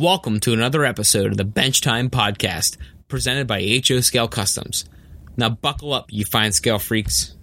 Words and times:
Welcome 0.00 0.40
to 0.40 0.54
another 0.54 0.86
episode 0.86 1.26
of 1.26 1.36
the 1.36 1.44
Bench 1.44 1.82
Time 1.82 2.08
Podcast, 2.08 2.78
presented 3.08 3.46
by 3.46 3.60
HO 3.86 4.00
Scale 4.00 4.28
Customs. 4.28 4.86
Now, 5.36 5.50
buckle 5.50 5.92
up, 5.92 6.06
you 6.10 6.24
fine 6.24 6.52
scale 6.52 6.78
freaks. 6.78 7.36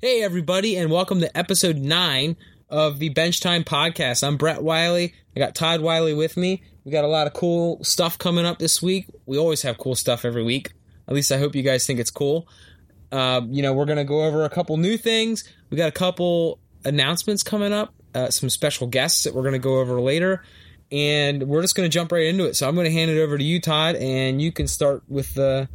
Hey, 0.00 0.22
everybody, 0.22 0.78
and 0.78 0.90
welcome 0.90 1.20
to 1.20 1.36
episode 1.36 1.76
9 1.76 2.34
of 2.70 2.98
the 2.98 3.10
Bench 3.10 3.40
Time 3.40 3.62
Podcast. 3.62 4.26
I'm 4.26 4.38
Brett 4.38 4.62
Wiley. 4.62 5.12
I 5.36 5.38
got 5.38 5.54
Todd 5.54 5.82
Wiley 5.82 6.14
with 6.14 6.38
me. 6.38 6.62
We 6.84 6.90
got 6.90 7.04
a 7.04 7.08
lot 7.08 7.26
of 7.26 7.34
cool 7.34 7.84
stuff 7.84 8.16
coming 8.16 8.46
up 8.46 8.58
this 8.58 8.80
week. 8.80 9.04
We 9.26 9.36
always 9.36 9.60
have 9.60 9.76
cool 9.76 9.96
stuff 9.96 10.24
every 10.24 10.44
week. 10.44 10.72
At 11.06 11.14
least 11.14 11.30
I 11.30 11.36
hope 11.36 11.54
you 11.54 11.62
guys 11.62 11.86
think 11.86 12.00
it's 12.00 12.10
cool. 12.10 12.48
Uh, 13.12 13.42
you 13.50 13.60
know, 13.62 13.74
we're 13.74 13.84
going 13.84 13.98
to 13.98 14.04
go 14.04 14.24
over 14.24 14.46
a 14.46 14.48
couple 14.48 14.78
new 14.78 14.96
things. 14.96 15.44
We 15.68 15.76
got 15.76 15.90
a 15.90 15.92
couple 15.92 16.58
announcements 16.86 17.42
coming 17.42 17.74
up, 17.74 17.92
uh, 18.14 18.30
some 18.30 18.48
special 18.50 18.86
guests 18.86 19.24
that 19.24 19.34
we're 19.34 19.42
going 19.42 19.52
to 19.52 19.58
go 19.58 19.80
over 19.80 20.00
later. 20.00 20.42
And 20.92 21.48
we're 21.48 21.62
just 21.62 21.74
going 21.74 21.88
to 21.88 21.92
jump 21.92 22.12
right 22.12 22.26
into 22.26 22.44
it. 22.44 22.54
So 22.56 22.68
I'm 22.68 22.74
going 22.74 22.84
to 22.86 22.92
hand 22.92 23.10
it 23.10 23.20
over 23.20 23.36
to 23.36 23.42
you, 23.42 23.60
Todd, 23.60 23.96
and 23.96 24.40
you 24.40 24.52
can 24.52 24.68
start 24.68 25.02
with 25.08 25.34
the. 25.34 25.68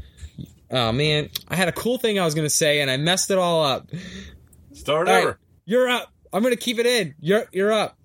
Oh, 0.71 0.91
man. 0.91 1.29
I 1.48 1.55
had 1.55 1.67
a 1.67 1.71
cool 1.71 1.98
thing 1.98 2.20
I 2.20 2.25
was 2.25 2.35
going 2.35 2.45
to 2.45 2.49
say, 2.53 2.79
and 2.81 2.89
I 2.91 2.98
messed 2.98 3.31
it 3.31 3.38
all 3.38 3.65
up. 3.65 3.89
Start 4.73 5.09
All 5.09 5.15
over. 5.15 5.27
right, 5.27 5.35
you're 5.65 5.89
up. 5.89 6.13
I'm 6.31 6.41
going 6.43 6.53
to 6.53 6.59
keep 6.59 6.77
it 6.79 6.85
in. 6.85 7.15
You're, 7.20 7.45
you're 7.52 7.71
up. 7.73 7.98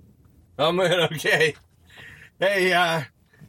I'm 0.59 0.80
in. 0.80 0.93
Okay. 1.12 1.55
Hey, 2.41 2.73
uh, 2.73 3.02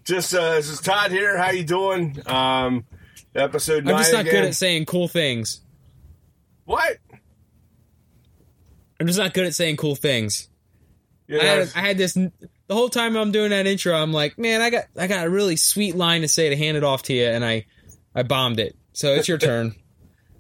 just 0.04 0.34
uh, 0.36 0.56
this 0.56 0.70
is 0.70 0.80
Todd 0.82 1.12
here. 1.12 1.38
How 1.38 1.50
you 1.50 1.64
doing? 1.64 2.22
Um, 2.28 2.86
episode 3.34 3.88
I'm 3.90 3.98
just 3.98 4.12
not 4.12 4.22
again. 4.22 4.34
good 4.34 4.44
at 4.46 4.56
saying 4.56 4.86
cool 4.86 5.08
things. 5.08 5.62
what? 6.66 6.98
I'm 9.00 9.08
just 9.08 9.20
not 9.20 9.34
good 9.34 9.46
at 9.46 9.56
saying 9.56 9.78
cool 9.78 9.96
things. 9.96 10.50
You 11.28 11.40
I 11.40 11.44
had, 11.44 11.72
I 11.76 11.80
had 11.80 11.98
this 11.98 12.14
the 12.14 12.74
whole 12.74 12.90
time 12.90 13.16
I'm 13.16 13.32
doing 13.32 13.52
that 13.52 13.68
intro. 13.68 13.96
I'm 13.96 14.14
like, 14.14 14.38
man, 14.38 14.62
I 14.62 14.70
got 14.70 14.86
I 14.98 15.08
got 15.08 15.26
a 15.26 15.30
really 15.30 15.56
sweet 15.56 15.96
line 15.96 16.22
to 16.22 16.28
say 16.28 16.50
to 16.50 16.56
hand 16.56 16.78
it 16.78 16.84
off 16.84 17.04
to 17.04 17.14
you, 17.14 17.26
and 17.26 17.44
I 17.44 17.66
I 18.14 18.24
bombed 18.24 18.60
it. 18.60 18.76
So 18.94 19.14
it's 19.14 19.28
your 19.28 19.38
turn. 19.40 19.76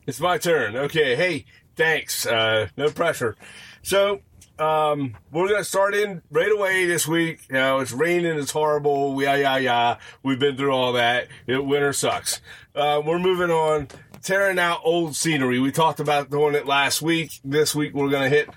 it's 0.07 0.19
my 0.19 0.37
turn. 0.37 0.75
Okay. 0.75 1.15
Hey, 1.15 1.45
thanks. 1.75 2.25
Uh, 2.25 2.67
no 2.77 2.89
pressure. 2.89 3.35
So, 3.83 4.21
um, 4.57 5.15
we're 5.31 5.49
gonna 5.49 5.63
start 5.63 5.93
in 5.95 6.21
right 6.31 6.51
away 6.51 6.85
this 6.85 7.07
week. 7.07 7.41
You 7.49 7.55
know, 7.55 7.79
it's 7.79 7.91
raining. 7.91 8.37
It's 8.37 8.51
horrible. 8.51 9.21
Yeah, 9.21 9.35
yeah, 9.35 9.57
yeah. 9.57 9.97
We've 10.23 10.39
been 10.39 10.57
through 10.57 10.71
all 10.71 10.93
that. 10.93 11.27
It, 11.47 11.63
winter 11.63 11.93
sucks. 11.93 12.41
Uh, 12.73 13.01
we're 13.05 13.19
moving 13.19 13.51
on. 13.51 13.89
Tearing 14.23 14.57
out 14.57 14.81
old 14.83 15.15
scenery. 15.15 15.59
We 15.59 15.71
talked 15.71 15.99
about 15.99 16.31
doing 16.31 16.55
it 16.55 16.65
last 16.65 16.99
week. 16.99 17.39
This 17.43 17.75
week 17.75 17.93
we're 17.93 18.09
gonna 18.09 18.29
hit 18.29 18.49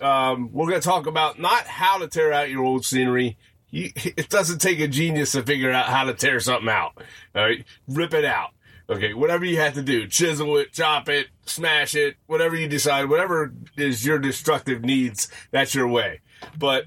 um, 0.00 0.50
we're 0.52 0.68
going 0.68 0.80
to 0.80 0.86
talk 0.86 1.06
about 1.06 1.38
not 1.38 1.66
how 1.66 1.98
to 1.98 2.08
tear 2.08 2.32
out 2.32 2.50
your 2.50 2.64
old 2.64 2.84
scenery. 2.84 3.36
You, 3.70 3.90
it 3.94 4.28
doesn't 4.28 4.58
take 4.58 4.80
a 4.80 4.88
genius 4.88 5.32
to 5.32 5.42
figure 5.42 5.70
out 5.70 5.86
how 5.86 6.04
to 6.04 6.14
tear 6.14 6.40
something 6.40 6.68
out. 6.68 6.92
All 7.34 7.42
right, 7.42 7.64
rip 7.88 8.14
it 8.14 8.24
out. 8.24 8.50
Okay, 8.90 9.14
whatever 9.14 9.44
you 9.44 9.58
have 9.58 9.74
to 9.74 9.82
do, 9.82 10.06
chisel 10.06 10.58
it, 10.58 10.72
chop 10.72 11.08
it, 11.08 11.28
smash 11.46 11.94
it, 11.94 12.16
whatever 12.26 12.56
you 12.56 12.68
decide, 12.68 13.08
whatever 13.08 13.54
is 13.76 14.04
your 14.04 14.18
destructive 14.18 14.82
needs, 14.82 15.28
that's 15.50 15.74
your 15.74 15.88
way. 15.88 16.20
But 16.58 16.86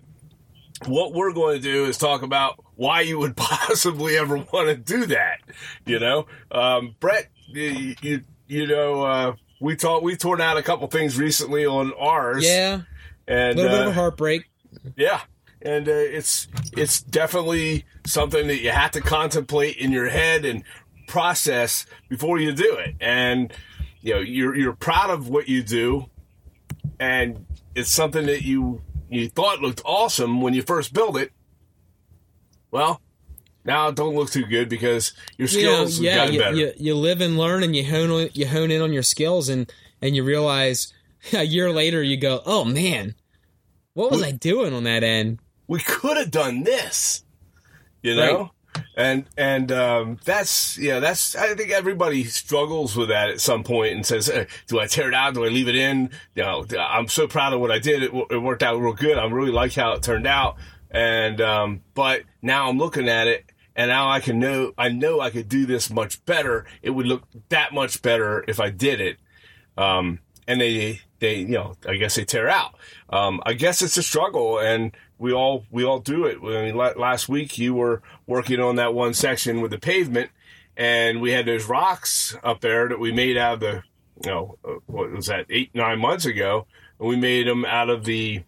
what 0.85 1.13
we're 1.13 1.33
going 1.33 1.55
to 1.55 1.61
do 1.61 1.85
is 1.85 1.97
talk 1.97 2.21
about 2.21 2.63
why 2.75 3.01
you 3.01 3.17
would 3.19 3.35
possibly 3.37 4.17
ever 4.17 4.37
want 4.37 4.67
to 4.67 4.75
do 4.75 5.05
that. 5.07 5.39
You 5.85 5.99
know, 5.99 6.27
um, 6.51 6.95
Brett, 6.99 7.29
you, 7.47 7.95
you, 8.01 8.21
you 8.47 8.67
know, 8.67 9.03
uh, 9.03 9.35
we 9.59 9.75
taught 9.75 10.03
we 10.03 10.15
torn 10.15 10.41
out 10.41 10.57
a 10.57 10.63
couple 10.63 10.87
things 10.87 11.17
recently 11.17 11.65
on 11.65 11.93
ours. 11.93 12.45
Yeah, 12.45 12.81
a 13.27 13.31
and 13.31 13.57
little 13.57 13.71
bit 13.71 13.81
of 13.81 13.87
uh, 13.87 13.89
a 13.91 13.93
heartbreak. 13.93 14.49
yeah, 14.95 15.21
and 15.61 15.87
uh, 15.87 15.91
it's 15.91 16.47
it's 16.75 17.01
definitely 17.01 17.85
something 18.05 18.47
that 18.47 18.61
you 18.61 18.71
have 18.71 18.91
to 18.91 19.01
contemplate 19.01 19.77
in 19.77 19.91
your 19.91 20.09
head 20.09 20.45
and 20.45 20.63
process 21.07 21.85
before 22.09 22.39
you 22.39 22.51
do 22.51 22.75
it. 22.75 22.95
And 22.99 23.53
you 24.01 24.13
know, 24.15 24.19
you're 24.19 24.55
you're 24.55 24.73
proud 24.73 25.09
of 25.09 25.29
what 25.29 25.47
you 25.47 25.63
do, 25.63 26.09
and 26.99 27.45
it's 27.75 27.89
something 27.89 28.25
that 28.27 28.43
you 28.43 28.81
you 29.09 29.29
thought 29.29 29.61
looked 29.61 29.81
awesome 29.85 30.41
when 30.41 30.53
you 30.53 30.61
first 30.61 30.93
built 30.93 31.17
it. 31.17 31.31
Well, 32.71 33.01
now 33.63 33.89
don't 33.91 34.15
look 34.15 34.29
too 34.29 34.45
good 34.45 34.69
because 34.69 35.13
your 35.37 35.47
You 35.47 35.63
know, 35.63 35.85
skills 35.87 35.95
have 35.97 36.03
yeah, 36.03 36.15
gotten 36.15 36.33
you, 36.33 36.39
better. 36.39 36.55
you 36.55 36.71
you 36.77 36.95
live 36.95 37.21
and 37.21 37.37
learn, 37.37 37.63
and 37.63 37.75
you 37.75 37.85
hone 37.85 38.29
you 38.33 38.47
hone 38.47 38.71
in 38.71 38.81
on 38.81 38.93
your 38.93 39.03
skills, 39.03 39.49
and 39.49 39.71
and 40.01 40.15
you 40.15 40.23
realize 40.23 40.93
a 41.33 41.43
year 41.43 41.71
later 41.71 42.01
you 42.01 42.17
go, 42.17 42.41
oh 42.45 42.65
man, 42.65 43.15
what 43.93 44.11
was 44.11 44.23
I 44.23 44.31
doing 44.31 44.73
on 44.73 44.83
that 44.83 45.03
end? 45.03 45.39
we 45.67 45.79
could 45.79 46.17
have 46.17 46.31
done 46.31 46.63
this 46.63 47.25
you 48.05 48.15
know? 48.15 48.51
And 48.95 49.25
and 49.37 49.71
um, 49.71 50.19
that's 50.25 50.77
yeah 50.77 50.99
that's 50.99 51.33
i 51.35 51.55
think 51.55 51.71
everybody 51.71 52.25
struggles 52.25 52.95
with 52.95 53.07
that 53.07 53.29
at 53.29 53.39
some 53.39 53.63
point 53.63 53.93
and 53.93 54.05
says 54.05 54.29
eh, 54.29 54.45
do 54.67 54.79
i 54.79 54.85
tear 54.85 55.07
it 55.07 55.13
out? 55.13 55.33
Do 55.33 55.45
i 55.45 55.47
leave 55.47 55.69
it 55.69 55.75
in? 55.75 56.09
You 56.35 56.43
know 56.43 56.65
i'm 56.77 57.07
so 57.07 57.25
proud 57.25 57.53
of 57.53 57.61
what 57.61 57.71
i 57.71 57.79
did. 57.79 58.03
It, 58.03 58.11
it 58.29 58.37
worked 58.37 58.63
out 58.63 58.79
real 58.79 58.93
good. 58.93 59.17
I 59.17 59.25
really 59.25 59.51
like 59.51 59.73
how 59.73 59.93
it 59.93 60.03
turned 60.03 60.27
out. 60.27 60.57
And 60.91 61.39
um, 61.41 61.81
but 61.93 62.23
now 62.41 62.69
i'm 62.69 62.77
looking 62.77 63.07
at 63.07 63.27
it 63.27 63.45
and 63.77 63.89
now 63.89 64.09
i 64.09 64.19
can 64.19 64.39
know 64.39 64.73
i 64.77 64.89
know 64.89 65.21
i 65.21 65.29
could 65.29 65.47
do 65.47 65.65
this 65.65 65.89
much 65.89 66.23
better. 66.25 66.65
It 66.81 66.89
would 66.89 67.07
look 67.07 67.23
that 67.49 67.73
much 67.73 68.01
better 68.01 68.43
if 68.45 68.59
i 68.59 68.69
did 68.69 68.99
it. 68.99 69.17
Um, 69.77 70.19
and 70.47 70.59
they 70.59 70.99
they 71.19 71.37
you 71.37 71.47
know 71.47 71.75
I 71.87 71.95
guess 71.95 72.15
they 72.15 72.25
tear 72.25 72.49
out. 72.49 72.75
Um, 73.09 73.41
I 73.45 73.53
guess 73.53 73.81
it's 73.81 73.97
a 73.97 74.03
struggle, 74.03 74.59
and 74.59 74.91
we 75.17 75.33
all 75.33 75.65
we 75.71 75.83
all 75.83 75.99
do 75.99 76.25
it. 76.25 76.37
I 76.41 76.65
mean, 76.65 76.75
last 76.75 77.29
week 77.29 77.57
you 77.57 77.73
were 77.73 78.01
working 78.27 78.59
on 78.59 78.75
that 78.77 78.93
one 78.93 79.13
section 79.13 79.61
with 79.61 79.71
the 79.71 79.79
pavement, 79.79 80.31
and 80.75 81.21
we 81.21 81.31
had 81.31 81.45
those 81.45 81.65
rocks 81.65 82.35
up 82.43 82.61
there 82.61 82.89
that 82.89 82.99
we 82.99 83.11
made 83.11 83.37
out 83.37 83.55
of 83.55 83.59
the 83.61 83.83
you 84.23 84.31
know 84.31 84.57
uh, 84.65 84.73
what 84.85 85.11
was 85.11 85.27
that 85.27 85.45
eight 85.49 85.71
nine 85.73 85.99
months 85.99 86.25
ago, 86.25 86.67
and 86.99 87.07
we 87.07 87.15
made 87.15 87.47
them 87.47 87.65
out 87.65 87.89
of 87.89 88.05
the 88.05 88.43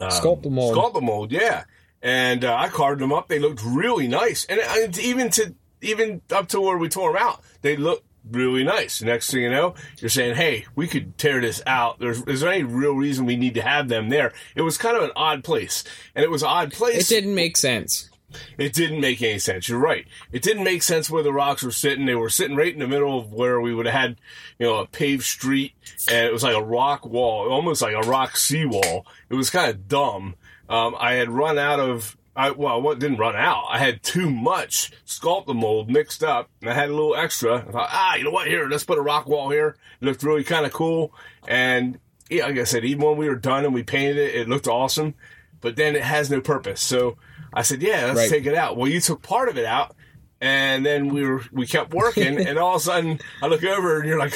um, 0.00 0.10
Sculptamold. 0.10 0.74
Sculpt 0.74 1.02
mold, 1.02 1.32
yeah. 1.32 1.64
And 2.04 2.44
uh, 2.44 2.56
I 2.56 2.68
carved 2.68 3.00
them 3.00 3.12
up. 3.12 3.28
They 3.28 3.38
looked 3.38 3.62
really 3.64 4.08
nice, 4.08 4.44
and, 4.46 4.58
and 4.60 4.98
even 4.98 5.30
to 5.30 5.54
even 5.80 6.20
up 6.30 6.48
to 6.48 6.60
where 6.60 6.76
we 6.76 6.88
tore 6.88 7.12
them 7.12 7.22
out, 7.22 7.42
they 7.62 7.76
looked 7.76 8.06
really 8.30 8.64
nice. 8.64 9.02
Next 9.02 9.30
thing 9.30 9.42
you 9.42 9.50
know, 9.50 9.74
you're 9.98 10.08
saying, 10.08 10.36
"Hey, 10.36 10.66
we 10.74 10.86
could 10.86 11.18
tear 11.18 11.40
this 11.40 11.62
out." 11.66 11.98
There's, 11.98 12.22
is 12.22 12.40
there 12.40 12.52
any 12.52 12.64
real 12.64 12.94
reason 12.94 13.26
we 13.26 13.36
need 13.36 13.54
to 13.54 13.62
have 13.62 13.88
them 13.88 14.08
there? 14.08 14.32
It 14.54 14.62
was 14.62 14.78
kind 14.78 14.96
of 14.96 15.02
an 15.02 15.12
odd 15.16 15.44
place, 15.44 15.84
and 16.14 16.24
it 16.24 16.30
was 16.30 16.42
an 16.42 16.48
odd 16.48 16.72
place. 16.72 17.10
It 17.10 17.14
didn't 17.14 17.34
make 17.34 17.56
sense. 17.56 18.08
It 18.56 18.72
didn't 18.72 19.00
make 19.00 19.20
any 19.22 19.38
sense. 19.38 19.68
You're 19.68 19.78
right. 19.78 20.06
It 20.32 20.42
didn't 20.42 20.64
make 20.64 20.82
sense 20.82 21.10
where 21.10 21.22
the 21.22 21.32
rocks 21.32 21.62
were 21.62 21.70
sitting. 21.70 22.06
They 22.06 22.14
were 22.14 22.30
sitting 22.30 22.56
right 22.56 22.72
in 22.72 22.80
the 22.80 22.88
middle 22.88 23.18
of 23.18 23.32
where 23.32 23.60
we 23.60 23.74
would 23.74 23.84
have 23.86 23.94
had, 23.94 24.16
you 24.58 24.66
know, 24.66 24.76
a 24.76 24.86
paved 24.86 25.24
street, 25.24 25.74
and 26.10 26.26
it 26.26 26.32
was 26.32 26.42
like 26.42 26.56
a 26.56 26.62
rock 26.62 27.04
wall, 27.04 27.50
almost 27.50 27.82
like 27.82 27.94
a 27.94 28.08
rock 28.08 28.36
seawall. 28.36 29.06
It 29.28 29.34
was 29.34 29.50
kind 29.50 29.70
of 29.70 29.86
dumb. 29.86 30.34
Um, 30.68 30.94
I 30.98 31.14
had 31.14 31.28
run 31.28 31.58
out 31.58 31.80
of. 31.80 32.16
I, 32.34 32.50
well, 32.52 32.80
what 32.80 32.98
didn't 32.98 33.18
run 33.18 33.36
out? 33.36 33.64
I 33.70 33.78
had 33.78 34.02
too 34.02 34.30
much 34.30 34.90
Sculptamold 35.06 35.88
mixed 35.88 36.24
up, 36.24 36.48
and 36.60 36.70
I 36.70 36.74
had 36.74 36.88
a 36.88 36.94
little 36.94 37.14
extra. 37.14 37.58
I 37.58 37.70
thought, 37.72 37.88
ah, 37.92 38.14
you 38.16 38.24
know 38.24 38.30
what? 38.30 38.46
Here, 38.48 38.66
let's 38.68 38.84
put 38.84 38.98
a 38.98 39.02
rock 39.02 39.26
wall 39.28 39.50
here. 39.50 39.76
It 40.00 40.04
looked 40.06 40.22
really 40.22 40.42
kind 40.44 40.64
of 40.64 40.72
cool, 40.72 41.12
and 41.46 41.98
yeah, 42.30 42.46
like 42.46 42.58
I 42.58 42.64
said, 42.64 42.84
even 42.86 43.04
when 43.04 43.16
we 43.18 43.28
were 43.28 43.34
done 43.36 43.64
and 43.66 43.74
we 43.74 43.82
painted 43.82 44.16
it, 44.16 44.34
it 44.34 44.48
looked 44.48 44.66
awesome. 44.66 45.14
But 45.60 45.76
then 45.76 45.94
it 45.94 46.02
has 46.02 46.30
no 46.30 46.40
purpose. 46.40 46.80
So 46.80 47.18
I 47.52 47.62
said, 47.62 47.82
yeah, 47.82 48.06
let's 48.06 48.16
Right. 48.20 48.30
take 48.30 48.46
it 48.46 48.54
out. 48.54 48.76
Well, 48.76 48.88
you 48.88 49.00
took 49.00 49.22
part 49.22 49.48
of 49.48 49.58
it 49.58 49.66
out, 49.66 49.94
and 50.42 50.84
then 50.84 51.08
we 51.08 51.24
were 51.24 51.42
we 51.52 51.66
kept 51.66 51.94
working, 51.94 52.36
and 52.46 52.58
all 52.58 52.74
of 52.74 52.82
a 52.82 52.84
sudden 52.84 53.20
I 53.40 53.46
look 53.46 53.62
over 53.64 54.00
and 54.00 54.08
you're 54.08 54.18
like, 54.18 54.34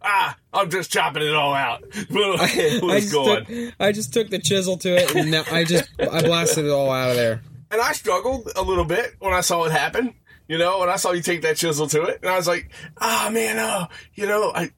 ah, 0.00 0.36
I'm 0.54 0.70
just 0.70 0.90
chopping 0.92 1.22
it 1.22 1.34
all 1.34 1.52
out. 1.52 1.82
it 1.92 2.82
I 2.84 3.00
just, 3.00 3.12
took, 3.12 3.74
I 3.80 3.92
just 3.92 4.14
took 4.14 4.30
the 4.30 4.38
chisel 4.38 4.78
to 4.78 4.96
it, 4.96 5.14
and 5.16 5.30
now 5.32 5.42
I 5.50 5.64
just 5.64 5.90
I 5.98 6.22
blasted 6.22 6.64
it 6.64 6.70
all 6.70 6.90
out 6.90 7.10
of 7.10 7.16
there. 7.16 7.42
and 7.72 7.80
I 7.80 7.92
struggled 7.92 8.50
a 8.56 8.62
little 8.62 8.84
bit 8.84 9.16
when 9.18 9.34
I 9.34 9.40
saw 9.42 9.64
it 9.64 9.72
happen. 9.72 10.14
You 10.46 10.56
know, 10.56 10.78
when 10.78 10.88
I 10.88 10.96
saw 10.96 11.10
you 11.12 11.20
take 11.22 11.42
that 11.42 11.56
chisel 11.56 11.88
to 11.88 12.04
it, 12.04 12.20
and 12.22 12.30
I 12.30 12.36
was 12.36 12.46
like, 12.48 12.70
"Ah, 13.00 13.28
man, 13.30 13.58
oh, 13.58 13.88
you 14.14 14.26
know, 14.26 14.50
I, 14.54 14.70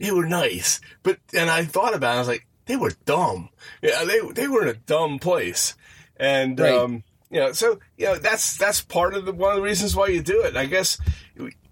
they 0.00 0.10
were 0.10 0.26
nice." 0.26 0.80
But 1.04 1.18
and 1.32 1.48
I 1.50 1.64
thought 1.66 1.94
about 1.94 2.14
it. 2.14 2.16
I 2.16 2.18
was 2.18 2.28
like, 2.28 2.46
"They 2.66 2.74
were 2.76 2.92
dumb. 3.04 3.50
Yeah, 3.82 4.04
they 4.04 4.20
they 4.32 4.48
were 4.48 4.62
in 4.62 4.68
a 4.70 4.74
dumb 4.74 5.18
place." 5.20 5.76
And 6.16 6.58
Right. 6.58 6.72
um, 6.74 7.04
you 7.34 7.40
know, 7.40 7.50
so 7.50 7.80
you 7.98 8.06
know, 8.06 8.14
that's 8.14 8.56
that's 8.56 8.80
part 8.80 9.14
of 9.14 9.24
the 9.24 9.32
one 9.32 9.50
of 9.50 9.56
the 9.56 9.62
reasons 9.62 9.96
why 9.96 10.06
you 10.06 10.22
do 10.22 10.42
it. 10.42 10.56
I 10.56 10.66
guess, 10.66 10.98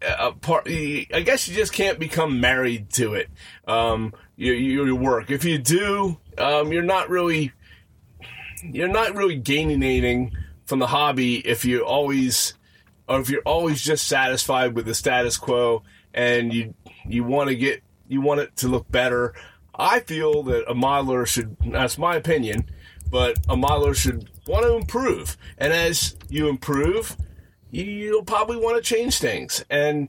uh, 0.05 0.33
part. 0.33 0.67
I 0.67 1.23
guess 1.25 1.47
you 1.47 1.55
just 1.55 1.73
can't 1.73 2.01
become 2.01 2.41
married 2.41 2.91
to 2.95 3.15
it. 3.15 3.29
Um, 3.69 4.13
your 4.35 4.57
your 4.57 4.97
work. 4.97 5.31
If 5.31 5.45
you 5.45 5.59
do, 5.59 6.19
um, 6.37 6.73
you're 6.73 6.83
not 6.83 7.11
really 7.11 7.53
you're 8.65 8.89
not 8.89 9.15
really 9.15 9.37
gaining 9.37 9.85
anything 9.85 10.37
from 10.65 10.81
the 10.81 10.89
hobby 10.89 11.37
if 11.47 11.65
you 11.65 11.85
always 11.85 12.55
or 13.09 13.21
if 13.21 13.31
you're 13.31 13.43
always 13.43 13.81
just 13.81 14.09
satisfied 14.09 14.75
with 14.75 14.85
the 14.85 14.97
status 14.97 15.37
quo 15.37 15.85
and 16.13 16.53
you 16.53 16.75
you 17.07 17.23
want 17.23 17.51
to 17.51 17.55
get 17.55 17.85
you 18.09 18.21
want 18.21 18.41
it 18.41 18.57
to 18.57 18.67
look 18.67 18.91
better. 18.91 19.33
I 19.73 20.01
feel 20.01 20.43
that 20.43 20.69
a 20.69 20.75
modeler 20.75 21.25
should 21.25 21.57
that's 21.65 21.99
my 21.99 22.17
opinion 22.17 22.69
but 23.09 23.39
a 23.49 23.55
modeler 23.55 23.95
should 23.95 24.29
want 24.47 24.65
to 24.65 24.75
improve. 24.75 25.37
And 25.59 25.73
as 25.73 26.17
you 26.29 26.49
improve, 26.49 27.17
you'll 27.71 28.25
probably 28.25 28.57
want 28.57 28.83
to 28.83 28.95
change 28.95 29.19
things. 29.19 29.65
And 29.71 30.09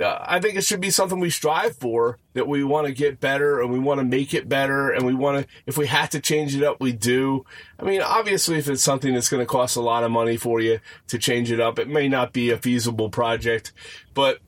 uh, 0.00 0.18
I 0.20 0.40
think 0.40 0.56
it 0.56 0.64
should 0.64 0.80
be 0.80 0.90
something 0.90 1.20
we 1.20 1.30
strive 1.30 1.76
for 1.76 2.18
that 2.32 2.48
we 2.48 2.64
want 2.64 2.86
to 2.86 2.92
get 2.92 3.20
better 3.20 3.60
and 3.60 3.70
we 3.70 3.78
want 3.78 4.00
to 4.00 4.04
make 4.04 4.34
it 4.34 4.48
better 4.48 4.90
and 4.90 5.06
we 5.06 5.14
want 5.14 5.42
to, 5.42 5.52
if 5.66 5.78
we 5.78 5.86
have 5.86 6.10
to 6.10 6.20
change 6.20 6.56
it 6.56 6.64
up, 6.64 6.80
we 6.80 6.92
do. 6.92 7.44
I 7.78 7.84
mean, 7.84 8.02
obviously, 8.02 8.58
if 8.58 8.68
it's 8.68 8.82
something 8.82 9.14
that's 9.14 9.28
going 9.28 9.42
to 9.42 9.46
cost 9.46 9.76
a 9.76 9.80
lot 9.80 10.02
of 10.02 10.10
money 10.10 10.36
for 10.36 10.60
you 10.60 10.80
to 11.08 11.18
change 11.18 11.52
it 11.52 11.60
up, 11.60 11.78
it 11.78 11.88
may 11.88 12.08
not 12.08 12.32
be 12.32 12.50
a 12.50 12.58
feasible 12.58 13.08
project. 13.08 13.72
But, 14.14 14.38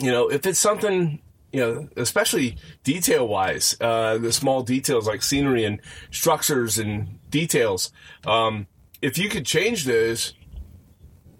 you 0.00 0.10
know, 0.10 0.28
if 0.28 0.46
it's 0.46 0.58
something, 0.58 1.20
you 1.52 1.60
know, 1.60 1.88
especially 1.96 2.56
detail 2.82 3.28
wise, 3.28 3.76
uh, 3.78 4.16
the 4.16 4.32
small 4.32 4.62
details 4.62 5.06
like 5.06 5.22
scenery 5.22 5.64
and 5.64 5.80
structures 6.10 6.78
and 6.78 7.18
details, 7.32 7.90
um, 8.24 8.68
if 9.00 9.18
you 9.18 9.28
could 9.28 9.44
change 9.44 9.84
this 9.84 10.34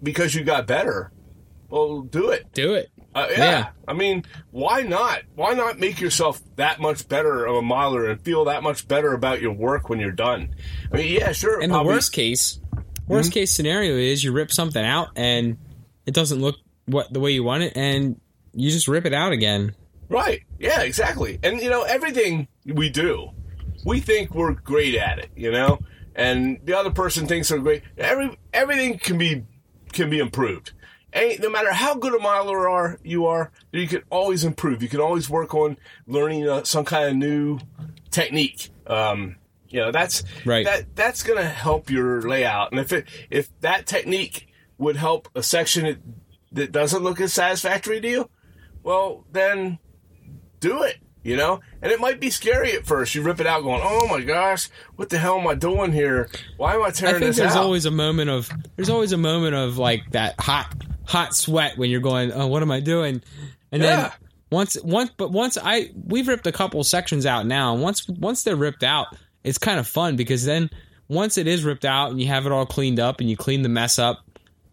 because 0.01 0.35
you 0.35 0.43
got 0.43 0.67
better, 0.67 1.13
well, 1.69 2.01
do 2.01 2.29
it. 2.29 2.45
Do 2.53 2.75
it. 2.75 2.91
Uh, 3.15 3.27
yeah. 3.31 3.37
yeah. 3.37 3.69
I 3.87 3.93
mean, 3.93 4.25
why 4.51 4.81
not? 4.83 5.21
Why 5.33 5.53
not 5.53 5.79
make 5.79 5.99
yourself 5.99 6.39
that 6.55 6.79
much 6.79 7.07
better 7.07 7.45
of 7.45 7.55
a 7.55 7.61
miler 7.63 8.09
and 8.09 8.21
feel 8.21 8.45
that 8.45 8.61
much 8.61 8.87
better 8.87 9.13
about 9.13 9.41
your 9.41 9.53
work 9.53 9.89
when 9.89 9.99
you're 9.99 10.11
done? 10.11 10.53
I 10.91 10.97
mean, 10.97 11.11
yeah, 11.11 11.31
sure. 11.31 11.61
In 11.61 11.71
the 11.71 11.81
worst 11.81 12.11
case, 12.11 12.59
worst 13.07 13.29
mm-hmm. 13.29 13.39
case 13.39 13.53
scenario 13.53 13.95
is 13.95 14.23
you 14.23 14.31
rip 14.31 14.51
something 14.51 14.83
out 14.83 15.09
and 15.15 15.57
it 16.05 16.13
doesn't 16.13 16.41
look 16.41 16.57
what 16.85 17.11
the 17.11 17.19
way 17.19 17.31
you 17.31 17.43
want 17.43 17.63
it, 17.63 17.77
and 17.77 18.19
you 18.53 18.69
just 18.69 18.87
rip 18.87 19.05
it 19.05 19.13
out 19.13 19.31
again. 19.31 19.73
Right. 20.09 20.41
Yeah. 20.59 20.81
Exactly. 20.81 21.39
And 21.41 21.59
you 21.59 21.69
know, 21.69 21.83
everything 21.83 22.47
we 22.65 22.89
do, 22.89 23.31
we 23.85 23.99
think 23.99 24.33
we're 24.33 24.53
great 24.53 24.95
at 24.95 25.19
it. 25.19 25.29
You 25.35 25.51
know, 25.51 25.79
and 26.15 26.59
the 26.63 26.77
other 26.77 26.91
person 26.91 27.27
thinks 27.27 27.49
they're 27.49 27.59
great. 27.59 27.83
Every 27.97 28.37
everything 28.53 28.99
can 28.99 29.17
be 29.17 29.43
can 29.91 30.09
be 30.09 30.19
improved 30.19 30.71
any, 31.13 31.37
no 31.37 31.49
matter 31.49 31.71
how 31.71 31.95
good 31.95 32.13
a 32.13 32.19
miler 32.19 32.67
are 32.67 32.99
you 33.03 33.25
are, 33.27 33.51
you 33.71 33.87
can 33.87 34.01
always 34.09 34.43
improve. 34.43 34.81
You 34.81 34.89
can 34.89 34.99
always 34.99 35.29
work 35.29 35.53
on 35.53 35.77
learning 36.07 36.49
uh, 36.49 36.63
some 36.63 36.85
kind 36.85 37.09
of 37.09 37.15
new 37.15 37.59
technique. 38.11 38.69
Um, 38.87 39.37
you 39.69 39.79
know, 39.79 39.91
that's 39.91 40.23
right. 40.45 40.65
That 40.65 40.95
that's 40.95 41.23
going 41.23 41.39
to 41.39 41.47
help 41.47 41.89
your 41.89 42.21
layout. 42.21 42.71
And 42.71 42.79
if 42.79 42.91
it 42.91 43.07
if 43.29 43.49
that 43.61 43.85
technique 43.85 44.47
would 44.77 44.95
help 44.95 45.29
a 45.35 45.43
section 45.43 45.85
that, 45.85 45.97
that 46.51 46.71
doesn't 46.71 47.03
look 47.03 47.21
as 47.21 47.33
satisfactory 47.33 48.01
to 48.01 48.09
you, 48.09 48.29
well, 48.83 49.25
then 49.31 49.79
do 50.59 50.83
it. 50.83 50.97
You 51.23 51.37
know, 51.37 51.61
and 51.81 51.89
it 51.89 52.01
might 52.01 52.19
be 52.19 52.29
scary 52.29 52.73
at 52.73 52.85
first. 52.85 53.15
You 53.15 53.21
rip 53.21 53.39
it 53.39 53.47
out, 53.47 53.63
going, 53.63 53.81
"Oh 53.81 54.07
my 54.09 54.21
gosh, 54.21 54.69
what 54.97 55.09
the 55.09 55.17
hell 55.17 55.39
am 55.39 55.47
I 55.47 55.55
doing 55.55 55.93
here? 55.93 56.29
Why 56.57 56.75
am 56.75 56.83
I 56.83 56.91
tearing 56.91 57.15
I 57.15 57.19
think 57.19 57.29
this 57.29 57.37
there's 57.37 57.55
out?" 57.55 57.63
always 57.63 57.85
a 57.85 57.91
moment 57.91 58.29
of 58.29 58.49
there's 58.75 58.89
always 58.89 59.13
a 59.13 59.17
moment 59.17 59.55
of 59.55 59.77
like 59.77 60.01
that 60.11 60.39
hot 60.39 60.75
hot 61.05 61.35
sweat 61.35 61.77
when 61.77 61.89
you're 61.89 62.01
going, 62.01 62.31
oh, 62.31 62.47
what 62.47 62.61
am 62.61 62.71
I 62.71 62.79
doing? 62.79 63.21
And 63.71 63.81
yeah. 63.81 63.95
then 63.95 64.11
once 64.51 64.77
once 64.83 65.11
but 65.17 65.31
once 65.31 65.57
I 65.61 65.89
we've 66.05 66.27
ripped 66.27 66.47
a 66.47 66.51
couple 66.51 66.83
sections 66.83 67.25
out 67.25 67.45
now, 67.45 67.73
and 67.73 67.81
once 67.81 68.07
once 68.07 68.43
they're 68.43 68.55
ripped 68.55 68.83
out, 68.83 69.07
it's 69.43 69.57
kind 69.57 69.79
of 69.79 69.87
fun 69.87 70.15
because 70.15 70.45
then 70.45 70.69
once 71.07 71.37
it 71.37 71.47
is 71.47 71.63
ripped 71.63 71.85
out 71.85 72.11
and 72.11 72.21
you 72.21 72.27
have 72.27 72.45
it 72.45 72.51
all 72.51 72.65
cleaned 72.65 72.99
up 72.99 73.19
and 73.19 73.29
you 73.29 73.37
clean 73.37 73.61
the 73.61 73.69
mess 73.69 73.99
up, 73.99 74.23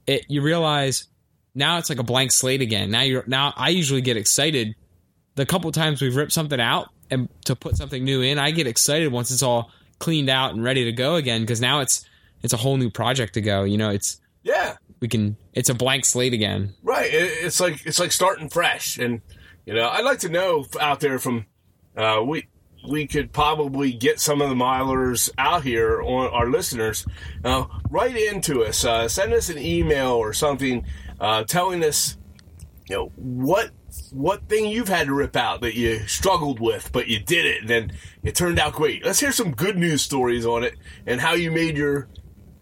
it 0.06 0.26
you 0.29 0.43
realize 0.43 1.06
now 1.55 1.79
it's 1.79 1.88
like 1.88 1.99
a 1.99 2.05
blank 2.05 2.31
slate 2.32 2.61
again. 2.61 2.91
Now 2.91 3.03
you're 3.03 3.25
now 3.26 3.53
I 3.56 3.70
usually 3.70 4.03
get 4.03 4.17
excited 4.17 4.75
the 5.41 5.47
couple 5.47 5.73
times 5.73 6.01
we've 6.01 6.15
ripped 6.15 6.33
something 6.33 6.61
out 6.61 6.91
and 7.11 7.29
to 7.47 7.57
put 7.57 7.77
something 7.77 8.05
new 8.05 8.23
in, 8.23 8.39
I 8.39 8.51
get 8.51 8.67
excited 8.67 9.11
once 9.11 9.31
it's 9.31 9.43
all 9.43 9.71
cleaned 9.99 10.31
out 10.31 10.53
and 10.53 10.63
ready 10.63 10.85
to 10.85 10.93
go 10.93 11.17
again 11.17 11.41
because 11.41 11.61
now 11.61 11.81
it's 11.81 12.05
it's 12.43 12.53
a 12.53 12.57
whole 12.57 12.77
new 12.77 12.91
project 12.91 13.35
to 13.35 13.41
go. 13.41 13.65
You 13.65 13.79
know, 13.79 13.91
it's 13.91 14.21
yeah 14.43 14.77
we 15.01 15.09
can 15.09 15.37
it's 15.53 15.69
a 15.69 15.75
blank 15.75 16.05
slate 16.05 16.33
again 16.33 16.75
right 16.83 17.11
it's 17.13 17.61
like 17.61 17.85
it's 17.85 17.99
like 17.99 18.13
starting 18.13 18.49
fresh 18.49 18.99
and 18.99 19.21
you 19.67 19.75
know 19.75 19.89
i'd 19.91 20.05
like 20.05 20.19
to 20.19 20.29
know 20.29 20.65
out 20.81 21.01
there 21.01 21.19
from 21.19 21.45
uh, 21.97 22.23
we 22.25 22.47
we 22.89 23.07
could 23.07 23.33
probably 23.33 23.93
get 23.93 24.19
some 24.19 24.41
of 24.41 24.49
the 24.49 24.55
milers 24.55 25.29
out 25.37 25.63
here 25.63 26.01
on 26.01 26.29
our 26.29 26.49
listeners 26.49 27.05
uh, 27.45 27.65
write 27.91 28.17
into 28.17 28.65
us 28.65 28.85
uh, 28.85 29.09
send 29.09 29.33
us 29.33 29.51
an 29.51 29.59
email 29.59 30.13
or 30.13 30.33
something 30.33 30.85
uh, 31.21 31.45
telling 31.45 31.85
us 31.85 32.17
you 32.89 32.97
know 32.97 33.13
what 33.17 33.71
what 34.13 34.49
thing 34.49 34.67
you've 34.67 34.89
had 34.89 35.07
to 35.07 35.15
rip 35.15 35.37
out 35.37 35.61
that 35.63 35.75
you 35.75 36.01
struggled 36.07 36.61
with 36.61 36.91
but 36.93 37.09
you 37.09 37.19
did 37.21 37.45
it 37.45 37.61
and 37.63 37.71
then 37.71 37.93
it 38.23 38.35
turned 38.35 38.59
out 38.59 38.73
great. 38.73 39.05
Let's 39.05 39.21
hear 39.21 39.33
some 39.33 39.53
good 39.53 39.77
news 39.77 40.03
stories 40.03 40.47
on 40.47 40.65
it 40.65 40.75
and 41.07 41.21
how 41.21 41.35
you 41.35 41.51
made 41.51 41.77
your 41.77 42.09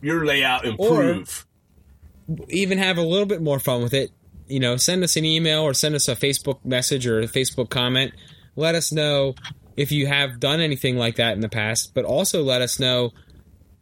your 0.01 0.25
layout 0.25 0.65
improve. 0.65 1.47
even 2.49 2.79
have 2.79 2.99
a 2.99 3.03
little 3.03 3.27
bit 3.27 3.43
more 3.43 3.59
fun 3.59 3.83
with 3.83 3.95
it, 3.95 4.11
you 4.47 4.61
know, 4.61 4.77
send 4.77 5.03
us 5.03 5.17
an 5.17 5.25
email 5.25 5.63
or 5.63 5.75
send 5.75 5.95
us 5.95 6.09
a 6.09 6.15
Facebook 6.15 6.65
message 6.65 7.07
or 7.07 7.21
a 7.21 7.27
Facebook 7.27 7.69
comment. 7.69 8.13
Let 8.57 8.75
us 8.75 8.93
know 8.93 9.35
if 9.77 9.93
you 9.93 10.07
have 10.07 10.41
done 10.41 10.61
anything 10.61 10.97
like 10.97 11.17
that 11.17 11.35
in 11.35 11.41
the 11.41 11.49
past, 11.49 11.95
but 11.95 12.05
also 12.05 12.43
let 12.43 12.63
us 12.63 12.79
know 12.79 13.13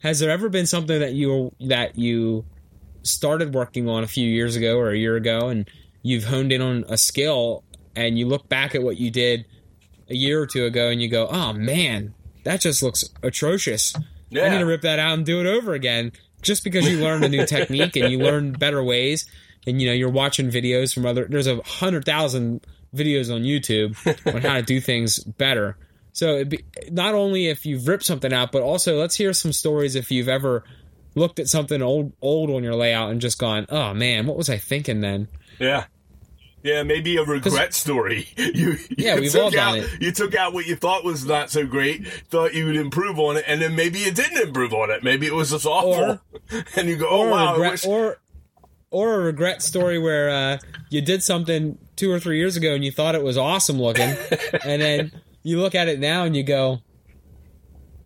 has 0.00 0.20
there 0.20 0.30
ever 0.30 0.48
been 0.48 0.66
something 0.66 1.00
that 1.00 1.14
you 1.14 1.54
that 1.60 1.98
you 1.98 2.44
started 3.02 3.54
working 3.54 3.88
on 3.88 4.04
a 4.04 4.06
few 4.06 4.28
years 4.28 4.56
ago 4.56 4.76
or 4.76 4.90
a 4.90 4.96
year 4.96 5.16
ago 5.16 5.48
and 5.48 5.68
you've 6.06 6.24
honed 6.24 6.52
in 6.52 6.60
on 6.60 6.84
a 6.88 6.96
skill 6.96 7.64
and 7.94 8.18
you 8.18 8.26
look 8.26 8.48
back 8.48 8.74
at 8.74 8.82
what 8.82 8.98
you 8.98 9.10
did 9.10 9.46
a 10.08 10.14
year 10.14 10.40
or 10.40 10.46
two 10.46 10.64
ago 10.64 10.88
and 10.88 11.00
you 11.02 11.08
go, 11.08 11.26
"Oh 11.28 11.52
man, 11.52 12.14
that 12.44 12.60
just 12.60 12.82
looks 12.82 13.04
atrocious." 13.22 13.94
Yeah. 14.28 14.44
I 14.44 14.48
need 14.50 14.58
to 14.58 14.66
rip 14.66 14.82
that 14.82 14.98
out 14.98 15.14
and 15.14 15.24
do 15.24 15.40
it 15.40 15.46
over 15.46 15.72
again 15.74 16.12
just 16.42 16.64
because 16.64 16.88
you 16.88 16.98
learn 16.98 17.22
a 17.24 17.28
new 17.28 17.46
technique 17.46 17.96
and 17.96 18.10
you 18.10 18.18
learn 18.18 18.52
better 18.52 18.82
ways 18.82 19.26
and 19.66 19.80
you 19.80 19.88
know 19.88 19.94
you're 19.94 20.08
watching 20.08 20.50
videos 20.50 20.94
from 20.94 21.04
other 21.04 21.26
there's 21.28 21.46
a 21.46 21.60
hundred 21.62 22.04
thousand 22.04 22.64
videos 22.94 23.34
on 23.34 23.42
youtube 23.42 23.96
on 24.32 24.40
how 24.40 24.54
to 24.54 24.62
do 24.62 24.80
things 24.80 25.18
better 25.18 25.76
so 26.12 26.44
be, 26.44 26.64
not 26.90 27.14
only 27.14 27.48
if 27.48 27.66
you've 27.66 27.86
ripped 27.88 28.04
something 28.04 28.32
out 28.32 28.52
but 28.52 28.62
also 28.62 28.98
let's 28.98 29.16
hear 29.16 29.32
some 29.32 29.52
stories 29.52 29.94
if 29.94 30.10
you've 30.10 30.28
ever 30.28 30.64
looked 31.14 31.38
at 31.38 31.48
something 31.48 31.82
old 31.82 32.12
old 32.22 32.50
on 32.50 32.62
your 32.62 32.74
layout 32.74 33.10
and 33.10 33.20
just 33.20 33.38
gone 33.38 33.66
oh 33.68 33.92
man 33.92 34.26
what 34.26 34.36
was 34.36 34.48
i 34.48 34.56
thinking 34.56 35.00
then 35.00 35.28
yeah 35.58 35.84
yeah, 36.66 36.82
maybe 36.82 37.16
a 37.16 37.24
regret 37.24 37.74
story. 37.74 38.28
You, 38.36 38.72
you 38.72 38.78
yeah, 38.96 39.18
we've 39.18 39.34
all 39.36 39.50
done 39.50 39.78
out, 39.78 39.78
it. 39.78 40.02
You 40.02 40.12
took 40.12 40.34
out 40.34 40.54
what 40.54 40.66
you 40.66 40.76
thought 40.76 41.04
was 41.04 41.24
not 41.24 41.50
so 41.50 41.66
great, 41.66 42.06
thought 42.06 42.54
you 42.54 42.66
would 42.66 42.76
improve 42.76 43.18
on 43.18 43.36
it, 43.36 43.44
and 43.46 43.60
then 43.60 43.74
maybe 43.74 43.98
you 43.98 44.10
didn't 44.12 44.38
improve 44.38 44.72
on 44.72 44.90
it. 44.90 45.02
Maybe 45.02 45.26
it 45.26 45.34
was 45.34 45.50
just 45.50 45.66
awful, 45.66 45.92
or, 45.92 46.20
and 46.76 46.88
you 46.88 46.96
go, 46.96 47.08
"Oh 47.08 47.30
wow!" 47.30 47.52
Regret, 47.52 47.72
wish- 47.72 47.86
or 47.86 48.18
or 48.90 49.14
a 49.14 49.18
regret 49.18 49.62
story 49.62 49.98
where 49.98 50.30
uh, 50.30 50.58
you 50.90 51.02
did 51.02 51.22
something 51.22 51.78
two 51.96 52.10
or 52.10 52.20
three 52.20 52.38
years 52.38 52.56
ago 52.56 52.74
and 52.74 52.84
you 52.84 52.90
thought 52.90 53.14
it 53.14 53.22
was 53.22 53.36
awesome 53.36 53.80
looking, 53.80 54.16
and 54.64 54.80
then 54.80 55.12
you 55.42 55.60
look 55.60 55.74
at 55.74 55.88
it 55.88 55.98
now 55.98 56.24
and 56.24 56.36
you 56.36 56.42
go, 56.42 56.82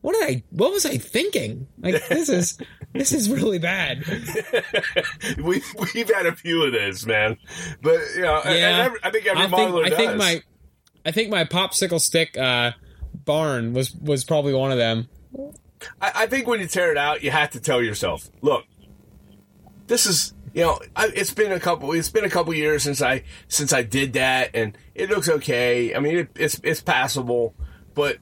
"What 0.01 0.15
did 0.15 0.29
I? 0.29 0.43
What 0.51 0.73
was 0.73 0.87
I 0.87 0.97
thinking? 0.97 1.69
Like 1.79 2.07
this 2.09 2.29
is 2.29 2.59
this 2.93 3.13
is 3.13 3.31
really 3.31 3.59
bad. 3.59 4.05
we 5.39 5.63
we've 5.95 6.11
had 6.13 6.27
a 6.27 6.35
few 6.35 6.65
of 6.65 6.73
those, 6.73 7.07
man. 7.07 7.37
But 7.83 8.01
you 8.17 8.23
know, 8.23 8.41
yeah, 8.45 8.85
every, 8.87 8.99
I 9.03 9.11
think 9.11 9.27
every 9.27 9.43
I 9.43 9.49
think, 9.49 9.75
I 9.75 9.91
think 9.91 10.17
my 10.17 10.43
I 11.05 11.11
think 11.13 11.31
my 11.31 11.45
popsicle 11.45 12.01
stick 12.01 12.37
uh, 12.37 12.73
barn 13.25 13.73
was 13.73 13.95
was 13.95 14.25
probably 14.25 14.55
one 14.55 14.73
of 14.73 14.79
them. 14.79 15.09
I, 16.01 16.13
I 16.15 16.27
think 16.27 16.47
when 16.47 16.61
you 16.61 16.67
tear 16.67 16.91
it 16.91 16.99
out, 16.99 17.23
you 17.23 17.31
have 17.31 17.51
to 17.51 17.61
tell 17.61 17.81
yourself, 17.81 18.29
"Look, 18.43 18.65
this 19.87 20.07
is 20.07 20.35
you 20.53 20.63
know, 20.63 20.81
I, 20.97 21.11
it's 21.15 21.33
been 21.33 21.53
a 21.53 21.61
couple. 21.61 21.93
It's 21.93 22.11
been 22.11 22.25
a 22.25 22.31
couple 22.31 22.53
years 22.55 22.83
since 22.83 23.01
I 23.01 23.23
since 23.49 23.73
I 23.73 23.83
did 23.83 24.15
that, 24.15 24.51
and 24.55 24.77
it 24.95 25.09
looks 25.11 25.29
okay. 25.29 25.95
I 25.95 26.01
mean, 26.01 26.19
it, 26.19 26.29
it's 26.35 26.61
it's 26.65 26.81
passable, 26.81 27.55
but 27.95 28.19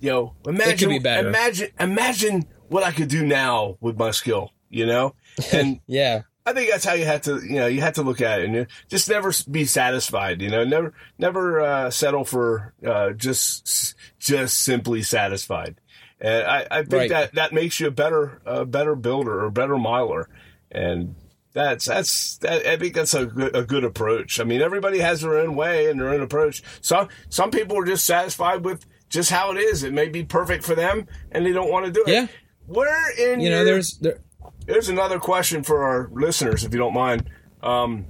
you 0.00 0.10
know, 0.10 0.34
imagine 0.46 0.90
imagine 0.90 1.68
imagine 1.78 2.46
what 2.70 2.84
I 2.84 2.92
could 2.92 3.08
do 3.08 3.26
now 3.26 3.76
with 3.80 3.98
my 3.98 4.12
skill, 4.12 4.52
you 4.70 4.86
know? 4.86 5.14
And 5.52 5.80
yeah. 5.86 6.22
I 6.46 6.52
think 6.52 6.70
that's 6.70 6.84
how 6.84 6.94
you 6.94 7.04
have 7.04 7.22
to, 7.22 7.40
you 7.42 7.56
know, 7.56 7.66
you 7.66 7.80
have 7.82 7.94
to 7.94 8.02
look 8.02 8.20
at 8.20 8.40
it 8.40 8.48
and 8.48 8.66
just 8.88 9.08
never 9.08 9.32
be 9.50 9.66
satisfied, 9.66 10.40
you 10.40 10.48
know, 10.48 10.64
never, 10.64 10.94
never, 11.18 11.60
uh, 11.60 11.90
settle 11.90 12.24
for, 12.24 12.72
uh, 12.86 13.10
just, 13.10 13.94
just 14.18 14.58
simply 14.58 15.02
satisfied. 15.02 15.80
And 16.20 16.46
I, 16.46 16.66
I 16.70 16.78
think 16.78 16.92
right. 16.92 17.10
that, 17.10 17.34
that 17.34 17.52
makes 17.52 17.80
you 17.80 17.88
a 17.88 17.90
better, 17.90 18.40
a 18.46 18.64
better 18.64 18.94
builder 18.94 19.44
or 19.44 19.50
better 19.50 19.76
miler. 19.76 20.28
And 20.70 21.14
that's, 21.52 21.86
that's, 21.86 22.38
that, 22.38 22.66
I 22.66 22.76
think 22.76 22.94
that's 22.94 23.14
a 23.14 23.26
good, 23.26 23.54
a 23.54 23.64
good 23.64 23.84
approach. 23.84 24.40
I 24.40 24.44
mean, 24.44 24.62
everybody 24.62 25.00
has 25.00 25.20
their 25.20 25.38
own 25.38 25.56
way 25.56 25.90
and 25.90 26.00
their 26.00 26.10
own 26.10 26.22
approach. 26.22 26.62
Some, 26.80 27.08
some 27.28 27.50
people 27.50 27.78
are 27.78 27.84
just 27.84 28.04
satisfied 28.04 28.64
with 28.64 28.86
just 29.10 29.30
how 29.30 29.52
it 29.52 29.58
is. 29.58 29.82
It 29.82 29.92
may 29.92 30.08
be 30.08 30.24
perfect 30.24 30.64
for 30.64 30.74
them 30.74 31.06
and 31.32 31.44
they 31.44 31.52
don't 31.52 31.70
want 31.70 31.86
to 31.86 31.92
do 31.92 32.04
it. 32.06 32.12
Yeah. 32.12 32.26
Where 32.70 33.10
in 33.32 33.40
you 33.40 33.50
know 33.50 33.56
your, 33.56 33.64
there's 33.64 33.98
there, 33.98 34.20
there's 34.66 34.88
another 34.88 35.18
question 35.18 35.62
for 35.64 35.82
our 35.82 36.08
listeners 36.12 36.64
if 36.64 36.72
you 36.72 36.78
don't 36.78 36.94
mind. 36.94 37.28
Um, 37.62 38.06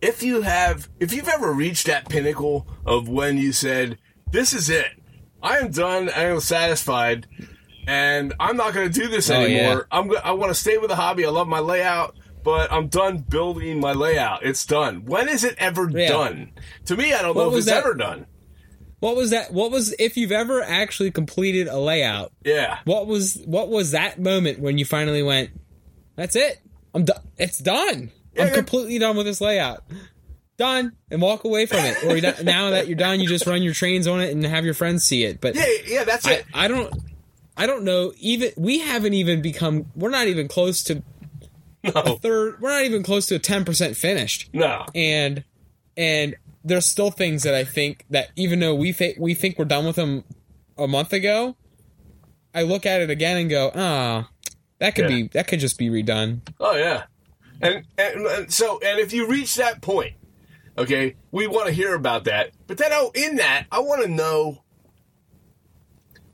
if 0.00 0.22
you 0.22 0.42
have 0.42 0.88
if 1.00 1.12
you've 1.12 1.28
ever 1.28 1.52
reached 1.52 1.86
that 1.86 2.08
pinnacle 2.08 2.66
of 2.86 3.08
when 3.08 3.38
you 3.38 3.52
said 3.52 3.98
this 4.30 4.52
is 4.52 4.70
it, 4.70 4.86
I 5.42 5.58
am 5.58 5.70
done, 5.70 6.08
I 6.10 6.24
am 6.24 6.40
satisfied. 6.40 7.26
and 7.86 8.32
I'm 8.38 8.56
not 8.56 8.74
going 8.74 8.90
to 8.92 9.00
do 9.00 9.08
this 9.08 9.28
Oh, 9.28 9.34
anymore. 9.34 9.72
yeah. 9.74 9.80
I'm 9.98 10.06
go- 10.08 10.20
I 10.22 10.32
want 10.32 10.50
to 10.50 10.54
stay 10.54 10.78
with 10.78 10.88
the 10.90 10.96
hobby. 10.96 11.26
I 11.26 11.30
love 11.30 11.48
my 11.48 11.58
layout, 11.58 12.16
but 12.44 12.72
I'm 12.72 12.86
done 12.86 13.18
building 13.18 13.80
my 13.80 13.92
layout. 13.92 14.44
It's 14.44 14.64
done. 14.64 15.04
When 15.04 15.28
is 15.28 15.42
it 15.42 15.56
ever 15.58 15.90
Yeah. 15.90 16.08
done? 16.08 16.52
To 16.86 16.96
me, 16.96 17.12
I 17.12 17.22
don't 17.22 17.34
What 17.34 17.42
know 17.44 17.50
if 17.50 17.56
it's 17.58 17.66
that- 17.66 17.78
ever 17.84 17.94
done. 17.94 18.26
What 19.02 19.16
was 19.16 19.30
that? 19.30 19.52
What 19.52 19.72
was 19.72 19.92
if 19.98 20.16
you've 20.16 20.30
ever 20.30 20.62
actually 20.62 21.10
completed 21.10 21.66
a 21.66 21.76
layout? 21.76 22.30
Yeah. 22.44 22.78
What 22.84 23.08
was 23.08 23.34
what 23.46 23.68
was 23.68 23.90
that 23.90 24.20
moment 24.20 24.60
when 24.60 24.78
you 24.78 24.84
finally 24.84 25.24
went? 25.24 25.50
That's 26.14 26.36
it. 26.36 26.60
I'm 26.94 27.04
done. 27.04 27.20
It's 27.36 27.58
done. 27.58 28.12
Yeah, 28.36 28.44
I'm 28.44 28.54
completely 28.54 29.00
done 29.00 29.16
with 29.16 29.26
this 29.26 29.40
layout. 29.40 29.82
Done 30.56 30.92
and 31.10 31.20
walk 31.20 31.42
away 31.42 31.66
from 31.66 31.80
it. 31.80 32.04
Or 32.04 32.44
now 32.44 32.70
that 32.70 32.86
you're 32.86 32.94
done, 32.96 33.18
you 33.18 33.26
just 33.28 33.44
run 33.44 33.60
your 33.64 33.74
trains 33.74 34.06
on 34.06 34.20
it 34.20 34.30
and 34.30 34.44
have 34.46 34.64
your 34.64 34.74
friends 34.74 35.02
see 35.02 35.24
it. 35.24 35.40
But 35.40 35.56
Yeah, 35.56 35.66
yeah, 35.84 36.04
that's 36.04 36.24
I, 36.24 36.32
it. 36.34 36.44
I 36.54 36.68
don't. 36.68 36.94
I 37.56 37.66
don't 37.66 37.82
know. 37.82 38.12
Even 38.18 38.52
we 38.56 38.78
haven't 38.78 39.14
even 39.14 39.42
become. 39.42 39.86
We're 39.96 40.10
not 40.10 40.28
even 40.28 40.46
close 40.46 40.84
to 40.84 41.02
No, 41.82 42.18
third. 42.22 42.60
We're 42.60 42.70
not 42.70 42.84
even 42.84 43.02
close 43.02 43.26
to 43.26 43.34
a 43.34 43.40
ten 43.40 43.64
percent 43.64 43.96
finished. 43.96 44.50
no. 44.52 44.86
and 44.94 45.42
and 45.96 46.36
there's 46.64 46.86
still 46.86 47.10
things 47.10 47.42
that 47.42 47.54
I 47.54 47.64
think 47.64 48.04
that 48.10 48.28
even 48.36 48.60
though 48.60 48.74
we 48.74 48.92
think 48.92 49.18
we 49.18 49.34
think 49.34 49.58
we're 49.58 49.64
done 49.64 49.84
with 49.86 49.96
them 49.96 50.24
a 50.78 50.86
month 50.86 51.12
ago, 51.12 51.56
I 52.54 52.62
look 52.62 52.86
at 52.86 53.00
it 53.00 53.10
again 53.10 53.36
and 53.36 53.50
go, 53.50 53.70
ah, 53.74 54.28
that 54.78 54.94
could 54.94 55.10
Yeah. 55.10 55.16
be 55.16 55.28
that 55.28 55.48
could 55.48 55.60
just 55.60 55.78
be 55.78 55.88
redone. 55.88 56.40
Oh 56.60 56.76
yeah, 56.76 57.04
and, 57.60 57.84
and 57.98 58.26
and 58.26 58.52
so 58.52 58.78
and 58.84 58.98
if 58.98 59.12
you 59.12 59.26
reach 59.28 59.56
that 59.56 59.80
point, 59.80 60.14
okay, 60.78 61.16
we 61.30 61.46
want 61.46 61.66
to 61.66 61.72
hear 61.72 61.94
about 61.94 62.24
that. 62.24 62.50
But 62.66 62.78
then, 62.78 62.90
oh, 62.92 63.10
in 63.14 63.36
that, 63.36 63.66
I 63.72 63.80
want 63.80 64.02
to 64.02 64.08
know 64.08 64.62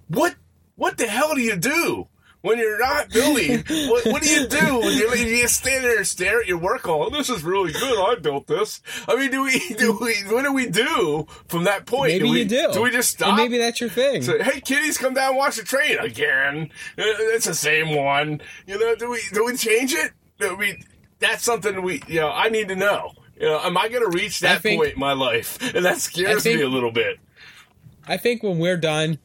what 0.08 0.34
what 0.76 0.96
the 0.98 1.06
hell 1.06 1.34
do 1.34 1.40
you 1.40 1.56
do 1.56 2.08
when 2.42 2.58
you're 2.58 2.78
not 2.78 3.10
building? 3.10 3.64
what, 3.88 4.06
what 4.06 4.22
do 4.22 4.28
you 4.28 4.46
do 4.46 4.78
when 4.80 4.96
you're, 4.96 5.14
you 5.16 5.42
just 5.42 5.56
stand 5.60 5.84
there 5.84 5.96
and 5.96 6.06
stare 6.06 6.40
at 6.40 6.46
your 6.46 6.58
work? 6.58 6.88
Oh, 6.88 7.10
this 7.10 7.28
is 7.30 7.42
really 7.42 7.72
good. 7.72 7.98
I 7.98 8.14
built 8.20 8.46
this. 8.46 8.80
I 9.08 9.16
mean, 9.16 9.30
do 9.30 9.42
we 9.42 9.58
do 9.78 9.98
we 10.00 10.14
what 10.32 10.42
do 10.44 10.52
we 10.52 10.66
do 10.68 11.26
from 11.48 11.64
that 11.64 11.86
point? 11.86 12.12
Maybe 12.12 12.30
we, 12.30 12.38
you 12.40 12.44
do. 12.44 12.70
Do 12.72 12.82
we 12.82 12.90
just 12.90 13.10
stop? 13.10 13.28
And 13.28 13.36
maybe 13.36 13.58
that's 13.58 13.80
your 13.80 13.90
thing. 13.90 14.22
Say, 14.22 14.42
hey, 14.42 14.60
kiddies, 14.60 14.98
come 14.98 15.14
down 15.14 15.30
and 15.30 15.36
watch 15.38 15.56
the 15.56 15.64
train 15.64 15.98
again. 15.98 16.70
Uh, 16.98 17.02
It's 17.34 17.46
the 17.46 17.54
same 17.54 17.94
one. 17.96 18.40
You 18.66 18.78
know, 18.78 18.94
do 18.94 19.10
we 19.10 19.20
do 19.32 19.44
we 19.44 19.56
change 19.56 19.92
it? 19.94 20.12
I 20.40 20.54
mean, 20.56 20.84
that's 21.18 21.42
something 21.42 21.82
we, 21.82 22.00
you 22.06 22.20
know, 22.20 22.30
I 22.30 22.48
need 22.48 22.68
to 22.68 22.76
know. 22.76 23.12
You 23.40 23.46
know, 23.48 23.60
am 23.60 23.76
I 23.76 23.88
going 23.88 24.08
to 24.08 24.16
reach 24.16 24.40
that 24.40 24.62
think- 24.62 24.80
point 24.80 24.94
in 24.94 25.00
my 25.00 25.12
life? 25.12 25.58
And 25.74 25.84
that 25.84 25.98
scares 25.98 26.42
think- 26.44 26.58
me 26.58 26.64
a 26.64 26.68
little 26.68 26.92
bit. 26.92 27.18
I 28.06 28.16
think 28.16 28.42
when 28.42 28.58
we're 28.58 28.76
done, 28.76 29.18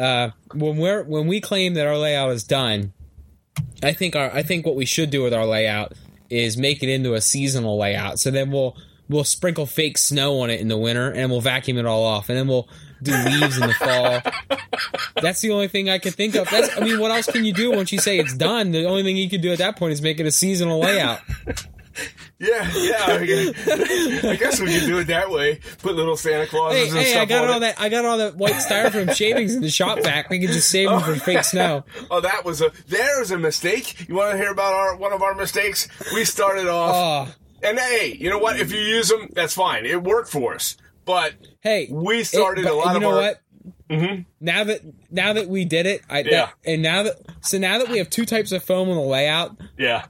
uh, 0.00 0.30
when 0.54 0.78
we're 0.78 1.02
when 1.02 1.26
we 1.26 1.40
claim 1.40 1.74
that 1.74 1.86
our 1.86 1.98
layout 1.98 2.30
is 2.32 2.44
done, 2.44 2.92
I 3.82 3.92
think 3.92 4.16
our 4.16 4.30
I 4.32 4.42
think 4.42 4.64
what 4.64 4.74
we 4.74 4.86
should 4.86 5.10
do 5.10 5.22
with 5.22 5.34
our 5.34 5.46
layout 5.46 5.92
is 6.30 6.56
make 6.56 6.82
it 6.82 6.88
into 6.88 7.14
a 7.14 7.20
seasonal 7.20 7.78
layout. 7.78 8.18
So 8.18 8.30
then 8.30 8.50
we'll 8.50 8.76
we'll 9.08 9.24
sprinkle 9.24 9.66
fake 9.66 9.98
snow 9.98 10.40
on 10.40 10.50
it 10.50 10.60
in 10.60 10.68
the 10.68 10.78
winter 10.78 11.10
and 11.10 11.30
we'll 11.30 11.42
vacuum 11.42 11.76
it 11.76 11.84
all 11.84 12.04
off, 12.04 12.30
and 12.30 12.38
then 12.38 12.48
we'll 12.48 12.68
do 13.02 13.12
leaves 13.12 13.58
in 13.58 13.66
the 13.66 13.74
fall. 13.74 14.58
That's 15.22 15.40
the 15.40 15.50
only 15.50 15.68
thing 15.68 15.90
I 15.90 15.98
can 15.98 16.12
think 16.12 16.34
of. 16.34 16.48
That's 16.48 16.74
I 16.76 16.80
mean, 16.80 16.98
what 16.98 17.10
else 17.10 17.26
can 17.26 17.44
you 17.44 17.52
do 17.52 17.70
once 17.72 17.92
you 17.92 17.98
say 17.98 18.18
it's 18.18 18.34
done? 18.34 18.70
The 18.70 18.86
only 18.86 19.02
thing 19.02 19.18
you 19.18 19.28
can 19.28 19.42
do 19.42 19.52
at 19.52 19.58
that 19.58 19.76
point 19.76 19.92
is 19.92 20.00
make 20.00 20.18
it 20.18 20.26
a 20.26 20.32
seasonal 20.32 20.80
layout. 20.80 21.20
Yeah, 22.38 22.70
yeah. 22.74 23.04
I 23.06 23.26
guess, 23.26 24.24
I 24.24 24.36
guess 24.36 24.60
we 24.60 24.66
can 24.78 24.88
do 24.88 24.98
it 24.98 25.08
that 25.08 25.30
way. 25.30 25.60
Put 25.82 25.94
little 25.94 26.16
Santa 26.16 26.46
Clauses 26.46 26.78
Hey, 26.78 26.88
and 26.88 26.98
hey, 26.98 27.10
stuff 27.12 27.22
I 27.22 27.24
got 27.26 27.44
on 27.44 27.50
all 27.50 27.56
it. 27.56 27.60
that. 27.60 27.80
I 27.80 27.88
got 27.90 28.04
all 28.04 28.18
that 28.18 28.36
white 28.36 28.54
styrofoam 28.54 29.12
shavings 29.16 29.54
in 29.54 29.62
the 29.62 29.68
shop 29.70 29.98
vac. 30.02 30.30
We 30.30 30.38
can 30.38 30.48
just 30.48 30.70
save 30.70 30.88
them 30.88 31.00
for 31.02 31.14
fake 31.16 31.44
snow. 31.44 31.84
Oh, 32.10 32.20
that 32.20 32.44
was 32.44 32.60
a 32.62 32.70
there's 32.88 33.30
a 33.30 33.38
mistake. 33.38 34.08
You 34.08 34.14
want 34.14 34.32
to 34.32 34.38
hear 34.38 34.50
about 34.50 34.72
our 34.74 34.96
one 34.96 35.12
of 35.12 35.22
our 35.22 35.34
mistakes? 35.34 35.86
We 36.14 36.24
started 36.24 36.66
off, 36.68 37.28
Oh, 37.32 37.34
and 37.68 37.78
hey, 37.78 38.16
you 38.18 38.30
know 38.30 38.38
what? 38.38 38.58
If 38.58 38.72
you 38.72 38.80
use 38.80 39.08
them, 39.08 39.28
that's 39.32 39.54
fine. 39.54 39.84
It 39.86 40.02
worked 40.02 40.30
for 40.30 40.54
us. 40.54 40.76
But 41.04 41.34
hey, 41.60 41.88
we 41.90 42.24
started 42.24 42.64
but 42.64 42.72
a 42.72 42.74
lot 42.76 42.90
you 42.90 42.96
of 42.96 43.02
know 43.02 43.10
our. 43.10 43.16
what? 43.16 43.40
Now 44.40 44.64
that 44.64 44.80
now 45.10 45.32
that 45.34 45.48
we 45.48 45.64
did 45.64 45.86
it, 45.86 46.02
I 46.08 46.22
Mm-hmm. 46.22 46.28
Yeah. 46.32 46.46
that, 46.46 46.54
and 46.64 46.82
now 46.82 47.02
that 47.04 47.16
so 47.42 47.58
now 47.58 47.78
that 47.78 47.88
we 47.88 47.98
have 47.98 48.08
two 48.08 48.24
types 48.24 48.52
of 48.52 48.62
foam 48.64 48.88
on 48.88 48.94
the 48.96 49.02
layout, 49.02 49.56
Yeah. 49.76 50.06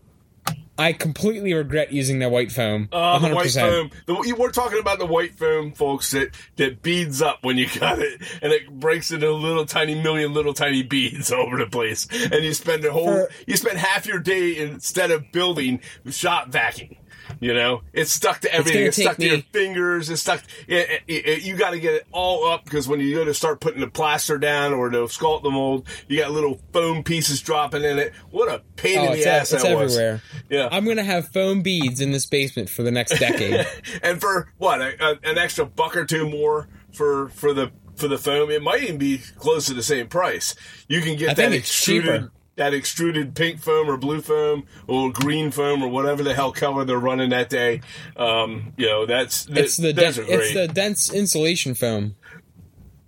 I 0.81 0.95
completely 0.95 1.53
regret 1.53 1.93
using 1.93 2.21
that 2.21 2.31
white 2.31 2.51
foam. 2.51 2.89
Uh, 2.91 3.19
the 3.19 3.35
white 3.35 3.51
foam. 3.51 3.91
The, 4.07 4.35
we're 4.39 4.51
talking 4.51 4.81
about 4.81 4.99
the 4.99 5.05
white 5.05 5.35
foam, 5.35 5.73
folks, 5.73 6.13
that, 6.13 6.31
that 6.57 6.81
beads 6.81 7.21
up 7.21 7.41
when 7.43 7.59
you 7.59 7.67
cut 7.67 7.99
it, 7.99 8.23
and 8.41 8.51
it 8.51 8.71
breaks 8.81 9.11
into 9.11 9.31
little 9.31 9.67
tiny 9.67 10.01
million 10.01 10.33
little 10.33 10.55
tiny 10.55 10.83
beads 10.83 11.31
all 11.35 11.43
over 11.43 11.59
the 11.59 11.67
place. 11.67 12.09
And 12.11 12.43
you 12.43 12.55
spend 12.55 12.83
a 12.87 12.93
whole, 12.93 13.05
For- 13.05 13.31
you 13.47 13.59
spend 13.59 13.77
half 13.77 14.07
your 14.07 14.21
day 14.21 14.57
instead 14.57 15.11
of 15.11 15.31
building, 15.33 15.81
shop 16.09 16.51
vacuuming. 16.51 16.97
You 17.39 17.55
know, 17.55 17.83
it's 17.93 18.13
stuck 18.13 18.41
to 18.41 18.53
everything. 18.53 18.81
gonna 18.81 18.87
It's, 18.89 18.97
stuck 18.97 19.17
take 19.17 19.29
to 19.31 19.35
your 19.37 19.43
fingers. 19.53 20.11
It's 20.11 20.21
stuck. 20.23 20.43
It, 20.67 21.03
it, 21.07 21.27
it- 21.27 21.43
you 21.43 21.57
got 21.57 21.71
to 21.71 21.81
get 21.81 21.95
it 21.95 22.07
all 22.13 22.47
up 22.51 22.65
because 22.65 22.89
when 22.89 23.01
you 23.01 23.15
go 23.15 23.25
to 23.25 23.33
start 23.35 23.61
putting 23.61 23.81
the 23.81 23.87
plaster 23.89 24.37
down 24.39 24.73
or 24.73 24.91
to 24.91 24.99
sculpt 25.05 25.43
the 25.43 25.51
mold, 25.51 25.87
you 26.09 26.19
got 26.19 26.31
little 26.33 26.61
foam 26.73 27.03
pieces 27.03 27.41
dropping 27.41 27.85
in 27.85 27.99
it. 27.99 28.13
What 28.31 28.53
a 28.53 28.63
pain 28.77 28.99
Oh, 28.99 29.05
in 29.07 29.13
it's, 29.13 29.25
the 29.25 29.31
ass 29.31 29.53
it's 29.53 29.63
that 29.63 29.77
was. 29.77 29.97
everywhere. 29.97 30.23
Yeah. 30.49 30.69
I'm 30.71 30.85
gonna 30.87 31.03
have 31.05 31.29
foam 31.29 31.63
beads 31.63 32.01
in 32.01 32.11
this 32.13 32.27
basement 32.27 32.69
for 32.69 32.83
the 32.83 32.91
next 32.91 33.19
decade. 33.19 33.67
and 34.03 34.21
for 34.21 34.53
what 34.59 34.81
a, 34.81 34.95
a, 35.05 35.19
an 35.31 35.39
extra 35.39 35.65
buck 35.67 35.97
or 35.97 36.05
two 36.05 36.29
more 36.29 36.69
for 36.93 37.29
for 37.31 37.53
the 37.55 37.71
for 37.97 38.09
the 38.09 38.19
foam, 38.19 38.51
it 38.51 38.63
might 38.63 38.83
even 38.83 38.97
be 38.99 39.19
close 39.37 39.67
to 39.67 39.75
the 39.75 39.83
same 39.83 40.09
price. 40.09 40.55
You 40.89 41.01
can 41.03 41.17
get 41.17 41.31
I 41.31 41.35
that 41.35 41.37
think 41.51 41.55
it's 41.57 41.69
extruded 41.71 42.05
cheaper. 42.23 42.33
That 42.61 42.75
extruded 42.75 43.35
pink 43.35 43.59
foam 43.59 43.89
or 43.89 43.97
blue 43.97 44.21
foam 44.21 44.65
or 44.87 45.11
green 45.11 45.51
foam 45.51 45.83
or 45.83 45.89
whatever 45.89 46.23
the 46.23 46.35
hell 46.35 46.53
color 46.53 46.85
they're 46.85 46.99
running 46.99 47.31
that 47.31 47.49
day. 47.49 47.81
Um, 48.17 48.75
you 48.77 48.87
know, 48.87 49.07
that's 49.07 49.47
it's 49.49 49.79
the 49.79 49.93
those 49.93 50.17
den- 50.17 50.25
are 50.25 50.27
great. 50.29 50.41
it's 50.41 50.55
the 50.55 50.69
dense 50.69 51.11
insulation 51.13 51.75
foam. 51.75 52.17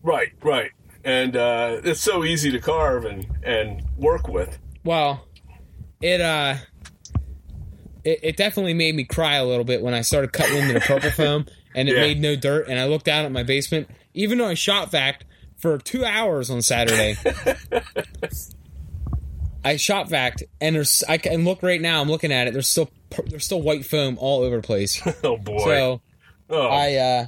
right, 0.02 0.30
right, 0.42 0.70
and 1.04 1.36
uh, 1.36 1.80
it's 1.84 2.00
so 2.00 2.24
easy 2.24 2.50
to 2.50 2.58
carve 2.58 3.04
and 3.04 3.26
and 3.44 3.82
work 3.98 4.26
with. 4.26 4.58
Well, 4.84 5.26
it 6.00 6.20
uh, 6.22 6.56
it, 8.04 8.20
it 8.22 8.36
definitely 8.38 8.74
made 8.74 8.94
me 8.94 9.04
cry 9.04 9.34
a 9.36 9.44
little 9.44 9.64
bit 9.64 9.82
when 9.82 9.92
I 9.92 10.00
started 10.00 10.32
cutting 10.32 10.56
into 10.56 10.72
the 10.72 10.80
purple 10.80 11.10
foam, 11.10 11.44
and 11.74 11.90
it 11.90 11.94
Yeah. 11.96 12.00
made 12.00 12.20
no 12.20 12.36
dirt. 12.36 12.68
And 12.68 12.78
I 12.80 12.86
looked 12.86 13.04
down 13.04 13.26
at 13.26 13.32
my 13.32 13.42
basement, 13.42 13.88
even 14.14 14.38
though 14.38 14.48
I 14.48 14.54
shot 14.54 14.90
vac 14.90 15.26
for 15.58 15.76
two 15.76 16.04
hours 16.06 16.48
on 16.50 16.62
Saturday. 16.62 17.16
I 19.64 19.76
shot 19.76 20.08
vac, 20.08 20.38
and 20.60 20.74
there's 20.76 21.02
I 21.08 21.18
can 21.18 21.44
look 21.44 21.62
right 21.62 21.80
now. 21.80 22.00
I'm 22.00 22.08
looking 22.10 22.32
at 22.32 22.46
it. 22.48 22.52
There's 22.52 22.68
still 22.68 22.90
there's 23.26 23.44
still 23.44 23.62
white 23.62 23.84
foam 23.86 24.16
all 24.18 24.42
over 24.42 24.56
the 24.56 24.62
place. 24.62 25.00
Oh 25.24 25.36
boy! 25.36 25.64
So 25.64 26.00
oh, 26.50 26.66
I 26.68 26.94
uh 26.94 27.26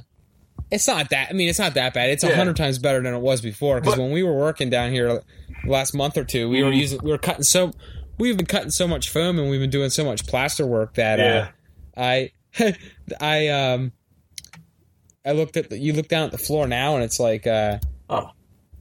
it's 0.71 0.87
not 0.87 1.09
that 1.11 1.29
I 1.29 1.33
mean 1.33 1.47
it's 1.47 1.59
not 1.59 1.75
that 1.75 1.93
bad. 1.93 2.09
It's 2.09 2.23
a 2.23 2.27
Yeah. 2.29 2.35
hundred 2.35 2.57
times 2.57 2.79
better 2.79 3.01
than 3.01 3.13
it 3.13 3.19
was 3.21 3.41
before 3.41 3.79
because 3.79 3.97
when 3.97 4.11
we 4.11 4.23
were 4.23 4.33
working 4.35 4.69
down 4.69 4.91
here 4.91 5.21
last 5.65 5.93
month 5.93 6.17
or 6.17 6.23
two, 6.23 6.49
we 6.49 6.63
were 6.63 6.71
Mhm. 6.71 6.77
using 6.77 6.99
we 7.03 7.11
were 7.11 7.17
cutting 7.17 7.43
so 7.43 7.71
we've 8.17 8.35
been 8.37 8.45
cutting 8.45 8.71
so 8.71 8.87
much 8.87 9.09
foam 9.09 9.37
and 9.39 9.49
we've 9.49 9.59
been 9.61 9.69
doing 9.69 9.89
so 9.89 10.03
much 10.03 10.25
plaster 10.27 10.65
work 10.65 10.95
that 10.95 11.19
yeah, 11.19 11.49
uh 11.95 12.01
I 12.01 12.31
I 13.21 13.47
um 13.49 13.91
I 15.25 15.31
looked 15.31 15.57
at 15.57 15.69
the, 15.69 15.77
you 15.77 15.93
look 15.93 16.07
down 16.07 16.23
at 16.25 16.31
the 16.31 16.37
floor 16.37 16.67
now 16.67 16.95
and 16.95 17.03
it's 17.03 17.19
like 17.19 17.47
uh 17.47 17.79
oh, 18.09 18.31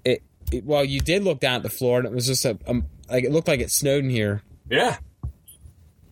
it, 0.04 0.22
it 0.52 0.64
well 0.64 0.84
you 0.84 1.00
did 1.00 1.22
look 1.22 1.40
down 1.40 1.54
at 1.56 1.62
the 1.62 1.70
floor 1.70 1.98
and 1.98 2.06
it 2.06 2.12
was 2.12 2.26
just 2.26 2.44
a 2.44 2.58
um, 2.66 2.86
like 3.08 3.24
it 3.24 3.32
looked 3.32 3.48
like 3.48 3.60
it 3.60 3.70
snowed 3.70 4.04
in 4.04 4.10
here. 4.10 4.42
yeah, 4.70 4.98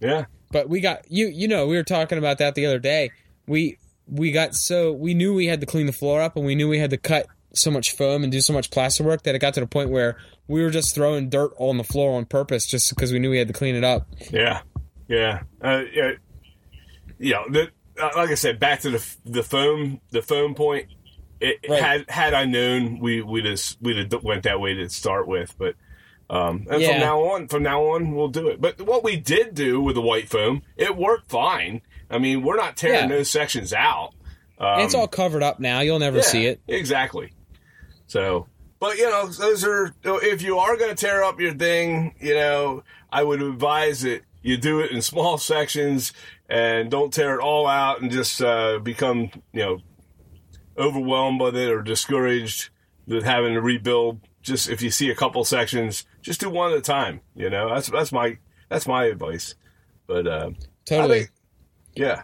yeah. 0.00 0.26
But 0.50 0.68
we 0.68 0.80
got 0.80 1.10
you 1.10 1.28
you 1.28 1.48
know, 1.48 1.66
we 1.66 1.76
were 1.76 1.82
talking 1.82 2.18
about 2.18 2.38
that 2.38 2.54
the 2.54 2.66
other 2.66 2.78
day. 2.78 3.10
We 3.46 3.78
we 4.06 4.32
got 4.32 4.54
so 4.54 4.92
we 4.92 5.14
knew 5.14 5.34
we 5.34 5.46
had 5.46 5.60
to 5.60 5.66
clean 5.66 5.86
the 5.86 5.92
floor 5.92 6.20
up 6.20 6.36
and 6.36 6.44
we 6.44 6.54
knew 6.54 6.68
we 6.68 6.78
had 6.78 6.90
to 6.90 6.98
cut 6.98 7.26
so 7.54 7.70
much 7.70 7.92
foam 7.96 8.22
and 8.22 8.32
do 8.32 8.40
so 8.40 8.52
much 8.52 8.70
plaster 8.70 9.04
work 9.04 9.22
that 9.22 9.34
it 9.34 9.38
got 9.38 9.54
to 9.54 9.60
the 9.60 9.66
point 9.66 9.90
where 9.90 10.16
we 10.48 10.62
were 10.62 10.70
just 10.70 10.94
throwing 10.94 11.28
dirt 11.28 11.52
on 11.58 11.76
the 11.78 11.84
floor 11.84 12.16
on 12.16 12.24
purpose 12.24 12.66
just 12.66 12.90
because 12.90 13.12
we 13.12 13.18
knew 13.18 13.30
we 13.30 13.38
had 13.38 13.48
to 13.48 13.54
clean 13.54 13.74
it 13.74 13.84
up. 13.84 14.06
Yeah, 14.30 14.62
yeah, 15.08 15.42
uh, 15.60 15.82
yeah. 15.92 16.12
You 17.18 17.32
know, 17.34 17.44
the, 17.48 17.70
uh, 18.00 18.10
like 18.16 18.30
I 18.30 18.34
said, 18.34 18.58
back 18.58 18.80
to 18.80 18.90
the 18.90 19.16
the 19.24 19.42
foam 19.42 20.00
the 20.10 20.22
foam 20.22 20.54
point. 20.54 20.88
It, 21.40 21.58
Right. 21.68 21.82
Had 21.82 22.10
had 22.10 22.34
I 22.34 22.44
known, 22.44 23.00
we 23.00 23.20
we 23.20 23.42
just 23.42 23.76
we 23.80 23.94
would 23.94 24.12
have 24.12 24.22
went 24.22 24.44
that 24.44 24.60
way 24.60 24.74
to 24.74 24.88
start 24.88 25.26
with. 25.26 25.56
But 25.58 25.74
um, 26.32 26.66
and 26.70 26.80
Yeah. 26.80 26.92
from 26.92 27.00
now 27.00 27.20
on, 27.20 27.48
from 27.48 27.62
now 27.62 27.82
on, 27.90 28.14
we'll 28.14 28.28
do 28.28 28.48
it. 28.48 28.60
But 28.60 28.80
what 28.80 29.04
we 29.04 29.16
did 29.16 29.54
do 29.54 29.80
with 29.80 29.94
the 29.94 30.00
white 30.00 30.28
foam, 30.28 30.62
it 30.76 30.96
worked 30.96 31.30
fine. 31.30 31.82
I 32.10 32.18
mean, 32.18 32.42
we're 32.42 32.56
not 32.56 32.76
tearing 32.76 33.10
Yeah. 33.10 33.16
those 33.16 33.30
sections 33.30 33.72
out. 33.72 34.14
Um, 34.58 34.80
it's 34.80 34.94
all 34.94 35.06
covered 35.08 35.42
up 35.42 35.60
now. 35.60 35.80
You'll 35.80 35.98
never 35.98 36.18
yeah, 36.18 36.22
see 36.24 36.46
it. 36.46 36.60
Exactly. 36.66 37.32
So, 38.06 38.46
but 38.80 38.96
you 38.96 39.08
know, 39.10 39.26
those 39.26 39.64
are 39.64 39.94
if 40.04 40.42
you 40.42 40.58
are 40.58 40.76
going 40.76 40.90
to 40.90 40.96
tear 40.96 41.22
up 41.22 41.38
your 41.40 41.54
thing, 41.54 42.14
you 42.20 42.34
know, 42.34 42.82
I 43.10 43.22
would 43.22 43.42
advise 43.42 44.02
that 44.02 44.22
you 44.42 44.56
do 44.56 44.80
it 44.80 44.90
in 44.90 45.02
small 45.02 45.36
sections 45.54 46.12
and 46.48 46.90
don't 46.90 47.12
tear 47.12 47.34
it 47.38 47.42
all 47.42 47.66
out 47.66 48.00
and 48.02 48.10
just 48.10 48.40
uh, 48.42 48.78
become, 48.78 49.30
you 49.52 49.60
know, 49.60 49.78
overwhelmed 50.78 51.38
by 51.38 51.48
it 51.48 51.70
or 51.70 51.82
discouraged 51.82 52.70
with 53.06 53.24
having 53.24 53.54
to 53.54 53.60
rebuild. 53.60 54.20
Just 54.42 54.68
if 54.68 54.82
you 54.82 54.90
see 54.90 55.10
a 55.10 55.14
couple 55.14 55.44
sections, 55.44 56.04
just 56.22 56.40
do 56.40 56.48
one 56.50 56.72
at 56.72 56.78
a 56.78 56.82
time. 56.82 57.20
You 57.34 57.50
know, 57.50 57.68
that's 57.74 57.88
that's 57.90 58.12
my 58.12 58.38
that's 58.68 58.86
my 58.86 59.04
advice. 59.04 59.54
But 60.06 60.26
uh, 60.26 60.50
Totally. 60.86 61.18
Think, 61.20 61.30
yeah, 61.94 62.22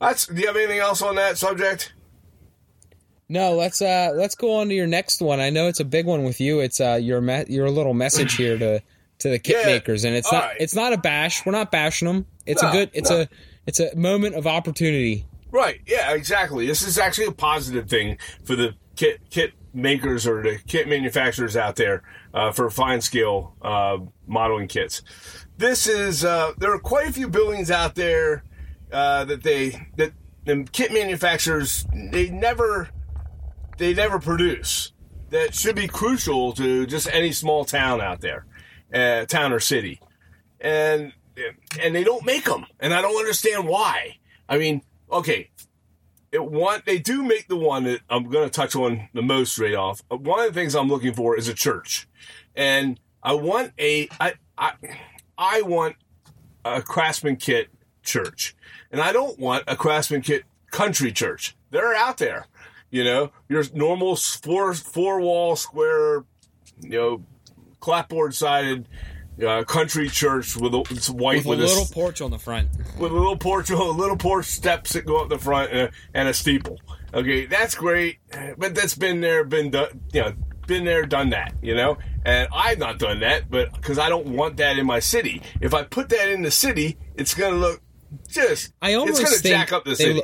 that's. 0.00 0.26
Do 0.26 0.40
you 0.40 0.46
have 0.46 0.56
anything 0.56 0.78
else 0.78 1.02
on 1.02 1.16
that 1.16 1.36
subject? 1.38 1.92
No, 3.28 3.54
let's 3.54 3.82
uh 3.82 4.12
let's 4.14 4.34
go 4.36 4.56
on 4.60 4.68
to 4.68 4.74
your 4.74 4.86
next 4.86 5.20
one. 5.20 5.40
I 5.40 5.50
know 5.50 5.66
it's 5.66 5.80
a 5.80 5.84
big 5.84 6.06
one 6.06 6.22
with 6.24 6.40
you. 6.40 6.60
It's 6.60 6.80
uh 6.80 6.98
your 7.02 7.20
me- 7.20 7.44
your 7.48 7.68
little 7.70 7.94
message 7.94 8.34
here 8.36 8.56
to 8.56 8.80
to 9.18 9.28
the 9.28 9.38
kit 9.38 9.56
Yeah. 9.60 9.66
makers, 9.72 10.04
and 10.04 10.14
it's 10.14 10.30
not 10.30 10.44
right. 10.44 10.56
it's 10.60 10.74
not 10.74 10.92
a 10.92 10.96
bash. 10.98 11.44
We're 11.44 11.52
not 11.52 11.72
bashing 11.72 12.06
them. 12.06 12.26
It's 12.46 12.62
No, 12.62 12.68
a 12.68 12.72
good. 12.72 12.90
It's 12.92 13.10
no. 13.10 13.22
a 13.22 13.28
it's 13.66 13.80
a 13.80 13.94
moment 13.96 14.36
of 14.36 14.46
opportunity. 14.46 15.26
Right. 15.50 15.80
Yeah. 15.86 16.12
Exactly. 16.12 16.66
This 16.66 16.82
is 16.82 16.98
actually 16.98 17.26
a 17.26 17.32
positive 17.32 17.88
thing 17.90 18.18
for 18.44 18.54
the 18.54 18.74
kit 18.94 19.20
kit 19.30 19.52
makers 19.76 20.26
or 20.26 20.42
the 20.42 20.58
kit 20.66 20.88
manufacturers 20.88 21.56
out 21.56 21.76
there 21.76 22.02
uh, 22.34 22.50
for 22.50 22.70
fine 22.70 23.00
scale 23.00 23.54
uh, 23.62 23.98
modeling 24.26 24.66
kits. 24.66 25.02
This 25.58 25.86
is 25.86 26.24
uh, 26.24 26.52
there 26.58 26.72
are 26.72 26.80
quite 26.80 27.08
a 27.08 27.12
few 27.12 27.28
buildings 27.28 27.70
out 27.70 27.94
there 27.94 28.42
uh, 28.90 29.24
that 29.26 29.42
they 29.42 29.88
that 29.96 30.12
the 30.44 30.66
kit 30.72 30.92
manufacturers 30.92 31.86
they 32.12 32.30
never 32.30 32.88
they 33.78 33.94
never 33.94 34.18
produce 34.18 34.92
that 35.30 35.54
should 35.54 35.76
be 35.76 35.88
crucial 35.88 36.52
to 36.52 36.86
just 36.86 37.08
any 37.12 37.32
small 37.32 37.64
town 37.64 38.00
out 38.00 38.20
there, 38.20 38.46
uh, 38.92 39.26
town 39.26 39.52
or 39.52 39.60
city, 39.60 40.00
and 40.60 41.12
and 41.82 41.94
they 41.94 42.04
don't 42.04 42.24
make 42.24 42.44
them, 42.44 42.64
and 42.80 42.94
I 42.94 43.02
don't 43.02 43.16
understand 43.16 43.66
why. 43.66 44.16
I 44.48 44.58
mean, 44.58 44.82
okay, 45.10 45.50
it 46.36 46.50
one 46.50 46.82
they 46.84 46.98
do 46.98 47.22
make 47.22 47.48
the 47.48 47.56
one 47.56 47.84
that 47.84 48.00
I'm 48.08 48.30
going 48.30 48.44
to 48.44 48.50
touch 48.50 48.76
on 48.76 49.08
the 49.14 49.22
most 49.22 49.58
right 49.58 49.74
off. 49.74 50.02
Uh, 50.10 50.16
One 50.16 50.38
of 50.40 50.46
the 50.46 50.52
things 50.52 50.74
I'm 50.74 50.88
looking 50.88 51.14
for 51.14 51.36
is 51.36 51.48
a 51.48 51.54
church, 51.54 52.06
and 52.54 53.00
I 53.22 53.32
want 53.32 53.72
a 53.78 54.08
I 54.20 54.34
I 54.56 54.72
I 55.36 55.62
want 55.62 55.96
a 56.64 56.82
Craftsman 56.82 57.36
Kit 57.36 57.68
church, 58.02 58.54
and 58.92 59.00
I 59.00 59.12
don't 59.12 59.38
want 59.38 59.64
a 59.66 59.76
Craftsman 59.76 60.20
Kit 60.20 60.44
country 60.70 61.10
church. 61.10 61.56
They're 61.70 61.94
out 61.94 62.18
there, 62.18 62.46
you 62.90 63.02
know, 63.02 63.32
your 63.48 63.64
normal 63.74 64.16
four 64.16 64.74
four 64.74 65.20
wall 65.20 65.56
square, 65.56 66.24
you 66.80 66.90
know, 66.90 67.24
clapboard 67.80 68.34
sided. 68.34 68.88
Uh, 69.44 69.64
country 69.64 70.08
church 70.08 70.56
with 70.56 70.74
a, 70.74 70.80
it's 70.90 71.10
white 71.10 71.44
With, 71.44 71.58
with, 71.58 71.60
a 71.60 71.66
little 71.66 71.86
porch 71.86 72.22
on 72.22 72.30
the 72.30 72.38
front. 72.38 72.70
with 72.98 73.12
a 73.12 73.14
little 73.14 73.36
porch, 73.36 73.68
a 73.70 73.76
little 73.76 74.16
porch 74.16 74.46
steps 74.46 74.94
that 74.94 75.04
go 75.04 75.18
up 75.18 75.28
the 75.28 75.38
front, 75.38 75.70
and 75.72 75.80
a, 75.80 75.90
and 76.14 76.28
a 76.28 76.34
steeple. 76.34 76.80
Okay, 77.12 77.44
that's 77.46 77.74
great, 77.74 78.18
but 78.56 78.74
that's 78.74 78.94
been 78.94 79.20
there, 79.20 79.44
been 79.44 79.70
done, 79.70 80.00
you 80.12 80.22
know, 80.22 80.32
been 80.66 80.84
there, 80.84 81.04
done 81.06 81.30
that, 81.30 81.54
you 81.62 81.74
know. 81.74 81.98
And 82.24 82.48
I've 82.52 82.78
not 82.78 82.98
done 82.98 83.20
that, 83.20 83.50
but 83.50 83.72
because 83.74 83.98
I 83.98 84.08
don't 84.08 84.26
want 84.28 84.56
that 84.56 84.78
in 84.78 84.86
my 84.86 85.00
city. 85.00 85.42
If 85.60 85.74
I 85.74 85.82
put 85.82 86.08
that 86.08 86.30
in 86.30 86.42
the 86.42 86.50
city, 86.50 86.98
it's 87.14 87.34
gonna 87.34 87.56
look 87.56 87.80
just. 88.28 88.72
I 88.82 88.94
almost 88.94 89.20
it's 89.20 89.42
gonna 89.42 89.54
jack 89.54 89.72
up 89.72 89.84
the 89.84 89.96
city. 89.96 90.14
lo- 90.14 90.22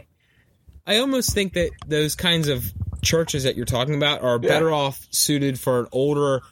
I 0.87 0.99
almost 0.99 1.33
think 1.33 1.53
that 1.53 1.71
those 1.87 2.17
kinds 2.17 2.49
of 2.49 2.73
churches 3.03 3.45
that 3.45 3.57
you're 3.57 3.67
talking 3.67 3.95
about 3.95 4.23
are 4.23 4.39
better 4.39 4.73
off 4.73 5.07
suited 5.11 5.59
for 5.59 5.81
an 5.81 5.87
older, 5.93 6.43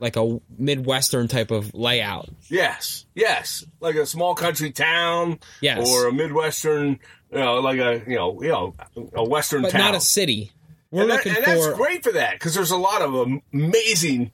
like 0.00 0.16
a 0.16 0.40
midwestern 0.58 1.28
type 1.28 1.50
of 1.50 1.72
layout. 1.74 2.28
yes, 2.48 3.04
yes, 3.14 3.64
like 3.80 3.94
a 3.96 4.06
small 4.06 4.34
country 4.34 4.72
town, 4.72 5.38
Yes. 5.60 5.88
or 5.88 6.08
a 6.08 6.12
midwestern, 6.12 6.98
you 7.30 7.38
know, 7.38 7.60
like 7.60 7.78
a 7.78 8.02
you 8.08 8.16
know, 8.16 8.42
you 8.42 8.48
know, 8.48 8.74
a 9.14 9.22
western 9.22 9.62
but 9.62 9.70
town. 9.72 9.80
not 9.80 9.94
a 9.94 10.00
city. 10.00 10.50
We're 10.90 11.02
and, 11.02 11.10
that- 11.10 11.14
looking 11.18 11.36
and 11.36 11.44
that's 11.44 11.66
for 11.66 11.74
great 11.74 12.02
for 12.02 12.12
that 12.12 12.32
because 12.32 12.54
there's 12.54 12.72
a 12.72 12.76
lot 12.76 13.02
of 13.02 13.14
amazing, 13.52 14.32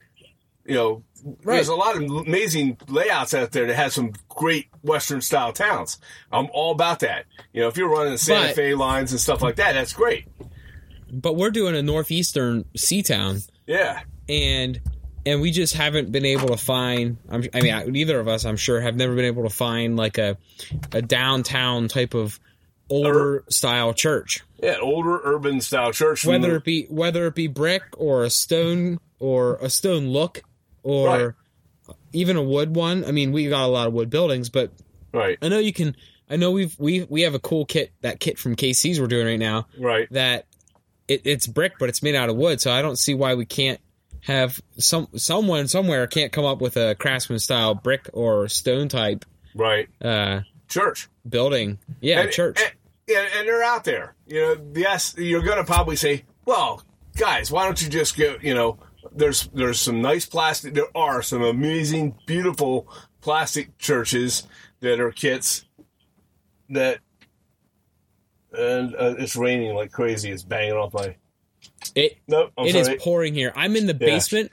you 0.64 0.74
know, 0.74 1.02
there's 1.44 1.68
a 1.68 1.74
lot 1.74 1.96
of 1.96 2.02
amazing 2.02 2.78
layouts 2.88 3.34
out 3.34 3.50
there 3.50 3.66
that 3.66 3.74
has 3.74 3.92
some 3.94 4.12
great 4.28 4.68
Western 4.82 5.20
style 5.20 5.52
towns. 5.52 5.98
I'm 6.30 6.46
all 6.52 6.70
about 6.72 7.00
that. 7.00 7.24
You 7.52 7.62
know, 7.62 7.68
if 7.68 7.76
you're 7.76 7.90
running 7.90 8.12
the 8.12 8.18
Santa 8.18 8.48
But- 8.48 8.56
Fe 8.56 8.74
lines 8.74 9.10
and 9.10 9.20
stuff 9.20 9.42
like 9.42 9.56
that, 9.56 9.72
that's 9.72 9.92
great. 9.92 10.26
but 11.12 11.34
we're 11.34 11.50
doing 11.50 11.74
a 11.76 11.82
northeastern 11.82 12.64
sea 12.76 13.02
town, 13.02 13.40
Yeah, 13.66 14.00
and 14.28 14.80
and 15.26 15.40
we 15.42 15.50
just 15.50 15.74
haven't 15.74 16.10
been 16.12 16.24
able 16.24 16.48
to 16.48 16.56
find. 16.56 17.18
I'm, 17.28 17.44
I 17.52 17.60
mean, 17.60 17.74
I- 17.74 17.84
neither 17.84 18.18
of 18.18 18.28
us, 18.28 18.44
I'm 18.46 18.56
sure, 18.56 18.80
have 18.80 18.96
never 18.96 19.14
been 19.14 19.24
able 19.26 19.42
to 19.42 19.50
find 19.54 19.96
like 19.96 20.16
a 20.18 20.38
a 20.92 21.02
downtown 21.02 21.88
type 21.88 22.14
of 22.14 22.40
older 22.88 23.44
style 23.50 23.92
church. 23.92 24.42
yeah, 24.62 24.76
older 24.80 25.20
urban 25.24 25.60
style 25.60 25.92
church. 25.92 26.24
whether 26.24 26.48
the- 26.50 26.54
it 26.56 26.64
be 26.64 26.84
whether 26.88 27.26
it 27.26 27.34
be 27.34 27.48
brick 27.48 27.82
or 27.98 28.22
a 28.24 28.30
stone 28.30 28.98
or 29.18 29.56
a 29.60 29.68
stone 29.68 30.08
look 30.08 30.42
or 30.82 31.34
Right. 31.88 31.96
even 32.12 32.36
a 32.36 32.42
wood 32.42 32.74
one. 32.76 33.04
I 33.04 33.10
mean, 33.10 33.32
we 33.32 33.48
got 33.48 33.64
a 33.64 33.68
lot 33.68 33.88
of 33.88 33.92
wood 33.92 34.08
buildings, 34.10 34.48
but 34.48 34.70
right, 35.12 35.36
I 35.42 35.48
know 35.48 35.58
you 35.58 35.72
can. 35.72 35.96
I 36.30 36.36
know 36.36 36.50
we've 36.52 36.74
we 36.78 37.02
we 37.08 37.22
have 37.22 37.34
a 37.34 37.38
cool 37.40 37.64
kit 37.66 37.92
that 38.02 38.20
kit 38.20 38.38
from 38.38 38.54
KC's 38.56 39.00
we're 39.00 39.06
doing 39.08 39.26
right 39.26 39.38
now 39.38 39.66
right, 39.78 40.08
that 40.12 40.46
it, 41.08 41.22
it's 41.24 41.46
brick 41.46 41.74
but 41.78 41.88
it's 41.88 42.02
made 42.02 42.14
out 42.16 42.28
of 42.28 42.36
wood. 42.36 42.60
So 42.60 42.70
I 42.72 42.82
don't 42.82 42.96
see 42.98 43.14
why 43.14 43.34
we 43.34 43.46
can't 43.46 43.80
have 44.26 44.60
some 44.78 45.08
someone 45.16 45.68
somewhere 45.68 46.06
can't 46.06 46.32
come 46.32 46.44
up 46.44 46.60
with 46.60 46.76
a 46.76 46.94
craftsman 46.94 47.38
style 47.38 47.74
brick 47.74 48.08
or 48.12 48.48
stone 48.48 48.88
type 48.88 49.24
right. 49.54 49.88
uh 50.00 50.40
Church. 50.68 51.08
building. 51.28 51.78
Yeah, 52.00 52.22
and, 52.22 52.32
church. 52.32 52.60
And, 52.60 52.72
and, 53.16 53.28
and 53.38 53.48
they're 53.48 53.62
out 53.62 53.84
there. 53.84 54.14
You 54.26 54.40
know, 54.40 54.56
yes, 54.74 55.14
you're 55.16 55.42
going 55.42 55.58
to 55.58 55.64
probably 55.64 55.94
say, 55.94 56.24
well, 56.44 56.82
guys, 57.16 57.52
why 57.52 57.64
don't 57.64 57.80
you 57.80 57.88
just 57.88 58.16
go, 58.16 58.36
you 58.42 58.52
know, 58.52 58.78
there's 59.12 59.48
there's 59.54 59.80
some 59.80 60.02
nice 60.02 60.26
plastic, 60.26 60.74
there 60.74 60.94
are 60.96 61.22
some 61.22 61.42
amazing, 61.42 62.16
beautiful 62.26 62.88
plastic 63.20 63.78
churches 63.78 64.42
that 64.80 65.00
are 65.00 65.12
kits 65.12 65.64
that, 66.70 66.98
and 68.52 68.94
uh, 68.96 69.14
it's 69.18 69.36
raining 69.36 69.74
like 69.76 69.92
crazy. 69.92 70.30
It's 70.30 70.42
banging 70.42 70.72
off 70.74 70.92
my, 70.94 71.14
it 71.94 72.18
nope, 72.28 72.52
It 72.58 72.74
is 72.74 72.86
sorry. 72.86 72.98
pouring 72.98 73.34
here. 73.34 73.52
I'm 73.56 73.76
in 73.76 73.86
the 73.86 73.92
Yeah. 73.98 74.06
basement 74.06 74.52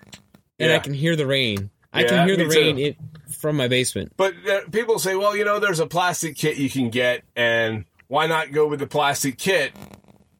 and 0.60 0.70
Yeah. 0.70 0.76
I 0.76 0.80
can 0.80 0.94
hear 0.94 1.16
the 1.16 1.26
rain. 1.26 1.70
I 1.92 2.02
Yeah, 2.02 2.08
can 2.10 2.28
hear 2.28 2.38
the 2.38 2.48
rain 2.48 2.78
it, 2.80 2.98
from 3.40 3.56
my 3.58 3.68
basement. 3.68 4.14
But 4.18 4.34
uh, 4.50 4.62
people 4.72 5.00
say, 5.00 5.16
well, 5.16 5.36
you 5.36 5.46
know, 5.46 5.60
there's 5.60 5.80
a 5.80 5.86
plastic 5.88 6.36
kit 6.36 6.58
you 6.58 6.70
can 6.70 6.90
get, 6.90 7.24
and 7.36 7.86
why 8.08 8.28
not 8.28 8.52
go 8.52 8.68
with 8.68 8.80
the 8.80 8.88
plastic 8.88 9.38
kit 9.38 9.74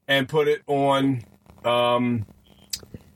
and 0.08 0.28
put 0.28 0.48
it 0.48 0.62
on, 0.68 1.24
um, 1.64 2.26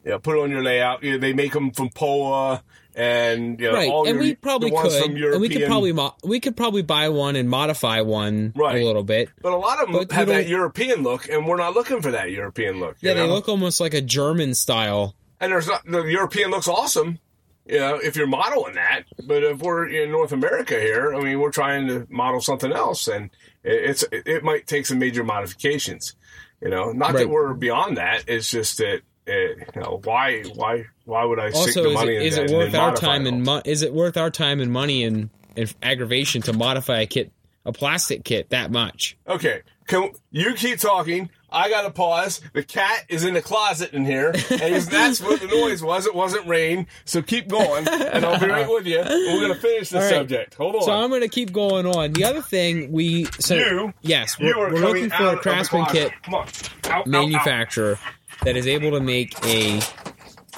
you 0.06 0.12
know, 0.12 0.20
put 0.20 0.38
it 0.38 0.42
on 0.42 0.52
your 0.52 0.64
layout. 0.64 1.04
You 1.04 1.14
know, 1.14 1.18
they 1.18 1.34
make 1.34 1.54
them 1.54 1.72
from 1.72 1.90
Pola 1.90 2.64
and 2.98 3.60
you 3.60 3.68
know, 3.68 3.74
right, 3.74 3.90
all 3.90 4.08
and 4.08 4.16
your, 4.16 4.24
we 4.24 4.36
probably 4.36 4.72
could, 4.72 4.92
from 5.04 5.16
and 5.16 5.40
we 5.40 5.48
could 5.50 5.68
probably 5.68 5.94
mo- 5.94 6.16
we 6.24 6.40
could 6.40 6.58
probably 6.58 6.82
buy 6.82 7.10
one 7.10 7.36
and 7.36 7.48
modify 7.50 8.02
one 8.02 8.52
Right. 8.56 8.82
a 8.82 8.86
little 8.86 9.04
bit. 9.04 9.30
but 9.42 9.54
a 9.54 9.56
lot 9.56 9.80
of 9.80 9.88
them 9.88 9.98
but 10.00 10.12
have 10.12 10.28
that 10.30 10.48
European 10.48 11.04
look, 11.04 11.30
and 11.30 11.46
we're 11.48 11.58
not 11.58 11.76
looking 11.76 12.02
for 12.02 12.12
that 12.12 12.32
European 12.32 12.80
look. 12.80 12.98
Yeah, 13.02 13.14
they 13.14 13.28
look 13.28 13.48
almost 13.48 13.80
like 13.80 13.94
a 13.94 14.02
German 14.02 14.56
style. 14.56 15.16
and 15.40 15.52
there's 15.52 15.68
not 15.68 15.86
the 15.86 16.02
European 16.04 16.50
looks 16.50 16.68
awesome. 16.68 17.20
You 17.68 17.80
know, 17.80 17.96
if 17.98 18.16
you're 18.16 18.28
modeling 18.28 18.76
that, 18.76 19.04
but 19.28 19.44
if 19.44 19.60
we're 19.60 19.88
in 19.88 20.10
North 20.10 20.32
America 20.32 20.80
here, 20.80 21.14
I 21.14 21.20
mean, 21.20 21.40
we're 21.40 21.52
trying 21.52 21.88
to 21.90 22.08
model 22.10 22.40
something 22.42 22.72
else, 22.72 23.08
and 23.10 23.30
it's 23.64 24.04
it 24.12 24.44
might 24.44 24.66
take 24.68 24.86
some 24.86 25.00
major 25.00 25.24
modifications. 25.24 26.16
You 26.62 26.70
know, 26.70 26.92
not 26.94 27.14
Right. 27.14 27.20
that 27.20 27.30
we're 27.30 27.54
beyond 27.54 27.98
that. 27.98 28.24
It's 28.28 28.50
just 28.50 28.78
that 28.80 29.02
Eh, 29.28 29.56
you 29.76 29.82
know 29.82 30.00
why 30.06 30.42
why 30.56 30.86
why 31.06 31.26
would 31.26 31.40
I 31.40 31.52
Also, 31.52 31.84
the 31.84 31.90
is 31.90 31.94
money 31.96 32.16
it, 32.16 32.22
is 32.24 32.38
it 32.38 32.50
worth 32.50 32.74
our 32.74 32.96
time 32.96 33.26
it 33.26 33.34
and 33.34 33.44
mo- 33.44 33.62
is 33.66 33.82
it 33.82 33.94
worth 33.94 34.16
our 34.16 34.32
time 34.32 34.62
and 34.62 34.72
money 34.72 35.04
and, 35.04 35.30
and 35.58 35.74
aggravation 35.84 36.42
to 36.44 36.54
modify 36.54 37.02
a 37.02 37.06
kit, 37.08 37.32
a 37.66 37.74
plastic 37.74 38.24
kit 38.24 38.52
that 38.52 38.72
much? 38.72 39.18
Okay, 39.28 39.64
can 39.86 40.12
you 40.32 40.54
keep 40.54 40.80
talking? 40.80 41.30
I 41.50 41.70
got 41.70 41.84
to 41.84 41.92
pause. 41.92 42.42
The 42.52 42.62
cat 42.64 43.06
is 43.08 43.24
in 43.24 43.34
the 43.34 43.42
closet 43.42 43.94
in 43.94 44.04
here, 44.06 44.32
and 44.50 44.76
that's 44.84 45.22
what 45.22 45.40
the 45.40 45.48
noise 45.48 45.82
was. 45.82 46.06
It 46.06 46.14
wasn't 46.14 46.46
rain, 46.46 46.88
so 47.06 47.22
keep 47.22 47.48
going, 47.48 47.88
and 47.88 48.26
I'll 48.26 48.38
be 48.40 48.48
right 48.48 48.70
with 48.70 48.86
you. 48.86 49.00
We're 49.00 49.42
gonna 49.42 49.56
finish 49.56 49.90
the 49.90 50.00
right. 50.00 50.10
subject. 50.10 50.56
Hold 50.56 50.76
on. 50.76 50.82
So 50.84 50.92
I'm 50.92 51.10
going 51.10 51.22
to 51.22 51.30
keep 51.30 51.54
going 51.54 51.86
on. 51.86 52.12
The 52.12 52.26
other 52.26 52.42
thing 52.42 52.92
we 52.92 53.26
so 53.40 53.56
You- 53.56 53.94
yes, 54.02 54.38
we're, 54.38 54.58
we're 54.58 54.72
looking 54.80 55.10
for 55.10 55.28
a 55.28 55.38
craftsman 55.38 55.86
kit 55.86 56.12
Come 56.24 56.34
on, 56.36 56.48
Out, 56.86 57.08
out, 57.14 57.34
out. 57.34 57.98
That 58.44 58.56
is 58.56 58.68
able 58.68 58.92
to 58.92 59.00
make 59.00 59.34
a 59.46 59.80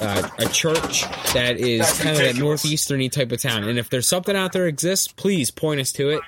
uh, 0.01 0.29
a 0.39 0.45
church 0.47 1.03
that 1.33 1.57
is 1.57 1.81
That's 1.81 2.01
kind 2.01 2.15
of 2.15 2.21
that 2.23 2.35
northeasterny 2.35 3.11
type 3.11 3.31
of 3.33 3.41
town. 3.41 3.65
And 3.65 3.77
if 3.77 3.89
there's 3.89 4.07
something 4.07 4.35
out 4.35 4.53
there 4.53 4.67
exists, 4.67 5.09
please 5.09 5.51
point 5.51 5.81
us 5.81 5.91
to 5.93 6.09
it. 6.09 6.21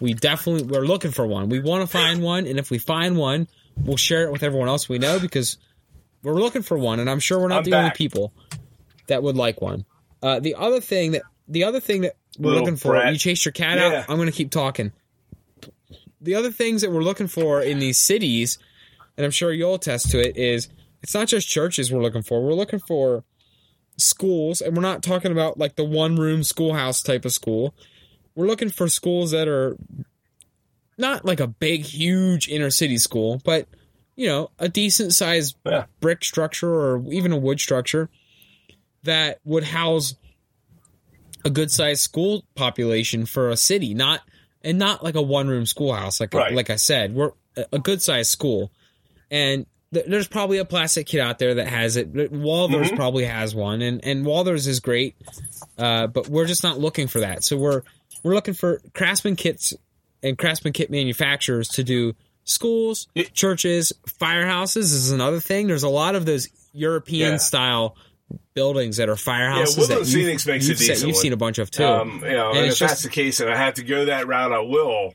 We 0.00 0.14
definitely 0.14 0.64
we're 0.64 0.84
looking 0.86 1.10
for 1.12 1.26
one. 1.26 1.48
We 1.48 1.60
want 1.60 1.82
to 1.82 1.86
find 1.86 2.22
one, 2.22 2.46
and 2.46 2.58
if 2.58 2.70
we 2.70 2.78
find 2.78 3.16
one, 3.16 3.48
we'll 3.76 3.96
share 3.96 4.24
it 4.24 4.32
with 4.32 4.42
everyone 4.42 4.68
else 4.68 4.88
we 4.88 4.98
know 4.98 5.18
because 5.20 5.56
we're 6.22 6.34
looking 6.34 6.62
for 6.62 6.78
one, 6.78 7.00
and 7.00 7.08
I'm 7.10 7.20
sure 7.20 7.38
we're 7.40 7.48
not 7.48 7.58
I'm 7.58 7.64
the 7.64 7.74
only 7.76 7.90
people 7.90 8.32
that 9.08 9.22
would 9.22 9.36
like 9.36 9.60
one. 9.60 9.84
Uh, 10.22 10.38
the 10.40 10.54
other 10.54 10.80
thing 10.80 11.12
that 11.12 11.22
the 11.48 11.64
other 11.64 11.80
thing 11.80 12.02
that 12.02 12.14
we're 12.38 12.50
Little 12.50 12.64
looking 12.64 12.76
for, 12.76 12.92
brat. 12.92 13.12
you 13.12 13.18
chased 13.18 13.44
your 13.44 13.52
cat 13.52 13.78
Yeah. 13.78 13.98
out. 14.00 14.04
I'm 14.08 14.16
going 14.16 14.28
to 14.30 14.32
keep 14.36 14.50
talking. 14.50 14.92
The 16.20 16.36
other 16.36 16.50
things 16.52 16.82
that 16.82 16.90
we're 16.92 17.02
looking 17.02 17.26
for 17.26 17.60
in 17.60 17.78
these 17.80 17.98
cities, 17.98 18.58
and 19.16 19.24
I'm 19.24 19.32
sure 19.32 19.52
you'll 19.52 19.74
attest 19.74 20.10
to 20.12 20.20
it, 20.20 20.36
is 20.36 20.68
it's 21.02 21.14
not 21.14 21.28
just 21.28 21.48
churches 21.48 21.92
we're 21.92 22.02
looking 22.02 22.22
for. 22.22 22.42
We're 22.42 22.54
looking 22.54 22.78
for 22.78 23.24
schools, 23.98 24.60
and 24.60 24.76
we're 24.76 24.82
not 24.82 25.02
talking 25.02 25.32
about 25.32 25.58
like 25.58 25.76
the 25.76 25.84
one 25.84 26.16
room 26.16 26.42
schoolhouse 26.42 27.02
type 27.02 27.24
of 27.24 27.32
school. 27.32 27.74
We're 28.34 28.46
looking 28.46 28.70
for 28.70 28.88
schools 28.88 29.30
that 29.32 29.48
are 29.48 29.76
not 30.98 31.24
like 31.24 31.40
a 31.40 31.46
big, 31.46 31.82
huge 31.82 32.48
inner 32.48 32.70
city 32.70 32.98
school, 32.98 33.40
but 33.44 33.66
you 34.16 34.26
know, 34.26 34.50
a 34.58 34.68
decent 34.68 35.12
sized 35.14 35.56
Yeah. 35.66 35.86
brick 36.00 36.22
structure 36.24 36.72
or 36.72 37.02
even 37.12 37.32
a 37.32 37.36
wood 37.38 37.60
structure 37.60 38.10
that 39.04 39.38
would 39.44 39.64
house 39.64 40.14
a 41.44 41.50
good 41.50 41.70
sized 41.70 42.02
school 42.02 42.44
population 42.54 43.26
for 43.26 43.48
a 43.50 43.56
city, 43.56 43.94
not 43.94 44.20
and 44.62 44.78
not 44.78 45.02
like 45.02 45.14
a 45.16 45.22
one 45.22 45.48
room 45.48 45.66
schoolhouse. 45.66 46.20
Like 46.20 46.32
Right. 46.34 46.52
like 46.54 46.70
I 46.70 46.76
said, 46.76 47.14
we're 47.14 47.32
a 47.72 47.78
good 47.78 48.00
sized 48.00 48.30
school, 48.30 48.70
and 49.30 49.66
there's 49.92 50.26
probably 50.28 50.58
a 50.58 50.64
plastic 50.64 51.06
kid 51.06 51.20
out 51.20 51.38
there 51.38 51.54
that 51.54 51.68
has 51.68 51.96
it. 51.96 52.12
Walthers 52.14 52.88
Mhm. 52.90 52.96
probably 52.96 53.24
has 53.24 53.54
one, 53.54 53.82
and 53.82 54.04
and 54.04 54.24
Walthers 54.24 54.66
is 54.66 54.80
great, 54.80 55.14
uh, 55.78 56.06
but 56.06 56.28
we're 56.28 56.46
just 56.46 56.62
not 56.62 56.80
looking 56.80 57.06
for 57.06 57.20
that. 57.20 57.44
So 57.44 57.56
we're 57.56 57.82
we're 58.22 58.34
looking 58.34 58.54
for 58.54 58.80
Craftsman 58.94 59.36
kits 59.36 59.74
and 60.22 60.38
Craftsman 60.38 60.72
kit 60.72 60.90
manufacturers 60.90 61.68
to 61.70 61.84
do 61.84 62.14
schools, 62.44 63.06
Yeah. 63.14 63.24
churches, 63.32 63.92
firehouses 64.20 64.78
is 64.78 65.10
another 65.10 65.40
thing. 65.40 65.66
There's 65.68 65.82
a 65.82 65.88
lot 65.88 66.14
of 66.14 66.24
those 66.26 66.48
European 66.72 67.32
Yeah. 67.32 67.36
style 67.38 67.96
buildings 68.54 68.96
that 68.96 69.08
are 69.08 69.14
firehouses 69.14 69.76
Woodland 69.78 70.06
that 70.06 70.10
Phoenix 70.12 70.46
makes 70.46 70.66
you've, 70.68 70.78
se- 70.78 70.86
decent 70.88 71.08
you've 71.08 71.16
seen 71.18 71.32
a 71.32 71.36
bunch 71.36 71.58
of 71.58 71.70
too. 71.70 71.84
Um, 71.84 72.22
you 72.24 72.30
know, 72.32 72.48
And 72.50 72.58
and, 72.58 72.66
if 72.68 72.78
just- 72.78 72.80
that's 72.80 73.02
the 73.02 73.10
case, 73.10 73.40
and 73.40 73.50
I 73.50 73.56
have 73.56 73.74
to 73.74 73.82
go 73.82 74.06
that 74.06 74.26
route, 74.26 74.52
I 74.52 74.60
will. 74.60 75.14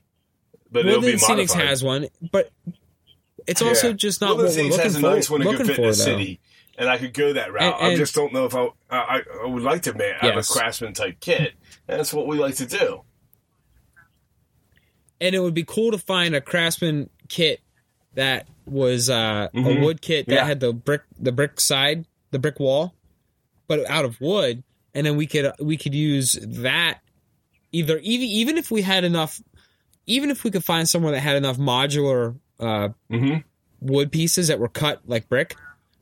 But 0.71 0.85
it'll 0.85 1.01
Woodland 1.01 1.19
Scenics 1.21 1.53
has 1.53 1.83
one, 1.83 2.07
but 2.31 2.49
it's 3.47 3.61
also 3.61 3.87
Yeah. 3.87 3.93
just 3.93 4.21
not 4.21 4.37
what 4.37 4.45
we're 4.45 4.63
looking 4.69 4.71
a 4.71 4.89
for. 4.89 4.99
nice 5.01 5.29
looking 5.29 5.65
for 5.65 5.71
in 5.73 5.81
though. 5.81 5.87
the 5.87 5.93
city, 5.93 6.39
and 6.77 6.89
I 6.89 6.97
could 6.97 7.13
go 7.13 7.33
that 7.33 7.51
route. 7.53 7.75
And- 7.79 7.93
I 7.93 7.95
just 7.95 8.13
don't 8.15 8.33
know 8.33 8.45
if 8.45 8.53
I 8.55 8.67
I, 8.89 9.21
I 9.43 9.45
would 9.47 9.63
like 9.63 9.81
to 9.83 9.93
ma- 9.93 10.03
have 10.19 10.35
Yes. 10.35 10.49
a 10.49 10.53
craftsman 10.53 10.93
type 10.93 11.19
kit. 11.19 11.53
And 11.87 11.99
that's 11.99 12.13
what 12.13 12.27
we 12.27 12.37
like 12.37 12.55
to 12.57 12.65
do. 12.65 13.01
and 15.19 15.33
it 15.33 15.39
would 15.39 15.53
be 15.53 15.63
cool 15.63 15.91
to 15.91 15.97
find 15.97 16.35
a 16.35 16.41
craftsman 16.41 17.09
kit 17.27 17.59
that 18.13 18.47
was 18.65 19.09
uh, 19.09 19.47
a 19.53 19.57
Mhm. 19.57 19.81
wood 19.83 20.01
kit 20.01 20.27
that 20.27 20.35
Yeah. 20.35 20.45
had 20.45 20.59
the 20.59 20.73
brick 20.73 21.01
the 21.19 21.31
brick 21.31 21.59
side 21.59 22.05
the 22.31 22.39
brick 22.39 22.59
wall 22.59 22.93
but 23.67 23.89
out 23.89 24.05
of 24.05 24.19
wood 24.21 24.63
and 24.93 25.05
then 25.07 25.15
we 25.17 25.25
could 25.25 25.51
we 25.59 25.77
could 25.77 25.95
use 25.95 26.37
that 26.41 26.99
either 27.71 27.97
even 27.99 28.27
even 28.27 28.57
if 28.57 28.69
we 28.69 28.81
had 28.81 29.03
enough 29.03 29.41
even 30.05 30.29
if 30.29 30.43
we 30.43 30.51
could 30.51 30.63
find 30.63 30.87
someone 30.87 31.13
that 31.13 31.21
had 31.21 31.35
enough 31.35 31.57
modular 31.57 32.35
uh, 32.59 32.89
Mm-hmm. 33.11 33.37
wood 33.81 34.11
pieces 34.11 34.47
that 34.47 34.59
were 34.59 34.67
cut 34.69 35.01
like 35.07 35.29
brick 35.29 35.55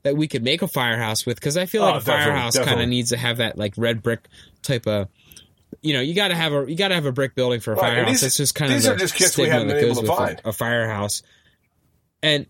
that 0.04 0.16
we 0.16 0.28
could 0.28 0.44
make 0.44 0.62
a 0.62 0.68
firehouse 0.68 1.26
with 1.26 1.36
because 1.38 1.58
I 1.58 1.66
feel 1.66 1.82
Oh, 1.84 1.88
like 1.88 1.96
a 1.98 2.02
firehouse 2.06 2.58
kind 2.58 2.80
of 2.82 2.88
needs 2.88 3.10
to 3.10 3.18
have 3.18 3.38
that 3.38 3.58
like 3.58 3.74
red 3.78 4.02
brick 4.04 4.28
type 4.62 4.86
of 4.88 5.08
you 5.82 5.94
know 5.94 6.00
you 6.02 6.14
got 6.14 6.30
to 6.30 6.36
have 6.36 6.54
a 6.54 6.66
you 6.68 6.76
got 6.76 6.90
to 6.90 6.96
have 6.96 7.06
a 7.06 7.12
brick 7.12 7.36
building 7.36 7.60
for 7.60 7.74
a 7.74 7.76
Right, 7.76 7.94
firehouse. 7.96 8.22
That's 8.22 8.38
just 8.38 8.56
kind 8.56 8.72
of 8.72 8.78
these 8.78 8.86
the 8.86 8.94
are 8.94 8.96
just 8.96 9.16
stigma 9.16 9.66
that 9.66 9.82
goes 9.82 10.02
with 10.02 10.10
a- 10.10 10.38
a 10.46 10.54
firehouse. 10.54 11.22
And 12.24 12.46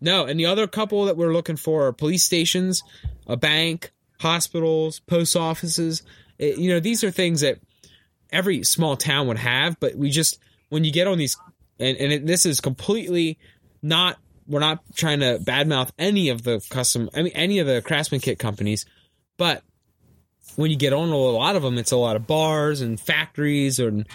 no, 0.00 0.24
and 0.24 0.38
the 0.38 0.46
other 0.46 0.66
couple 0.66 1.04
that 1.04 1.16
we're 1.16 1.32
looking 1.32 1.56
for 1.56 1.86
are 1.86 1.92
police 1.92 2.24
stations, 2.24 2.82
a 3.26 3.36
bank, 3.36 3.92
hospitals, 4.20 5.00
post 5.00 5.36
offices. 5.36 6.02
It- 6.38 6.58
you 6.58 6.70
know, 6.70 6.80
these 6.80 7.04
are 7.04 7.10
things 7.10 7.40
that 7.42 7.58
every 8.32 8.64
small 8.64 8.96
town 8.96 9.28
would 9.28 9.38
have, 9.38 9.78
but 9.78 9.94
we 9.94 10.10
just 10.10 10.38
when 10.70 10.84
you 10.84 10.90
get 10.92 11.06
on 11.06 11.18
these, 11.18 11.36
and, 11.78 11.96
and 11.96 12.12
it, 12.12 12.26
this 12.26 12.46
is 12.46 12.60
completely 12.60 13.38
not. 13.82 14.18
We're 14.46 14.60
not 14.60 14.80
trying 14.94 15.20
to 15.20 15.38
badmouth 15.40 15.90
any 15.98 16.28
of 16.28 16.42
the 16.42 16.64
custom. 16.70 17.08
I 17.14 17.22
mean, 17.22 17.32
any 17.34 17.60
of 17.60 17.66
the 17.66 17.80
craftsman 17.80 18.20
kit 18.20 18.38
companies, 18.38 18.84
but 19.36 19.62
when 20.56 20.70
you 20.70 20.76
get 20.76 20.92
on 20.92 21.08
a 21.10 21.16
lot 21.16 21.56
of 21.56 21.62
them, 21.62 21.78
it's 21.78 21.92
a 21.92 21.96
lot 21.96 22.16
of 22.16 22.26
bars 22.26 22.80
and 22.80 22.98
factories 23.00 23.78
and 23.78 24.06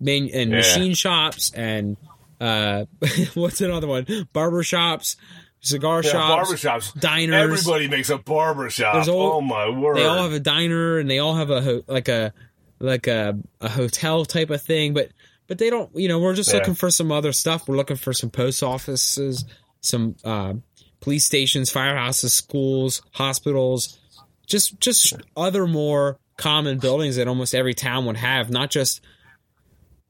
man, 0.00 0.28
and 0.32 0.50
Yeah. 0.50 0.56
machine 0.56 0.94
shops 0.94 1.52
and 1.54 1.96
uh, 2.40 2.86
what's 3.34 3.60
another 3.60 3.86
one? 3.86 4.06
Barber 4.32 4.62
shops, 4.62 5.16
cigar 5.60 6.00
Yeah, 6.02 6.10
shops, 6.12 6.50
barbershops. 6.52 6.98
diners. 7.00 7.34
Everybody 7.60 7.88
makes 7.88 8.10
a 8.10 8.18
barbershop. 8.18 8.94
There's 8.94 9.08
all- 9.08 9.34
oh 9.34 9.40
my 9.42 9.68
word! 9.68 9.96
they 9.98 10.04
all 10.04 10.22
have 10.24 10.32
a 10.32 10.40
diner 10.40 10.98
and 10.98 11.08
they 11.10 11.18
all 11.18 11.34
have 11.36 11.50
a 11.50 11.60
ho- 11.62 11.84
like 11.86 12.08
a 12.08 12.32
like 12.80 13.06
a, 13.06 13.38
a 13.60 13.68
hotel 13.68 14.24
type 14.24 14.50
of 14.50 14.60
thing 14.62 14.94
but 14.94 15.10
but 15.46 15.58
they 15.58 15.70
don't 15.70 15.90
you 15.94 16.08
know 16.08 16.18
we're 16.18 16.34
just 16.34 16.52
Yeah. 16.52 16.58
looking 16.58 16.74
for 16.74 16.90
some 16.90 17.10
other 17.12 17.32
stuff 17.32 17.68
we're 17.68 17.76
looking 17.76 17.96
for 17.96 18.12
some 18.12 18.30
post 18.30 18.62
offices 18.62 19.44
some 19.80 20.16
uh, 20.24 20.54
police 21.00 21.24
stations 21.26 21.72
firehouses 21.72 22.30
schools 22.30 23.02
hospitals 23.12 23.98
just 24.46 24.78
just 24.80 25.14
other 25.36 25.66
more 25.66 26.18
common 26.36 26.78
buildings 26.78 27.16
that 27.16 27.28
almost 27.28 27.54
every 27.54 27.74
town 27.74 28.04
would 28.06 28.16
have 28.16 28.50
not 28.50 28.70
just 28.70 29.00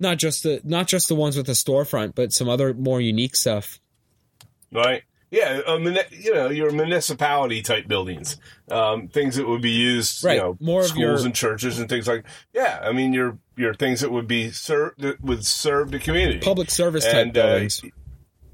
not 0.00 0.18
just 0.18 0.42
the 0.42 0.60
not 0.64 0.86
just 0.88 1.08
the 1.08 1.14
ones 1.14 1.36
with 1.36 1.46
the 1.46 1.52
storefront 1.52 2.14
but 2.14 2.32
some 2.32 2.48
other 2.48 2.74
more 2.74 3.00
unique 3.00 3.36
stuff 3.36 3.78
right? 4.72 5.02
Yeah, 5.30 5.62
I 5.66 5.78
mean, 5.78 5.98
you 6.12 6.32
know, 6.32 6.48
your 6.50 6.70
municipality 6.70 7.60
type 7.60 7.88
buildings, 7.88 8.36
um, 8.70 9.08
things 9.08 9.34
that 9.34 9.48
would 9.48 9.62
be 9.62 9.70
used, 9.70 10.22
Right, 10.22 10.34
you 10.34 10.40
know, 10.40 10.56
more 10.60 10.84
schools 10.84 10.98
your- 11.22 11.26
and 11.26 11.34
churches 11.34 11.80
and 11.80 11.88
things 11.88 12.06
like. 12.06 12.24
Yeah, 12.52 12.78
I 12.80 12.92
mean, 12.92 13.12
your 13.12 13.38
your 13.56 13.74
things 13.74 14.00
that 14.00 14.10
would 14.10 14.26
be 14.26 14.50
served 14.50 15.00
that 15.00 15.20
would 15.22 15.44
serve 15.44 15.90
the 15.90 15.98
community. 15.98 16.40
public 16.40 16.70
service 16.70 17.04
type 17.04 17.14
And, 17.14 17.38
uh, 17.38 17.46
buildings 17.46 17.82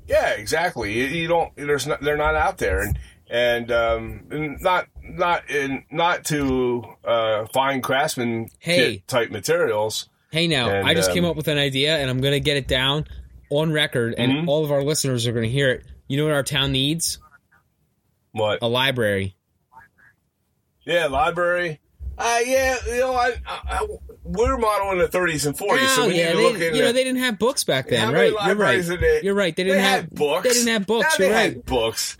Yeah, 0.07 0.31
exactly. 0.31 0.93
You, 0.93 1.05
you 1.05 1.29
don't. 1.29 1.55
There's 1.57 1.87
not. 1.87 2.01
They're 2.01 2.17
not 2.17 2.35
out 2.35 2.59
there, 2.59 2.81
and 2.83 2.99
and 3.31 3.71
um, 3.73 4.27
and 4.31 4.61
not 4.61 4.87
not 5.03 5.49
in 5.49 5.85
not 5.91 6.25
to 6.27 6.85
uh, 7.05 7.47
find 7.47 7.83
craftsman 7.83 8.49
Hey. 8.59 9.05
type 9.07 9.31
materials. 9.31 10.09
Hey, 10.33 10.47
now 10.49 10.69
And, 10.71 10.87
I 10.89 10.95
just 10.95 11.13
came 11.13 11.25
um, 11.25 11.31
up 11.31 11.37
with 11.37 11.49
an 11.49 11.59
idea, 11.59 11.97
and 11.99 12.09
I'm 12.11 12.21
going 12.21 12.33
to 12.35 12.41
get 12.41 12.57
it 12.57 12.69
down 12.69 13.05
on 13.51 13.73
record, 13.73 14.15
and 14.19 14.31
Mhm. 14.33 14.49
all 14.49 14.65
of 14.65 14.71
our 14.71 14.83
listeners 14.83 15.27
are 15.27 15.33
going 15.33 15.45
to 15.45 15.51
hear 15.51 15.71
it. 15.71 15.85
You 16.09 16.17
know 16.19 16.25
what 16.25 16.35
our 16.35 16.43
town 16.45 16.71
needs? 16.73 17.19
What? 18.33 18.61
A 18.63 18.69
library. 18.69 19.35
Yeah, 20.85 21.07
library. 21.07 21.81
Uh, 22.21 22.39
yeah, 22.45 22.77
you 22.87 22.99
know, 23.01 23.15
I, 23.15 23.35
I, 23.47 23.61
I 23.67 23.87
we're 24.25 24.59
modeling 24.59 24.99
the 24.99 25.09
30s 25.09 25.47
and 25.47 25.57
40s, 25.57 25.87
so 25.89 26.03
Oh, 26.05 26.09
we 26.09 26.19
yeah, 26.19 26.27
need 26.27 26.33
to 26.33 26.37
they, 26.37 26.43
look 26.45 26.55
into 26.61 26.77
you 26.77 26.83
know 26.83 26.93
they 26.93 27.03
didn't 27.05 27.21
have 27.23 27.39
books 27.39 27.65
back 27.65 27.89
then, 27.89 28.13
right? 28.13 28.33
You're 28.47 28.55
right. 28.57 28.83
they- 28.85 29.21
You're 29.23 29.35
right. 29.35 29.57
They 29.57 29.63
They 29.63 29.71
didn't 29.71 29.83
had 29.83 30.01
have 30.03 30.11
books. 30.11 30.43
They 30.47 30.53
didn't 30.53 30.69
have 30.69 30.87
books. 30.87 31.19
Yeah, 31.19 31.25
You're 31.27 31.35
they 31.35 31.35
right. 31.41 31.55
had 31.57 31.65
books. 31.65 32.17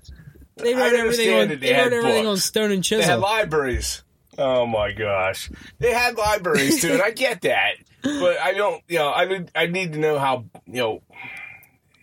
They 0.57 0.75
wrote 0.75 0.95
everything 0.95 1.35
on. 1.35 1.49
They, 1.49 1.55
they 1.57 1.73
wrote 1.75 1.93
everything 1.93 2.27
on 2.27 2.37
stone 2.39 2.73
and 2.73 2.83
chisel. 2.83 3.03
They 3.05 3.11
had 3.11 3.21
libraries. 3.21 4.03
Oh 4.39 4.67
my 4.67 4.93
gosh, 4.93 5.51
they 5.79 5.93
had 5.93 6.17
libraries 6.17 6.81
too, 6.81 6.93
and 6.93 7.03
I 7.03 7.11
get 7.11 7.43
that, 7.43 7.73
but 8.03 8.39
I 8.39 8.55
don't. 8.55 8.83
You 8.89 8.99
know, 9.01 9.13
I 9.13 9.27
need 9.27 9.51
I 9.55 9.67
need 9.67 9.93
to 9.93 9.99
know 9.99 10.19
how. 10.19 10.47
You 10.67 10.75
know, 10.75 11.03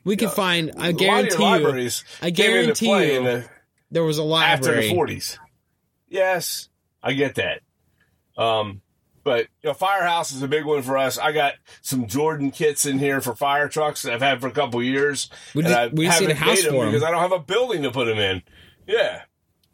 we 0.04 0.18
could 0.18 0.32
find. 0.32 0.72
I 0.78 0.90
a 0.90 0.92
lot 0.92 0.94
of 0.94 0.98
guarantee 1.00 1.36
you, 1.38 1.50
libraries 1.50 2.04
I 2.22 2.30
guarantee 2.30 2.90
you 3.14 3.24
the, 3.24 3.50
there 3.92 4.04
was 4.04 4.20
a 4.20 4.24
after 4.24 4.70
library. 4.72 4.90
the 4.90 4.94
40s. 4.96 5.38
Yes, 6.10 6.70
I 7.02 7.14
get 7.14 7.36
that. 7.36 7.62
Um, 8.38 8.82
but 9.24 9.48
you 9.62 9.70
know, 9.70 9.74
firehouse 9.74 10.32
is 10.32 10.42
a 10.42 10.48
big 10.48 10.64
one 10.66 10.82
for 10.84 10.98
us. 10.98 11.18
I 11.18 11.32
got 11.34 11.56
some 11.82 12.08
Jordan 12.08 12.52
kits 12.52 12.86
in 12.86 12.98
here 13.00 13.20
for 13.20 13.36
fire 13.36 13.68
trucks 13.68 14.04
that 14.04 14.14
I've 14.14 14.22
had 14.22 14.40
for 14.40 14.48
a 14.48 14.52
couple 14.52 14.82
years. 14.82 15.30
We 15.54 15.66
and 15.66 15.74
I 15.74 15.88
we 15.88 16.06
just 16.06 16.22
need 16.22 16.30
a 16.30 16.34
haven't 16.34 16.38
house 16.38 16.58
made 16.60 16.66
'em 16.68 16.74
for 16.74 16.86
'em. 16.86 16.92
because 16.92 17.04
I 17.04 17.12
don't 17.12 17.20
have 17.22 17.32
a 17.34 17.40
building 17.40 17.84
to 17.84 17.92
put 17.92 18.06
them 18.06 18.20
in. 18.20 18.42
Yeah, 18.88 19.24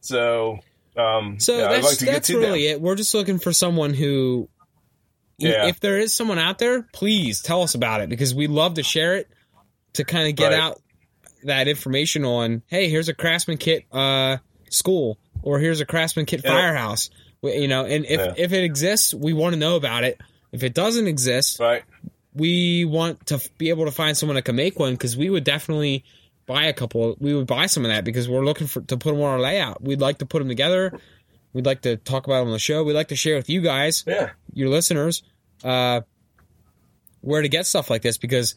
so 0.02 0.60
um, 0.97 1.39
So 1.39 1.58
yeah, 1.58 1.65
I'd 1.67 1.71
that's 1.73 1.86
like 1.86 1.97
to 1.99 2.06
get 2.06 2.12
that's 2.13 2.28
to 2.30 2.39
really 2.39 2.67
them. 2.67 2.76
it. 2.78 2.82
We're 2.82 2.95
just 2.95 3.13
looking 3.13 3.38
for 3.39 3.52
someone 3.54 3.93
who, 3.93 4.49
Yeah. 5.38 5.67
if 5.67 5.80
there 5.80 5.97
is 5.99 6.13
someone 6.15 6.39
out 6.39 6.58
there, 6.60 6.84
please 6.93 7.41
tell 7.41 7.62
us 7.63 7.76
about 7.76 8.02
it 8.02 8.10
because 8.10 8.34
we 8.34 8.47
love 8.47 8.76
to 8.76 8.84
share 8.84 9.15
it 9.17 9.28
to 9.93 10.04
kind 10.04 10.28
of 10.30 10.36
get 10.36 10.52
Right. 10.52 10.60
out 10.60 10.82
that 11.43 11.67
information 11.67 12.26
on. 12.26 12.63
Hey, 12.67 12.89
here's 12.89 13.10
a 13.10 13.13
Craftsman 13.13 13.58
kit 13.58 13.86
uh, 13.91 14.38
school, 14.69 15.17
or 15.41 15.60
here's 15.60 15.82
a 15.82 15.86
Craftsman 15.86 16.26
kit 16.26 16.41
Yeah. 16.43 16.52
firehouse. 16.52 17.10
You 17.43 17.67
know, 17.67 17.86
and 17.86 18.06
if 18.06 18.19
Yeah. 18.19 18.34
if 18.38 18.53
it 18.53 18.63
exists, 18.63 19.13
we 19.13 19.34
want 19.34 19.53
to 19.53 19.60
know 19.60 19.75
about 19.75 20.03
it. 20.03 20.19
If 20.51 20.63
it 20.63 20.73
doesn't 20.73 21.08
exist, 21.08 21.60
Right. 21.60 21.84
we 22.34 22.86
want 22.86 23.25
to 23.27 23.41
be 23.58 23.69
able 23.69 23.86
to 23.86 23.91
find 23.91 24.15
someone 24.17 24.36
that 24.36 24.43
can 24.45 24.56
make 24.56 24.79
one 24.79 24.93
because 24.93 25.17
we 25.17 25.29
would 25.29 25.43
definitely 25.43 26.03
buy 26.45 26.65
a 26.65 26.73
couple. 26.73 27.15
We 27.19 27.34
would 27.36 27.47
buy 27.47 27.65
some 27.65 27.84
of 27.86 27.89
that 27.91 28.03
because 28.06 28.29
we're 28.29 28.45
looking 28.45 28.67
for 28.67 28.82
to 28.82 28.97
put 28.97 29.12
them 29.12 29.21
on 29.21 29.29
our 29.29 29.39
layout. 29.39 29.82
We'd 29.84 29.99
like 30.01 30.19
to 30.19 30.25
put 30.25 30.39
them 30.39 30.47
together. 30.47 30.97
We'd 31.53 31.65
like 31.65 31.82
to 31.82 31.97
talk 31.97 32.25
about 32.27 32.39
them 32.39 32.47
on 32.47 32.53
the 32.53 32.60
show. 32.60 32.84
We'd 32.84 32.93
like 32.93 33.10
to 33.10 33.15
share 33.15 33.36
with 33.36 33.49
you 33.49 33.62
guys, 33.62 34.03
Yeah. 34.08 34.32
your 34.53 34.69
listeners, 34.69 35.21
uh, 35.63 36.01
where 37.21 37.41
to 37.41 37.49
get 37.49 37.65
stuff 37.65 37.89
like 37.89 38.01
this 38.01 38.17
because 38.17 38.56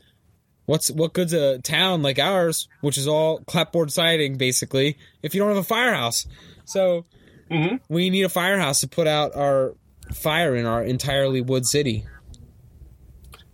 what's 0.67 0.91
what 0.91 1.13
good's 1.13 1.33
a 1.33 1.59
town 1.59 2.03
like 2.03 2.19
ours, 2.19 2.69
which 2.81 2.99
is 2.99 3.07
all 3.07 3.39
clapboard 3.47 3.93
siding 3.93 4.37
basically, 4.37 4.97
if 5.23 5.35
you 5.35 5.41
don't 5.41 5.49
have 5.51 5.59
a 5.59 5.63
firehouse. 5.65 6.27
So 6.65 7.05
Mhm. 7.51 7.81
we 7.89 8.11
need 8.11 8.23
a 8.25 8.29
firehouse 8.29 8.81
to 8.81 8.89
put 8.89 9.07
out 9.07 9.35
our 9.37 9.75
fire 10.15 10.55
in 10.57 10.67
our 10.67 10.83
entirely 10.83 11.41
wood 11.41 11.65
city. 11.67 12.05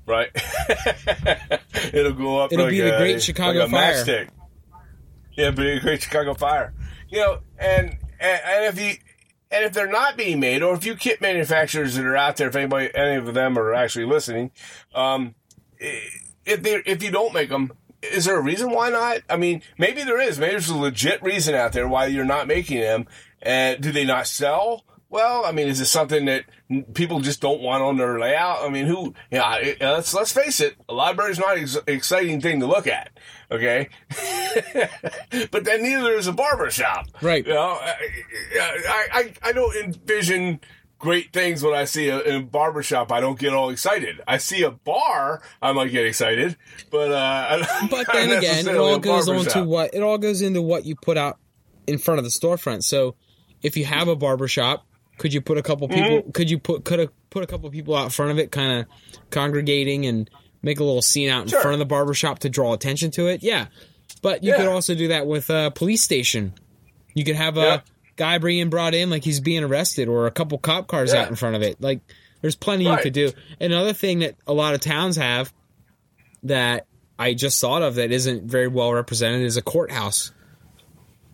Right. 0.06 0.30
It'll 1.92 2.12
go 2.12 2.38
up. 2.40 2.52
It'll 2.52 2.64
like 2.66 2.70
be 2.72 2.80
the 2.80 2.94
a- 2.96 2.98
Great 2.98 3.22
Chicago 3.22 3.60
like 3.60 3.68
a 3.68 3.70
Fire. 3.70 3.94
matchstick. 4.04 4.28
Yeah, 5.34 5.50
but 5.52 5.66
a 5.66 5.80
Great 5.80 6.02
Chicago 6.02 6.34
Fire. 6.34 6.74
You 7.08 7.20
know, 7.20 7.38
and, 7.58 7.96
and 8.20 8.40
and 8.44 8.64
if 8.66 8.80
you 8.80 8.94
And 9.50 9.64
if 9.64 9.72
they're 9.72 9.86
not 9.86 10.16
being 10.16 10.40
made, 10.40 10.62
or 10.62 10.74
if 10.74 10.84
you 10.84 10.94
kit 10.96 11.20
manufacturers 11.20 11.94
that 11.94 12.04
are 12.04 12.16
out 12.16 12.36
there, 12.36 12.48
if 12.48 12.56
anybody, 12.56 12.90
any 12.94 13.16
of 13.16 13.32
them 13.34 13.58
are 13.58 13.72
actually 13.74 14.06
listening, 14.06 14.50
um, 14.94 15.34
if 15.78 16.62
they 16.62 16.82
if 16.86 17.02
you 17.02 17.10
don't 17.10 17.32
make 17.34 17.50
them, 17.50 17.70
is 18.02 18.24
there 18.24 18.36
a 18.38 18.42
reason 18.42 18.70
why 18.70 18.88
not? 18.90 19.18
I 19.30 19.36
mean, 19.36 19.62
maybe 19.78 20.02
there 20.02 20.20
is. 20.20 20.38
Maybe 20.38 20.52
there's 20.52 20.68
a 20.70 20.76
legit 20.76 21.22
reason 21.22 21.54
out 21.54 21.72
there 21.72 21.86
why 21.86 22.06
you're 22.06 22.24
not 22.24 22.46
making 22.48 22.80
them. 22.80 23.06
And 23.42 23.82
do 23.82 23.92
they 23.92 24.04
not 24.04 24.26
sell? 24.26 24.84
Well, 25.12 25.44
I 25.44 25.52
mean, 25.52 25.68
is 25.68 25.78
it 25.78 25.86
something 25.86 26.24
that 26.24 26.44
people 26.94 27.20
just 27.20 27.42
don't 27.42 27.60
want 27.60 27.82
on 27.82 27.98
their 27.98 28.18
layout? 28.18 28.62
I 28.62 28.70
mean, 28.70 28.86
who? 28.86 29.12
Yeah, 29.30 29.74
know, 29.78 29.94
let's 29.94 30.14
let's 30.14 30.32
face 30.32 30.58
it. 30.60 30.74
A 30.88 30.94
library's 30.94 31.38
not 31.38 31.58
an 31.58 31.64
ex- 31.64 31.78
exciting 31.86 32.40
thing 32.40 32.60
to 32.60 32.66
look 32.66 32.86
at. 32.86 33.10
Okay, 33.50 33.90
but 35.50 35.64
then 35.64 35.82
neither 35.82 36.14
is 36.14 36.28
a 36.28 36.32
barber 36.32 36.70
shop. 36.70 37.08
Right. 37.20 37.46
You 37.46 37.52
know, 37.52 37.76
I 37.78 37.94
I, 38.58 39.06
I, 39.12 39.32
I 39.42 39.52
don't 39.52 39.76
envision 39.76 40.60
great 41.02 41.30
things 41.34 41.62
when 41.62 41.74
I 41.74 41.84
see 41.84 42.08
a, 42.08 42.20
in 42.22 42.34
a 42.36 42.42
barber 42.42 42.82
shop. 42.82 43.12
I 43.12 43.20
don't 43.20 43.38
get 43.38 43.52
all 43.52 43.68
excited. 43.68 44.22
I 44.26 44.38
see 44.38 44.62
a 44.62 44.70
bar, 44.70 45.42
I 45.60 45.72
might 45.72 45.90
get 45.90 46.06
excited, 46.06 46.56
but 46.90 47.12
uh, 47.12 47.66
but 47.90 48.06
then 48.10 48.30
again, 48.38 48.66
it 48.66 48.76
all 48.76 48.98
goes 48.98 49.28
on 49.28 49.44
to 49.44 49.64
what 49.64 49.92
it 49.92 50.02
all 50.02 50.16
goes 50.16 50.40
into 50.40 50.62
what 50.62 50.86
you 50.86 50.96
put 50.96 51.18
out 51.18 51.38
in 51.86 51.98
front 51.98 52.18
of 52.18 52.24
the 52.24 52.30
storefront. 52.30 52.84
So 52.84 53.16
if 53.62 53.76
you 53.76 53.84
have 53.84 54.08
a 54.08 54.16
barber 54.16 54.48
shop 54.48 54.86
could 55.18 55.32
you 55.32 55.40
put 55.40 55.58
a 55.58 55.62
couple 55.62 55.88
people? 55.88 56.22
Mm-hmm. 56.22 56.30
Could 56.30 56.50
you 56.50 56.58
put 56.58 56.84
could 56.84 56.98
have 56.98 57.10
put 57.30 57.44
a 57.44 57.46
couple 57.46 57.70
people 57.70 57.94
out 57.94 58.12
front 58.12 58.32
of 58.32 58.38
it, 58.38 58.50
kind 58.50 58.80
of 58.80 58.86
congregating 59.30 60.06
and 60.06 60.28
make 60.62 60.80
a 60.80 60.84
little 60.84 61.02
scene 61.02 61.28
out 61.28 61.42
in 61.42 61.48
sure. 61.48 61.60
front 61.60 61.74
of 61.74 61.78
the 61.78 61.86
barbershop 61.86 62.40
to 62.40 62.48
draw 62.48 62.72
attention 62.72 63.10
to 63.12 63.28
it? 63.28 63.42
Yeah, 63.42 63.66
but 64.20 64.42
you 64.42 64.50
yeah. 64.50 64.58
could 64.58 64.68
also 64.68 64.94
do 64.94 65.08
that 65.08 65.26
with 65.26 65.50
a 65.50 65.70
police 65.74 66.02
station. 66.02 66.54
You 67.14 67.24
could 67.24 67.36
have 67.36 67.56
a 67.56 67.60
yeah. 67.60 67.80
guy 68.16 68.38
being 68.38 68.70
brought 68.70 68.94
in 68.94 69.10
like 69.10 69.22
he's 69.22 69.40
being 69.40 69.62
arrested, 69.62 70.08
or 70.08 70.26
a 70.26 70.30
couple 70.30 70.58
cop 70.58 70.88
cars 70.88 71.12
yeah. 71.12 71.22
out 71.22 71.28
in 71.28 71.36
front 71.36 71.56
of 71.56 71.62
it. 71.62 71.80
Like 71.80 72.00
there's 72.40 72.56
plenty 72.56 72.86
right. 72.86 72.96
you 72.96 73.02
could 73.02 73.12
do. 73.12 73.32
Another 73.60 73.92
thing 73.92 74.20
that 74.20 74.34
a 74.46 74.52
lot 74.52 74.74
of 74.74 74.80
towns 74.80 75.16
have 75.16 75.52
that 76.44 76.86
I 77.18 77.34
just 77.34 77.60
thought 77.60 77.82
of 77.82 77.96
that 77.96 78.10
isn't 78.10 78.44
very 78.44 78.68
well 78.68 78.92
represented 78.92 79.42
is 79.42 79.56
a 79.56 79.62
courthouse. 79.62 80.32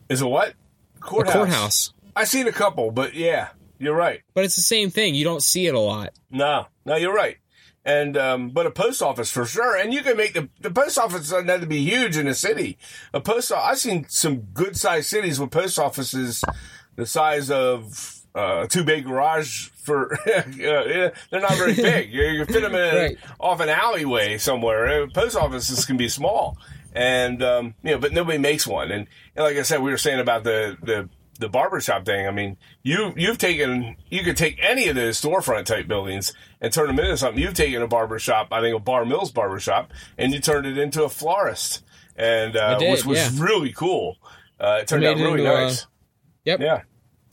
Is 0.09 0.21
a 0.21 0.29
what? 0.29 0.55
Courthouse. 1.01 1.35
A 1.35 1.39
courthouse. 1.39 1.93
I've 2.19 2.29
seen 2.29 2.49
a 2.49 2.53
couple, 2.53 2.91
but 2.91 3.15
yeah. 3.15 3.51
You're 3.79 3.95
right. 3.95 4.23
But 4.35 4.45
it's 4.45 4.57
the 4.57 4.63
same 4.63 4.91
thing. 4.91 5.15
You 5.15 5.25
don't 5.25 5.43
see 5.43 5.69
it 5.69 5.75
a 5.75 5.79
lot. 5.79 6.11
No, 6.31 6.67
no, 6.85 6.97
you're 6.97 7.15
right. 7.15 7.37
And 7.85 8.17
um, 8.17 8.51
but 8.51 8.67
a 8.67 8.73
post 8.73 9.03
office 9.03 9.31
for 9.31 9.47
sure. 9.47 9.77
And 9.77 9.95
you 9.95 10.03
can 10.03 10.17
make 10.17 10.35
the 10.35 10.49
the 10.61 10.71
post 10.71 10.99
office 10.99 11.31
doesn't 11.31 11.49
have 11.49 11.61
to 11.61 11.67
be 11.67 11.79
huge 11.79 12.17
in 12.17 12.27
a 12.27 12.35
city. 12.35 12.77
A 13.15 13.21
post 13.21 13.53
I've 13.53 13.79
seen 13.79 14.05
some 14.09 14.41
good 14.53 14.77
sized 14.77 15.07
cities 15.07 15.39
with 15.39 15.53
post 15.53 15.79
offices 15.79 16.45
the 16.97 17.07
size 17.07 17.51
of 17.51 18.25
uh, 18.35 18.63
a 18.65 18.69
two 18.69 18.83
bay 18.83 19.01
garage 19.01 19.69
for 19.69 20.19
they're 20.27 21.13
not 21.33 21.57
very 21.57 21.75
big. 21.75 22.13
You, 22.13 22.25
you 22.25 22.45
fit 22.45 22.63
them 22.63 22.75
in 22.75 22.95
right. 22.95 23.19
off 23.39 23.61
an 23.61 23.69
alleyway 23.69 24.39
somewhere. 24.39 25.05
Uh, 25.05 25.07
post 25.15 25.37
offices 25.37 25.85
can 25.87 25.97
be 25.97 26.09
small, 26.09 26.59
and 26.93 27.43
um, 27.43 27.75
you 27.83 27.93
know, 27.93 27.99
but 27.99 28.13
nobody 28.13 28.39
makes 28.39 28.67
one. 28.67 28.91
And, 28.91 29.07
and, 29.37 29.45
like 29.45 29.57
I 29.57 29.63
said, 29.63 29.81
we 29.83 29.91
were 29.91 29.99
saying 29.99 30.21
about 30.21 30.43
the 30.45 30.77
the 30.83 31.09
the 31.39 31.49
barbershop 31.49 32.05
thing. 32.05 32.27
I 32.27 32.31
mean, 32.31 32.57
you 32.83 33.13
you've 33.17 33.39
taken 33.39 33.97
you 34.11 34.23
could 34.23 34.37
take 34.37 34.59
any 34.61 34.89
of 34.89 34.97
those 34.97 35.21
storefront 35.21 35.65
type 35.65 35.87
buildings 35.87 36.35
and 36.61 36.73
turn 36.73 36.89
them 36.89 36.99
into 36.99 37.17
something. 37.17 37.43
You've 37.43 37.55
taken 37.55 37.81
a 37.81 37.89
barbershop, 37.89 38.49
I 38.51 38.61
think 38.61 38.77
a 38.77 38.81
Bar 38.81 39.05
Mills 39.05 39.31
barbershop, 39.31 39.93
and 40.17 40.33
you 40.33 40.41
turned 40.41 40.67
it 40.67 40.77
into 40.77 41.05
a 41.05 41.09
florist, 41.09 41.85
and 42.17 42.57
uh, 42.57 42.79
did, 42.79 42.91
which 42.91 43.07
was 43.07 43.19
yeah. 43.19 43.45
really 43.45 43.73
cool. 43.73 44.17
Uh, 44.59 44.79
it 44.83 44.89
turned 44.89 45.05
out 45.05 45.17
really 45.17 45.45
nice. 45.45 45.85
A, 45.85 45.87
yep. 46.45 46.61
Yeah. 46.61 46.83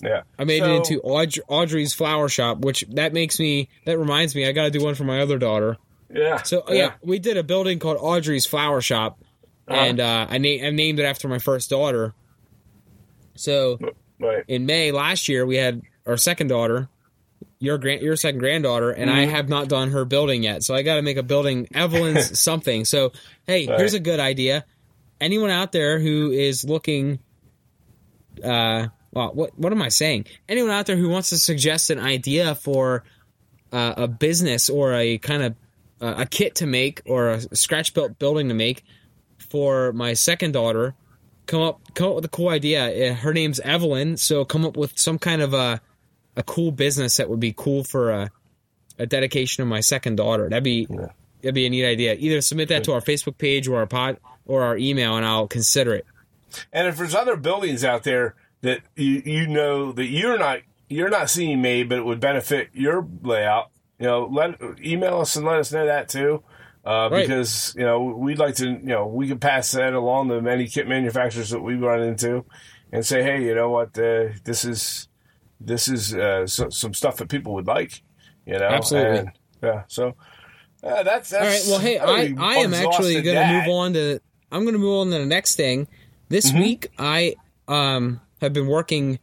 Yeah. 0.01 0.21
I 0.37 0.43
made 0.43 0.61
so, 0.61 0.71
it 0.71 0.75
into 0.77 0.99
Aud- 1.01 1.39
Audrey's 1.47 1.93
flower 1.93 2.29
shop, 2.29 2.59
which 2.59 2.83
that 2.89 3.13
makes 3.13 3.39
me 3.39 3.69
that 3.85 3.97
reminds 3.97 4.35
me 4.35 4.47
I 4.47 4.51
got 4.51 4.65
to 4.65 4.71
do 4.71 4.83
one 4.83 4.93
for 4.93 5.05
my 5.05 5.21
other 5.21 5.39
daughter. 5.39 5.77
Yeah. 6.13 6.43
So 6.43 6.63
yeah. 6.67 6.75
yeah. 6.75 6.91
we 7.01 7.17
did 7.17 7.37
a 7.37 7.43
building 7.43 7.79
called 7.79 7.97
Audrey's 7.99 8.45
Flower 8.45 8.81
Shop, 8.81 9.19
uh-huh. 9.67 9.79
and 9.79 9.99
uh, 9.99 10.27
I, 10.29 10.37
na- 10.37 10.67
I 10.67 10.69
named 10.69 10.99
it 10.99 11.03
after 11.03 11.27
my 11.27 11.39
first 11.39 11.69
daughter 11.69 12.13
so 13.35 13.79
right. 14.19 14.43
in 14.47 14.65
May 14.65 14.91
last 14.91 15.27
year, 15.27 15.45
we 15.45 15.57
had 15.57 15.81
our 16.05 16.17
second 16.17 16.47
daughter, 16.47 16.89
your 17.59 17.77
grand, 17.77 18.01
your 18.01 18.15
second 18.15 18.39
granddaughter, 18.39 18.91
and 18.91 19.09
mm-hmm. 19.09 19.19
I 19.19 19.25
have 19.25 19.49
not 19.49 19.67
done 19.67 19.91
her 19.91 20.05
building 20.05 20.43
yet. 20.43 20.63
So 20.63 20.73
I 20.73 20.81
got 20.81 20.95
to 20.95 21.01
make 21.01 21.17
a 21.17 21.23
building 21.23 21.67
Evelyn's 21.73 22.39
something. 22.41 22.85
So 22.85 23.11
hey, 23.45 23.67
right. 23.67 23.77
here's 23.77 23.93
a 23.93 23.99
good 23.99 24.19
idea. 24.19 24.65
Anyone 25.19 25.49
out 25.49 25.71
there 25.71 25.99
who 25.99 26.31
is 26.31 26.63
looking, 26.63 27.19
uh, 28.43 28.87
well, 29.11 29.31
what 29.33 29.57
what 29.57 29.71
am 29.71 29.81
I 29.81 29.89
saying? 29.89 30.25
Anyone 30.49 30.71
out 30.71 30.85
there 30.85 30.97
who 30.97 31.09
wants 31.09 31.29
to 31.29 31.37
suggest 31.37 31.89
an 31.89 31.99
idea 31.99 32.55
for 32.55 33.03
uh, 33.71 33.93
a 33.97 34.07
business 34.07 34.69
or 34.69 34.93
a 34.93 35.17
kind 35.17 35.43
of 35.43 35.55
uh, 36.01 36.15
a 36.19 36.25
kit 36.25 36.55
to 36.55 36.67
make 36.67 37.01
or 37.05 37.29
a 37.29 37.55
scratch 37.55 37.93
built 37.93 38.19
building 38.19 38.49
to 38.49 38.53
make 38.53 38.83
for 39.37 39.93
my 39.93 40.13
second 40.13 40.51
daughter 40.51 40.95
come 41.45 41.61
up 41.61 41.81
come 41.93 42.09
up 42.09 42.15
with 42.15 42.25
a 42.25 42.29
cool 42.29 42.49
idea. 42.49 43.13
Her 43.13 43.33
name's 43.33 43.59
Evelyn, 43.59 44.17
so 44.17 44.45
come 44.45 44.65
up 44.65 44.77
with 44.77 44.97
some 44.97 45.19
kind 45.19 45.41
of 45.41 45.53
a 45.53 45.81
a 46.35 46.43
cool 46.43 46.71
business 46.71 47.17
that 47.17 47.29
would 47.29 47.39
be 47.39 47.53
cool 47.55 47.83
for 47.83 48.11
a, 48.11 48.31
a 48.99 49.05
dedication 49.05 49.61
of 49.63 49.69
my 49.69 49.79
second 49.79 50.17
daughter. 50.17 50.49
That'd 50.49 50.63
be 50.63 50.87
yeah. 50.89 51.07
that'd 51.41 51.55
be 51.55 51.65
a 51.65 51.69
neat 51.69 51.85
idea. 51.85 52.15
Either 52.15 52.41
submit 52.41 52.69
that 52.69 52.83
to 52.85 52.93
our 52.93 53.01
Facebook 53.01 53.37
page 53.37 53.67
or 53.67 53.79
our 53.79 53.87
pod 53.87 54.17
or 54.45 54.63
our 54.63 54.77
email, 54.77 55.15
and 55.15 55.25
I'll 55.25 55.47
consider 55.47 55.93
it. 55.93 56.05
And 56.71 56.87
if 56.87 56.97
there's 56.97 57.15
other 57.15 57.35
buildings 57.35 57.83
out 57.83 58.03
there 58.03 58.35
that 58.61 58.81
you 58.95 59.21
you 59.25 59.47
know 59.47 59.91
that 59.91 60.05
you're 60.05 60.37
not 60.37 60.59
you're 60.89 61.09
not 61.09 61.29
seeing 61.29 61.61
made, 61.61 61.89
but 61.89 61.99
it 61.99 62.05
would 62.05 62.19
benefit 62.19 62.69
your 62.73 63.07
layout, 63.23 63.71
you 63.99 64.05
know, 64.05 64.29
let 64.31 64.59
email 64.79 65.21
us 65.21 65.35
and 65.35 65.45
let 65.45 65.59
us 65.59 65.71
know 65.71 65.85
that 65.85 66.09
too 66.09 66.43
uh, 66.85 67.09
right. 67.11 67.21
because 67.21 67.73
you 67.77 67.83
know 67.83 68.03
we'd 68.03 68.37
like 68.37 68.55
to 68.55 68.67
you 68.67 68.79
know 68.79 69.07
we 69.07 69.27
could 69.27 69.41
pass 69.41 69.71
that 69.71 69.93
along 69.93 70.29
to 70.29 70.41
many 70.41 70.67
kit 70.67 70.87
manufacturers 70.87 71.49
that 71.49 71.61
we 71.61 71.75
run 71.75 72.01
into 72.01 72.45
and 72.91 73.05
say 73.05 73.23
hey 73.23 73.43
you 73.43 73.55
know 73.55 73.69
what 73.69 73.97
uh, 73.97 74.27
this 74.43 74.63
is 74.63 75.07
this 75.59 75.87
is 75.87 76.13
uh, 76.13 76.45
so, 76.45 76.69
some 76.69 76.93
stuff 76.93 77.17
that 77.17 77.29
people 77.29 77.53
would 77.53 77.67
like 77.67 78.03
you 78.45 78.57
know 78.57 78.67
absolutely 78.67 79.19
and, 79.19 79.31
yeah 79.63 79.83
so 79.87 80.15
uh, 80.83 81.01
that's, 81.01 81.29
that's 81.31 81.33
all 81.33 81.47
right 81.47 81.63
well 81.67 81.79
hey 81.79 81.97
I, 81.97 82.35
I 82.37 82.55
am 82.57 82.73
actually 82.73 83.21
going 83.21 83.35
to 83.35 83.53
move 83.53 83.69
on 83.69 83.93
to 83.93 84.19
I'm 84.51 84.61
going 84.61 84.73
to 84.73 84.79
move 84.79 84.99
on 84.99 85.07
to 85.07 85.17
the 85.17 85.25
next 85.25 85.55
thing 85.55 85.87
this 86.29 86.51
mm-hmm. 86.51 86.59
week 86.59 86.87
I 86.99 87.35
um 87.67 88.21
have 88.41 88.53
been 88.53 88.67
working 88.67 89.17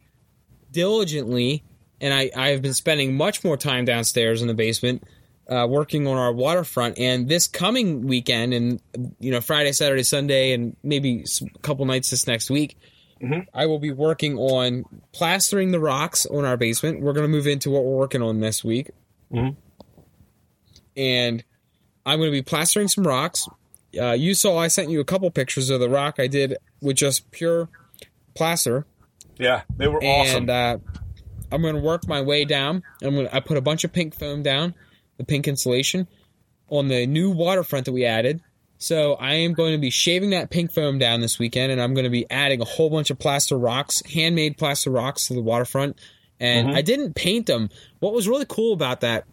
diligently 0.71 1.63
and 2.01 2.13
I, 2.13 2.29
I 2.35 2.49
have 2.49 2.61
been 2.61 2.73
spending 2.73 3.15
much 3.15 3.45
more 3.45 3.55
time 3.55 3.85
downstairs 3.85 4.41
in 4.41 4.49
the 4.49 4.53
basement 4.53 5.03
uh, 5.47 5.67
working 5.69 6.07
on 6.07 6.17
our 6.17 6.31
waterfront. 6.31 6.97
And 6.97 7.27
this 7.27 7.47
coming 7.47 8.07
weekend, 8.07 8.53
and 8.53 8.81
you 9.19 9.31
know 9.31 9.41
Friday, 9.41 9.71
Saturday, 9.71 10.03
Sunday, 10.03 10.53
and 10.53 10.75
maybe 10.83 11.25
a 11.41 11.59
couple 11.59 11.85
nights 11.85 12.09
this 12.09 12.27
next 12.27 12.49
week, 12.49 12.77
mm-hmm. 13.21 13.41
I 13.53 13.65
will 13.65 13.79
be 13.79 13.91
working 13.91 14.37
on 14.37 14.85
plastering 15.11 15.71
the 15.71 15.79
rocks 15.79 16.25
on 16.25 16.45
our 16.45 16.57
basement. 16.57 17.01
We're 17.01 17.13
going 17.13 17.25
to 17.25 17.31
move 17.31 17.47
into 17.47 17.69
what 17.69 17.83
we're 17.83 17.97
working 17.97 18.21
on 18.21 18.39
this 18.39 18.63
week, 18.63 18.91
mm-hmm. 19.31 19.59
and 20.95 21.43
I'm 22.05 22.19
going 22.19 22.29
to 22.29 22.37
be 22.37 22.41
plastering 22.41 22.87
some 22.87 23.05
rocks. 23.05 23.47
Uh, 23.99 24.11
you 24.11 24.33
saw 24.33 24.57
I 24.57 24.69
sent 24.69 24.89
you 24.89 24.99
a 24.99 25.05
couple 25.05 25.29
pictures 25.29 25.69
of 25.69 25.79
the 25.79 25.89
rock 25.89 26.15
I 26.19 26.27
did 26.27 26.57
with 26.81 26.97
just 26.97 27.29
pure 27.31 27.69
plaster. 28.33 28.87
Yeah, 29.37 29.63
they 29.77 29.87
were 29.87 30.03
awesome. 30.03 30.49
And 30.49 30.49
uh, 30.49 30.77
I'm 31.51 31.61
going 31.61 31.75
to 31.75 31.81
work 31.81 32.07
my 32.07 32.21
way 32.21 32.45
down. 32.45 32.81
I'm 33.03 33.13
going 33.13 33.27
to, 33.27 33.35
I 33.35 33.39
put 33.39 33.57
a 33.57 33.61
bunch 33.61 33.83
of 33.83 33.93
pink 33.93 34.15
foam 34.15 34.41
down 34.41 34.73
the 35.17 35.23
pink 35.23 35.47
insulation 35.47 36.07
on 36.69 36.87
the 36.87 37.05
new 37.05 37.31
waterfront 37.31 37.85
that 37.85 37.91
we 37.91 38.05
added. 38.05 38.41
So 38.77 39.13
I 39.13 39.35
am 39.35 39.53
going 39.53 39.71
to 39.71 39.77
be 39.77 39.89
shaving 39.89 40.31
that 40.31 40.49
pink 40.49 40.73
foam 40.73 40.99
down 40.99 41.21
this 41.21 41.39
weekend, 41.39 41.71
and 41.71 41.81
I'm 41.81 41.93
going 41.93 42.03
to 42.03 42.09
be 42.09 42.29
adding 42.29 42.59
a 42.59 42.65
whole 42.65 42.89
bunch 42.89 43.09
of 43.11 43.19
plaster 43.19 43.57
rocks, 43.57 44.03
handmade 44.05 44.57
plaster 44.57 44.89
rocks 44.89 45.27
to 45.27 45.33
the 45.33 45.41
waterfront. 45.41 45.99
And 46.39 46.67
mm-hmm. 46.67 46.77
I 46.77 46.81
didn't 46.81 47.13
paint 47.13 47.45
them. 47.45 47.69
What 47.99 48.13
was 48.13 48.27
really 48.27 48.45
cool 48.45 48.73
about 48.73 49.01
that, 49.01 49.25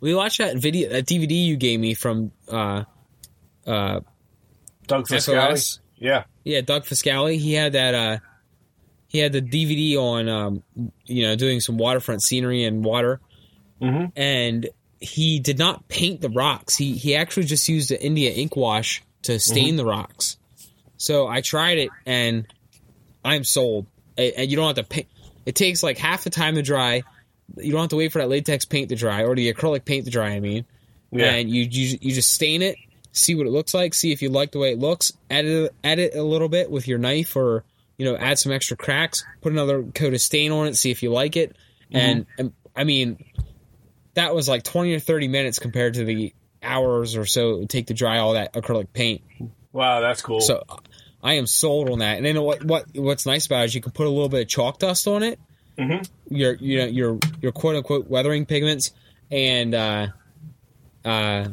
we 0.00 0.14
watched 0.14 0.38
that 0.38 0.56
video, 0.56 0.88
that 0.90 1.06
DVD 1.06 1.44
you 1.44 1.56
gave 1.56 1.78
me 1.78 1.92
from 1.92 2.32
uh, 2.48 2.84
uh, 3.66 4.00
Doug 4.86 5.08
Foscale. 5.08 5.78
Yeah, 5.96 6.24
yeah, 6.44 6.60
Doug 6.60 6.84
Foscale. 6.84 7.38
He 7.38 7.52
had 7.52 7.72
that. 7.72 7.94
Uh, 7.94 8.18
he 9.08 9.18
had 9.18 9.32
the 9.32 9.42
DVD 9.42 9.96
on, 9.96 10.28
um, 10.28 10.62
you 11.06 11.26
know, 11.26 11.36
doing 11.36 11.60
some 11.60 11.78
waterfront 11.78 12.22
scenery 12.22 12.64
and 12.64 12.84
water, 12.84 13.20
mm-hmm. 13.80 14.06
and 14.16 14.68
he 15.04 15.38
did 15.38 15.58
not 15.58 15.88
paint 15.88 16.20
the 16.20 16.30
rocks. 16.30 16.76
He 16.76 16.92
he 16.92 17.14
actually 17.14 17.44
just 17.44 17.68
used 17.68 17.90
an 17.90 17.98
India 17.98 18.32
ink 18.32 18.56
wash 18.56 19.02
to 19.22 19.38
stain 19.38 19.68
mm-hmm. 19.68 19.76
the 19.78 19.84
rocks. 19.84 20.36
So 20.96 21.26
I 21.26 21.40
tried 21.40 21.78
it 21.78 21.90
and 22.06 22.46
I'm 23.24 23.44
sold. 23.44 23.86
And 24.16 24.50
you 24.50 24.56
don't 24.56 24.66
have 24.66 24.76
to 24.76 24.84
paint. 24.84 25.08
It 25.44 25.54
takes 25.54 25.82
like 25.82 25.98
half 25.98 26.24
the 26.24 26.30
time 26.30 26.54
to 26.54 26.62
dry. 26.62 27.02
You 27.56 27.72
don't 27.72 27.82
have 27.82 27.90
to 27.90 27.96
wait 27.96 28.12
for 28.12 28.20
that 28.20 28.28
latex 28.28 28.64
paint 28.64 28.88
to 28.90 28.96
dry 28.96 29.24
or 29.24 29.34
the 29.34 29.52
acrylic 29.52 29.84
paint 29.84 30.04
to 30.04 30.10
dry. 30.10 30.30
I 30.30 30.40
mean, 30.40 30.64
yeah. 31.10 31.32
and 31.32 31.50
you, 31.50 31.62
you 31.62 31.98
you 32.00 32.14
just 32.14 32.32
stain 32.32 32.62
it, 32.62 32.76
see 33.12 33.34
what 33.34 33.46
it 33.46 33.50
looks 33.50 33.74
like, 33.74 33.92
see 33.92 34.12
if 34.12 34.22
you 34.22 34.30
like 34.30 34.52
the 34.52 34.58
way 34.58 34.72
it 34.72 34.78
looks, 34.78 35.12
edit 35.28 35.74
edit 35.82 36.14
a 36.14 36.22
little 36.22 36.48
bit 36.48 36.70
with 36.70 36.86
your 36.86 36.98
knife 36.98 37.36
or 37.36 37.64
you 37.96 38.04
know, 38.04 38.16
add 38.16 38.38
some 38.38 38.52
extra 38.52 38.76
cracks, 38.76 39.24
put 39.40 39.52
another 39.52 39.82
coat 39.82 40.14
of 40.14 40.20
stain 40.20 40.52
on 40.52 40.66
it, 40.66 40.76
see 40.76 40.90
if 40.90 41.02
you 41.02 41.12
like 41.12 41.36
it. 41.36 41.56
And, 41.92 42.26
and 42.38 42.52
I 42.74 42.84
mean, 42.84 43.24
that 44.14 44.34
was 44.34 44.48
like 44.48 44.62
20 44.62 44.94
or 44.94 45.00
30 45.00 45.28
minutes 45.28 45.58
compared 45.58 45.94
to 45.94 46.04
the 46.04 46.32
hours 46.62 47.16
or 47.16 47.26
so 47.26 47.50
it 47.50 47.58
would 47.60 47.70
take 47.70 47.88
to 47.88 47.94
dry 47.94 48.18
all 48.18 48.34
that 48.34 48.54
acrylic 48.54 48.92
paint. 48.92 49.22
Wow, 49.72 50.00
that's 50.00 50.22
cool. 50.22 50.40
So 50.40 50.64
I 51.22 51.34
am 51.34 51.46
sold 51.46 51.90
on 51.90 51.98
that. 51.98 52.16
And 52.16 52.26
then 52.26 52.40
what 52.42 52.64
what 52.64 52.86
what's 52.94 53.26
nice 53.26 53.46
about 53.46 53.62
it 53.62 53.64
is 53.66 53.74
you 53.74 53.80
can 53.80 53.92
put 53.92 54.06
a 54.06 54.10
little 54.10 54.28
bit 54.28 54.42
of 54.42 54.48
chalk 54.48 54.78
dust 54.78 55.06
on 55.06 55.22
it. 55.22 55.38
Mm-hmm. 55.78 56.34
Your 56.34 56.54
you 56.54 56.78
know 56.78 56.86
your 56.86 57.18
your 57.40 57.52
quote 57.52 57.76
unquote 57.76 58.08
weathering 58.08 58.46
pigments 58.46 58.92
and 59.30 59.74
uh 59.74 60.06
uh 61.04 61.48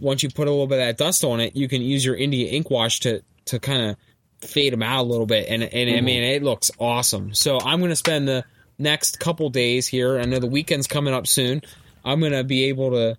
once 0.00 0.22
you 0.22 0.30
put 0.30 0.48
a 0.48 0.50
little 0.50 0.66
bit 0.66 0.78
of 0.78 0.86
that 0.86 0.96
dust 0.96 1.24
on 1.24 1.40
it, 1.40 1.56
you 1.56 1.68
can 1.68 1.82
use 1.82 2.04
your 2.04 2.16
India 2.16 2.50
ink 2.50 2.70
wash 2.70 3.00
to 3.00 3.22
to 3.46 3.58
kind 3.58 3.90
of 3.90 4.48
fade 4.48 4.72
them 4.72 4.82
out 4.82 5.02
a 5.02 5.08
little 5.08 5.26
bit 5.26 5.46
and 5.48 5.62
and 5.62 5.90
I 5.96 6.00
mean 6.00 6.22
it 6.22 6.42
looks 6.42 6.70
awesome. 6.78 7.34
So 7.34 7.60
I'm 7.60 7.78
going 7.78 7.90
to 7.90 7.96
spend 7.96 8.26
the 8.26 8.44
next 8.78 9.20
couple 9.20 9.50
days 9.50 9.86
here. 9.86 10.18
I 10.18 10.24
know 10.24 10.38
the 10.38 10.46
weekend's 10.46 10.86
coming 10.86 11.14
up 11.14 11.26
soon. 11.26 11.62
I'm 12.04 12.20
going 12.20 12.32
to 12.32 12.44
be 12.44 12.64
able 12.64 12.90
to 12.90 13.16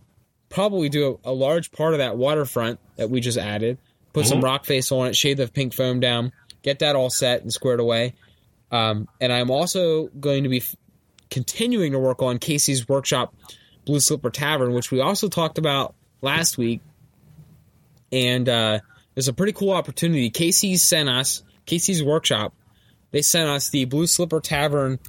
probably 0.49 0.89
do 0.89 1.19
a, 1.25 1.31
a, 1.31 1.33
large 1.33 1.71
part 1.71 1.93
of 1.93 1.99
that 1.99 2.17
waterfront 2.17 2.79
that 2.95 3.09
we 3.09 3.19
just 3.21 3.37
added, 3.37 3.77
put 4.13 4.25
some 4.25 4.41
rock 4.41 4.65
face 4.65 4.91
on 4.91 5.07
it, 5.07 5.15
shade 5.15 5.37
the 5.37 5.47
pink 5.47 5.73
foam 5.73 5.99
down, 5.99 6.31
get 6.61 6.79
that 6.79 6.95
all 6.95 7.09
set 7.09 7.41
and 7.41 7.51
squared 7.51 7.79
away. 7.79 8.13
Um, 8.71 9.07
and 9.19 9.31
I'm 9.31 9.49
also 9.49 10.07
going 10.07 10.43
to 10.43 10.49
be 10.49 10.57
f- 10.57 10.75
continuing 11.29 11.93
to 11.93 11.99
work 11.99 12.21
on 12.21 12.37
Casey's 12.37 12.87
workshop, 12.87 13.33
Blue 13.85 13.99
Slipper 13.99 14.29
Tavern, 14.29 14.73
which 14.73 14.91
we 14.91 14.99
also 14.99 15.27
talked 15.27 15.57
about 15.57 15.95
last 16.21 16.57
week. 16.57 16.81
And 18.11 18.47
uh, 18.47 18.79
there's 19.15 19.27
a 19.27 19.33
pretty 19.33 19.53
cool 19.53 19.71
opportunity. 19.71 20.29
Casey's 20.29 20.83
sent 20.83 21.09
us, 21.09 21.43
Casey's 21.65 22.03
workshop, 22.03 22.53
they 23.11 23.21
sent 23.21 23.47
us 23.47 23.69
the 23.69 23.85
Blue 23.85 24.07
Slipper 24.07 24.39
Tavern 24.39 24.99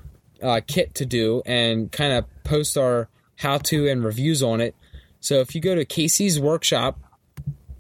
uh, 0.45 0.61
kit 0.67 0.95
to 0.97 1.07
do 1.07 1.43
and 1.47 1.91
kind 1.91 2.13
of 2.13 2.25
post 2.45 2.77
our 2.77 3.09
how 3.37 3.59
to 3.59 3.89
and 3.89 4.05
reviews 4.05 4.43
on 4.43 4.61
it. 4.61 4.75
So 5.21 5.41
if 5.41 5.55
you 5.55 5.61
go 5.61 5.75
to 5.75 5.85
Casey's 5.85 6.39
workshop, 6.39 6.99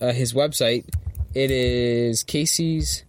uh, 0.00 0.12
his 0.12 0.32
website, 0.32 0.88
it 1.34 1.50
is 1.50 2.22
Casey's. 2.22 3.04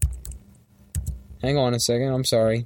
Hang 1.42 1.58
on 1.58 1.74
a 1.74 1.80
second. 1.80 2.10
I'm 2.12 2.26
sorry. 2.26 2.66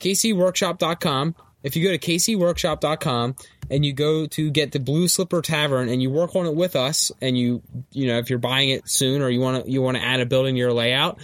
CaseyWorkshop.com. 0.00 1.34
If 1.62 1.76
you 1.76 1.82
go 1.82 1.90
to 1.90 1.98
CaseyWorkshop.com 1.98 3.36
and 3.70 3.84
you 3.84 3.92
go 3.92 4.26
to 4.26 4.50
get 4.50 4.72
the 4.72 4.80
Blue 4.80 5.08
Slipper 5.08 5.42
Tavern 5.42 5.88
and 5.88 6.00
you 6.00 6.10
work 6.10 6.36
on 6.36 6.46
it 6.46 6.54
with 6.54 6.76
us, 6.76 7.10
and 7.20 7.36
you 7.36 7.62
you 7.90 8.06
know 8.06 8.18
if 8.18 8.30
you're 8.30 8.38
buying 8.38 8.70
it 8.70 8.88
soon 8.88 9.22
or 9.22 9.28
you 9.28 9.40
want 9.40 9.64
to 9.64 9.70
you 9.70 9.82
want 9.82 9.96
to 9.96 10.02
add 10.02 10.20
a 10.20 10.26
building 10.26 10.54
to 10.54 10.58
your 10.58 10.72
layout, 10.72 11.18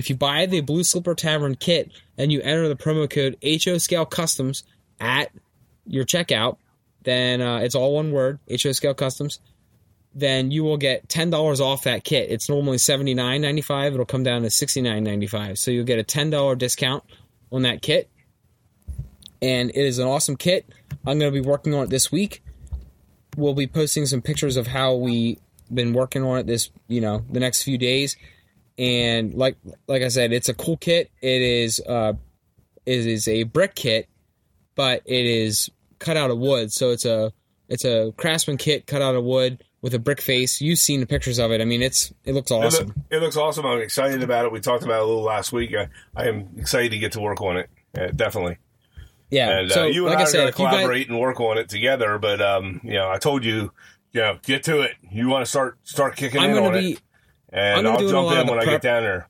if 0.00 0.08
you 0.08 0.16
buy 0.16 0.46
the 0.46 0.62
Blue 0.62 0.82
Slipper 0.82 1.14
Tavern 1.14 1.56
kit 1.56 1.92
and 2.16 2.32
you 2.32 2.40
enter 2.40 2.68
the 2.68 2.74
promo 2.74 3.08
code 3.08 3.36
HO 3.44 3.76
Scale 3.76 4.06
Customs 4.06 4.64
at 4.98 5.30
your 5.84 6.06
checkout, 6.06 6.56
then 7.02 7.42
uh, 7.42 7.58
it's 7.58 7.74
all 7.74 7.94
one 7.94 8.10
word, 8.10 8.38
HO 8.50 8.72
Scale 8.72 8.94
Customs. 8.94 9.40
Then 10.14 10.50
you 10.50 10.64
will 10.64 10.78
get 10.78 11.06
ten 11.10 11.28
dollars 11.28 11.60
off 11.60 11.84
that 11.84 12.02
kit. 12.02 12.30
It's 12.30 12.48
normally 12.48 12.78
seventy 12.78 13.12
nine 13.12 13.42
ninety 13.42 13.60
five. 13.60 13.92
It'll 13.92 14.06
come 14.06 14.22
down 14.22 14.40
to 14.42 14.50
sixty 14.50 14.80
nine 14.80 15.04
ninety 15.04 15.26
five. 15.26 15.58
So 15.58 15.70
you'll 15.70 15.84
get 15.84 15.98
a 15.98 16.02
ten 16.02 16.30
dollar 16.30 16.56
discount 16.56 17.04
on 17.52 17.62
that 17.62 17.82
kit, 17.82 18.08
and 19.42 19.68
it 19.68 19.84
is 19.84 19.98
an 19.98 20.08
awesome 20.08 20.36
kit. 20.36 20.66
I'm 21.06 21.18
going 21.18 21.30
to 21.32 21.42
be 21.42 21.46
working 21.46 21.74
on 21.74 21.84
it 21.84 21.90
this 21.90 22.10
week. 22.10 22.42
We'll 23.36 23.54
be 23.54 23.66
posting 23.66 24.06
some 24.06 24.22
pictures 24.22 24.56
of 24.56 24.66
how 24.66 24.94
we 24.94 25.38
been 25.72 25.92
working 25.92 26.24
on 26.24 26.38
it 26.38 26.46
this 26.48 26.70
you 26.88 27.00
know 27.00 27.22
the 27.30 27.38
next 27.38 27.62
few 27.62 27.78
days 27.78 28.16
and 28.80 29.34
like 29.34 29.56
like 29.86 30.00
I 30.02 30.08
said, 30.08 30.32
it's 30.32 30.48
a 30.48 30.54
cool 30.54 30.78
kit. 30.78 31.10
It 31.20 31.42
is 31.42 31.80
uh, 31.86 32.14
it 32.86 33.06
is 33.06 33.28
a 33.28 33.42
brick 33.42 33.74
kit, 33.74 34.08
but 34.74 35.02
it 35.04 35.26
is 35.26 35.70
cut 35.98 36.16
out 36.16 36.30
of 36.30 36.38
wood. 36.38 36.72
So 36.72 36.90
it's 36.90 37.04
a 37.04 37.30
it's 37.68 37.84
a 37.84 38.14
craftsman 38.16 38.56
kit 38.56 38.86
cut 38.86 39.02
out 39.02 39.14
of 39.14 39.22
wood 39.22 39.62
with 39.82 39.92
a 39.92 39.98
brick 39.98 40.22
face. 40.22 40.62
You've 40.62 40.78
seen 40.78 41.00
the 41.00 41.06
pictures 41.06 41.38
of 41.38 41.52
it. 41.52 41.60
I 41.60 41.66
mean, 41.66 41.82
it's 41.82 42.10
it 42.24 42.32
looks 42.32 42.50
awesome. 42.50 42.88
It, 42.88 42.96
look, 42.96 42.96
it 43.10 43.20
looks 43.20 43.36
awesome. 43.36 43.66
I'm 43.66 43.80
excited 43.80 44.22
about 44.22 44.46
it. 44.46 44.52
We 44.52 44.60
talked 44.60 44.82
about 44.82 45.00
it 45.00 45.02
a 45.02 45.06
little 45.06 45.22
last 45.24 45.52
week. 45.52 45.74
I, 45.74 45.88
I 46.16 46.28
am 46.28 46.48
excited 46.56 46.92
to 46.92 46.98
get 46.98 47.12
to 47.12 47.20
work 47.20 47.42
on 47.42 47.58
it. 47.58 47.68
Uh, 47.96 48.06
definitely. 48.16 48.56
Yeah. 49.30 49.58
And 49.58 49.70
so 49.70 49.82
uh, 49.82 49.86
you 49.88 50.06
and 50.06 50.14
like 50.14 50.18
I, 50.18 50.20
I 50.20 50.24
are 50.24 50.26
said, 50.26 50.36
going 50.38 50.52
to 50.52 50.58
you 50.58 50.64
guys- 50.64 50.74
collaborate 50.74 51.08
and 51.10 51.20
work 51.20 51.38
on 51.38 51.58
it 51.58 51.68
together. 51.68 52.18
But 52.18 52.40
um, 52.40 52.80
you 52.82 52.94
know, 52.94 53.10
I 53.10 53.18
told 53.18 53.44
you, 53.44 53.72
you 54.12 54.22
know, 54.22 54.38
get 54.42 54.62
to 54.64 54.80
it. 54.80 54.92
You 55.10 55.28
want 55.28 55.44
to 55.44 55.50
start 55.50 55.78
start 55.82 56.16
kicking 56.16 56.40
I'm 56.40 56.50
in 56.50 56.56
going 56.56 56.66
on 56.66 56.72
to 56.72 56.80
be 56.80 56.92
it, 56.92 57.00
and 57.52 57.86
I'll 57.88 57.98
jump 57.98 58.32
in 58.32 58.46
when 58.46 58.58
I 58.58 58.64
prep- 58.64 58.66
get 58.66 58.82
down 58.82 59.02
there. 59.02 59.28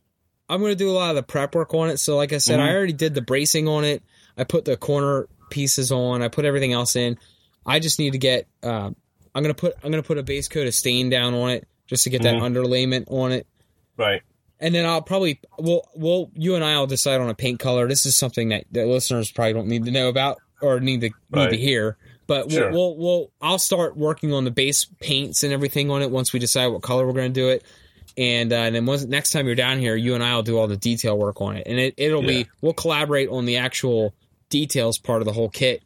I'm 0.49 0.61
going 0.61 0.73
to 0.73 0.77
do 0.77 0.91
a 0.91 0.93
lot 0.93 1.11
of 1.11 1.17
the 1.17 1.23
prep 1.23 1.55
work 1.55 1.75
on 1.75 1.91
it. 1.91 1.99
So, 1.99 2.17
like 2.17 2.33
I 2.33 2.39
said, 2.39 2.59
Mhm. 2.59 2.63
I 2.69 2.75
already 2.75 2.93
did 2.93 3.15
the 3.15 3.23
bracing 3.23 3.69
on 3.69 3.85
it. 3.85 4.03
I 4.37 4.45
put 4.45 4.65
the 4.65 4.77
corner 4.77 5.29
pieces 5.51 5.93
on. 5.93 6.23
I 6.23 6.29
put 6.29 6.45
everything 6.45 6.73
else 6.73 6.97
in. 6.97 7.19
I 7.65 7.79
just 7.79 7.99
need 7.99 8.13
to 8.13 8.19
get. 8.19 8.47
Uh, 8.63 8.91
I'm 9.35 9.43
gonna 9.43 9.55
put. 9.55 9.75
I'm 9.85 9.91
gonna 9.91 10.03
put 10.03 10.19
a 10.19 10.23
base 10.23 10.49
coat 10.49 10.67
of 10.67 10.75
stain 10.75 11.09
down 11.11 11.35
on 11.35 11.51
it 11.51 11.69
just 11.87 12.05
to 12.05 12.11
get 12.11 12.23
that 12.23 12.37
Mhm. 12.37 12.43
underlayment 12.55 13.05
on 13.09 13.33
it. 13.33 13.47
Right. 13.97 14.23
And 14.59 14.75
then 14.75 14.87
I'll 14.87 15.03
probably. 15.03 15.41
Well, 15.59 15.89
well, 15.95 16.31
you 16.35 16.55
and 16.57 16.65
I 16.65 16.79
will 16.79 16.87
decide 16.89 17.21
on 17.21 17.29
a 17.31 17.35
paint 17.35 17.61
color. 17.61 17.87
This 17.87 18.05
is 18.07 18.17
something 18.17 18.49
that 18.49 18.65
the 18.73 18.87
listeners 18.87 19.31
probably 19.31 19.53
don't 19.53 19.69
need 19.69 19.85
to 19.85 19.91
know 19.93 20.09
about 20.09 20.39
or 20.61 20.81
need 20.81 21.03
to 21.03 21.11
Right. 21.31 21.51
need 21.51 21.57
to 21.57 21.63
hear. 21.63 21.97
But 22.27 22.47
we'll, 22.49 22.57
Sure. 22.57 22.71
we'll, 22.73 22.97
we'll, 22.97 23.31
I'll 23.41 23.59
start 23.59 23.97
working 23.97 24.33
on 24.33 24.45
the 24.45 24.53
base 24.53 24.85
paints 25.01 25.43
and 25.43 25.53
everything 25.53 25.91
on 25.91 26.01
it 26.01 26.11
once 26.13 26.33
we 26.33 26.39
decide 26.39 26.69
what 26.69 26.81
color 26.83 27.05
we're 27.07 27.13
going 27.13 27.33
to 27.33 27.41
do 27.41 27.49
it. 27.49 27.65
And, 28.21 28.53
uh, 28.53 28.57
and 28.57 28.75
then 28.75 28.85
once 28.87 29.05
next 29.07 29.31
time 29.31 29.47
you're 29.47 29.55
down 29.55 29.79
here, 29.79 29.97
you 29.97 30.15
and 30.15 30.23
I 30.23 30.35
will 30.37 30.43
do 30.43 30.59
all 30.59 30.67
the 30.69 30.77
detail 30.77 31.17
work 31.19 31.41
on 31.41 31.57
it, 31.57 31.67
and 31.67 31.79
it 31.79 31.95
it'll 31.97 32.23
Yeah. 32.23 32.43
be 32.43 32.47
we'll 32.61 32.75
collaborate 32.75 33.31
on 33.31 33.47
the 33.47 33.57
actual 33.57 34.15
details 34.51 34.99
part 34.99 35.23
of 35.23 35.27
the 35.27 35.33
whole 35.33 35.49
kit. 35.49 35.83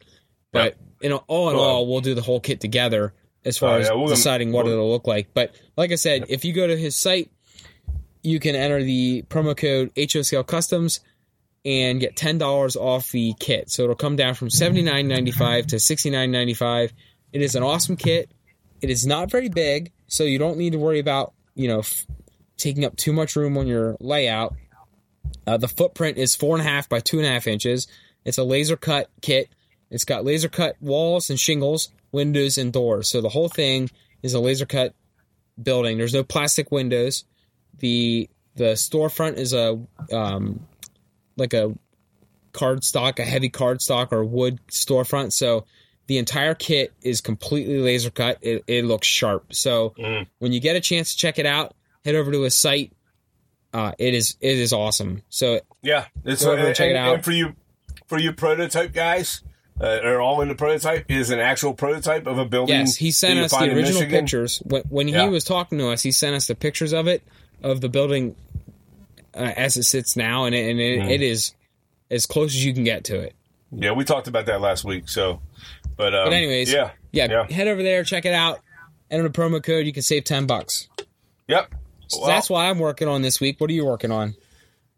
But 0.51 0.75
you 1.01 1.07
know, 1.09 1.23
all 1.27 1.49
in 1.49 1.55
all, 1.55 1.87
we'll 1.87 2.01
do 2.01 2.13
the 2.13 2.21
whole 2.21 2.39
kit 2.41 2.59
together 2.59 3.13
as 3.45 3.57
far 3.57 3.75
Oh, 3.75 3.79
as 3.79 3.87
yeah, 3.87 3.93
we're 3.93 3.99
gonna- 4.07 4.15
deciding 4.15 4.51
what 4.51 4.67
it'll 4.67 4.89
look 4.91 5.07
like. 5.07 5.27
But 5.33 5.55
like 5.77 5.91
I 5.91 5.95
said, 5.95 6.25
if 6.29 6.43
you 6.43 6.51
go 6.51 6.67
to 6.67 6.75
his 6.75 6.95
site, 6.95 7.29
you 8.21 8.39
can 8.39 8.55
enter 8.55 8.83
the 8.83 9.23
promo 9.29 9.55
code 9.55 9.91
HO 9.95 10.21
Scale 10.23 10.43
Customs 10.43 10.99
and 11.63 11.99
get 12.01 12.15
ten 12.17 12.37
dollars 12.37 12.75
off 12.75 13.11
the 13.11 13.33
kit. 13.39 13.69
So 13.71 13.83
it'll 13.83 13.95
come 13.95 14.15
down 14.17 14.33
from 14.33 14.49
seventy 14.49 14.81
nine 14.81 15.07
ninety 15.07 15.31
five 15.31 15.67
to 15.67 15.79
sixty 15.79 16.09
nine 16.09 16.31
ninety 16.31 16.53
five. 16.53 16.91
It 17.31 17.41
is 17.41 17.55
an 17.55 17.63
awesome 17.63 17.95
kit. 17.95 18.29
It 18.81 18.89
is 18.89 19.05
not 19.05 19.31
very 19.31 19.47
big, 19.49 19.91
so 20.07 20.23
you 20.25 20.37
don't 20.37 20.57
need 20.57 20.73
to 20.73 20.79
worry 20.79 20.99
about 20.99 21.33
you 21.55 21.67
know 21.69 21.79
f- 21.79 22.05
taking 22.57 22.85
up 22.85 22.95
too 22.95 23.13
much 23.13 23.35
room 23.35 23.57
on 23.57 23.67
your 23.67 23.97
layout. 23.99 24.55
Uh, 25.47 25.57
the 25.57 25.67
footprint 25.67 26.17
is 26.17 26.35
four 26.35 26.57
and 26.57 26.65
a 26.65 26.69
half 26.69 26.87
by 26.89 26.99
two 26.99 27.17
and 27.17 27.25
a 27.27 27.29
half 27.29 27.47
inches. 27.47 27.87
It's 28.23 28.37
a 28.37 28.43
laser 28.43 28.77
cut 28.77 29.09
kit. 29.21 29.49
It's 29.91 30.05
got 30.05 30.25
laser 30.25 30.49
cut 30.49 30.75
walls 30.81 31.29
and 31.29 31.39
shingles, 31.39 31.89
windows 32.11 32.57
and 32.57 32.73
doors. 32.73 33.09
So 33.09 33.21
the 33.21 33.29
whole 33.29 33.49
thing 33.49 33.89
is 34.23 34.33
a 34.33 34.39
laser 34.39 34.65
cut 34.65 34.93
building. 35.61 35.97
There's 35.97 36.13
no 36.13 36.23
plastic 36.23 36.71
windows. 36.71 37.25
The 37.79 38.29
the 38.55 38.73
storefront 38.73 39.35
is 39.35 39.53
a 39.53 39.79
um, 40.11 40.65
like 41.37 41.53
a 41.53 41.75
card 42.53 42.83
stock, 42.83 43.19
a 43.19 43.23
heavy 43.25 43.49
card 43.49 43.81
stock 43.81 44.13
or 44.13 44.23
wood 44.23 44.59
storefront. 44.71 45.33
So 45.33 45.65
the 46.07 46.17
entire 46.17 46.55
kit 46.55 46.93
is 47.01 47.19
completely 47.19 47.79
laser 47.79 48.09
cut. 48.11 48.37
It, 48.41 48.63
it 48.67 48.85
looks 48.85 49.07
sharp. 49.07 49.53
So 49.53 49.93
Mm. 49.99 50.27
when 50.39 50.53
you 50.53 50.59
get 50.59 50.75
a 50.75 50.79
chance 50.79 51.11
to 51.11 51.17
check 51.17 51.37
it 51.37 51.45
out, 51.45 51.75
head 52.05 52.15
over 52.15 52.31
to 52.31 52.41
his 52.43 52.57
site. 52.57 52.93
Uh, 53.73 53.91
it 53.99 54.13
is 54.13 54.37
it 54.39 54.57
is 54.57 54.71
awesome. 54.71 55.21
So 55.29 55.59
Yeah, 55.81 56.05
it's 56.23 56.45
Go 56.45 56.53
over 56.53 56.67
and 56.67 56.75
check 56.75 56.91
it 56.91 56.95
out. 56.95 57.15
and 57.15 57.25
for 57.25 57.31
you, 57.31 57.55
for 58.07 58.17
you 58.17 58.31
prototype 58.31 58.93
guys, 58.93 59.41
uh, 59.81 59.99
are 60.03 60.21
all 60.21 60.39
in 60.41 60.47
the 60.47 60.55
prototype 60.55 61.11
is 61.11 61.29
an 61.31 61.39
actual 61.39 61.73
prototype 61.73 62.25
of 62.27 62.37
a 62.37 62.45
building. 62.45 62.73
yes, 62.77 62.95
he 62.95 63.11
sent 63.11 63.37
us 63.39 63.51
the 63.51 63.65
original 63.75 64.05
pictures 64.05 64.59
when, 64.65 64.83
when 64.83 65.07
Yeah. 65.09 65.23
he 65.23 65.29
was 65.29 65.43
talking 65.43 65.77
to 65.79 65.89
us. 65.89 66.01
He 66.03 66.13
sent 66.13 66.35
us 66.35 66.47
the 66.47 66.55
pictures 66.55 66.93
of 66.93 67.07
it 67.07 67.21
of 67.61 67.81
the 67.81 67.89
building 67.89 68.35
uh, 69.33 69.39
as 69.57 69.75
it 69.75 69.83
sits 69.83 70.15
now, 70.15 70.45
and 70.45 70.55
it, 70.55 70.69
and 70.71 70.79
it, 70.79 70.99
Mm. 71.01 71.09
it 71.11 71.21
is 71.21 71.53
as 72.09 72.25
close 72.25 72.55
as 72.55 72.63
you 72.63 72.73
can 72.73 72.85
get 72.85 73.03
to 73.05 73.19
it. 73.19 73.33
Yeah, 73.73 73.91
we 73.91 74.05
talked 74.05 74.29
about 74.29 74.45
that 74.45 74.61
last 74.61 74.85
week. 74.85 75.09
So, 75.09 75.41
but 75.97 76.15
um, 76.15 76.27
But 76.27 76.33
anyways, 76.33 76.71
yeah, 76.71 76.91
yeah, 77.11 77.27
Yeah. 77.29 77.53
head 77.53 77.67
over 77.67 77.83
there, 77.83 78.05
check 78.05 78.23
it 78.23 78.33
out. 78.33 78.61
Enter 79.11 79.27
the 79.27 79.37
promo 79.37 79.61
code. 79.61 79.85
You 79.85 79.91
can 79.91 80.03
save 80.03 80.23
ten 80.23 80.45
bucks. 80.45 80.87
yep. 81.49 81.73
So 82.07 82.19
Well- 82.21 82.27
that's 82.29 82.49
what 82.49 82.65
I'm 82.65 82.79
working 82.79 83.07
on 83.07 83.21
this 83.21 83.39
week. 83.39 83.59
What 83.59 83.69
are 83.69 83.73
you 83.73 83.85
working 83.85 84.11
on? 84.11 84.35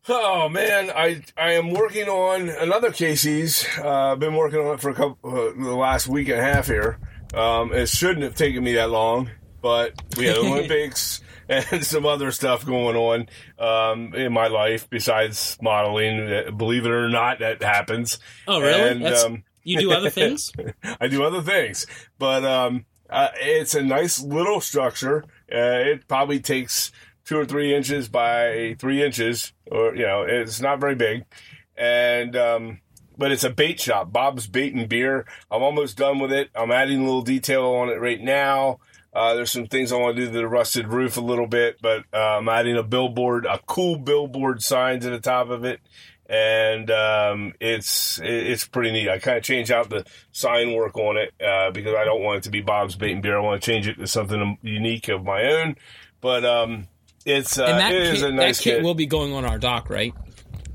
Oh 0.10 0.47
man, 0.47 0.89
I 0.89 1.22
I 1.38 1.53
am 1.53 1.72
working 1.72 2.08
on 2.08 2.47
another 2.47 2.91
Casey's. 2.91 3.68
Uh, 3.78 4.14
I've 4.14 4.20
been 4.20 4.36
working 4.36 4.60
on 4.60 4.76
it 4.76 4.80
for 4.80 4.89
a 4.89 4.93
couple 4.93 5.18
uh, 5.24 5.51
the 5.62 5.76
last 5.76 6.08
week 6.08 6.30
and 6.30 6.39
a 6.39 6.43
half 6.43 6.68
here. 6.68 6.97
Um, 7.34 7.74
it 7.74 7.89
shouldn't 7.89 8.24
have 8.24 8.36
taken 8.36 8.64
me 8.64 8.76
that 8.76 8.89
long, 8.89 9.30
but 9.62 9.93
we 10.18 10.28
had 10.28 10.38
Olympics 10.38 11.20
and 11.49 11.86
some 11.86 12.05
other 12.05 12.32
stuff 12.32 12.66
going 12.66 12.95
on 12.95 13.28
um, 13.60 14.14
in 14.16 14.32
my 14.32 14.47
life 14.47 14.89
besides 14.89 15.58
modeling. 15.62 16.22
Uh, 16.32 16.51
Believe 16.51 16.86
it 16.86 16.91
or 16.91 17.10
not, 17.10 17.39
that 17.39 17.62
happens. 17.62 18.18
Oh, 18.47 18.62
really? 18.62 18.89
And, 18.89 19.05
um, 19.08 19.43
you 19.64 19.78
do 19.78 19.91
other 19.91 20.10
things? 20.10 20.53
I 21.01 21.08
do 21.10 21.26
other 21.26 21.41
things, 21.41 21.86
but 22.18 22.45
um, 22.45 22.86
uh, 23.10 23.28
it's 23.41 23.76
a 23.76 23.84
nice 23.84 24.22
little 24.22 24.62
structure. 24.62 25.26
Uh, 25.52 25.80
it 25.91 26.08
probably 26.08 26.39
takes 26.39 26.91
two 27.26 27.38
or 27.38 27.45
three 27.45 27.76
inches 27.76 28.08
by 28.08 28.76
three 28.80 29.04
inches, 29.04 29.54
or 29.70 29.95
you 29.95 30.06
know, 30.06 30.24
it's 30.24 30.62
not 30.62 30.80
very 30.80 30.95
big, 30.95 31.26
and 31.76 32.36
um, 32.36 32.82
but 33.18 33.32
it's 33.32 33.43
a 33.43 33.50
bait 33.50 33.80
shop, 33.80 34.12
Bob's 34.12 34.48
Bait 34.48 34.74
and 34.74 34.88
Beer. 34.88 35.26
I'm 35.52 35.64
almost 35.64 35.98
done 35.98 36.20
with 36.20 36.32
it. 36.32 36.50
I'm 36.56 36.72
adding 36.72 37.02
a 37.02 37.06
little 37.06 37.22
detail 37.22 37.66
on 37.66 37.89
it 37.89 38.00
right 38.00 38.22
now. 38.22 38.80
Uh, 39.14 39.34
there's 39.34 39.52
some 39.52 39.66
things 39.66 39.91
I 39.91 39.98
want 39.98 40.16
to 40.16 40.26
do 40.26 40.32
to 40.32 40.38
the 40.38 40.48
rusted 40.48 40.89
roof 40.89 41.18
a 41.18 41.22
little 41.22 41.48
bit, 41.48 41.78
but 41.82 42.04
uh, 42.14 42.38
I'm 42.38 42.48
adding 42.48 42.78
a 42.78 42.84
billboard, 42.84 43.45
a 43.45 43.60
cool 43.66 43.98
billboard 43.98 44.62
sign 44.62 45.00
to 45.00 45.10
the 45.10 45.20
top 45.20 45.50
of 45.50 45.66
it, 45.66 45.80
and 46.30 46.92
um, 46.92 47.54
it's 47.60 48.20
it's 48.24 48.68
pretty 48.68 48.92
neat. 48.92 49.10
I 49.10 49.20
kind 49.20 49.38
of 49.38 49.44
changed 49.44 49.72
out 49.72 49.90
the 49.90 50.06
sign 50.32 50.74
work 50.74 50.98
on 50.98 51.18
it 51.18 51.34
uh, 51.42 51.72
because 51.72 51.96
I 51.96 52.04
don't 52.06 52.22
want 52.24 52.40
it 52.40 52.44
to 52.44 52.50
be 52.50 52.62
Bob's 52.62 52.96
Bait 52.96 53.12
and 53.12 53.22
Beer. 53.22 53.38
I 53.38 53.42
want 53.42 53.62
to 53.62 53.72
change 53.72 53.88
it 53.88 53.96
to 53.96 54.08
something 54.08 54.58
unique 54.62 55.08
of 55.08 55.24
my 55.24 55.44
own. 55.44 55.76
But 56.20 56.46
um, 56.46 56.88
it's 57.26 57.58
uh, 57.58 57.66
And 57.66 57.80
that 57.80 57.94
it 57.94 58.02
is 58.04 58.22
kit, 58.22 58.30
a 58.30 58.34
nice 58.34 58.58
that 58.58 58.64
kit 58.64 58.76
kit. 58.78 58.84
will 58.84 58.96
be 58.96 59.06
going 59.06 59.34
on 59.34 59.46
our 59.46 59.58
dock, 59.58 59.90
right? 59.90 60.14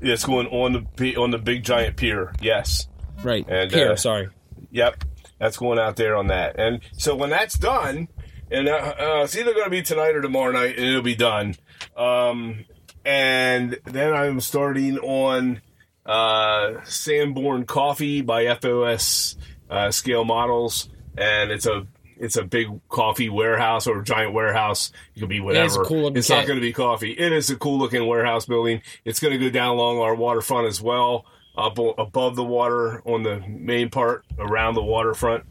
it's 0.03 0.25
going 0.25 0.47
on 0.47 0.87
the 0.97 1.15
on 1.15 1.31
the 1.31 1.37
big 1.37 1.63
giant 1.63 1.95
pier. 1.95 2.33
Yes. 2.41 2.87
Right. 3.23 3.45
And, 3.47 3.71
Pier, 3.71 3.91
uh, 3.91 3.95
sorry. 3.95 4.29
Yep, 4.71 5.03
that's 5.39 5.57
going 5.57 5.79
out 5.79 5.95
there 5.95 6.15
on 6.17 6.27
that. 6.27 6.59
And 6.59 6.81
so 6.97 7.15
when 7.15 7.29
that's 7.29 7.57
done, 7.57 8.09
and 8.51 8.67
uh, 8.67 8.71
uh, 8.99 9.21
it's 9.23 9.35
either 9.37 9.53
going 9.53 9.65
to 9.65 9.69
be 9.69 9.81
tonight 9.81 10.15
or 10.15 10.21
tomorrow 10.21 10.51
night, 10.51 10.77
and 10.77 10.85
it'll 10.85 11.01
be 11.01 11.15
done. 11.15 11.55
Um, 11.95 12.65
and 13.05 13.77
then 13.85 14.13
I'm 14.13 14.39
starting 14.39 14.97
on 14.99 15.61
uh, 16.05 16.83
Sanborn 16.83 17.65
Coffee 17.65 18.21
by 18.21 18.53
FOS 18.55 19.35
uh, 19.69 19.91
Scale 19.91 20.25
Models, 20.25 20.89
and 21.17 21.51
it's 21.51 21.65
a 21.65 21.87
it's 22.17 22.37
a 22.37 22.43
big 22.43 22.67
coffee 22.89 23.29
warehouse 23.29 23.87
or 23.87 24.01
giant 24.01 24.33
warehouse. 24.33 24.91
It 25.15 25.21
could 25.21 25.29
be 25.29 25.39
whatever. 25.39 25.83
cool 25.83 26.03
looking 26.03 26.17
it's 26.17 26.29
not 26.29 26.45
going 26.45 26.57
to 26.57 26.61
be 26.61 26.73
coffee. 26.73 27.11
It 27.11 27.31
is 27.33 27.49
a 27.49 27.55
cool 27.55 27.77
looking 27.77 28.05
warehouse 28.07 28.45
building. 28.45 28.81
It's 29.03 29.19
going 29.19 29.37
to 29.37 29.39
go 29.39 29.49
down 29.49 29.75
along 29.75 29.99
our 29.99 30.15
waterfront 30.15 30.67
as 30.67 30.81
well, 30.81 31.25
up 31.57 31.77
above 31.77 32.35
the 32.35 32.43
water 32.43 33.01
on 33.05 33.23
the 33.23 33.39
main 33.47 33.89
part 33.89 34.25
around 34.37 34.75
the 34.75 34.83
waterfront. 34.83 35.45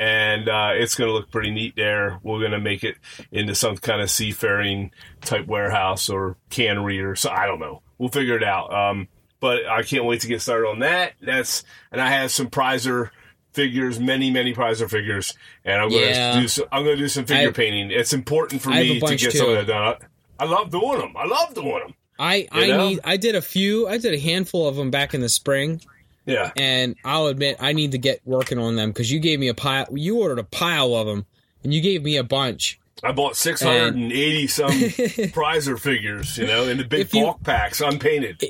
And 0.00 0.48
uh, 0.48 0.70
it's 0.74 0.94
going 0.94 1.08
to 1.08 1.14
look 1.14 1.30
pretty 1.30 1.50
neat 1.50 1.76
there. 1.76 2.18
We're 2.22 2.38
going 2.38 2.52
to 2.52 2.58
make 2.58 2.84
it 2.84 2.96
into 3.30 3.54
some 3.54 3.76
kind 3.76 4.00
of 4.00 4.10
seafaring 4.10 4.92
type 5.20 5.46
warehouse 5.46 6.08
or 6.08 6.36
cannery 6.48 7.02
or 7.02 7.14
so. 7.16 7.28
I 7.28 7.44
don't 7.46 7.60
know. 7.60 7.82
We'll 7.98 8.08
figure 8.08 8.34
it 8.36 8.42
out. 8.42 8.72
Um, 8.72 9.08
but 9.40 9.66
I 9.68 9.82
can't 9.82 10.06
wait 10.06 10.22
to 10.22 10.26
get 10.26 10.40
started 10.40 10.68
on 10.68 10.78
that. 10.78 11.12
That's 11.20 11.64
and 11.92 12.00
I 12.00 12.08
have 12.12 12.30
some 12.30 12.48
Preiser 12.48 13.10
figures, 13.52 14.00
many 14.00 14.30
many 14.30 14.54
Preiser 14.54 14.88
figures, 14.88 15.34
and 15.66 15.82
I'm 15.82 15.90
going 15.90 16.08
Yeah. 16.08 16.32
to 16.34 16.40
do. 16.40 16.48
Some, 16.48 16.64
I'm 16.72 16.82
going 16.84 16.96
to 16.96 17.02
do 17.02 17.08
some 17.08 17.26
figure 17.26 17.48
I- 17.50 17.52
painting. 17.52 17.90
It's 17.90 18.14
important 18.14 18.62
for 18.62 18.70
me 18.70 19.00
to 19.00 19.16
get 19.16 19.32
some 19.34 19.50
of 19.50 19.54
that 19.54 19.66
done. 19.66 19.96
I, 20.38 20.44
I 20.44 20.46
love 20.46 20.70
doing 20.70 20.98
them. 20.98 21.14
I 21.14 21.26
love 21.26 21.52
doing 21.54 21.78
them. 21.78 21.94
I 22.18 22.48
I 22.52 22.66
know? 22.68 22.88
need 22.88 23.00
I 23.04 23.18
did 23.18 23.34
a 23.34 23.42
few 23.42 23.86
I 23.86 23.98
did 23.98 24.14
a 24.14 24.18
handful 24.18 24.66
of 24.66 24.76
them 24.76 24.90
back 24.90 25.12
in 25.12 25.20
the 25.20 25.28
spring 25.28 25.80
Yeah, 26.26 26.50
and 26.56 26.96
I'll 27.04 27.26
admit 27.26 27.56
I 27.60 27.72
need 27.72 27.92
to 27.92 27.98
get 27.98 28.20
working 28.24 28.58
on 28.58 28.76
them 28.76 28.90
because 28.90 29.10
you 29.10 29.18
gave 29.20 29.40
me 29.40 29.48
a 29.48 29.54
pile 29.54 29.86
you 29.92 30.20
ordered 30.20 30.38
a 30.38 30.44
pile 30.44 30.94
of 30.94 31.06
them 31.06 31.26
and 31.64 31.72
you 31.74 31.80
gave 31.80 32.02
me 32.02 32.16
a 32.16 32.24
bunch. 32.24 32.78
I 33.02 33.12
bought 33.12 33.36
680 33.36 34.46
some 34.46 34.70
Preiser 35.32 35.78
figures, 35.80 36.36
you 36.36 36.46
know, 36.46 36.68
in 36.68 36.76
the 36.78 36.84
big 36.84 37.00
If 37.00 37.14
you- 37.14 37.22
bulk 37.24 37.42
packs, 37.42 37.80
unpainted. 37.80 38.42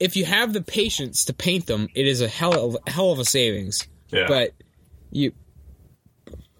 if 0.00 0.16
you 0.16 0.24
have 0.24 0.52
the 0.54 0.62
patience 0.62 1.26
to 1.26 1.34
paint 1.34 1.66
them 1.66 1.88
it 1.94 2.06
is 2.06 2.20
a 2.22 2.28
hell 2.28 2.54
of 2.76 2.76
hell 2.86 3.12
of 3.12 3.18
a 3.18 3.24
savings. 3.24 3.86
Yeah, 4.10 4.24
but 4.26 4.52
you 5.10 5.32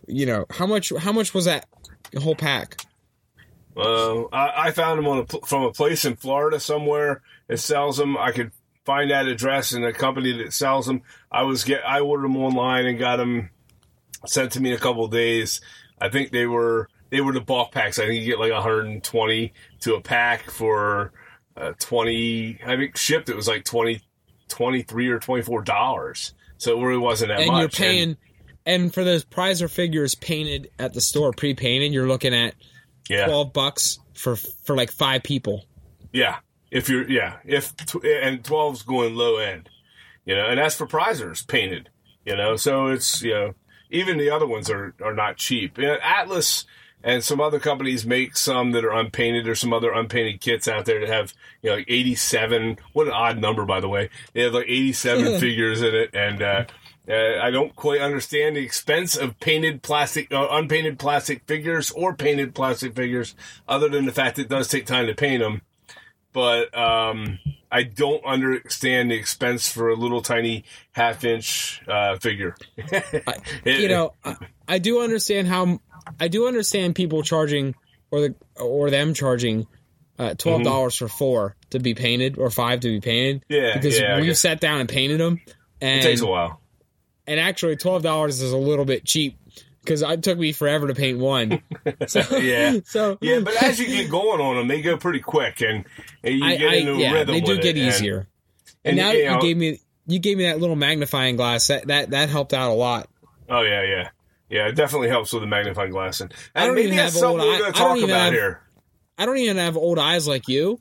you 0.06 0.26
know 0.26 0.44
how 0.50 0.66
much 0.66 0.92
how 0.98 1.12
much 1.12 1.32
was 1.34 1.46
that 1.46 1.66
whole 2.18 2.34
pack? 2.36 2.76
Uh, 3.76 4.24
I, 4.32 4.66
I 4.66 4.70
found 4.72 4.98
them 4.98 5.06
on 5.06 5.18
a, 5.20 5.46
from 5.46 5.62
a 5.62 5.72
place 5.72 6.04
in 6.04 6.16
Florida 6.16 6.58
somewhere. 6.60 7.22
It 7.48 7.58
sells 7.58 7.96
them. 7.96 8.16
I 8.18 8.32
could 8.32 8.50
find 8.90 9.12
that 9.12 9.28
address 9.28 9.70
and 9.70 9.84
a 9.84 9.92
company 9.92 10.32
that 10.38 10.52
sells 10.52 10.86
them. 10.86 11.02
I 11.30 11.44
was 11.44 11.62
get 11.62 11.86
I 11.86 12.00
ordered 12.00 12.24
them 12.24 12.36
online 12.36 12.86
and 12.86 12.98
got 12.98 13.16
them 13.16 13.50
sent 14.26 14.52
to 14.52 14.60
me 14.60 14.70
in 14.70 14.76
a 14.76 14.80
couple 14.80 15.04
of 15.04 15.12
days. 15.12 15.60
I 16.00 16.08
think 16.08 16.32
they 16.32 16.46
were 16.46 16.88
they 17.10 17.20
were 17.20 17.32
the 17.32 17.40
bulk 17.40 17.70
packs. 17.70 18.00
I 18.00 18.06
think 18.06 18.20
you 18.20 18.26
get 18.26 18.40
like 18.40 18.52
120 18.52 19.52
to 19.82 19.94
a 19.94 20.00
pack 20.00 20.50
for 20.50 21.12
uh, 21.56 21.72
20. 21.78 22.58
I 22.66 22.76
think 22.76 22.96
shipped 22.96 23.28
it 23.28 23.36
was 23.36 23.46
like 23.46 23.64
20, 23.64 24.00
23 24.48 25.08
or 25.08 25.20
24 25.20 25.62
dollars. 25.62 26.34
So 26.58 26.76
it 26.76 26.84
really 26.84 26.98
wasn't 26.98 27.28
that 27.28 27.40
and 27.40 27.52
much. 27.52 27.60
you're 27.60 27.68
paying 27.86 28.16
and 28.66 28.92
for 28.92 29.04
those 29.04 29.24
Preiser 29.24 29.70
figures 29.70 30.16
painted 30.16 30.70
at 30.80 30.92
the 30.94 31.00
store 31.00 31.32
pre-painted 31.32 31.92
you're 31.92 32.08
looking 32.08 32.34
at 32.34 32.54
yeah. 33.08 33.24
12 33.24 33.52
bucks 33.54 33.98
for 34.14 34.36
for 34.36 34.76
like 34.76 34.90
five 34.92 35.22
people 35.22 35.64
Yeah, 36.12 36.36
if 36.70 36.88
you're 36.88 37.08
yeah, 37.08 37.38
if 37.44 37.72
and 38.04 38.42
12's 38.42 38.82
going 38.82 39.14
low 39.14 39.36
end, 39.36 39.68
you 40.24 40.34
know, 40.34 40.46
and 40.46 40.58
that's 40.58 40.76
for 40.76 40.86
Preisers 40.86 41.46
painted, 41.46 41.90
you 42.24 42.36
know. 42.36 42.56
So 42.56 42.86
it's 42.86 43.22
you 43.22 43.32
know 43.32 43.54
even 43.90 44.18
the 44.18 44.30
other 44.30 44.46
ones 44.46 44.70
are 44.70 44.94
are 45.02 45.14
not 45.14 45.36
cheap. 45.36 45.78
You 45.78 45.88
know, 45.88 45.98
Atlas 46.02 46.64
and 47.02 47.24
some 47.24 47.40
other 47.40 47.58
companies 47.58 48.06
make 48.06 48.36
some 48.36 48.72
that 48.72 48.84
are 48.84 48.92
unpainted. 48.92 49.44
There's 49.44 49.60
some 49.60 49.72
other 49.72 49.92
unpainted 49.92 50.40
kits 50.40 50.68
out 50.68 50.84
there 50.84 51.00
that 51.00 51.08
have 51.08 51.34
you 51.62 51.70
know 51.70 51.76
like 51.76 51.86
87. 51.88 52.78
What 52.92 53.08
an 53.08 53.12
odd 53.12 53.38
number 53.38 53.64
by 53.64 53.80
the 53.80 53.88
way. 53.88 54.10
They 54.32 54.42
have 54.42 54.54
like 54.54 54.68
87 54.68 55.40
figures 55.40 55.82
in 55.82 55.94
it, 55.94 56.10
and 56.14 56.40
uh, 56.40 56.64
uh, 57.08 57.40
I 57.42 57.50
don't 57.50 57.74
quite 57.74 58.00
understand 58.00 58.54
the 58.54 58.60
expense 58.60 59.16
of 59.16 59.40
painted 59.40 59.82
plastic, 59.82 60.32
uh, 60.32 60.46
unpainted 60.52 61.00
plastic 61.00 61.44
figures 61.46 61.90
or 61.90 62.14
painted 62.14 62.54
plastic 62.54 62.94
figures, 62.94 63.34
other 63.66 63.88
than 63.88 64.06
the 64.06 64.12
fact 64.12 64.38
it 64.38 64.48
does 64.48 64.68
take 64.68 64.86
time 64.86 65.06
to 65.06 65.14
paint 65.14 65.42
them 65.42 65.62
but 66.32 66.76
um, 66.76 67.38
I 67.70 67.82
don't 67.82 68.24
understand 68.24 69.10
the 69.10 69.14
expense 69.14 69.68
for 69.68 69.88
a 69.88 69.94
little 69.94 70.22
tiny 70.22 70.64
half 70.92 71.24
inch 71.24 71.82
uh, 71.88 72.16
figure. 72.18 72.56
you 73.64 73.88
know 73.88 74.14
I, 74.24 74.36
I 74.68 74.78
do 74.78 75.02
understand 75.02 75.48
how 75.48 75.80
i 76.18 76.28
do 76.28 76.48
understand 76.48 76.94
people 76.94 77.22
charging 77.22 77.74
or 78.10 78.20
the 78.20 78.34
or 78.56 78.90
them 78.90 79.14
charging 79.14 79.66
uh, 80.20 80.34
twelve 80.34 80.62
dollars 80.62 80.96
for 80.96 81.08
four 81.08 81.56
to 81.70 81.78
be 81.78 81.94
painted 81.94 82.36
or 82.36 82.50
five 82.50 82.80
to 82.80 82.88
be 82.88 83.00
painted. 83.00 83.42
Mm-hmm. 83.48 83.52
Yeah, 83.54 83.74
because 83.74 83.98
yeah, 83.98 84.20
we've 84.20 84.36
sat 84.36 84.60
down 84.60 84.80
and 84.80 84.88
painted 84.88 85.18
them, 85.18 85.40
and 85.80 86.00
it 86.00 86.02
takes 86.02 86.20
a 86.20 86.26
while. 86.26 86.60
and 87.26 87.40
actually 87.40 87.76
twelve 87.76 88.02
dollars 88.02 88.42
is 88.42 88.52
a 88.52 88.58
little 88.58 88.84
bit 88.84 89.06
cheap 89.06 89.38
because 89.82 90.02
it 90.02 90.22
took 90.22 90.38
me 90.38 90.52
forever 90.52 90.86
to 90.88 90.94
paint 90.94 91.18
one. 91.18 91.62
So, 92.06 92.20
Yeah. 92.36 92.78
so 92.84 93.18
Yeah, 93.20 93.38
hmm. 93.38 93.44
but 93.44 93.62
as 93.62 93.78
you 93.80 93.86
get 93.86 94.10
going 94.10 94.40
on 94.40 94.56
them, 94.56 94.68
they 94.68 94.82
go 94.82 94.96
pretty 94.96 95.20
quick, 95.20 95.60
and, 95.62 95.84
and 96.22 96.34
you 96.38 96.44
I, 96.44 96.56
get 96.56 96.70
I 96.70 96.74
into 96.76 96.92
a 96.94 96.98
yeah, 96.98 97.12
rhythm. 97.12 97.34
they 97.34 97.40
do 97.40 97.56
get 97.56 97.76
it, 97.76 97.80
easier. 97.80 98.28
And, 98.84 98.84
and, 98.84 98.96
now 98.98 99.10
you 99.12 99.18
you, 99.18 99.30
know- 99.30 99.40
gave 99.40 99.56
me 99.56 99.80
you 100.06 100.18
gave 100.18 100.36
me 100.38 100.44
that 100.44 100.58
little 100.60 100.76
magnifying 100.76 101.36
glass 101.36 101.68
that 101.68 101.86
that 101.88 102.10
that 102.10 102.28
helped 102.30 102.52
out 102.54 102.70
a 102.70 102.74
lot. 102.74 103.08
oh 103.48 103.62
yeah, 103.62 103.82
yeah, 103.84 104.08
yeah. 104.48 104.68
It 104.68 104.72
definitely 104.74 105.08
helps 105.08 105.32
with 105.32 105.42
the 105.42 105.46
magnifying 105.46 105.90
glass, 105.90 106.20
and, 106.20 106.32
I 106.54 106.66
don't 106.66 106.74
maybe 106.74 106.86
even 106.88 106.96
that's 106.96 107.14
have 107.14 107.20
something 107.20 107.40
old 107.40 107.48
we're 107.48 107.58
going 107.58 107.72
to 107.72 107.78
I 107.78 107.82
don't 107.82 107.88
talk 107.88 107.96
even 107.98 108.10
about 108.10 108.24
have- 108.24 108.32
here. 108.32 108.60
I 109.18 109.26
don't 109.26 109.36
even 109.38 109.56
have 109.58 109.76
old 109.76 109.98
eyes 109.98 110.26
like 110.26 110.48
you, 110.48 110.80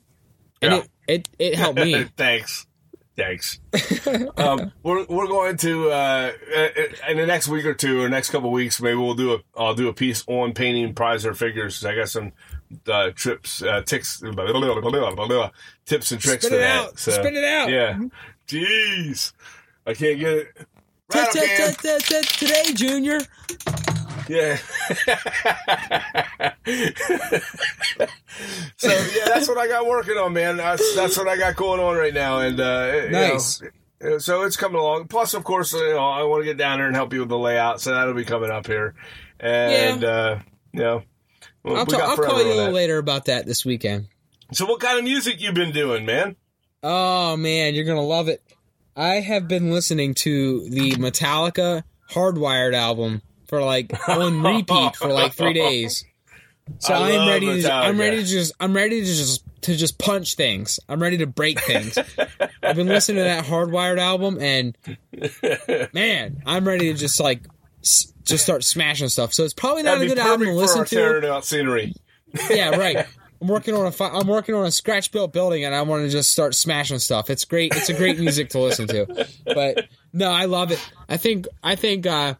and 0.62 0.72
Yeah. 0.72 0.82
it, 1.06 1.28
it 1.38 1.50
it 1.52 1.54
helped 1.56 1.78
me. 1.78 2.04
Thanks. 2.16 2.66
Thanks. 3.20 3.60
um, 4.38 4.72
we're 4.82 5.04
we're 5.04 5.26
going 5.26 5.58
to 5.58 5.90
uh, 5.90 6.32
in 7.06 7.18
the 7.18 7.26
next 7.26 7.48
week 7.48 7.66
or 7.66 7.74
two 7.74 8.00
or 8.00 8.08
next 8.08 8.30
couple 8.30 8.50
weeks. 8.50 8.80
Maybe 8.80 8.96
we'll 8.96 9.14
do 9.14 9.34
a 9.34 9.38
I'll 9.54 9.74
do 9.74 9.88
a 9.88 9.92
piece 9.92 10.24
on 10.26 10.54
painting 10.54 10.94
Preiser 10.94 11.36
figures. 11.36 11.84
I 11.84 11.94
got 11.94 12.08
some 12.08 12.32
uh, 12.88 13.10
trips, 13.14 13.62
uh, 13.62 13.82
ticks, 13.82 14.22
tips 15.84 16.12
and 16.12 16.20
tricks 16.20 16.48
for 16.48 16.54
it 16.54 16.58
that. 16.60 16.84
out. 16.84 16.98
Spit 16.98 17.36
it 17.36 17.44
out. 17.44 17.68
Yeah. 17.68 17.98
Jeez, 18.48 19.34
I 19.86 19.92
can't 19.92 20.18
get 20.18 20.38
it. 20.38 20.66
Today, 22.38 22.72
Junior. 22.74 23.20
Yeah. 24.30 24.56
so 28.76 28.88
yeah, 28.88 29.24
that's 29.26 29.48
what 29.48 29.58
I 29.58 29.66
got 29.66 29.86
working 29.86 30.16
on, 30.16 30.32
man. 30.32 30.56
That's 30.56 30.94
that's 30.94 31.18
what 31.18 31.26
I 31.26 31.36
got 31.36 31.56
going 31.56 31.80
on 31.80 31.96
right 31.96 32.14
now, 32.14 32.38
and 32.38 32.60
uh, 32.60 32.92
you 32.94 33.10
know, 33.10 33.32
Nice. 33.32 33.60
so 34.18 34.44
it's 34.44 34.56
coming 34.56 34.78
along. 34.78 35.08
Plus, 35.08 35.34
of 35.34 35.42
course, 35.42 35.72
you 35.72 35.80
know, 35.90 35.98
I 35.98 36.22
want 36.22 36.42
to 36.42 36.44
get 36.44 36.56
down 36.56 36.78
there 36.78 36.86
and 36.86 36.94
help 36.94 37.12
you 37.12 37.20
with 37.20 37.28
the 37.28 37.38
layout, 37.38 37.80
so 37.80 37.92
that'll 37.92 38.14
be 38.14 38.24
coming 38.24 38.50
up 38.50 38.68
here. 38.68 38.94
And 39.40 40.04
uh, 40.04 40.38
you 40.72 40.80
know, 40.80 41.02
well, 41.64 41.78
I'll, 41.78 41.86
we 41.86 41.92
ta- 41.92 41.98
got 41.98 42.10
I'll 42.10 42.24
call 42.24 42.40
you 42.40 42.52
a 42.52 42.54
little 42.54 42.72
later 42.72 42.98
about 42.98 43.24
that 43.24 43.46
this 43.46 43.64
weekend. 43.64 44.06
So, 44.52 44.64
what 44.64 44.78
kind 44.78 44.96
of 44.96 45.02
music 45.04 45.40
you 45.40 45.52
been 45.52 45.72
doing, 45.72 46.06
man? 46.06 46.36
Oh 46.84 47.36
man, 47.36 47.74
you're 47.74 47.84
gonna 47.84 48.00
love 48.00 48.28
it. 48.28 48.44
I 48.94 49.14
have 49.16 49.48
been 49.48 49.72
listening 49.72 50.14
to 50.14 50.68
the 50.70 50.92
Metallica 50.92 51.82
Hardwired 52.12 52.74
album 52.74 53.22
for 53.50 53.62
like 53.62 53.92
on 54.08 54.42
repeat 54.56 54.96
for 54.96 55.08
like 55.08 55.34
three 55.34 55.52
days. 55.52 56.04
So 56.78 56.94
I 56.94 57.10
I'm 57.10 57.16
love 57.16 57.28
ready. 57.28 57.62
To, 57.62 57.72
I'm 57.74 57.98
ready 57.98 58.16
to 58.18 58.24
just. 58.24 58.52
I'm 58.60 58.72
ready 58.74 59.00
to 59.00 59.06
just 59.06 59.44
to 59.62 59.76
just 59.76 59.98
punch 59.98 60.36
things. 60.36 60.80
I'm 60.88 61.02
ready 61.02 61.18
to 61.18 61.26
break 61.26 61.60
things. 61.60 61.98
I've 62.62 62.76
been 62.76 62.86
listening 62.86 63.18
to 63.18 63.24
that 63.24 63.44
Hardwired 63.44 63.98
album, 63.98 64.38
and 64.40 64.76
man, 65.92 66.42
I'm 66.46 66.66
ready 66.66 66.92
to 66.92 66.98
just 66.98 67.20
like 67.20 67.42
s- 67.82 68.12
just 68.24 68.44
start 68.44 68.64
smashing 68.64 69.08
stuff. 69.08 69.34
So 69.34 69.44
it's 69.44 69.52
probably 69.54 69.82
not 69.82 69.98
That'd 69.98 70.12
a 70.12 70.14
good 70.14 70.18
album 70.24 70.46
to 70.46 70.54
listen 70.54 70.84
to. 70.84 71.42
scenery. 71.42 71.94
Yeah, 72.48 72.76
right. 72.76 73.06
I'm 73.42 73.48
working 73.48 73.74
on 73.74 73.86
a 73.86 73.90
fi- 73.90 74.10
I'm 74.10 74.26
working 74.26 74.54
on 74.54 74.66
a 74.66 74.70
scratch 74.70 75.10
built 75.12 75.32
building 75.32 75.64
and 75.64 75.74
I 75.74 75.80
want 75.82 76.02
to 76.04 76.10
just 76.10 76.30
start 76.30 76.54
smashing 76.54 76.98
stuff. 76.98 77.30
It's 77.30 77.46
great. 77.46 77.74
It's 77.74 77.88
a 77.88 77.94
great 77.94 78.18
music 78.20 78.50
to 78.50 78.58
listen 78.60 78.86
to. 78.88 79.26
But 79.46 79.86
no, 80.12 80.30
I 80.30 80.44
love 80.44 80.70
it. 80.72 80.90
I 81.08 81.16
think 81.16 81.48
I 81.62 81.74
think 81.74 82.06
uh, 82.06 82.34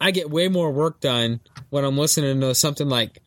I 0.00 0.10
get 0.10 0.30
way 0.30 0.48
more 0.48 0.70
work 0.70 1.00
done 1.00 1.40
when 1.68 1.84
I'm 1.84 1.98
listening 1.98 2.40
to 2.40 2.54
something 2.54 2.88
like 2.88 3.20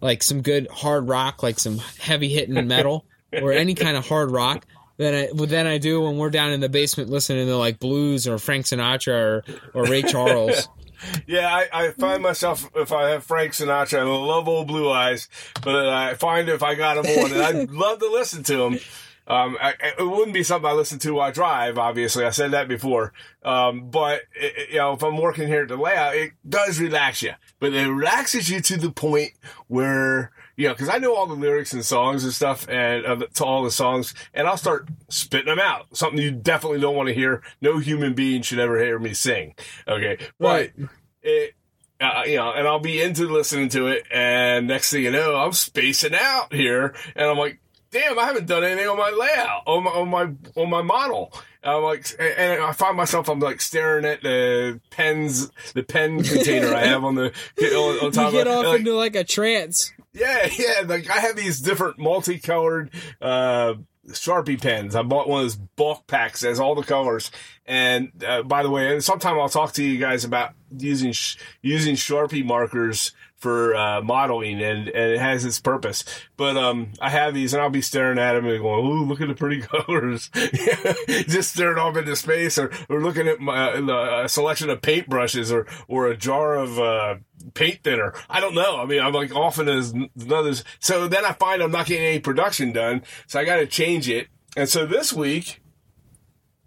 like 0.00 0.22
some 0.22 0.42
good 0.42 0.68
hard 0.68 1.08
rock, 1.08 1.42
like 1.42 1.58
some 1.58 1.78
heavy 1.78 2.28
hitting 2.28 2.66
metal 2.68 3.04
or 3.32 3.52
any 3.52 3.74
kind 3.74 3.96
of 3.96 4.06
hard 4.06 4.30
rock 4.30 4.66
than 4.98 5.14
I 5.14 5.28
than 5.32 5.66
I 5.66 5.78
do 5.78 6.02
when 6.02 6.18
we're 6.18 6.30
down 6.30 6.52
in 6.52 6.60
the 6.60 6.68
basement 6.68 7.10
listening 7.10 7.46
to 7.46 7.56
like 7.56 7.78
blues 7.78 8.28
or 8.28 8.38
Frank 8.38 8.66
Sinatra 8.66 9.12
or, 9.14 9.44
or 9.74 9.84
Ray 9.84 10.02
Charles. 10.02 10.68
Yeah, 11.26 11.52
I, 11.52 11.68
I 11.72 11.90
find 11.90 12.22
myself 12.22 12.70
if 12.76 12.92
I 12.92 13.10
have 13.10 13.24
Frank 13.24 13.54
Sinatra, 13.54 13.98
I 13.98 14.02
love 14.04 14.46
old 14.46 14.68
Blue 14.68 14.88
Eyes, 14.88 15.28
but 15.60 15.88
I 15.88 16.14
find 16.14 16.48
if 16.48 16.62
I 16.62 16.76
got 16.76 16.96
him 16.96 17.06
on, 17.06 17.32
and 17.32 17.42
I'd 17.42 17.70
love 17.72 17.98
to 17.98 18.08
listen 18.08 18.44
to 18.44 18.62
him. 18.62 18.78
Um, 19.26 19.56
I, 19.60 19.74
it 19.98 20.02
wouldn't 20.04 20.34
be 20.34 20.42
something 20.42 20.68
I 20.68 20.72
listen 20.72 20.98
to 21.00 21.12
while 21.14 21.28
I 21.28 21.30
drive. 21.30 21.78
Obviously, 21.78 22.24
I 22.24 22.30
said 22.30 22.50
that 22.50 22.68
before. 22.68 23.12
Um, 23.44 23.88
but 23.90 24.22
it, 24.34 24.70
you 24.70 24.78
know, 24.78 24.92
if 24.94 25.02
I'm 25.02 25.16
working 25.16 25.46
here 25.48 25.62
at 25.62 25.68
the 25.68 25.76
layout, 25.76 26.16
it 26.16 26.32
does 26.48 26.80
relax 26.80 27.22
you, 27.22 27.32
but 27.60 27.72
it 27.72 27.86
relaxes 27.88 28.50
you 28.50 28.60
to 28.60 28.76
the 28.76 28.90
point 28.90 29.32
where 29.68 30.32
you 30.56 30.68
know, 30.68 30.74
because 30.74 30.90
I 30.90 30.98
know 30.98 31.14
all 31.14 31.26
the 31.26 31.34
lyrics 31.34 31.72
and 31.72 31.84
songs 31.84 32.24
and 32.24 32.32
stuff, 32.32 32.68
and 32.68 33.06
uh, 33.06 33.26
to 33.34 33.44
all 33.44 33.62
the 33.64 33.70
songs, 33.70 34.12
and 34.34 34.46
I'll 34.46 34.58
start 34.58 34.86
spitting 35.08 35.46
them 35.48 35.58
out. 35.58 35.96
Something 35.96 36.20
you 36.20 36.30
definitely 36.30 36.80
don't 36.80 36.94
want 36.94 37.08
to 37.08 37.14
hear. 37.14 37.42
No 37.62 37.78
human 37.78 38.12
being 38.14 38.42
should 38.42 38.58
ever 38.58 38.78
hear 38.78 38.98
me 38.98 39.14
sing. 39.14 39.54
Okay, 39.88 40.18
Right. 40.38 40.72
but 40.76 40.88
it. 41.22 41.54
Uh, 42.00 42.24
you 42.26 42.34
know, 42.36 42.50
and 42.52 42.66
I'll 42.66 42.80
be 42.80 43.00
into 43.00 43.28
listening 43.28 43.68
to 43.70 43.86
it, 43.86 44.02
and 44.12 44.66
next 44.66 44.90
thing 44.90 45.04
you 45.04 45.12
know, 45.12 45.36
I'm 45.36 45.52
spacing 45.52 46.16
out 46.16 46.52
here, 46.52 46.96
and 47.14 47.26
I'm 47.30 47.38
like, 47.38 47.60
"Damn, 47.92 48.18
I 48.18 48.24
haven't 48.24 48.46
done 48.46 48.64
anything 48.64 48.88
on 48.88 48.96
my 48.96 49.10
layout, 49.10 49.62
on 49.66 49.84
my 49.84 49.90
on 49.90 50.08
my 50.08 50.60
on 50.60 50.70
my 50.70 50.82
model." 50.82 51.32
And 51.62 51.76
I'm 51.76 51.82
like, 51.84 52.06
and 52.18 52.60
I 52.60 52.72
find 52.72 52.96
myself, 52.96 53.28
I'm 53.28 53.38
like 53.38 53.60
staring 53.60 54.04
at 54.04 54.22
the 54.22 54.80
pens, 54.90 55.48
the 55.74 55.84
pen 55.84 56.22
container 56.24 56.74
I 56.74 56.86
have 56.86 57.04
on 57.04 57.14
the 57.14 57.32
on, 57.60 58.06
on 58.06 58.10
top 58.10 58.32
You 58.32 58.38
get 58.38 58.48
of 58.48 58.54
off. 58.58 58.64
Like, 58.66 58.78
into 58.80 58.94
like 58.94 59.14
a 59.14 59.22
trance. 59.22 59.92
yeah, 60.12 60.48
yeah. 60.58 60.82
Like 60.84 61.08
I 61.08 61.20
have 61.20 61.36
these 61.36 61.60
different 61.60 61.98
multicolored 62.00 62.90
uh 63.20 63.74
Sharpie 64.08 64.60
pens. 64.60 64.96
I 64.96 65.02
bought 65.02 65.28
one 65.28 65.42
of 65.42 65.44
those 65.44 65.54
bulk 65.54 66.08
packs 66.08 66.40
that 66.40 66.48
has 66.48 66.58
all 66.58 66.74
the 66.74 66.82
colors. 66.82 67.30
And 67.66 68.10
uh, 68.26 68.42
by 68.42 68.64
the 68.64 68.70
way, 68.70 68.92
and 68.92 69.04
sometime 69.04 69.38
I'll 69.38 69.48
talk 69.48 69.74
to 69.74 69.84
you 69.84 69.96
guys 69.98 70.24
about 70.24 70.54
using 70.76 71.12
sh- 71.12 71.36
using 71.62 71.94
Sharpie 71.94 72.44
markers 72.44 73.12
for 73.42 73.74
uh, 73.74 74.00
modeling, 74.00 74.62
and, 74.62 74.86
and 74.86 75.12
it 75.12 75.18
has 75.18 75.44
its 75.44 75.58
purpose. 75.58 76.04
But 76.36 76.56
um, 76.56 76.92
I 77.00 77.10
have 77.10 77.34
these, 77.34 77.52
and 77.52 77.60
I'll 77.60 77.70
be 77.70 77.82
staring 77.82 78.16
at 78.16 78.34
them 78.34 78.46
and 78.46 78.62
going, 78.62 78.86
"Ooh, 78.86 79.04
look 79.04 79.20
at 79.20 79.26
the 79.26 79.34
pretty 79.34 79.60
colors!" 79.62 80.30
Just 81.08 81.52
staring 81.52 81.76
off 81.76 81.96
into 81.96 82.14
space, 82.14 82.56
or, 82.56 82.70
or 82.88 83.02
looking 83.02 83.26
at 83.26 83.40
my 83.40 83.72
uh, 83.72 84.22
a 84.24 84.28
selection 84.28 84.70
of 84.70 84.80
paintbrushes, 84.80 85.52
or 85.52 85.66
or 85.88 86.06
a 86.06 86.16
jar 86.16 86.54
of 86.54 86.78
uh, 86.78 87.16
paint 87.54 87.82
thinner. 87.82 88.14
I 88.30 88.38
don't 88.38 88.54
know. 88.54 88.80
I 88.80 88.86
mean, 88.86 89.00
I'm 89.00 89.12
like 89.12 89.34
often 89.34 89.68
as 89.68 89.92
others. 90.30 90.62
So 90.78 91.08
then 91.08 91.24
I 91.24 91.32
find 91.32 91.62
I'm 91.62 91.72
not 91.72 91.86
getting 91.86 92.04
any 92.04 92.20
production 92.20 92.72
done. 92.72 93.02
So 93.26 93.40
I 93.40 93.44
got 93.44 93.56
to 93.56 93.66
change 93.66 94.08
it. 94.08 94.28
And 94.56 94.68
so 94.68 94.86
this 94.86 95.12
week, 95.12 95.60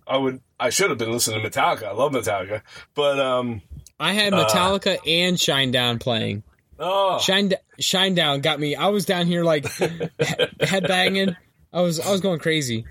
I 0.05 0.17
would, 0.17 0.41
I 0.59 0.71
should 0.71 0.89
have 0.89 0.99
been 0.99 1.11
listening 1.11 1.41
to 1.41 1.49
Metallica. 1.49 1.83
I 1.83 1.91
love 1.93 2.11
Metallica, 2.11 2.63
but 2.95 3.19
um, 3.19 3.61
I 3.99 4.13
had 4.13 4.33
Metallica 4.33 4.97
and 5.07 5.37
Shinedown 5.37 5.99
playing. 5.99 6.43
Oh, 6.77 7.19
Shine 7.19 7.53
shine 7.79 8.15
down 8.15 8.41
got 8.41 8.59
me. 8.59 8.75
I 8.75 8.87
was 8.87 9.05
down 9.05 9.27
here 9.27 9.43
like 9.43 9.65
head 9.71 10.87
banging. 10.87 11.35
I 11.71 11.81
was 11.81 11.99
I 11.99 12.11
was 12.11 12.21
going 12.21 12.39
crazy. 12.39 12.85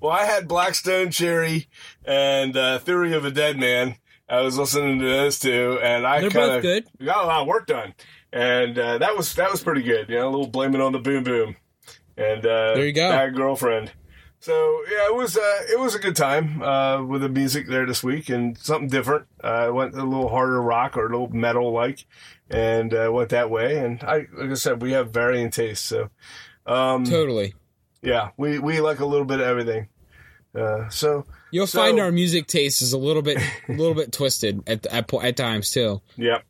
well, 0.00 0.12
I 0.12 0.24
had 0.24 0.48
Black 0.48 0.74
Stone 0.74 1.10
Cherry 1.10 1.68
and 2.04 2.56
uh, 2.56 2.78
Theory 2.78 3.12
of 3.14 3.24
a 3.24 3.30
Dead 3.30 3.58
Man. 3.58 3.96
I 4.28 4.40
was 4.40 4.58
listening 4.58 4.98
to 4.98 5.04
those 5.06 5.38
two, 5.38 5.78
and 5.82 6.06
I 6.06 6.28
kind 6.28 6.66
of 6.66 6.84
got 7.04 7.24
a 7.24 7.26
lot 7.26 7.42
of 7.42 7.46
work 7.46 7.66
done, 7.66 7.94
and 8.32 8.78
uh, 8.78 8.98
that 8.98 9.16
was 9.16 9.34
that 9.34 9.50
was 9.50 9.62
pretty 9.62 9.82
good. 9.82 10.08
You 10.08 10.16
know, 10.16 10.28
a 10.28 10.30
little 10.30 10.46
blaming 10.48 10.80
on 10.80 10.92
the 10.92 10.98
boom 10.98 11.22
boom, 11.22 11.56
and 12.16 12.40
uh, 12.44 12.74
There 12.74 12.86
you 12.86 12.92
go. 12.92 13.08
bad 13.10 13.34
girlfriend. 13.36 13.92
So 14.46 14.84
yeah, 14.88 15.06
it 15.06 15.14
was 15.16 15.36
uh, 15.36 15.62
it 15.72 15.76
was 15.76 15.96
a 15.96 15.98
good 15.98 16.14
time 16.14 16.62
uh, 16.62 17.02
with 17.02 17.22
the 17.22 17.28
music 17.28 17.66
there 17.66 17.84
this 17.84 18.04
week 18.04 18.28
and 18.28 18.56
something 18.56 18.88
different. 18.88 19.26
Uh, 19.42 19.48
I 19.48 19.70
went 19.70 19.94
a 19.96 20.04
little 20.04 20.28
harder 20.28 20.62
rock 20.62 20.96
or 20.96 21.06
a 21.06 21.08
little 21.08 21.34
metal 21.34 21.72
like, 21.72 22.06
and 22.48 22.94
uh, 22.94 23.10
went 23.12 23.30
that 23.30 23.50
way. 23.50 23.76
And 23.84 24.04
I 24.04 24.26
like 24.38 24.50
I 24.52 24.54
said, 24.54 24.80
we 24.80 24.92
have 24.92 25.10
varying 25.10 25.50
tastes. 25.50 25.84
So 25.84 26.10
um, 26.64 27.02
Totally. 27.02 27.54
yeah, 28.02 28.28
we 28.36 28.60
we 28.60 28.80
like 28.80 29.00
a 29.00 29.04
little 29.04 29.26
bit 29.26 29.40
of 29.40 29.48
everything. 29.48 29.88
Uh, 30.54 30.88
so 30.90 31.24
You'll 31.50 31.66
So- 31.66 31.80
find 31.80 31.98
our 31.98 32.12
music 32.12 32.46
taste 32.46 32.82
is 32.82 32.92
a 32.92 32.98
little 32.98 33.22
bit 33.22 33.38
a 33.68 33.72
little 33.72 33.94
bit 33.94 34.12
twisted 34.12 34.62
at 34.68 34.86
at, 34.86 35.12
at 35.12 35.36
times 35.36 35.72
too. 35.72 36.02
Yep. 36.18 36.44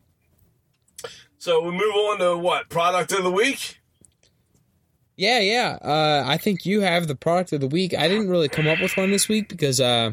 So 1.39 1.63
we 1.63 1.71
move 1.71 1.95
on 1.95 2.19
to 2.19 2.37
what 2.37 2.69
product 2.69 3.13
of 3.13 3.25
the 3.25 3.31
week? 3.31 3.81
Yeah, 5.17 5.41
yeah. 5.41 5.79
Uh, 5.83 6.25
I 6.27 6.37
think 6.37 6.67
you 6.67 6.83
have 6.83 7.07
the 7.09 7.15
product 7.15 7.53
of 7.53 7.61
the 7.61 7.67
week. 7.69 7.95
I 7.95 8.07
didn't 8.09 8.29
really 8.29 8.49
come 8.49 8.67
up 8.69 8.81
with 8.81 8.97
one 8.97 9.11
this 9.11 9.29
week 9.29 9.49
because 9.49 9.81
uh, 9.81 10.13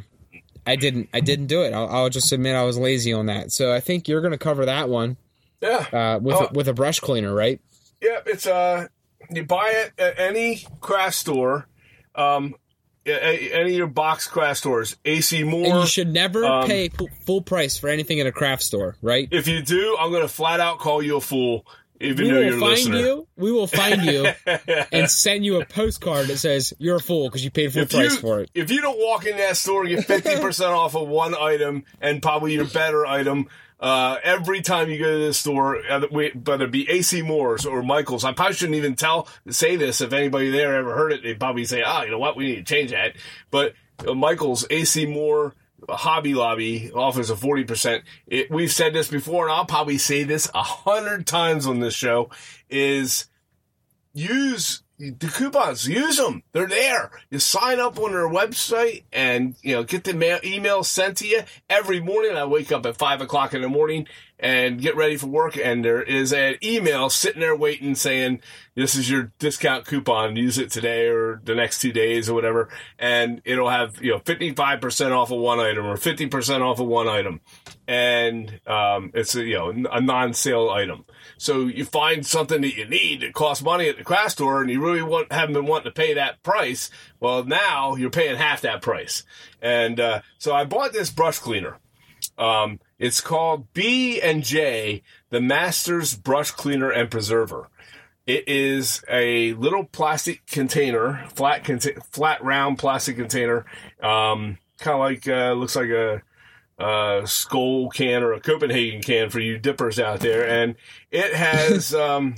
I 0.65 0.75
didn't. 0.77 1.09
I 1.13 1.19
didn't 1.19 1.47
do 1.47 1.61
it. 1.63 1.73
I'll, 1.73 1.89
I'll 1.89 2.09
just 2.09 2.31
admit 2.31 2.55
I 2.55 2.63
was 2.63 2.77
lazy 2.77 3.11
on 3.11 3.25
that. 3.25 3.51
So 3.51 3.73
I 3.73 3.79
think 3.81 4.07
you're 4.07 4.21
going 4.21 4.31
to 4.31 4.37
cover 4.37 4.65
that 4.65 4.87
one 4.89 5.17
Yeah, 5.61 5.85
uh, 5.91 6.19
with 6.21 6.35
Oh. 6.35 6.45
a, 6.45 6.53
with 6.53 6.67
a 6.69 6.73
brush 6.73 6.99
cleaner, 7.01 7.33
right? 7.33 7.59
yeah. 8.01 8.19
It's 8.25 8.47
uh, 8.47 8.87
you 9.29 9.43
buy 9.45 9.71
it 9.75 9.91
at 10.01 10.19
any 10.19 10.65
craft 10.79 11.15
store, 11.15 11.67
um, 12.15 12.55
any 13.05 13.51
of 13.51 13.69
your 13.71 13.87
box 13.87 14.27
craft 14.27 14.59
stores. 14.59 14.95
AC 15.03 15.43
Moore. 15.43 15.65
And 15.65 15.79
you 15.81 15.85
should 15.85 16.13
never 16.13 16.45
um, 16.45 16.65
pay 16.67 16.89
full 17.25 17.41
price 17.41 17.77
for 17.77 17.89
anything 17.89 18.21
at 18.21 18.27
a 18.27 18.31
craft 18.31 18.63
store, 18.63 18.95
right? 19.01 19.27
if 19.31 19.49
you 19.49 19.61
do, 19.61 19.97
I'm 19.99 20.13
gonna 20.13 20.29
flat 20.29 20.61
out 20.61 20.79
call 20.79 21.01
you 21.03 21.17
a 21.17 21.21
fool, 21.21 21.65
even 22.03 22.25
we 22.25 22.31
though 22.31 22.37
will 22.37 22.45
you're 22.45 22.57
a 22.57 22.65
listener. 22.65 22.97
you. 22.97 23.27
We 23.37 23.51
will 23.51 23.67
find 23.67 24.03
you 24.03 24.27
and 24.91 25.09
send 25.09 25.45
you 25.45 25.59
a 25.61 25.65
postcard 25.65 26.27
that 26.27 26.37
says 26.37 26.73
you're 26.77 26.97
a 26.97 27.01
fool 27.01 27.27
because 27.29 27.43
you 27.43 27.51
paid 27.51 27.73
full 27.73 27.83
If 27.83 27.91
price 27.91 28.13
you, 28.13 28.19
for 28.19 28.41
it. 28.41 28.51
if 28.53 28.69
you 28.71 28.81
don't 28.81 28.99
walk 28.99 29.25
in 29.25 29.37
that 29.37 29.57
store 29.57 29.85
and 29.85 29.95
get 30.05 30.23
50% 30.23 30.69
off 30.75 30.95
of 30.95 31.07
one 31.07 31.33
item 31.35 31.85
and 32.01 32.21
probably 32.21 32.53
your 32.53 32.65
better 32.65 33.05
item, 33.05 33.47
uh, 33.79 34.17
every 34.23 34.61
time 34.61 34.89
you 34.89 34.97
go 34.97 35.11
to 35.19 35.25
the 35.27 35.33
store, 35.33 35.81
whether 36.09 36.65
it 36.65 36.71
be 36.71 36.89
AC 36.89 37.21
Moore's 37.21 37.65
or 37.65 37.83
Michael's, 37.83 38.23
I 38.23 38.31
probably 38.31 38.53
shouldn't 38.55 38.77
even 38.77 38.95
tell, 38.95 39.27
say 39.49 39.75
this. 39.75 39.99
If 39.99 40.13
anybody 40.13 40.51
there 40.51 40.75
ever 40.77 40.95
heard 40.95 41.11
it, 41.11 41.21
they'd 41.23 41.37
probably 41.39 41.65
say, 41.65 41.81
"Ah, 41.85 42.03
you 42.03 42.11
know 42.11 42.19
what? 42.19 42.37
We 42.37 42.45
need 42.45 42.55
to 42.55 42.63
change 42.63 42.91
that. 42.91 43.15
But 43.51 43.73
uh, 44.07 44.13
Michael's, 44.13 44.65
AC 44.69 45.05
Moore, 45.05 45.53
Hobby 45.89 46.33
Lobby 46.33 46.91
offers 46.91 47.29
a 47.29 47.35
40%. 47.35 48.03
It, 48.27 48.51
we've 48.51 48.71
said 48.71 48.93
this 48.93 49.07
before 49.07 49.45
and 49.47 49.53
I'll 49.53 49.65
probably 49.65 49.97
say 49.97 50.23
this 50.23 50.49
a 50.53 50.63
hundred 50.63 51.27
times 51.27 51.65
on 51.67 51.79
this 51.79 51.93
show 51.93 52.29
is 52.69 53.27
use 54.13 54.83
the 54.97 55.27
coupons. 55.27 55.87
Use 55.87 56.17
them. 56.17 56.43
They're 56.51 56.67
there. 56.67 57.11
You 57.29 57.39
sign 57.39 57.79
up 57.79 57.99
on 57.99 58.11
their 58.11 58.29
website 58.29 59.03
and, 59.11 59.55
you 59.61 59.75
know, 59.75 59.83
get 59.83 60.03
the 60.03 60.13
mail, 60.13 60.39
email 60.43 60.83
sent 60.83 61.17
to 61.17 61.27
you 61.27 61.41
every 61.69 61.99
morning. 61.99 62.35
I 62.35 62.45
wake 62.45 62.71
up 62.71 62.85
at 62.85 62.97
five 62.97 63.21
o'clock 63.21 63.53
in 63.53 63.61
the 63.61 63.69
morning 63.69 64.07
and 64.43 64.81
get 64.81 64.97
ready 64.97 65.15
for 65.15 65.27
work. 65.27 65.57
And 65.57 65.85
there 65.85 66.03
is 66.03 66.33
an 66.33 66.57
email 66.61 67.09
sitting 67.09 67.39
there 67.39 67.55
waiting 67.55 67.95
saying, 67.95 68.41
this 68.75 68.93
is 68.93 69.09
your 69.09 69.31
discount 69.39 69.85
coupon. 69.85 70.35
Use 70.35 70.57
it 70.57 70.69
today 70.69 71.07
or 71.07 71.41
the 71.45 71.55
next 71.55 71.79
two 71.79 71.93
days 71.93 72.29
or 72.29 72.33
whatever. 72.33 72.67
And 72.99 73.41
it'll 73.45 73.69
have, 73.69 74.03
you 74.03 74.11
know, 74.11 74.19
55% 74.19 75.11
off 75.11 75.31
of 75.31 75.39
one 75.39 75.61
item 75.61 75.85
or 75.85 75.95
50% 75.95 76.61
off 76.61 76.81
of 76.81 76.87
one 76.87 77.07
item. 77.07 77.39
And, 77.87 78.59
um, 78.67 79.11
it's 79.13 79.33
a, 79.33 79.45
you 79.45 79.57
know, 79.57 79.89
a 79.89 80.01
non-sale 80.01 80.69
item. 80.69 81.05
So 81.37 81.61
you 81.61 81.85
find 81.85 82.25
something 82.25 82.61
that 82.61 82.75
you 82.75 82.85
need 82.85 83.21
that 83.21 83.33
costs 83.33 83.63
money 83.63 83.87
at 83.87 83.97
the 83.97 84.03
craft 84.03 84.31
store 84.31 84.61
and 84.61 84.69
you 84.69 84.83
really 84.83 85.01
want, 85.03 85.31
haven't 85.31 85.53
been 85.53 85.65
wanting 85.65 85.85
to 85.85 85.91
pay 85.91 86.13
that 86.15 86.43
price. 86.43 86.91
Well, 87.21 87.45
now 87.45 87.95
you're 87.95 88.09
paying 88.09 88.35
half 88.35 88.59
that 88.61 88.81
price. 88.81 89.23
And, 89.61 90.01
uh, 90.01 90.21
so 90.37 90.53
I 90.53 90.65
bought 90.65 90.91
this 90.91 91.09
brush 91.09 91.39
cleaner. 91.39 91.77
Um, 92.37 92.79
it's 92.99 93.21
called 93.21 93.73
B 93.73 94.21
and 94.21 94.43
J, 94.43 95.03
the 95.29 95.41
Masters 95.41 96.15
Brush 96.15 96.51
Cleaner 96.51 96.89
and 96.89 97.09
Preserver. 97.09 97.69
It 98.25 98.47
is 98.47 99.03
a 99.09 99.53
little 99.53 99.83
plastic 99.83 100.45
container, 100.45 101.25
flat, 101.33 101.63
conta- 101.63 102.01
flat 102.11 102.43
round 102.43 102.79
plastic 102.79 103.17
container, 103.17 103.65
um, 104.01 104.57
kind 104.79 104.95
of 104.95 104.99
like 104.99 105.27
uh, 105.27 105.51
looks 105.53 105.75
like 105.75 105.89
a, 105.89 106.21
a 106.79 107.21
Skoal 107.25 107.89
can 107.89 108.23
or 108.23 108.31
a 108.31 108.39
Copenhagen 108.39 109.01
can 109.01 109.29
for 109.29 109.39
you 109.41 109.57
dippers 109.57 109.99
out 109.99 110.21
there, 110.21 110.47
and 110.47 110.75
it 111.11 111.33
has 111.33 111.93
um, 111.93 112.35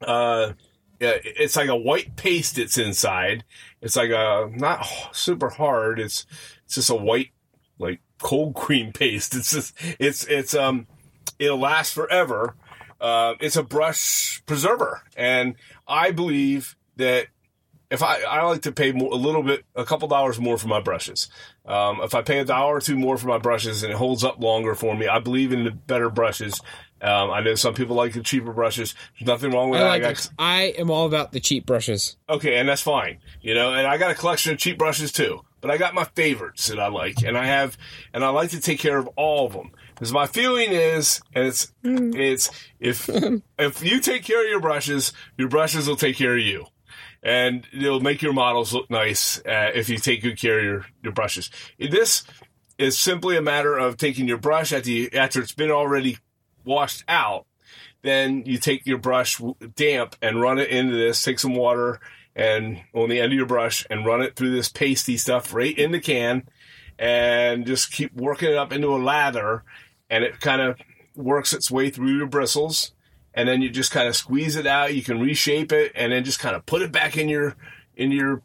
uh, 0.00 0.52
it's 1.00 1.54
like 1.56 1.68
a 1.68 1.76
white 1.76 2.16
paste 2.16 2.56
that's 2.56 2.78
inside. 2.78 3.44
It's 3.80 3.96
like 3.96 4.10
a 4.10 4.50
not 4.52 4.84
super 5.12 5.48
hard. 5.48 6.00
It's 6.00 6.26
it's 6.64 6.74
just 6.74 6.90
a 6.90 6.96
white 6.96 7.30
like 7.78 8.00
cold 8.20 8.54
cream 8.54 8.92
paste. 8.94 9.34
It's 9.34 9.50
just 9.52 9.74
it's 9.98 10.24
it's 10.24 10.54
um 10.54 10.86
it'll 11.38 11.58
last 11.58 11.94
forever. 11.94 12.54
Uh, 13.00 13.34
it's 13.40 13.54
a 13.56 13.62
brush 13.62 14.42
preserver, 14.46 15.02
and 15.16 15.54
I 15.86 16.10
believe 16.10 16.76
that 16.96 17.28
if 17.90 18.02
I, 18.02 18.22
I 18.22 18.42
like 18.42 18.62
to 18.62 18.72
pay 18.72 18.90
more, 18.92 19.12
a 19.12 19.16
little 19.16 19.42
bit, 19.42 19.64
a 19.76 19.84
couple 19.84 20.08
dollars 20.08 20.38
more 20.40 20.58
for 20.58 20.66
my 20.68 20.80
brushes. 20.80 21.28
Um, 21.64 22.00
if 22.02 22.14
I 22.14 22.22
pay 22.22 22.40
a 22.40 22.44
dollar 22.44 22.74
or 22.76 22.80
two 22.80 22.98
more 22.98 23.16
for 23.16 23.28
my 23.28 23.38
brushes 23.38 23.82
and 23.84 23.92
it 23.92 23.96
holds 23.96 24.24
up 24.24 24.42
longer 24.42 24.74
for 24.74 24.96
me, 24.96 25.06
I 25.06 25.20
believe 25.20 25.52
in 25.52 25.62
the 25.64 25.70
better 25.70 26.10
brushes. 26.10 26.60
Um, 27.00 27.30
I 27.30 27.40
know 27.40 27.54
some 27.54 27.72
people 27.72 27.94
like 27.94 28.12
the 28.14 28.20
cheaper 28.20 28.52
brushes. 28.52 28.94
There's 29.18 29.28
nothing 29.28 29.52
wrong 29.52 29.70
with 29.70 29.80
I 29.80 29.84
that. 29.84 29.88
like. 29.90 30.02
I 30.02 30.12
got- 30.12 30.30
I 30.38 30.62
am 30.78 30.90
all 30.90 31.06
about 31.06 31.30
the 31.32 31.38
cheap 31.40 31.64
brushes. 31.66 32.16
okay, 32.28 32.56
and 32.58 32.68
that's 32.68 32.82
fine. 32.82 33.20
You 33.40 33.54
know, 33.54 33.72
and 33.72 33.86
I 33.86 33.96
got 33.96 34.10
a 34.10 34.14
collection 34.16 34.52
of 34.52 34.58
cheap 34.58 34.76
brushes 34.76 35.12
too. 35.12 35.42
But 35.60 35.70
I 35.70 35.76
got 35.76 35.94
my 35.94 36.04
favorites 36.04 36.68
that 36.68 36.78
I 36.78 36.88
like, 36.88 37.22
and 37.22 37.36
I 37.36 37.46
have, 37.46 37.76
and 38.12 38.24
I 38.24 38.28
like 38.28 38.50
to 38.50 38.60
take 38.60 38.78
care 38.78 38.98
of 38.98 39.08
all 39.16 39.46
of 39.46 39.52
them. 39.52 39.72
Because 39.94 40.12
my 40.12 40.26
feeling 40.26 40.70
is, 40.70 41.20
and 41.34 41.46
it's, 41.46 41.72
it's 41.82 42.50
if 42.78 43.08
if 43.58 43.82
you 43.82 44.00
take 44.00 44.24
care 44.24 44.44
of 44.44 44.50
your 44.50 44.60
brushes, 44.60 45.12
your 45.36 45.48
brushes 45.48 45.88
will 45.88 45.96
take 45.96 46.16
care 46.16 46.34
of 46.34 46.42
you, 46.42 46.66
and 47.22 47.66
it'll 47.72 48.00
make 48.00 48.22
your 48.22 48.32
models 48.32 48.72
look 48.72 48.88
nice 48.90 49.38
uh, 49.40 49.70
if 49.74 49.88
you 49.88 49.98
take 49.98 50.22
good 50.22 50.38
care 50.38 50.58
of 50.58 50.64
your 50.64 50.86
your 51.02 51.12
brushes. 51.12 51.50
This 51.78 52.24
is 52.78 52.96
simply 52.96 53.36
a 53.36 53.42
matter 53.42 53.76
of 53.76 53.96
taking 53.96 54.28
your 54.28 54.38
brush 54.38 54.72
at 54.72 54.84
the 54.84 55.12
after 55.14 55.40
it's 55.40 55.52
been 55.52 55.70
already 55.70 56.18
washed 56.64 57.02
out 57.08 57.46
then 58.02 58.44
you 58.46 58.58
take 58.58 58.86
your 58.86 58.98
brush 58.98 59.40
damp 59.74 60.16
and 60.22 60.40
run 60.40 60.58
it 60.58 60.70
into 60.70 60.96
this. 60.96 61.22
Take 61.22 61.38
some 61.38 61.54
water 61.54 62.00
and 62.38 62.80
on 62.94 63.08
the 63.08 63.20
end 63.20 63.32
of 63.32 63.36
your 63.36 63.46
brush 63.46 63.84
and 63.90 64.06
run 64.06 64.22
it 64.22 64.36
through 64.36 64.52
this 64.52 64.68
pasty 64.68 65.16
stuff 65.16 65.52
right 65.52 65.76
in 65.76 65.90
the 65.90 66.00
can, 66.00 66.48
and 66.98 67.66
just 67.66 67.92
keep 67.92 68.14
working 68.14 68.50
it 68.50 68.56
up 68.56 68.72
into 68.72 68.94
a 68.94 68.96
lather, 68.96 69.64
and 70.08 70.22
it 70.22 70.40
kind 70.40 70.62
of 70.62 70.78
works 71.16 71.52
its 71.52 71.70
way 71.70 71.90
through 71.90 72.16
your 72.16 72.28
bristles, 72.28 72.92
and 73.34 73.48
then 73.48 73.60
you 73.60 73.68
just 73.68 73.90
kind 73.90 74.08
of 74.08 74.16
squeeze 74.16 74.54
it 74.54 74.66
out. 74.66 74.94
You 74.94 75.02
can 75.02 75.20
reshape 75.20 75.72
it, 75.72 75.92
and 75.96 76.12
then 76.12 76.24
just 76.24 76.38
kind 76.38 76.54
of 76.54 76.64
put 76.64 76.80
it 76.80 76.92
back 76.92 77.18
in 77.18 77.28
your 77.28 77.56
in 77.96 78.12
your. 78.12 78.42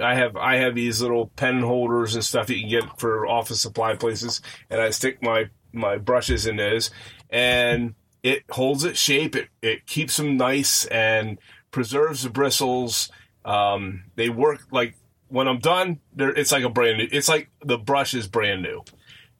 I 0.00 0.14
have 0.14 0.36
I 0.36 0.56
have 0.56 0.76
these 0.76 1.02
little 1.02 1.26
pen 1.34 1.60
holders 1.60 2.14
and 2.14 2.24
stuff 2.24 2.46
that 2.46 2.54
you 2.54 2.60
can 2.60 2.88
get 2.88 3.00
for 3.00 3.26
office 3.26 3.60
supply 3.60 3.96
places, 3.96 4.40
and 4.70 4.80
I 4.80 4.90
stick 4.90 5.20
my 5.22 5.50
my 5.72 5.98
brushes 5.98 6.46
in 6.46 6.56
those, 6.56 6.92
and 7.30 7.96
it 8.22 8.44
holds 8.50 8.84
its 8.84 9.00
shape. 9.00 9.34
It 9.34 9.48
it 9.60 9.86
keeps 9.86 10.16
them 10.16 10.36
nice 10.36 10.84
and 10.86 11.38
preserves 11.72 12.22
the 12.22 12.30
bristles. 12.30 13.10
Um, 13.44 14.04
they 14.16 14.28
work 14.28 14.66
like 14.70 14.96
when 15.28 15.48
I'm 15.48 15.58
done. 15.58 16.00
It's 16.16 16.52
like 16.52 16.64
a 16.64 16.68
brand 16.68 16.98
new. 16.98 17.08
It's 17.10 17.28
like 17.28 17.50
the 17.64 17.78
brush 17.78 18.14
is 18.14 18.26
brand 18.26 18.62
new, 18.62 18.82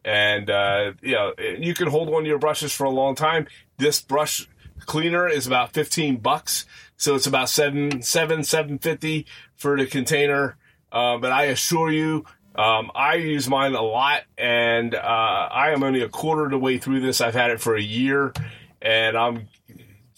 and 0.05 0.50
uh, 0.50 0.92
you 1.02 1.12
know 1.12 1.32
you 1.59 1.74
can 1.74 1.88
hold 1.88 2.09
one 2.11 2.22
of 2.22 2.26
your 2.26 2.38
brushes 2.38 2.72
for 2.72 2.84
a 2.84 2.90
long 2.90 3.14
time. 3.14 3.46
This 3.78 4.00
brush 4.00 4.48
cleaner 4.80 5.28
is 5.28 5.46
about 5.46 5.72
fifteen 5.72 6.16
bucks, 6.16 6.66
so 6.96 7.14
it's 7.14 7.26
about 7.26 7.48
seven 7.48 8.02
seven 8.02 8.42
seven 8.42 8.78
fifty 8.78 9.26
for 9.57 9.76
the 9.76 9.86
container. 9.86 10.57
Uh, 10.92 11.18
but 11.18 11.32
I 11.32 11.44
assure 11.46 11.90
you, 11.90 12.24
um, 12.55 12.92
I 12.94 13.14
use 13.14 13.48
mine 13.48 13.74
a 13.74 13.82
lot, 13.82 14.22
and 14.38 14.94
uh, 14.94 14.98
I 15.50 15.70
am 15.70 15.82
only 15.82 16.02
a 16.02 16.09
quarter 16.09 16.44
of 16.44 16.52
the 16.52 16.59
way 16.59 16.78
through 16.78 17.00
this. 17.00 17.20
I've 17.20 17.34
had 17.34 17.50
it 17.50 17.61
for 17.61 17.74
a 17.74 17.82
year, 17.82 18.32
and 18.80 19.16
I'm 19.16 19.48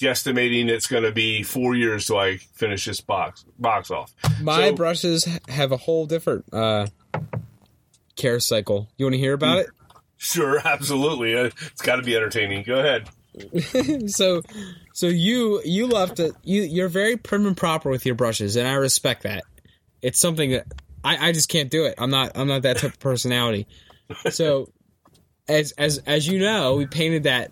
guesstimating 0.00 0.68
it's 0.68 0.86
going 0.86 1.02
to 1.04 1.12
be 1.12 1.42
four 1.42 1.74
years 1.74 2.06
till 2.06 2.18
I 2.18 2.36
finish 2.36 2.84
this 2.84 3.00
box 3.00 3.44
box 3.58 3.90
off. 3.90 4.12
My 4.40 4.68
So- 4.68 4.74
brushes 4.74 5.24
have 5.48 5.72
a 5.72 5.76
whole 5.76 6.06
different 6.06 6.44
uh, 6.52 6.86
care 8.16 8.40
cycle. 8.40 8.88
You 8.96 9.06
want 9.06 9.14
to 9.14 9.18
hear 9.18 9.32
about 9.34 9.58
it? 9.58 9.66
Sure, 10.16 10.58
absolutely. 10.66 11.36
Uh, 11.36 11.50
It's 11.66 11.82
got 11.82 11.96
to 11.96 12.02
be 12.02 12.16
entertaining. 12.16 12.62
Go 12.64 12.78
ahead. 12.78 13.08
so 14.10 14.40
so 14.94 15.06
you 15.08 15.60
you 15.62 15.86
love 15.86 16.14
to 16.14 16.34
you 16.42 16.62
you're 16.62 16.88
very 16.88 17.18
prim 17.18 17.44
and 17.46 17.54
proper 17.54 17.90
with 17.90 18.06
your 18.06 18.14
brushes 18.14 18.56
and 18.56 18.66
i 18.66 18.72
respect 18.72 19.24
that 19.24 19.44
it's 20.00 20.18
something 20.18 20.52
that 20.52 20.64
i 21.04 21.28
i 21.28 21.32
just 21.32 21.50
can't 21.50 21.70
do 21.70 21.84
it 21.84 21.94
i'm 21.98 22.08
not 22.08 22.32
i'm 22.34 22.48
not 22.48 22.62
that 22.62 22.78
type 22.78 22.92
of 22.94 22.98
personality 22.98 23.66
so 24.30 24.70
as 25.48 25.72
as 25.72 25.98
as 26.06 26.26
you 26.26 26.38
know 26.38 26.76
we 26.76 26.86
painted 26.86 27.24
that 27.24 27.50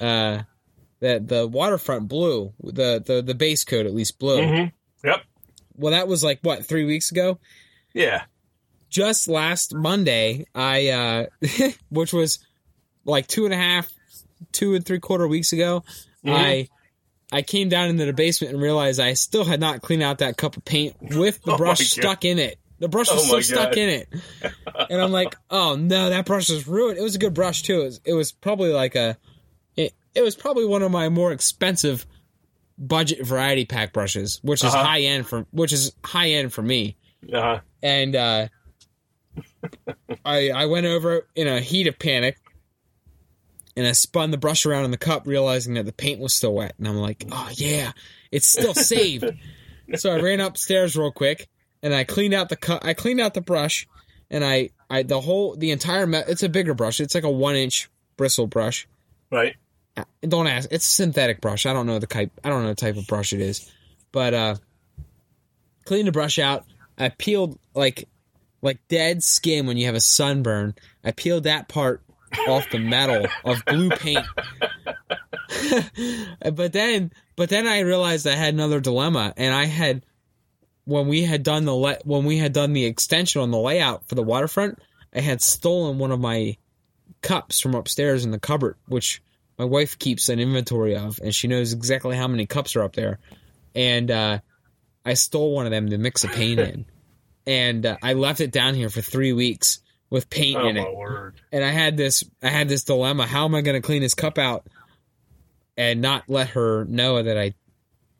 uh 0.00 0.38
that 1.00 1.28
the 1.28 1.46
waterfront 1.46 2.08
blue 2.08 2.52
the 2.62 3.02
the 3.04 3.22
the 3.22 3.34
base 3.34 3.64
coat 3.64 3.86
at 3.86 3.94
least 3.94 4.18
blue 4.18 4.38
Mhm. 4.40 4.72
Yep. 5.04 5.22
well 5.76 5.92
that 5.92 6.08
was 6.08 6.24
like 6.24 6.40
what 6.42 6.64
three 6.64 6.84
weeks 6.84 7.10
ago 7.12 7.38
Yeah. 7.94 8.22
just 8.90 9.28
last 9.28 9.74
Monday, 9.74 10.46
I 10.54 10.88
uh 10.88 11.26
which 11.90 12.12
was 12.12 12.38
like 13.04 13.26
two 13.26 13.44
and 13.44 13.54
a 13.54 13.56
half, 13.56 13.90
two 14.52 14.74
and 14.74 14.84
three 14.84 14.98
quarter 15.00 15.26
weeks 15.28 15.52
ago, 15.52 15.84
Mhm. 16.24 16.32
I 16.34 16.68
I 17.30 17.42
came 17.42 17.68
down 17.68 17.90
into 17.90 18.06
the 18.06 18.12
basement 18.14 18.54
and 18.54 18.62
realized 18.62 18.98
I 19.00 19.12
still 19.12 19.44
had 19.44 19.60
not 19.60 19.82
cleaned 19.82 20.02
out 20.02 20.18
that 20.18 20.36
cup 20.38 20.56
of 20.56 20.64
paint 20.64 20.96
with 21.00 21.42
the 21.42 21.52
Oh 21.54 21.56
brush 21.58 21.80
stuck 21.80 22.24
in 22.24 22.38
it. 22.38 22.58
The 22.80 22.88
brush 22.88 23.10
was 23.10 23.20
Oh 23.30 23.40
still 23.40 23.56
stuck 23.58 23.76
in 23.76 23.88
it. 23.88 24.08
And 24.88 25.00
I'm 25.02 25.10
like, 25.12 25.34
oh 25.50 25.76
no, 25.76 26.10
that 26.10 26.24
brush 26.26 26.48
is 26.48 26.66
ruined. 26.66 26.96
It 26.98 27.02
was 27.02 27.14
a 27.16 27.18
good 27.18 27.34
brush 27.34 27.62
too. 27.62 27.82
It 27.82 27.84
was, 27.84 28.00
it 28.06 28.12
was 28.14 28.32
probably 28.32 28.72
like 28.72 28.94
a 28.94 29.18
it, 30.18 30.22
was 30.22 30.36
probably 30.36 30.66
one 30.66 30.82
of 30.82 30.90
my 30.90 31.08
more 31.08 31.32
expensive 31.32 32.06
budget 32.76 33.24
variety 33.26 33.64
pack 33.64 33.92
brushes, 33.92 34.40
which 34.42 34.62
is 34.64 34.72
Uh-huh. 34.74 34.84
high 34.84 35.00
end 35.00 35.26
for 35.26 35.46
which 35.50 35.72
is 35.72 35.92
high 36.04 36.30
end 36.30 36.52
for 36.52 36.62
me 36.62 36.96
Uh-huh. 37.32 37.60
and 37.82 38.14
uh, 38.16 38.48
I 40.24 40.50
I 40.50 40.66
went 40.66 40.86
over 40.86 41.26
in 41.34 41.46
a 41.48 41.60
heat 41.60 41.86
of 41.86 41.98
panic, 41.98 42.36
and 43.76 43.86
I 43.86 43.92
spun 43.92 44.30
the 44.30 44.38
brush 44.38 44.66
around 44.66 44.84
in 44.84 44.90
the 44.90 44.96
cup, 44.96 45.26
realizing 45.26 45.74
that 45.74 45.86
the 45.86 45.92
paint 45.92 46.20
was 46.20 46.34
still 46.34 46.54
wet, 46.54 46.74
and 46.78 46.86
I'm 46.86 46.96
like, 46.96 47.24
oh 47.30 47.48
yeah, 47.54 47.92
it's 48.30 48.48
still 48.48 48.74
saved. 48.92 49.24
so 49.96 50.10
I 50.10 50.20
ran 50.20 50.40
upstairs 50.40 50.96
real 50.96 51.12
quick, 51.12 51.48
and 51.82 51.94
I 51.94 52.04
cleaned 52.04 52.34
out 52.34 52.48
the 52.48 52.56
cup. 52.56 52.84
I 52.84 52.94
cleaned 52.94 53.20
out 53.20 53.34
the 53.34 53.40
brush, 53.40 53.86
and 54.30 54.44
I 54.44 54.70
I 54.90 55.02
the 55.02 55.20
whole 55.20 55.56
the 55.56 55.70
entire 55.70 56.06
me- 56.06 56.22
it's 56.28 56.42
a 56.42 56.48
bigger 56.48 56.74
brush. 56.74 57.00
It's 57.00 57.14
like 57.14 57.24
a 57.24 57.30
one 57.30 57.56
inch 57.56 57.88
bristle 58.16 58.46
brush. 58.46 58.86
Right. 59.30 59.56
Don't 60.22 60.46
ask. 60.46 60.68
It's 60.70 60.86
a 60.86 60.90
synthetic 60.90 61.40
brush. 61.40 61.66
I 61.66 61.72
don't 61.72 61.86
know 61.86 61.98
the 61.98 62.06
type. 62.06 62.30
I 62.44 62.48
don't 62.48 62.62
know 62.62 62.68
the 62.68 62.74
type 62.74 62.96
of 62.96 63.06
brush 63.06 63.32
it 63.32 63.40
is, 63.40 63.70
but 64.12 64.34
uh, 64.34 64.54
cleaned 65.84 66.08
the 66.08 66.12
brush 66.12 66.38
out. 66.38 66.64
I 66.98 67.08
peeled 67.10 67.58
like 67.74 68.08
like 68.62 68.78
dead 68.88 69.22
skin 69.22 69.66
when 69.66 69.76
you 69.76 69.86
have 69.86 69.94
a 69.94 70.00
sunburn. 70.00 70.74
I 71.04 71.12
peeled 71.12 71.44
that 71.44 71.68
part 71.68 72.02
off 72.48 72.68
the 72.70 72.78
metal 72.78 73.26
of 73.44 73.64
blue 73.64 73.90
paint. 73.90 74.26
but 76.54 76.72
then, 76.72 77.12
but 77.36 77.48
then 77.48 77.66
I 77.66 77.80
realized 77.80 78.26
I 78.26 78.34
had 78.34 78.54
another 78.54 78.80
dilemma, 78.80 79.32
and 79.36 79.54
I 79.54 79.64
had 79.64 80.04
when 80.84 81.06
we 81.06 81.22
had 81.22 81.42
done 81.42 81.64
the 81.64 81.74
le- 81.74 81.98
when 82.04 82.24
we 82.24 82.38
had 82.38 82.52
done 82.52 82.72
the 82.72 82.84
extension 82.84 83.40
on 83.42 83.50
the 83.50 83.58
layout 83.58 84.08
for 84.08 84.14
the 84.14 84.22
waterfront, 84.22 84.78
I 85.14 85.20
had 85.20 85.40
stolen 85.40 85.98
one 85.98 86.12
of 86.12 86.20
my 86.20 86.56
cups 87.22 87.60
from 87.60 87.74
upstairs 87.74 88.24
in 88.24 88.30
the 88.30 88.38
cupboard, 88.38 88.76
which 88.86 89.22
my 89.58 89.64
wife 89.64 89.98
keeps 89.98 90.28
an 90.28 90.38
inventory 90.38 90.96
of, 90.96 91.18
and 91.22 91.34
she 91.34 91.48
knows 91.48 91.72
exactly 91.72 92.16
how 92.16 92.28
many 92.28 92.46
cups 92.46 92.76
are 92.76 92.82
up 92.82 92.94
there. 92.94 93.18
And 93.74 94.10
uh, 94.10 94.38
I 95.04 95.14
stole 95.14 95.54
one 95.54 95.66
of 95.66 95.72
them 95.72 95.88
to 95.90 95.98
mix 95.98 96.24
a 96.24 96.28
paint 96.28 96.60
in, 96.60 96.86
and 97.46 97.84
uh, 97.86 97.96
I 98.02 98.12
left 98.14 98.40
it 98.40 98.52
down 98.52 98.74
here 98.74 98.88
for 98.90 99.00
three 99.00 99.32
weeks 99.32 99.80
with 100.10 100.30
paint 100.30 100.56
Oh 100.58 100.68
in 100.68 100.76
my 100.76 100.82
it. 100.82 100.96
word. 100.96 101.40
And 101.52 101.64
I 101.64 101.70
had 101.70 101.96
this, 101.96 102.24
I 102.42 102.48
had 102.48 102.68
this 102.68 102.84
dilemma: 102.84 103.26
how 103.26 103.44
am 103.44 103.54
I 103.54 103.60
going 103.62 103.80
to 103.80 103.84
clean 103.86 104.02
this 104.02 104.14
cup 104.14 104.38
out 104.38 104.66
and 105.76 106.00
not 106.00 106.24
let 106.28 106.48
her 106.50 106.84
know 106.86 107.22
that 107.22 107.36
I 107.38 107.54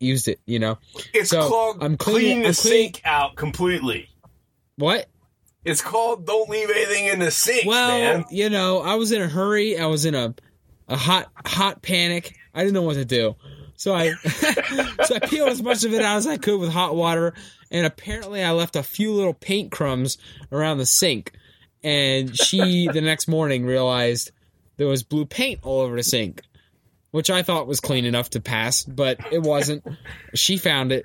used 0.01 0.29
it? 0.29 0.41
You 0.47 0.59
know 0.59 0.79
It's 1.15 1.31
So, 1.31 1.49
called 1.49 1.79
I'm 1.83 1.97
clean 1.97 2.17
cleaning- 2.17 2.43
the 2.43 2.49
I'm 2.49 2.55
cleaning- 2.55 2.93
sink 2.93 3.03
out 3.05 3.37
completely. 3.37 4.09
what? 4.77 5.07
It's 5.65 5.81
called 5.83 6.25
don't 6.27 6.49
leave 6.49 6.71
anything 6.71 7.07
in 7.07 7.19
the 7.19 7.31
sink, 7.31 7.67
Well, 7.67 7.89
man. 7.89 8.25
you 8.31 8.49
know, 8.49 8.81
I 8.81 8.95
was 8.95 9.13
in 9.13 9.21
a 9.21 9.29
hurry. 9.29 9.79
I 9.79 9.87
was 9.87 10.05
in 10.07 10.15
a 10.15 10.35
a 10.89 10.97
hot 10.97 11.31
hot 11.45 11.83
panic. 11.83 12.37
I 12.55 12.61
didn't 12.61 12.75
know 12.75 12.83
what 12.83 12.95
to 12.95 13.05
do. 13.05 13.37
So 13.77 13.95
I 13.95 14.13
so 15.05 15.15
I 15.17 15.19
peeled 15.21 15.51
as 15.51 15.63
much 15.63 15.85
of 15.85 15.93
it 15.95 16.03
out 16.03 16.17
as 16.17 16.27
I 16.27 16.37
could 16.37 16.59
with 16.59 16.71
hot 16.71 16.97
water, 16.97 17.35
and 17.71 17.87
apparently 17.87 18.43
I 18.43 18.51
left 18.53 18.77
a 18.77 18.83
few 18.83 19.13
little 19.13 19.35
paint 19.35 19.71
crumbs 19.71 20.19
around 20.51 20.79
the 20.79 20.87
sink. 20.87 21.33
And 21.85 22.37
she 22.37 22.89
the 22.93 23.01
next 23.01 23.29
morning 23.29 23.65
realized 23.65 24.33
there 24.77 24.89
was 24.89 25.03
blue 25.03 25.27
paint 25.27 25.61
all 25.63 25.81
over 25.81 25.97
the 25.97 26.03
sink, 26.03 26.43
which 27.13 27.31
I 27.31 27.43
thought 27.43 27.67
was 27.69 27.81
clean 27.81 28.05
enough 28.05 28.31
to 28.31 28.41
pass, 28.41 28.83
but 28.83 29.19
it 29.33 29.43
wasn't. 29.43 29.85
She 30.35 30.57
found 30.57 30.91
it. 30.93 31.05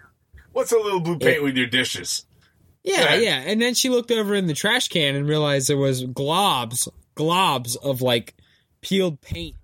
What's 0.52 0.72
a 0.72 0.78
little 0.78 1.00
blue 1.00 1.18
paint 1.20 1.44
with 1.44 1.56
your 1.58 1.68
dishes? 1.68 2.26
Yeah, 2.84 3.16
Yeah. 3.16 3.16
yeah. 3.16 3.44
And 3.46 3.62
then 3.62 3.74
she 3.76 3.90
looked 3.90 4.12
over 4.12 4.36
in 4.36 4.46
the 4.48 4.54
trash 4.54 4.88
can 4.90 5.16
and 5.16 5.28
realized 5.28 5.68
there 5.70 5.78
was 5.78 6.04
globs, 6.04 6.88
globs 7.16 7.78
of 7.78 8.02
like 8.02 8.36
peeled 8.82 9.22
paint 9.22 9.56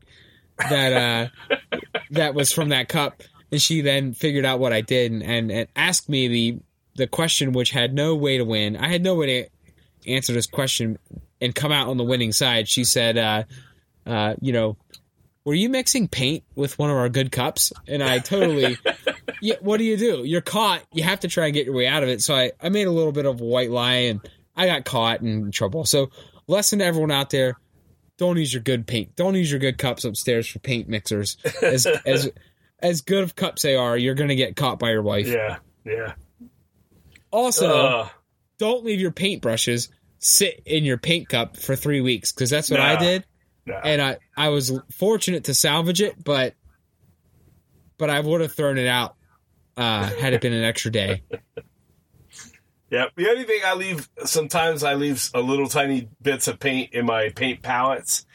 that 0.70 0.94
uh 0.94 1.56
that 2.12 2.34
was 2.34 2.52
from 2.52 2.70
that 2.70 2.90
cup. 2.90 3.22
And 3.52 3.62
she 3.62 3.82
then 3.82 4.14
figured 4.14 4.46
out 4.46 4.60
what 4.60 4.74
I 4.74 4.82
did 4.82 5.12
and, 5.12 5.24
and, 5.24 5.52
and 5.52 5.68
asked 5.76 6.10
me 6.10 6.28
the 6.28 6.60
the 6.96 7.08
question 7.08 7.54
which 7.54 7.72
had 7.72 7.94
no 7.94 8.16
way 8.16 8.38
to 8.38 8.46
win. 8.46 8.76
I 8.76 8.88
had 8.88 9.02
no 9.02 9.16
way 9.16 9.26
to 10.06 10.12
answer 10.12 10.34
this 10.34 10.48
question 10.48 10.98
and 11.42 11.56
come 11.56 11.72
out 11.72 11.88
on 11.88 11.98
the 11.98 12.04
winning 12.04 12.32
side. 12.32 12.68
She 12.68 12.84
said, 12.84 13.18
uh, 13.18 13.44
uh, 14.06 14.36
you 14.42 14.52
know, 14.52 14.78
were 15.46 15.54
you 15.54 15.70
mixing 15.70 16.08
paint 16.08 16.44
with 16.56 16.78
one 16.78 16.90
of 16.90 16.98
our 16.98 17.10
good 17.10 17.32
cups? 17.32 17.72
And 17.88 18.04
I 18.04 18.20
totally, 18.20 18.78
yeah, 19.42 19.56
what 19.62 19.78
do 19.78 19.84
you 19.84 19.98
do? 19.98 20.24
You're 20.26 20.42
caught. 20.42 20.84
You 20.92 21.04
have 21.04 21.22
to 21.22 21.28
try 21.28 21.46
and 21.46 21.54
get 21.54 21.66
your 21.66 21.76
way 21.76 21.88
out 21.88 22.04
of 22.04 22.10
it. 22.10 22.22
So 22.22 22.36
I, 22.36 22.52
I 22.62 22.70
made 22.70 22.88
a 22.88 22.92
little 22.92 23.12
bit 23.12 23.26
of 23.26 23.40
a 23.40 23.44
white 23.44 23.72
lie 23.72 23.94
and 23.94 24.20
I 24.56 24.68
got 24.68 24.86
caught 24.86 25.22
and 25.22 25.46
in 25.46 25.52
trouble. 25.52 25.86
So 25.86 26.10
lesson 26.48 26.80
to 26.80 26.86
everyone 26.86 27.12
out 27.12 27.30
there. 27.30 27.58
Don't 28.20 28.38
use 28.38 28.54
your 28.54 28.62
good 28.62 28.86
paint. 28.86 29.16
Don't 29.16 29.34
use 29.34 29.50
your 29.50 29.60
good 29.60 29.78
cups 29.80 30.04
upstairs 30.06 30.48
for 30.48 30.60
paint 30.60 30.88
mixers. 30.88 31.38
As 31.64 31.86
as 32.06 32.30
as 32.80 33.02
good 33.02 33.24
of 33.24 33.36
cups 33.36 33.64
they 33.64 33.76
are, 33.76 33.98
you're 33.98 34.14
gonna 34.14 34.36
get 34.36 34.56
caught 34.56 34.78
by 34.78 34.92
your 34.92 35.02
wife. 35.02 35.28
Yeah, 35.28 35.58
yeah. 35.86 36.14
Also, 37.32 37.70
Uh, 37.88 38.10
don't 38.60 38.84
leave 38.86 39.00
your 39.00 39.12
paint 39.12 39.42
brushes 39.42 39.90
sit 40.20 40.62
in 40.66 40.84
your 40.84 40.98
paint 40.98 41.30
cup 41.30 41.56
for 41.58 41.76
three 41.76 42.02
weeks 42.02 42.32
because 42.34 42.50
that's 42.50 42.70
what 42.70 42.82
I 42.82 42.98
did, 42.98 43.26
no. 43.66 43.76
and 43.84 44.02
I 44.02 44.18
I 44.36 44.50
was 44.50 44.78
fortunate 44.92 45.46
to 45.46 45.54
salvage 45.54 46.02
it, 46.02 46.22
but 46.24 46.56
but 47.98 48.10
I 48.10 48.20
would 48.20 48.42
have 48.42 48.52
thrown 48.52 48.78
it 48.78 48.88
out 48.88 49.16
uh, 49.78 50.10
had 50.10 50.34
it 50.34 50.42
been 50.42 50.54
an 50.54 50.64
extra 50.64 50.92
day. 50.92 51.24
Yeah, 52.90 53.06
the 53.16 53.30
only 53.30 53.44
thing 53.44 53.62
I 53.66 53.76
leave 53.76 54.10
sometimes 54.26 54.84
I 54.84 54.96
leave 54.96 55.30
a 55.34 55.42
little 55.42 55.68
tiny 55.68 56.10
bits 56.22 56.48
of 56.48 56.60
paint 56.60 56.94
in 56.94 57.06
my 57.06 57.30
paint 57.30 57.62
palettes. 57.62 58.26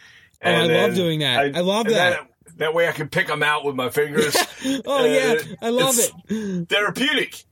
Oh, 0.45 0.51
I 0.51 0.67
love 0.67 0.95
doing 0.95 1.21
that. 1.21 1.57
I 1.57 1.61
love 1.61 1.87
and 1.87 1.95
that. 1.97 2.21
That 2.59 2.73
way 2.75 2.89
I 2.89 2.93
can 2.93 3.09
pick 3.09 3.27
them 3.27 3.43
out 3.43 3.65
with 3.65 3.75
my 3.75 3.89
fingers. 3.91 4.37
Oh 4.87 5.05
yeah, 5.05 5.35
I 5.61 5.69
love 5.69 5.95
it. 5.99 6.69
Therapeutic. 6.71 7.45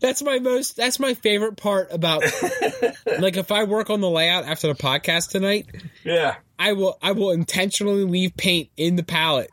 That's 0.00 0.22
my 0.22 0.38
most. 0.38 0.76
That's 0.76 0.98
my 0.98 1.12
favorite 1.12 1.56
part 1.58 1.92
about. 1.92 2.22
like 3.18 3.36
if 3.36 3.52
I 3.52 3.64
work 3.64 3.90
on 3.90 4.00
the 4.00 4.08
layout 4.08 4.44
after 4.44 4.68
the 4.68 4.74
podcast 4.74 5.30
tonight, 5.30 5.66
Yeah. 6.02 6.36
I 6.58 6.72
will 6.72 6.96
I 7.02 7.12
will 7.12 7.30
intentionally 7.30 8.04
leave 8.04 8.36
paint 8.38 8.70
in 8.78 8.96
the 8.96 9.02
palette. 9.02 9.50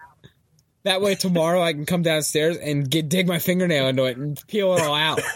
That 0.84 1.01
way 1.01 1.15
tomorrow 1.15 1.61
I 1.61 1.71
can 1.73 1.86
come 1.86 2.01
downstairs 2.01 2.57
and 2.57 2.89
get 2.89 3.07
dig 3.07 3.25
my 3.27 3.39
fingernail 3.39 3.88
into 3.88 4.03
it 4.03 4.17
and 4.17 4.41
peel 4.47 4.75
it 4.75 4.81
all 4.81 4.95
out. 4.95 5.21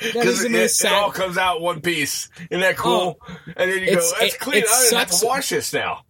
That 0.00 0.26
is 0.26 0.42
Because 0.42 0.42
the 0.42 0.48
it, 0.48 0.70
it 0.92 0.92
all 0.92 1.10
comes 1.10 1.36
out 1.38 1.60
one 1.60 1.80
piece. 1.82 2.30
Isn't 2.50 2.60
that 2.62 2.76
cool? 2.76 3.18
Oh. 3.20 3.26
and 3.56 3.70
then 3.70 3.80
you 3.80 3.86
go, 3.86 3.94
that's 4.18 4.34
it- 4.34 4.40
clean. 4.40 4.62
it 4.62 4.68
I 4.68 4.86
don't 4.90 4.98
have 4.98 5.10
to 5.20 5.26
wash 5.26 5.50
this 5.50 5.72
now. 5.72 6.04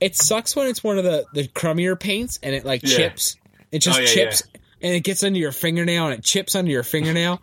It 0.00 0.16
sucks 0.16 0.54
when 0.56 0.66
it's 0.66 0.82
one 0.84 0.98
of 0.98 1.04
the 1.04 1.24
the 1.32 1.48
crummier 1.48 1.98
paints 1.98 2.38
and 2.42 2.54
it 2.54 2.64
like 2.64 2.82
Yeah. 2.82 2.96
chips. 2.96 3.36
It 3.72 3.78
just 3.78 3.98
Oh, 3.98 4.02
yeah, 4.02 4.06
chips 4.08 4.42
and 4.82 4.94
it 4.94 5.00
gets 5.04 5.22
under 5.22 5.38
your 5.38 5.52
fingernail 5.52 6.06
and 6.06 6.14
it 6.18 6.24
chips 6.24 6.54
under 6.54 6.70
your 6.70 6.82
fingernail. 6.82 7.40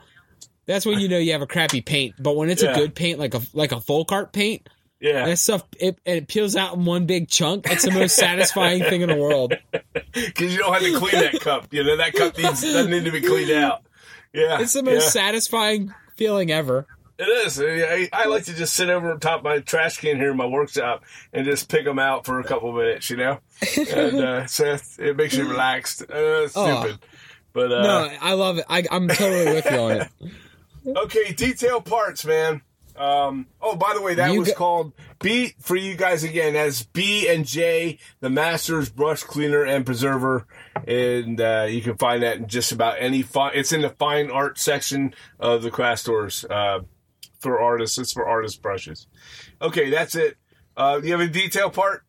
That's 0.65 0.85
when 0.85 0.99
you 0.99 1.07
know 1.09 1.17
you 1.17 1.31
have 1.33 1.41
a 1.41 1.47
crappy 1.47 1.81
paint. 1.81 2.15
But 2.19 2.35
when 2.35 2.49
it's 2.49 2.61
Yeah. 2.63 2.73
a 2.73 2.75
good 2.75 2.95
paint, 2.95 3.17
like 3.19 3.33
a 3.33 3.41
like 3.53 3.71
a 3.71 3.77
FolkArt 3.77 4.31
paint, 4.33 4.67
Yeah. 5.03 5.25
that 5.25 5.37
stuff 5.37 5.63
it, 5.81 5.99
it 6.05 6.29
peels 6.29 6.55
out 6.55 6.75
in 6.75 6.85
one 6.85 7.05
big 7.05 7.27
chunk. 7.27 7.69
It's 7.69 7.83
the 7.83 7.91
most 7.91 8.15
satisfying 8.15 8.81
thing 8.83 9.01
in 9.01 9.09
the 9.09 9.17
world. 9.17 9.53
Because 10.13 10.53
you 10.53 10.59
don't 10.59 10.71
have 10.71 10.81
to 10.83 10.97
clean 10.97 11.21
that 11.21 11.39
cup. 11.41 11.67
You 11.71 11.83
know, 11.83 11.97
that 11.97 12.13
cup 12.13 12.37
needs, 12.37 12.61
doesn't 12.61 12.89
need 12.89 13.05
to 13.05 13.11
be 13.11 13.19
cleaned 13.19 13.51
out. 13.51 13.81
Yeah. 14.31 14.59
It's 14.61 14.73
the 14.73 14.83
most 14.83 15.03
yeah. 15.05 15.09
satisfying 15.09 15.93
feeling 16.15 16.51
ever. 16.51 16.85
It 17.17 17.23
is. 17.23 17.59
I, 17.59 18.09
I 18.13 18.27
like 18.27 18.45
to 18.45 18.53
just 18.53 18.73
sit 18.75 18.89
over 18.89 19.11
on 19.11 19.19
top 19.19 19.39
of 19.39 19.43
my 19.43 19.59
trash 19.59 19.97
can 19.97 20.17
here 20.17 20.31
in 20.31 20.37
my 20.37 20.45
workshop 20.45 21.03
and 21.33 21.45
just 21.45 21.67
pick 21.69 21.83
them 21.85 21.99
out 21.99 22.25
for 22.25 22.39
a 22.39 22.43
couple 22.43 22.69
of 22.69 22.75
minutes, 22.75 23.09
you 23.09 23.17
know? 23.17 23.39
And 23.75 24.19
uh, 24.19 24.45
so 24.47 24.77
it 24.99 25.17
makes 25.17 25.35
you 25.35 25.47
relaxed. 25.47 26.03
Uh, 26.03 26.05
it's 26.45 26.53
Oh. 26.55 26.81
stupid. 26.81 26.99
But, 27.53 27.71
uh, 27.71 27.81
No, 27.83 28.11
I 28.21 28.33
love 28.33 28.59
it. 28.59 28.65
I, 28.69 28.83
I'm 28.89 29.07
totally 29.07 29.45
with 29.53 29.65
you 29.65 29.77
on 29.77 29.91
it. 30.01 30.07
okay, 30.97 31.33
detail 31.33 31.81
parts, 31.81 32.23
man. 32.25 32.61
Um, 32.95 33.47
oh, 33.61 33.75
by 33.75 33.93
the 33.95 34.01
way, 34.01 34.13
that 34.15 34.31
You 34.31 34.39
was 34.39 34.49
got- 34.49 34.57
called 34.57 34.93
B 35.19 35.53
for 35.59 35.75
you 35.75 35.95
guys 35.95 36.23
again. 36.23 36.53
That's 36.53 36.83
B 36.83 37.27
and 37.27 37.45
J, 37.45 37.97
the 38.19 38.29
Masters 38.29 38.89
Brush 38.89 39.23
Cleaner 39.23 39.63
and 39.63 39.85
Preserver, 39.85 40.45
and 40.87 41.41
uh, 41.41 41.65
you 41.69 41.81
can 41.81 41.97
find 41.97 42.21
that 42.23 42.37
in 42.37 42.47
just 42.47 42.71
about 42.71 42.97
any. 42.99 43.21
Fi- 43.23 43.51
it's 43.53 43.71
in 43.71 43.81
the 43.81 43.89
fine 43.89 44.29
art 44.29 44.59
section 44.59 45.13
of 45.39 45.63
the 45.63 45.71
craft 45.71 46.01
stores 46.01 46.45
uh, 46.49 46.79
for 47.39 47.59
artists. 47.59 47.97
It's 47.97 48.13
for 48.13 48.27
artist 48.27 48.61
brushes. 48.61 49.07
Okay, 49.61 49.89
that's 49.89 50.13
it. 50.15 50.37
Uh, 50.77 50.99
you 51.03 51.11
have 51.11 51.21
a 51.21 51.27
detail 51.27 51.69
part. 51.69 52.03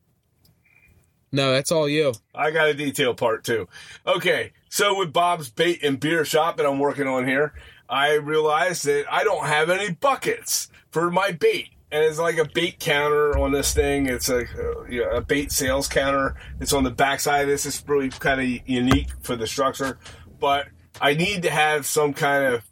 No, 1.31 1.51
that's 1.51 1.71
all 1.71 1.89
you. 1.89 2.13
I 2.33 2.51
got 2.51 2.69
a 2.69 2.73
detail 2.73 3.13
part 3.13 3.43
too. 3.43 3.67
Okay, 4.07 4.53
so 4.69 4.97
with 4.97 5.11
Bob's 5.11 5.49
Bait 5.49 5.83
and 5.83 5.99
Beer 5.99 6.23
Shop 6.23 6.57
that 6.57 6.65
I'm 6.65 6.79
working 6.79 7.07
on 7.07 7.27
here, 7.27 7.53
I 7.89 8.13
realized 8.13 8.85
that 8.85 9.05
I 9.11 9.23
don't 9.23 9.45
have 9.45 9.69
any 9.69 9.91
buckets 9.91 10.69
for 10.95 11.11
my 11.11 11.33
bait. 11.33 11.71
And 11.91 12.05
it's 12.05 12.19
like 12.19 12.37
a 12.37 12.47
bait 12.47 12.79
counter 12.79 13.37
on 13.37 13.51
this 13.51 13.73
thing. 13.73 14.05
It's 14.05 14.29
a, 14.29 14.45
you 14.89 15.01
know, 15.01 15.09
a 15.09 15.19
bait 15.19 15.51
sales 15.51 15.89
counter. 15.89 16.35
It's 16.61 16.71
on 16.71 16.85
the 16.85 16.89
backside 16.89 17.41
of 17.41 17.47
this. 17.49 17.65
It's 17.65 17.83
really 17.85 18.07
kind 18.09 18.39
of 18.39 18.47
unique 18.65 19.09
for 19.21 19.35
the 19.35 19.45
structure. 19.45 19.99
But 20.39 20.67
I 21.01 21.13
need 21.13 21.43
to 21.43 21.49
have 21.49 21.85
some 21.85 22.13
kind 22.13 22.45
of 22.45 22.63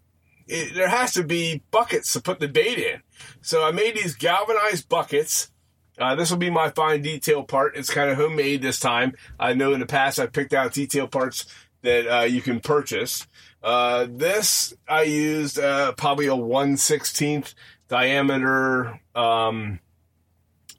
it, 0.48 0.74
there 0.74 0.88
has 0.88 1.12
to 1.16 1.24
be 1.24 1.64
buckets 1.70 2.14
to 2.14 2.22
put 2.22 2.40
the 2.40 2.48
bait 2.48 2.78
in. 2.78 3.02
So 3.42 3.66
I 3.66 3.72
made 3.72 3.96
these 3.96 4.16
galvanized 4.16 4.88
buckets. 4.88 5.52
Uh, 5.98 6.16
this 6.16 6.32
will 6.32 6.38
be 6.38 6.50
my 6.50 6.70
fine 6.70 7.02
detail 7.02 7.44
part. 7.44 7.76
It's 7.76 7.90
kind 7.90 8.10
of 8.10 8.16
homemade 8.16 8.62
this 8.62 8.80
time. 8.80 9.16
I 9.38 9.54
know 9.54 9.74
in 9.74 9.82
the 9.82 9.86
past 9.86 10.18
I 10.18 10.28
picked 10.28 10.54
out 10.54 10.74
detail 10.74 11.10
parts 11.10 11.46
that 11.82 12.08
uh, 12.08 12.24
you 12.24 12.42
can 12.42 12.62
purchase. 12.62 13.28
Uh, 13.62 14.08
this 14.10 14.74
I 14.90 15.04
used 15.04 15.60
uh, 15.60 15.92
probably 15.94 16.28
a 16.28 16.36
1 16.36 16.76
16th 16.76 17.54
diameter 17.98 19.00
um, 19.14 19.80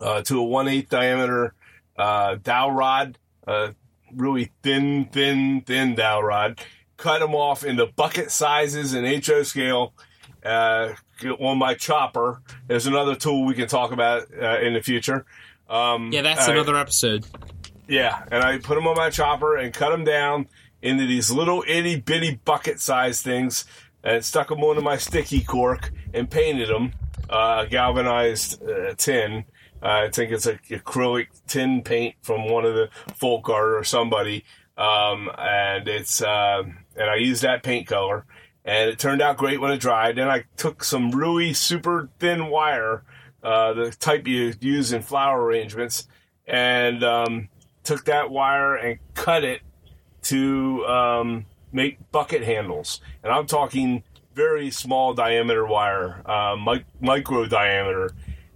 uh, 0.01 0.21
to 0.23 0.41
a 0.41 0.43
1 0.43 0.67
8 0.69 0.89
diameter 0.89 1.55
uh, 1.97 2.35
dowel 2.43 2.73
rod, 2.73 3.19
uh, 3.47 3.69
really 4.13 4.51
thin, 4.65 5.05
thin, 5.13 5.63
thin 5.65 5.95
dowel 5.95 6.25
rod. 6.25 6.61
Cut 6.97 7.21
them 7.21 7.35
off 7.35 7.65
into 7.65 7.87
bucket 7.87 8.33
sizes 8.33 8.95
and 8.95 9.07
HO 9.25 9.45
scale 9.45 9.95
uh, 10.45 10.95
on 11.39 11.57
my 11.59 11.75
chopper. 11.75 12.43
There's 12.67 12.87
another 12.89 13.15
tool 13.15 13.45
we 13.45 13.55
can 13.55 13.69
talk 13.69 13.93
about 13.93 14.23
uh, 14.41 14.59
in 14.61 14.75
the 14.75 14.83
future. 14.83 15.25
Um, 15.69 16.11
Yeah, 16.13 16.23
that's 16.23 16.49
I- 16.49 16.53
another 16.53 16.77
episode. 16.77 17.27
yeah, 17.89 18.25
and 18.33 18.43
I 18.43 18.59
put 18.59 18.75
them 18.75 18.89
on 18.89 18.97
my 18.97 19.11
chopper 19.11 19.57
and 19.57 19.73
cut 19.73 19.91
them 19.91 20.03
down 20.05 20.49
into 20.83 21.07
these 21.07 21.31
little 21.31 21.65
itty 21.69 22.01
bitty 22.01 22.41
bucket 22.45 22.81
size 22.81 23.23
things, 23.23 23.65
and 24.03 24.23
stuck 24.25 24.49
them 24.51 24.63
onto 24.65 24.83
my 24.83 24.97
sticky 24.99 25.41
cork 25.43 25.91
and 26.13 26.29
painted 26.31 26.69
them 26.69 26.93
uh, 27.29 27.65
galvanized 27.67 28.63
uh, 28.63 28.95
tin. 28.97 29.45
Uh, 29.83 30.07
I 30.07 30.11
think 30.11 30.33
it's 30.33 30.47
a 30.47 30.55
acrylic 30.71 31.29
tin 31.47 31.83
paint 31.83 32.15
from 32.23 32.49
one 32.49 32.65
of 32.65 32.75
the 32.75 32.89
folk 33.15 33.49
art 33.49 33.73
or 33.73 33.85
somebody, 33.85 34.45
um, 34.79 35.31
and 35.37 35.87
it's 35.89 36.23
uh, 36.23 36.63
and 36.97 37.11
I 37.11 37.17
used 37.17 37.43
that 37.43 37.63
paint 37.63 37.87
color, 37.87 38.25
and 38.65 38.89
it 38.89 38.99
turned 38.99 39.21
out 39.21 39.37
great 39.37 39.61
when 39.61 39.73
it 39.73 39.81
dried. 39.81 40.17
Then 40.17 40.29
I 40.29 40.45
took 40.57 40.85
some 40.85 41.11
really 41.11 41.53
super 41.53 42.09
thin 42.19 42.47
wire, 42.47 43.05
uh, 43.43 43.75
the 43.75 43.91
type 43.91 44.27
you 44.27 44.55
use 44.61 44.93
in 44.93 45.03
flower 45.03 45.45
arrangements, 45.45 46.09
and 46.47 47.05
um, 47.05 47.49
took 47.83 48.07
that 48.07 48.31
wire 48.31 48.75
and 48.75 48.99
cut 49.15 49.45
it 49.45 49.61
to 50.23 50.85
um, 50.87 51.47
make 51.73 52.11
bucket 52.11 52.43
handles. 52.43 53.01
And 53.23 53.33
I'm 53.33 53.47
talking 53.47 54.03
very 54.35 54.71
small 54.71 55.15
diameter 55.15 55.67
wire, 55.67 56.23
uh, 56.29 56.57
mic- 56.57 56.87
micro 57.01 57.47
diameter. 57.47 58.11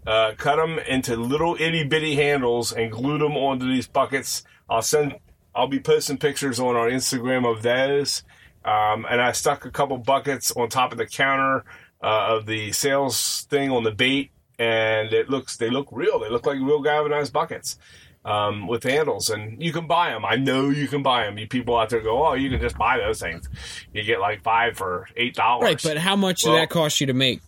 Uh, 0.07 0.33
cut 0.37 0.57
them 0.57 0.79
into 0.79 1.17
little 1.17 1.57
itty 1.61 1.85
bitty 1.85 2.17
handles 2.17 2.73
and 2.73 2.91
glued 2.91 3.21
them 3.21 3.37
onto 3.37 3.67
these 3.67 3.87
buckets. 3.87 4.43
I'll 4.69 4.83
send. 4.83 5.17
I'll 5.55 5.69
be 5.69 5.81
posting 5.81 6.19
pictures 6.19 6.61
on 6.61 6.77
our 6.77 6.89
Instagram 6.89 7.51
of 7.51 7.63
those. 7.63 8.23
Um, 8.65 9.07
and 9.09 9.21
I 9.21 9.33
stuck 9.33 9.65
a 9.65 9.71
couple 9.71 9.99
buckets 9.99 10.51
on 10.53 10.69
top 10.69 10.93
of 10.93 10.99
the 10.99 11.07
counter 11.07 11.65
uh, 12.03 12.37
of 12.37 12.47
the 12.47 12.73
sales 12.73 13.43
thing 13.51 13.71
on 13.71 13.85
the 13.85 13.91
bait, 13.91 14.31
and 14.59 15.13
it 15.13 15.29
looks 15.29 15.57
they 15.57 15.71
look 15.71 15.89
real. 15.91 16.19
They 16.19 16.31
look 16.31 16.47
like 16.47 16.59
real 16.59 16.83
galvanized 16.83 17.33
buckets 17.33 17.79
um, 18.25 18.67
with 18.67 18.83
handles, 18.85 19.31
and 19.31 19.63
you 19.63 19.73
can 19.73 19.87
buy 19.87 20.11
them. 20.11 20.25
I 20.25 20.37
know 20.37 20.69
you 20.69 20.89
can 20.89 21.03
buy 21.03 21.25
them. 21.25 21.39
You 21.39 21.47
people 21.47 21.77
out 21.79 21.91
there 21.91 22.01
go, 22.01 22.27
oh, 22.27 22.35
you 22.35 22.51
can 22.51 22.61
just 22.61 22.77
buy 22.77 22.99
those 22.99 23.21
things. 23.21 23.49
You 23.93 24.03
get 24.03 24.21
like 24.21 24.43
five 24.43 24.77
for 24.77 25.07
eight 25.17 25.35
dollars. 25.35 25.65
Right, 25.65 25.83
but 25.83 25.99
how 25.99 26.17
much 26.17 26.45
Well- 26.45 26.55
did 26.55 26.63
that 26.63 26.71
cost 26.71 27.01
you 27.01 27.07
to 27.09 27.15
make? 27.15 27.41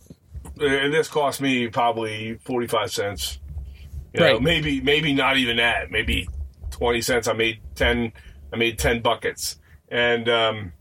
and 0.59 0.93
this 0.93 1.07
cost 1.07 1.41
me 1.41 1.67
probably 1.67 2.35
forty 2.45 2.67
five 2.67 2.91
cents. 2.91 3.39
You 4.13 4.19
know, 4.19 4.33
Right. 4.33 4.41
maybe 4.41 4.81
maybe 4.81 5.13
not 5.13 5.37
even 5.37 5.57
that. 5.57 5.89
Maybe 5.91 6.27
twenty 6.71 7.01
cents. 7.01 7.27
I 7.27 7.33
made 7.33 7.59
ten. 7.75 8.11
I 8.51 8.57
made 8.57 8.77
ten 8.77 9.01
buckets, 9.01 9.57
and 9.89 10.27
um, 10.27 10.73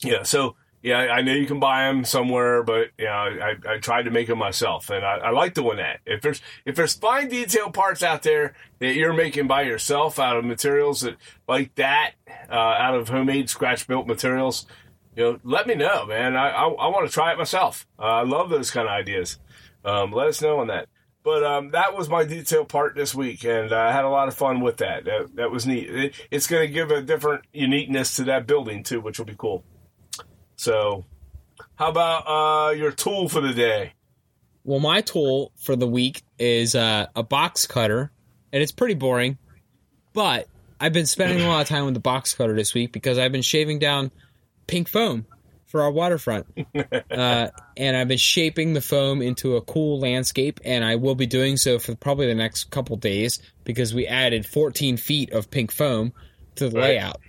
yeah. 0.00 0.22
So 0.22 0.56
yeah, 0.82 0.98
I 0.98 1.22
know 1.22 1.32
you 1.32 1.46
can 1.46 1.60
buy 1.60 1.86
them 1.86 2.04
somewhere, 2.04 2.64
but 2.64 2.88
yeah, 2.98 3.14
I, 3.14 3.54
I 3.74 3.78
tried 3.78 4.02
to 4.04 4.10
make 4.10 4.26
them 4.26 4.38
myself, 4.38 4.90
and 4.90 5.04
I, 5.04 5.18
I 5.18 5.30
like 5.30 5.54
doing 5.54 5.76
that. 5.76 6.00
If 6.04 6.22
there's 6.22 6.42
if 6.66 6.74
there's 6.74 6.94
fine 6.94 7.28
detail 7.28 7.70
parts 7.70 8.02
out 8.02 8.22
there 8.24 8.54
that 8.80 8.94
you're 8.94 9.12
making 9.12 9.46
by 9.46 9.62
yourself 9.62 10.18
out 10.18 10.36
of 10.36 10.44
materials 10.44 11.02
that 11.02 11.16
like 11.46 11.72
that, 11.76 12.12
uh, 12.50 12.54
out 12.54 12.96
of 12.96 13.08
homemade 13.08 13.48
scratch 13.48 13.86
built 13.86 14.08
materials, 14.08 14.66
you 15.14 15.22
know, 15.22 15.40
let 15.44 15.68
me 15.68 15.76
know, 15.76 16.06
man. 16.06 16.36
I 16.36 16.50
I, 16.50 16.64
I 16.66 16.88
want 16.88 17.06
to 17.06 17.12
try 17.12 17.32
it 17.32 17.38
myself. 17.38 17.86
Uh, 17.96 18.02
I 18.02 18.22
love 18.22 18.50
those 18.50 18.72
kind 18.72 18.88
of 18.88 18.92
ideas. 18.92 19.38
Um, 19.84 20.10
let 20.10 20.26
us 20.26 20.42
know 20.42 20.58
on 20.58 20.66
that. 20.66 20.88
But 21.24 21.44
um, 21.44 21.70
that 21.70 21.96
was 21.96 22.08
my 22.08 22.24
detail 22.24 22.64
part 22.64 22.96
this 22.96 23.14
week, 23.14 23.44
and 23.44 23.72
I 23.72 23.92
had 23.92 24.04
a 24.04 24.08
lot 24.08 24.26
of 24.26 24.34
fun 24.34 24.60
with 24.60 24.78
that. 24.78 25.04
That, 25.04 25.36
that 25.36 25.50
was 25.52 25.66
neat. 25.66 25.88
It, 25.88 26.14
it's 26.32 26.48
going 26.48 26.66
to 26.66 26.72
give 26.72 26.90
a 26.90 27.00
different 27.00 27.44
uniqueness 27.52 28.16
to 28.16 28.24
that 28.24 28.48
building 28.48 28.82
too, 28.82 29.00
which 29.00 29.18
will 29.18 29.26
be 29.26 29.36
cool. 29.38 29.62
So, 30.62 31.04
how 31.74 31.88
about 31.88 32.22
uh, 32.28 32.70
your 32.70 32.92
tool 32.92 33.28
for 33.28 33.40
the 33.40 33.52
day? 33.52 33.94
Well, 34.62 34.78
my 34.78 35.00
tool 35.00 35.50
for 35.56 35.74
the 35.74 35.88
week 35.88 36.22
is 36.38 36.76
uh, 36.76 37.06
a 37.16 37.24
box 37.24 37.66
cutter, 37.66 38.12
and 38.52 38.62
it's 38.62 38.70
pretty 38.70 38.94
boring, 38.94 39.38
but 40.12 40.46
I've 40.78 40.92
been 40.92 41.06
spending 41.06 41.44
a 41.44 41.48
lot 41.48 41.62
of 41.62 41.68
time 41.68 41.84
with 41.84 41.94
the 41.94 42.00
box 42.00 42.32
cutter 42.34 42.54
this 42.54 42.74
week 42.74 42.92
because 42.92 43.18
I've 43.18 43.32
been 43.32 43.42
shaving 43.42 43.80
down 43.80 44.12
pink 44.68 44.88
foam 44.88 45.26
for 45.66 45.82
our 45.82 45.90
waterfront. 45.90 46.46
uh, 47.10 47.48
and 47.76 47.96
I've 47.96 48.06
been 48.06 48.16
shaping 48.16 48.72
the 48.72 48.80
foam 48.80 49.20
into 49.20 49.56
a 49.56 49.62
cool 49.62 49.98
landscape, 49.98 50.60
and 50.64 50.84
I 50.84 50.94
will 50.94 51.16
be 51.16 51.26
doing 51.26 51.56
so 51.56 51.80
for 51.80 51.96
probably 51.96 52.28
the 52.28 52.36
next 52.36 52.70
couple 52.70 52.96
days 52.98 53.40
because 53.64 53.92
we 53.92 54.06
added 54.06 54.46
14 54.46 54.96
feet 54.96 55.32
of 55.32 55.50
pink 55.50 55.72
foam 55.72 56.12
to 56.54 56.68
the 56.68 56.76
Right. 56.78 56.84
layout. 56.90 57.20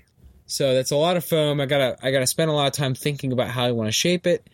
So 0.46 0.74
that's 0.74 0.92
a 0.92 0.96
lot 0.96 1.18
of 1.18 1.24
foam. 1.26 1.60
I 1.62 1.66
gotta 1.66 1.98
I 2.02 2.12
gotta 2.12 2.28
spend 2.28 2.50
a 2.50 2.54
lot 2.54 2.68
of 2.68 2.74
time 2.74 2.96
thinking 2.96 3.32
about 3.32 3.50
how 3.50 3.66
I 3.66 3.72
want 3.72 3.88
to 3.88 3.92
shape 3.94 4.28
it, 4.28 4.50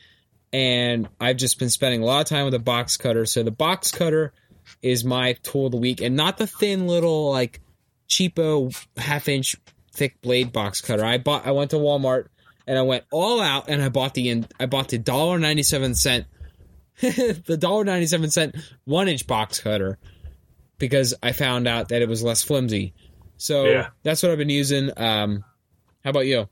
and 0.54 1.10
I've 1.20 1.38
just 1.38 1.60
been 1.60 1.70
spending 1.70 2.02
a 2.02 2.06
lot 2.06 2.22
of 2.22 2.28
time 2.28 2.46
with 2.46 2.54
a 2.54 2.60
box 2.60 2.96
cutter. 2.98 3.26
So 3.26 3.44
the 3.44 3.52
box 3.52 3.92
cutter 3.92 4.34
is 4.82 5.04
my 5.04 5.34
tool 5.44 5.66
of 5.68 5.72
the 5.72 5.78
week, 5.78 6.02
and 6.02 6.16
not 6.16 6.38
the 6.38 6.48
thin 6.48 6.88
little 6.88 7.32
like 7.32 7.60
cheapo 8.08 8.76
half 8.98 9.28
inch 9.28 9.56
thick 9.94 10.22
blade 10.22 10.52
box 10.54 10.82
cutter. 10.82 11.04
I 11.04 11.18
bought. 11.18 11.46
I 11.48 11.52
went 11.52 11.72
to 11.72 11.78
Walmart 11.78 12.28
and 12.68 12.78
I 12.78 12.84
went 12.84 13.04
all 13.12 13.42
out 13.42 13.68
and 13.68 13.82
I 13.82 13.90
bought 13.90 14.14
the 14.14 14.46
I 14.60 14.66
bought 14.68 14.90
the 14.90 14.98
dollar 15.00 15.40
ninety 15.40 15.64
seven 15.64 15.96
cent 15.96 16.28
the 17.02 17.58
dollar 17.60 17.84
ninety 17.84 18.06
seven 18.08 18.30
cent 18.30 18.56
one 18.86 19.08
inch 19.08 19.26
box 19.26 19.60
cutter 19.60 19.98
because 20.78 21.14
I 21.22 21.32
found 21.32 21.68
out 21.68 21.90
that 21.90 22.02
it 22.02 22.08
was 22.08 22.24
less 22.24 22.44
flimsy. 22.44 22.94
So 23.38 23.66
Yeah. 23.66 23.88
that's 24.04 24.22
what 24.22 24.32
I've 24.32 24.38
been 24.38 24.50
using. 24.50 24.92
Um, 24.98 25.44
how 26.04 26.12
about 26.12 26.28
you? 26.28 26.48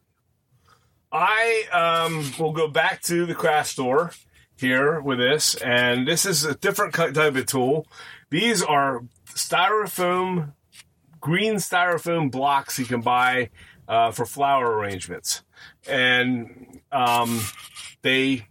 I 1.11 1.63
um, 1.71 2.31
will 2.37 2.51
go 2.51 2.67
back 2.67 3.01
to 3.03 3.25
the 3.25 3.35
craft 3.35 3.69
store 3.69 4.11
here 4.57 4.99
with 4.99 5.19
this, 5.19 5.55
and 5.55 6.07
this 6.07 6.25
is 6.25 6.43
a 6.43 6.55
different 6.55 6.93
type 6.93 7.17
of 7.17 7.45
tool. 7.45 7.87
These 8.29 8.61
are 8.61 9.03
styrofoam, 9.27 10.53
green 11.21 11.55
styrofoam 11.55 12.29
blocks 12.29 12.77
you 12.77 12.85
can 12.85 13.01
buy 13.01 13.49
uh, 13.87 14.11
for 14.11 14.25
flower 14.25 14.77
arrangements, 14.77 15.43
and 15.87 16.81
um, 16.91 17.39
they 18.01 18.47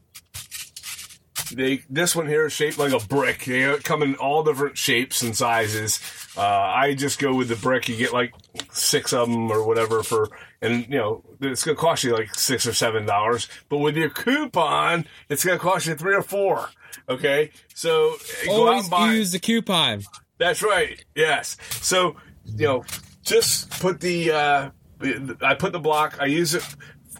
they 1.53 1.82
this 1.90 2.16
one 2.16 2.26
here 2.26 2.47
is 2.47 2.53
shaped 2.53 2.78
like 2.78 2.92
a 2.92 3.07
brick. 3.07 3.44
They 3.44 3.76
come 3.78 4.03
in 4.03 4.14
all 4.16 4.42
different 4.42 4.78
shapes 4.78 5.22
and 5.22 5.36
sizes. 5.36 6.01
Uh, 6.36 6.42
I 6.42 6.94
just 6.94 7.18
go 7.18 7.34
with 7.34 7.49
the 7.49 7.57
brick. 7.57 7.88
You 7.88 7.97
get 7.97 8.12
like 8.12 8.34
six 8.72 9.12
of 9.12 9.28
them 9.28 9.51
or 9.51 9.66
whatever 9.66 10.03
for, 10.03 10.28
and 10.63 10.83
you 10.89 10.99
know 10.99 11.23
it's 11.41 11.65
gonna 11.65 11.77
cost 11.77 12.05
you 12.05 12.13
like 12.15 12.35
six 12.35 12.67
or 12.67 12.73
seven 12.73 13.07
dollars. 13.07 13.49
But 13.69 13.79
with 13.79 13.97
your 13.97 14.11
coupon, 14.11 15.07
it's 15.29 15.45
gonna 15.45 15.59
cost 15.59 15.87
you 15.87 15.95
three 15.95 16.15
or 16.15 16.23
four. 16.23 16.69
Okay, 17.09 17.51
so 17.75 18.17
go 18.45 18.65
out 18.65 18.69
Always 18.69 18.83
and 18.85 18.91
buy. 18.91 19.13
use 19.13 19.33
the 19.33 19.39
coupon. 19.39 20.03
That's 20.39 20.63
right. 20.63 21.05
Yes. 21.15 21.57
So 21.71 22.17
you 22.45 22.67
know, 22.67 22.85
just 23.23 23.71
put 23.81 24.01
the 24.01 24.31
uh, 24.33 24.71
I 25.43 25.55
put 25.55 25.73
the 25.73 25.81
block. 25.81 26.17
I 26.21 26.27
use 26.27 26.55
it 26.55 26.65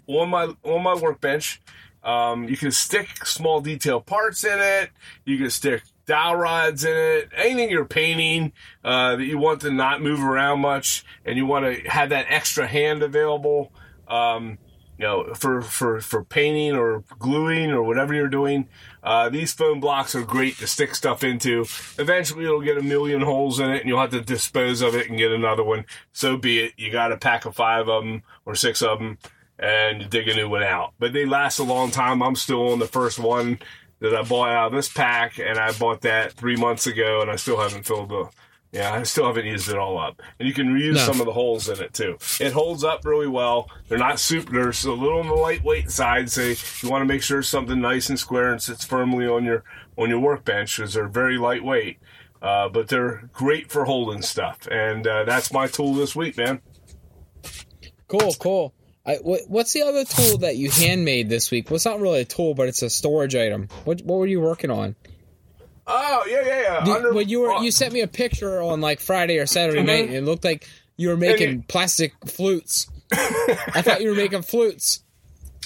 on 0.07 0.29
my 0.29 0.53
on 0.63 0.83
my 0.83 0.95
workbench. 0.95 1.61
Um, 2.03 2.47
you 2.47 2.55
can 2.57 2.71
stick 2.71 3.25
small 3.25 3.59
detail 3.59 3.99
parts 3.99 4.43
in 4.45 4.59
it. 4.59 4.91
You 5.25 5.37
can 5.37 5.49
stick 5.49 5.83
dowel 6.07 6.35
rods 6.35 6.83
in 6.83 6.95
it. 6.97 7.29
Anything 7.35 7.69
you're 7.69 7.85
painting 7.85 8.53
uh, 8.83 9.17
that 9.17 9.25
you 9.25 9.37
want 9.37 9.61
to 9.61 9.71
not 9.71 10.01
move 10.01 10.19
around 10.23 10.61
much, 10.61 11.05
and 11.23 11.37
you 11.37 11.45
want 11.45 11.65
to 11.65 11.87
have 11.89 12.09
that 12.09 12.25
extra 12.29 12.65
hand 12.65 13.03
available. 13.03 13.71
Um, 14.07 14.57
you 14.97 15.05
know, 15.05 15.33
for, 15.35 15.61
for, 15.61 16.01
for 16.01 16.23
painting 16.23 16.75
or 16.75 17.03
gluing 17.19 17.69
or 17.69 17.83
whatever 17.83 18.15
you're 18.15 18.27
doing, 18.27 18.67
uh, 19.03 19.29
these 19.29 19.53
foam 19.53 19.79
blocks 19.79 20.15
are 20.15 20.23
great 20.23 20.57
to 20.57 20.65
stick 20.65 20.95
stuff 20.95 21.23
into. 21.23 21.65
Eventually, 21.99 22.45
it'll 22.45 22.61
get 22.61 22.79
a 22.79 22.83
million 22.83 23.21
holes 23.21 23.59
in 23.59 23.69
it, 23.69 23.81
and 23.81 23.87
you'll 23.87 24.01
have 24.01 24.09
to 24.09 24.21
dispose 24.21 24.81
of 24.81 24.95
it 24.95 25.07
and 25.07 25.19
get 25.19 25.31
another 25.31 25.63
one. 25.63 25.85
So 26.13 26.35
be 26.35 26.61
it. 26.61 26.73
You 26.77 26.91
got 26.91 27.11
a 27.11 27.17
pack 27.17 27.45
of 27.45 27.55
five 27.55 27.87
of 27.87 28.03
them 28.03 28.23
or 28.43 28.55
six 28.55 28.81
of 28.81 28.97
them, 28.97 29.19
and 29.59 30.09
dig 30.09 30.27
a 30.29 30.35
new 30.35 30.49
one 30.49 30.63
out. 30.63 30.93
But 30.97 31.13
they 31.13 31.25
last 31.25 31.59
a 31.59 31.63
long 31.63 31.91
time. 31.91 32.23
I'm 32.23 32.35
still 32.35 32.71
on 32.71 32.79
the 32.79 32.87
first 32.87 33.19
one 33.19 33.59
that 33.99 34.15
I 34.15 34.21
bought 34.23 34.49
out 34.49 34.67
of 34.67 34.73
this 34.73 34.89
pack, 34.89 35.39
and 35.39 35.57
I 35.57 35.71
bought 35.73 36.01
that 36.01 36.33
three 36.33 36.55
months 36.55 36.87
ago, 36.87 37.21
and 37.21 37.31
I 37.31 37.35
still 37.35 37.59
haven't 37.59 37.85
filled 37.85 38.09
the. 38.09 38.29
Yeah, 38.73 38.93
I 38.93 39.03
still 39.03 39.25
haven't 39.25 39.45
used 39.45 39.69
it 39.69 39.77
all 39.77 39.97
up, 39.97 40.21
and 40.39 40.47
you 40.47 40.53
can 40.53 40.67
reuse 40.67 40.95
No. 40.95 40.99
some 40.99 41.21
of 41.21 41.25
the 41.25 41.31
holes 41.31 41.69
in 41.69 41.81
it 41.81 41.93
too. 41.93 42.17
It 42.41 42.51
holds 42.51 42.83
up 42.83 43.05
really 43.05 43.27
well. 43.27 43.69
They're 43.87 43.97
not 43.97 44.19
super. 44.19 44.51
They're 44.51 44.69
a 44.69 44.95
little 44.95 45.19
on 45.19 45.27
the 45.27 45.33
lightweight 45.33 45.89
side, 45.89 46.29
so 46.29 46.41
you 46.41 46.89
want 46.89 47.01
to 47.01 47.05
make 47.05 47.23
sure 47.23 47.41
something 47.41 47.79
nice 47.79 48.09
and 48.09 48.19
square 48.19 48.51
and 48.51 48.61
sits 48.61 48.83
firmly 48.83 49.25
on 49.25 49.45
your 49.45 49.63
on 49.97 50.09
your 50.09 50.19
workbench 50.19 50.75
because 50.77 50.93
they're 50.93 51.07
very 51.07 51.37
lightweight. 51.37 51.99
Uh, 52.41 52.67
but 52.69 52.87
they're 52.89 53.29
great 53.33 53.71
for 53.71 53.85
holding 53.85 54.21
stuff, 54.21 54.67
and 54.69 55.07
uh, 55.07 55.23
that's 55.23 55.51
my 55.51 55.65
tool 55.65 55.93
this 55.95 56.15
week, 56.15 56.37
man. 56.37 56.61
Cool, 58.07 58.33
cool. 58.39 58.73
I, 59.07 59.15
what, 59.21 59.41
what's 59.47 59.71
the 59.73 59.83
other 59.83 60.03
tool 60.03 60.39
that 60.39 60.57
you 60.57 60.69
handmade 60.69 61.29
this 61.29 61.49
week? 61.49 61.69
Well, 61.69 61.77
it's 61.77 61.85
not 61.85 61.99
really 62.01 62.19
a 62.19 62.25
tool, 62.25 62.53
but 62.53 62.67
it's 62.67 62.81
a 62.81 62.89
storage 62.89 63.35
item. 63.35 63.69
What 63.85 64.01
what 64.01 64.19
were 64.19 64.27
you 64.27 64.41
working 64.41 64.69
on? 64.69 64.95
Oh 65.87 66.25
yeah, 66.29 66.41
yeah, 66.45 66.61
yeah. 66.61 66.83
Did, 66.83 66.95
Under- 66.97 67.13
well, 67.13 67.21
you 67.23 67.39
were 67.41 67.63
you 67.63 67.71
sent 67.71 67.93
me 67.93 68.01
a 68.01 68.07
picture 68.07 68.61
on 68.61 68.81
like 68.81 68.99
Friday 68.99 69.37
or 69.39 69.45
Saturday 69.45 69.79
Mhm. 69.81 69.85
night, 69.85 70.05
and 70.07 70.15
it 70.15 70.23
looked 70.25 70.43
like 70.43 70.67
you 70.97 71.07
were 71.09 71.15
making 71.17 71.47
And 71.49 71.67
plastic 71.67 72.11
flutes. 72.27 72.87
I 73.13 73.81
thought 73.81 74.01
you 74.01 74.09
were 74.09 74.15
making 74.15 74.41
flutes. 74.41 75.03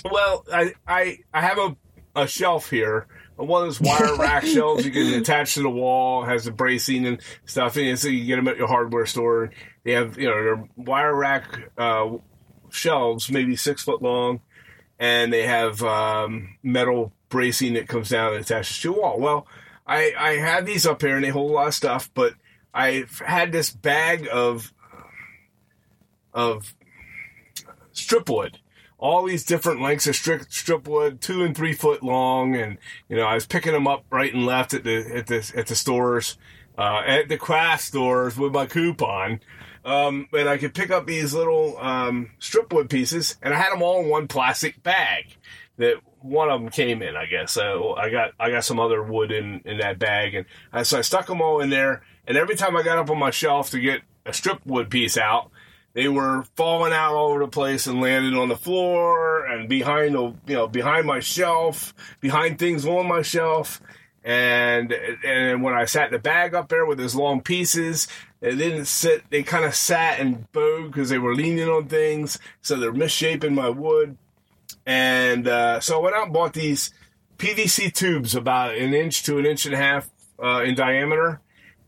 Well, 0.10 0.46
I 0.54 0.74
I 0.88 1.18
I 1.34 1.42
have 1.42 1.58
a 1.58 1.76
a 2.16 2.28
shelf 2.28 2.70
here. 2.70 3.08
One 3.38 3.64
of 3.64 3.68
those 3.70 3.82
wire 3.82 4.18
rack 4.18 4.46
shelves 4.46 4.86
you 4.86 4.92
can 4.92 5.12
attach 5.16 5.56
to 5.56 5.64
the 5.64 5.70
wall, 5.70 6.24
has 6.24 6.46
the 6.46 6.52
bracing 6.52 7.08
and 7.08 7.20
stuff 7.46 7.76
in 7.78 7.86
it, 7.88 7.98
so 7.98 8.08
you 8.08 8.26
get 8.26 8.36
them 8.36 8.48
at 8.48 8.58
your 8.58 8.68
hardware 8.68 9.08
store. 9.08 9.50
They 9.84 9.94
have 9.94 10.20
you 10.20 10.28
know 10.28 10.44
they're 10.44 10.64
wire 10.76 11.16
rack 11.16 11.46
uh, 11.80 12.10
shelves, 12.74 13.32
maybe 13.32 13.56
six 13.56 13.84
foot 13.84 14.02
long, 14.02 14.42
and 15.00 15.32
they 15.32 15.44
have 15.44 15.82
um, 15.84 16.58
metal 16.64 17.14
bracing 17.30 17.74
that 17.74 17.88
comes 17.88 18.10
down 18.10 18.34
and 18.34 18.42
attaches 18.42 18.80
to 18.80 18.90
your 18.90 19.02
wall. 19.02 19.20
Well, 19.20 19.48
I 19.86 20.14
I 20.18 20.32
have 20.38 20.66
these 20.66 20.86
up 20.86 21.02
here 21.02 21.16
and 21.16 21.24
they 21.24 21.30
hold 21.30 21.52
a 21.52 21.54
lot 21.54 21.68
of 21.68 21.74
stuff, 21.74 22.10
but 22.14 22.34
I've 22.74 23.20
had 23.20 23.52
this 23.52 23.72
bag 23.72 24.28
of 24.32 24.74
of 26.34 26.74
strip 27.92 28.30
wood 28.30 28.60
all 29.02 29.26
these 29.26 29.44
different 29.44 29.82
lengths 29.82 30.06
of 30.08 30.16
strip, 30.16 30.44
strip 30.50 30.88
wood, 30.88 31.20
two 31.20 31.44
and 31.44 31.58
three 31.58 31.74
foot 31.74 32.04
long, 32.04 32.56
and 32.56 32.78
you 33.10 33.18
know 33.18 33.24
I 33.24 33.34
was 33.34 33.48
picking 33.48 33.74
them 33.74 33.88
up 33.88 34.06
right 34.12 34.34
and 34.34 34.46
left 34.46 34.74
at 34.74 34.84
the 34.84 34.98
at 35.14 35.28
the 35.28 35.52
at 35.56 35.68
the 35.68 35.76
stores, 35.76 36.38
uh, 36.78 37.02
at 37.06 37.28
the 37.28 37.38
craft 37.38 37.84
stores 37.84 38.38
with 38.38 38.54
my 38.54 38.68
coupon, 38.68 39.42
um, 39.84 40.28
and 40.34 40.48
I 40.48 40.58
could 40.58 40.74
pick 40.74 40.92
up 40.92 41.06
these 41.06 41.34
little 41.34 41.78
um, 41.80 42.32
strip 42.40 42.72
wood 42.74 42.90
pieces, 42.90 43.38
and 43.42 43.54
I 43.54 43.58
had 43.58 43.72
them 43.72 43.82
all 43.82 44.02
in 44.02 44.10
one 44.10 44.28
plastic 44.28 44.82
bag. 44.84 45.26
That 45.78 45.96
one 46.22 46.50
of 46.50 46.62
them 46.62 46.70
came 46.70 47.02
in, 47.02 47.16
I 47.16 47.26
guess. 47.26 47.52
So 47.52 47.96
I 47.96 48.10
got 48.10 48.32
I 48.40 48.52
got 48.52 48.64
some 48.64 48.80
other 48.80 49.02
wood 49.02 49.32
in 49.32 49.62
in 49.66 49.80
that 49.80 50.00
bag, 50.00 50.36
and 50.36 50.46
I, 50.72 50.84
so 50.84 51.00
I 51.00 51.02
stuck 51.02 51.28
them 51.28 51.42
all 51.42 51.62
in 51.62 51.70
there. 51.70 52.04
And 52.28 52.38
every 52.38 52.56
time 52.56 52.78
I 52.78 52.84
got 52.84 52.98
up 52.98 53.10
on 53.10 53.18
my 53.18 53.32
shelf 53.32 53.72
to 53.72 53.80
get 53.80 54.02
a 54.26 54.34
strip 54.34 54.66
wood 54.66 54.90
piece 54.90 55.18
out, 55.18 55.50
they 55.94 56.08
were 56.08 56.44
falling 56.56 56.94
out 56.94 57.16
all 57.16 57.32
over 57.32 57.40
the 57.40 57.48
place 57.48 57.88
and 57.88 58.00
landing 58.00 58.36
on 58.36 58.50
the 58.50 58.56
floor 58.56 59.46
and 59.46 59.68
behind 59.68 60.16
the 60.16 60.34
you 60.46 60.56
know 60.56 60.68
behind 60.68 61.08
my 61.08 61.20
shelf, 61.20 61.94
behind 62.20 62.60
things 62.60 62.86
on 62.86 63.08
my 63.08 63.22
shelf. 63.22 63.82
And 64.24 64.94
and 65.26 65.64
when 65.64 65.74
I 65.74 65.86
sat 65.86 66.12
the 66.12 66.20
bag 66.20 66.54
up 66.54 66.70
there 66.70 66.86
with 66.86 67.00
those 67.00 67.16
long 67.16 67.42
pieces, 67.42 68.08
it 68.42 68.56
didn't 68.56 68.86
sit. 68.86 69.30
They 69.30 69.44
kind 69.44 69.66
of 69.66 69.76
sat 69.76 70.20
and 70.20 70.52
bowed 70.52 70.88
because 70.88 71.10
they 71.10 71.20
were 71.20 71.36
leaning 71.36 71.70
on 71.70 71.88
things, 71.88 72.40
so 72.62 72.78
they're 72.78 72.92
misshaping 72.92 73.56
my 73.56 73.70
wood. 73.70 74.18
And 74.86 75.48
uh, 75.48 75.80
so 75.80 76.00
I 76.00 76.02
went 76.02 76.16
out 76.16 76.24
and 76.26 76.34
bought 76.34 76.54
these 76.54 76.94
PVC 77.38 77.94
tubes 77.94 78.36
about 78.36 78.76
an 78.76 78.94
inch 78.94 79.24
to 79.24 79.38
an 79.38 79.46
inch 79.46 79.66
and 79.66 79.76
a 79.76 79.78
half 79.78 80.10
uh, 80.42 80.64
in 80.64 80.76
diameter 80.76 81.42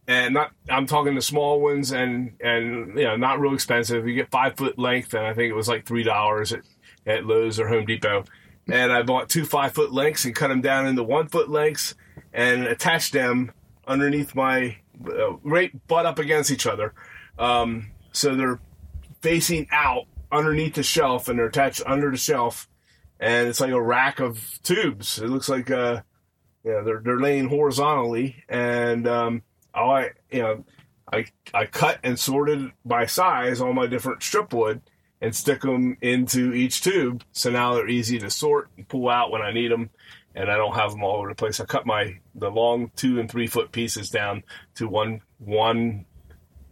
and 0.08 0.34
not 0.34 0.52
I'm 0.70 0.86
talking 0.86 1.16
the 1.16 1.22
small 1.22 1.62
ones 1.62 1.92
and 1.92 2.34
and 2.42 2.98
you 2.98 3.06
know 3.06 3.16
not 3.16 3.40
real 3.40 3.54
expensive. 3.54 4.08
You 4.08 4.16
get 4.16 4.32
five 4.32 4.58
foot 4.58 4.78
length, 4.78 5.14
and 5.14 5.26
I 5.26 5.34
think 5.34 5.50
it 5.50 5.56
was 5.56 5.68
like 5.68 5.86
three 5.86 6.04
dollars 6.04 6.54
at 6.54 6.62
at 7.06 7.26
Lowe's 7.26 7.60
or 7.60 7.68
Home 7.68 7.86
Depot. 7.86 8.26
And 8.70 8.92
I 8.92 9.02
bought 9.02 9.30
two 9.30 9.46
five 9.46 9.74
foot 9.74 9.92
lengths 9.92 10.26
and 10.26 10.36
cut 10.36 10.50
them 10.50 10.62
down 10.62 10.88
into 10.88 11.04
one 11.04 11.28
foot 11.28 11.50
lengths 11.50 11.96
and 12.34 12.66
attached 12.66 13.14
them 13.14 13.52
underneath 13.88 14.36
my 14.36 14.78
right 15.00 15.72
butt 15.88 16.06
up 16.06 16.20
against 16.20 16.52
each 16.52 16.68
other, 16.68 16.94
um, 17.38 17.92
so 18.12 18.36
they're 18.36 18.60
facing 19.22 19.68
out 19.72 20.06
underneath 20.32 20.76
the 20.76 20.84
shelf 20.84 21.28
and 21.28 21.40
they're 21.40 21.48
attached 21.48 21.82
under 21.86 22.12
the 22.12 22.18
shelf, 22.18 22.68
and 23.20 23.48
it's 23.48 23.60
like 23.60 23.72
a 23.72 23.82
rack 23.82 24.20
of 24.20 24.60
tubes. 24.64 25.20
It 25.20 25.28
looks 25.30 25.50
like 25.50 25.72
uh, 25.72 26.02
yeah, 26.64 26.82
they're 26.86 27.02
they're 27.04 27.20
laying 27.20 27.50
horizontally 27.50 28.44
and. 28.48 29.08
Um, 29.08 29.44
I 29.74 30.12
you 30.32 30.42
know 30.42 30.66
I 31.12 31.26
I 31.54 31.66
cut 31.66 32.00
and 32.04 32.20
sorted 32.20 32.72
by 32.86 33.06
size 33.06 33.62
all 33.62 33.74
my 33.74 33.88
different 33.88 34.24
strip 34.24 34.54
wood 34.54 34.82
and 35.22 35.36
stick 35.36 35.62
them 35.62 35.98
into 36.02 36.54
each 36.54 36.82
tube. 36.82 37.24
So 37.32 37.50
now 37.50 37.74
they're 37.74 37.88
easy 37.90 38.20
to 38.20 38.30
sort 38.30 38.70
and 38.78 38.88
pull 38.88 39.10
out 39.10 39.32
when 39.32 39.42
I 39.42 39.52
need 39.52 39.72
them, 39.72 39.90
and 40.36 40.50
I 40.52 40.58
don't 40.58 40.76
have 40.76 40.92
them 40.92 41.04
all 41.04 41.18
over 41.18 41.30
the 41.30 41.36
place. 41.36 41.60
I 41.60 41.66
cut 41.66 41.86
my 41.86 42.20
the 42.36 42.50
long 42.50 42.92
two 42.96 43.20
and 43.20 43.30
three 43.30 43.48
foot 43.48 43.72
pieces 43.72 44.10
down 44.10 44.44
to 44.76 44.88
one 44.88 45.22
one 45.40 46.06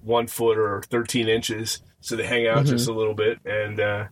one 0.03 0.28
foot 0.28 0.57
or 0.57 0.82
thirteen 0.89 1.28
inches, 1.30 1.82
so 1.99 2.16
they 2.16 2.26
hang 2.26 2.47
out 2.47 2.66
just 2.66 2.88
a 2.88 2.93
little 2.93 3.14
bit, 3.14 3.39
and 3.45 3.80
uh, 3.80 4.05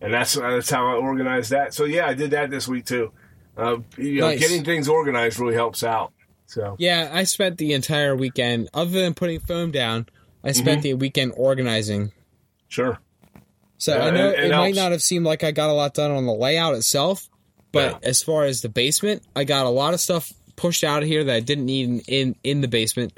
and 0.00 0.12
that's 0.14 0.34
that's 0.34 0.70
how 0.70 0.86
I 0.88 0.94
organized 0.94 1.50
that. 1.50 1.74
So 1.74 1.84
yeah, 1.84 2.06
I 2.06 2.14
did 2.14 2.30
that 2.30 2.50
this 2.50 2.66
week 2.68 2.86
too. 2.86 3.12
Uh, 3.56 3.76
you 3.96 4.20
know, 4.20 4.28
Nice. 4.28 4.40
getting 4.40 4.64
things 4.64 4.88
organized 4.88 5.38
really 5.38 5.54
helps 5.54 5.84
out. 5.84 6.12
So 6.46 6.74
Yeah, 6.78 7.10
I 7.12 7.22
spent 7.24 7.58
the 7.58 7.72
entire 7.72 8.16
weekend, 8.16 8.68
other 8.74 9.00
than 9.00 9.14
putting 9.14 9.38
foam 9.40 9.70
down, 9.70 10.06
I 10.42 10.52
spent 10.52 10.82
the 10.82 10.94
weekend 10.94 11.32
organizing. 11.36 12.12
sure, 12.68 12.98
So 13.78 13.96
Yeah, 13.96 14.04
I 14.06 14.10
know 14.10 14.28
it- 14.30 14.38
it 14.40 14.44
it, 14.46 14.50
might 14.50 14.74
not 14.74 14.90
have 14.92 15.02
seemed 15.02 15.24
like 15.24 15.44
I 15.44 15.52
got 15.52 15.70
a 15.70 15.72
lot 15.72 15.94
done 15.94 16.10
on 16.10 16.26
the 16.26 16.32
layout 16.34 16.74
itself, 16.74 17.28
but 17.74 18.02
as 18.04 18.22
far 18.22 18.44
as 18.44 18.62
the 18.62 18.68
basement, 18.70 19.22
I 19.36 19.44
got 19.44 19.66
a 19.66 19.70
lot 19.70 19.92
of 19.94 20.00
stuff 20.00 20.32
pushed 20.56 20.84
out 20.84 21.02
of 21.02 21.08
here 21.08 21.24
that 21.24 21.34
I 21.34 21.40
didn't 21.40 21.66
need 21.66 22.02
in 22.08 22.36
in, 22.42 22.60
the 22.60 22.68
basement, 22.68 23.12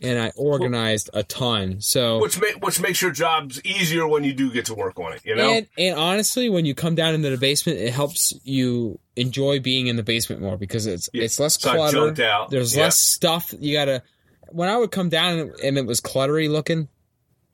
and 0.00 0.18
I 0.18 0.30
organized 0.36 1.10
a 1.14 1.22
ton. 1.22 1.80
So 1.80 2.20
which 2.20 2.38
ma- 2.40 2.58
which 2.60 2.80
makes 2.80 3.00
your 3.02 3.10
jobs 3.12 3.60
easier 3.64 4.06
when 4.06 4.24
you 4.24 4.32
do 4.32 4.52
get 4.52 4.66
to 4.66 4.74
work 4.74 4.98
on 5.00 5.12
it. 5.14 5.22
You 5.24 5.34
know, 5.36 5.50
and 5.50 5.66
and 5.78 5.98
honestly, 5.98 6.48
when 6.50 6.64
you 6.66 6.74
come 6.74 6.94
down 6.94 7.14
into 7.14 7.30
the 7.30 7.38
basement, 7.38 7.78
it 7.78 7.92
helps 7.92 8.32
you 8.44 8.98
enjoy 9.16 9.60
being 9.60 9.86
in 9.88 9.96
the 9.96 10.02
basement 10.02 10.40
more 10.42 10.56
because 10.56 10.86
it's 10.86 11.08
Yeah, 11.12 11.24
it's 11.24 11.38
less 11.40 11.56
clutter. 11.56 12.10
There's 12.50 12.76
Yeah. 12.76 12.84
less 12.84 12.98
stuff 12.98 13.52
you 13.58 13.74
gotta. 13.76 14.02
When 14.50 14.68
I 14.68 14.76
would 14.76 14.90
come 14.90 15.08
down 15.08 15.52
and 15.62 15.78
it 15.78 15.86
was 15.86 16.00
cluttery 16.02 16.50
looking, 16.50 16.88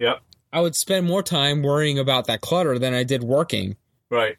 yep, 0.01 0.21
I 0.53 0.61
would 0.61 0.75
spend 0.75 1.07
more 1.07 1.23
time 1.23 1.63
worrying 1.63 1.99
about 1.99 2.27
that 2.27 2.41
clutter 2.41 2.77
than 2.79 2.93
I 2.93 3.05
did 3.05 3.23
working. 3.23 3.77
right, 4.11 4.37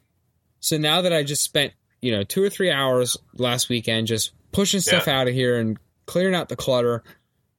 So 0.58 0.76
now 0.76 1.00
that 1.00 1.12
I 1.12 1.22
just 1.22 1.42
spent 1.42 1.72
you 2.00 2.12
know 2.12 2.22
two 2.24 2.42
or 2.42 2.50
three 2.50 2.70
hours 2.70 3.16
last 3.34 3.68
weekend 3.68 4.06
just 4.06 4.32
pushing 4.52 4.80
stuff 4.80 5.06
out 5.08 5.28
of 5.28 5.34
here 5.34 5.58
and 5.58 5.78
clearing 6.06 6.34
out 6.34 6.48
the 6.48 6.56
clutter, 6.56 7.02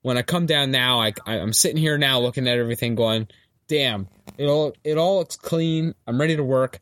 when 0.02 0.18
I 0.18 0.24
come 0.24 0.46
down 0.46 0.72
now, 0.72 1.00
I, 1.00 1.14
I'm 1.26 1.54
sitting 1.54 1.78
here 1.78 1.98
now 1.98 2.20
looking 2.20 2.48
at 2.48 2.58
everything, 2.58 2.96
going, 2.96 3.28
"Damn, 3.68 4.08
it 4.38 4.46
all 4.46 4.74
it 4.84 4.98
all 4.98 5.20
looks 5.20 5.36
clean. 5.38 5.94
I'm 6.08 6.20
ready 6.20 6.36
to 6.36 6.44
work." 6.44 6.80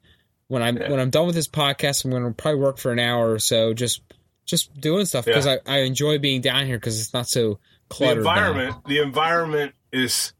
When 0.47 0.63
I'm 0.63 0.77
Yeah. 0.77 0.89
when 0.89 0.99
I'm 0.99 1.11
done 1.11 1.27
with 1.27 1.35
this 1.35 1.47
podcast, 1.47 2.03
I'm 2.05 2.11
going 2.11 2.23
to 2.23 2.31
probably 2.31 2.59
work 2.61 2.79
for 2.79 2.91
an 2.91 2.97
hour 2.99 3.31
or 3.33 3.39
so, 3.39 3.73
just 3.73 4.01
just 4.45 4.73
doing 4.81 5.05
stuff 5.05 5.25
because 5.25 5.45
Yeah. 5.45 5.57
I, 5.67 5.75
I 5.75 5.77
enjoy 5.81 6.17
being 6.17 6.41
down 6.41 6.65
here 6.65 6.77
because 6.77 6.99
it's 6.99 7.13
not 7.13 7.27
so 7.27 7.49
the 7.49 7.57
cluttered. 7.89 8.23
now. 8.23 8.31
environment 8.31 8.75
the 8.87 8.99
environment 8.99 9.75
is 9.93 10.33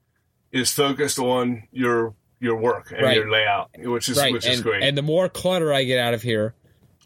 is 0.51 0.71
focused 0.71 1.19
on 1.19 1.67
your 1.71 2.15
your 2.39 2.55
work 2.55 2.91
and 2.91 3.03
Right. 3.03 3.17
your 3.17 3.29
layout, 3.29 3.69
which 3.77 4.09
is 4.09 4.17
right? 4.17 4.33
which 4.33 4.45
and, 4.45 4.53
is 4.55 4.61
great. 4.61 4.81
and 4.81 4.97
the 4.97 5.03
more 5.03 5.29
clutter 5.29 5.71
I 5.71 5.83
get 5.83 5.99
out 5.99 6.15
of 6.15 6.23
here, 6.23 6.55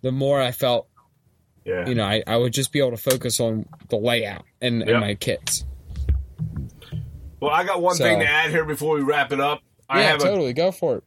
the 0.04 0.12
more 0.12 0.40
I 0.40 0.52
felt 0.52 0.88
yeah, 1.66 1.88
you 1.88 1.96
know, 1.96 2.04
I, 2.04 2.22
I 2.28 2.38
would 2.38 2.54
just 2.54 2.72
be 2.72 2.80
able 2.80 2.92
to 2.92 2.98
focus 2.98 3.40
on 3.40 3.66
the 3.90 3.96
layout 3.98 4.44
and, 4.62 4.80
Yep. 4.82 4.88
and 4.90 5.00
my 5.00 5.16
kits. 5.16 5.64
well, 7.40 7.52
I 7.52 7.64
got 7.64 7.82
one 7.82 7.96
So- 7.96 8.04
thing 8.04 8.20
to 8.20 8.26
add 8.30 8.52
here 8.52 8.66
before 8.66 8.96
we 8.96 9.02
wrap 9.02 9.32
it 9.32 9.40
up. 9.40 9.62
I 9.90 10.02
yeah, 10.02 10.08
have 10.12 10.22
a 10.22 10.24
totally. 10.24 10.54
Go 10.54 10.72
for 10.72 10.98
it. 10.98 11.04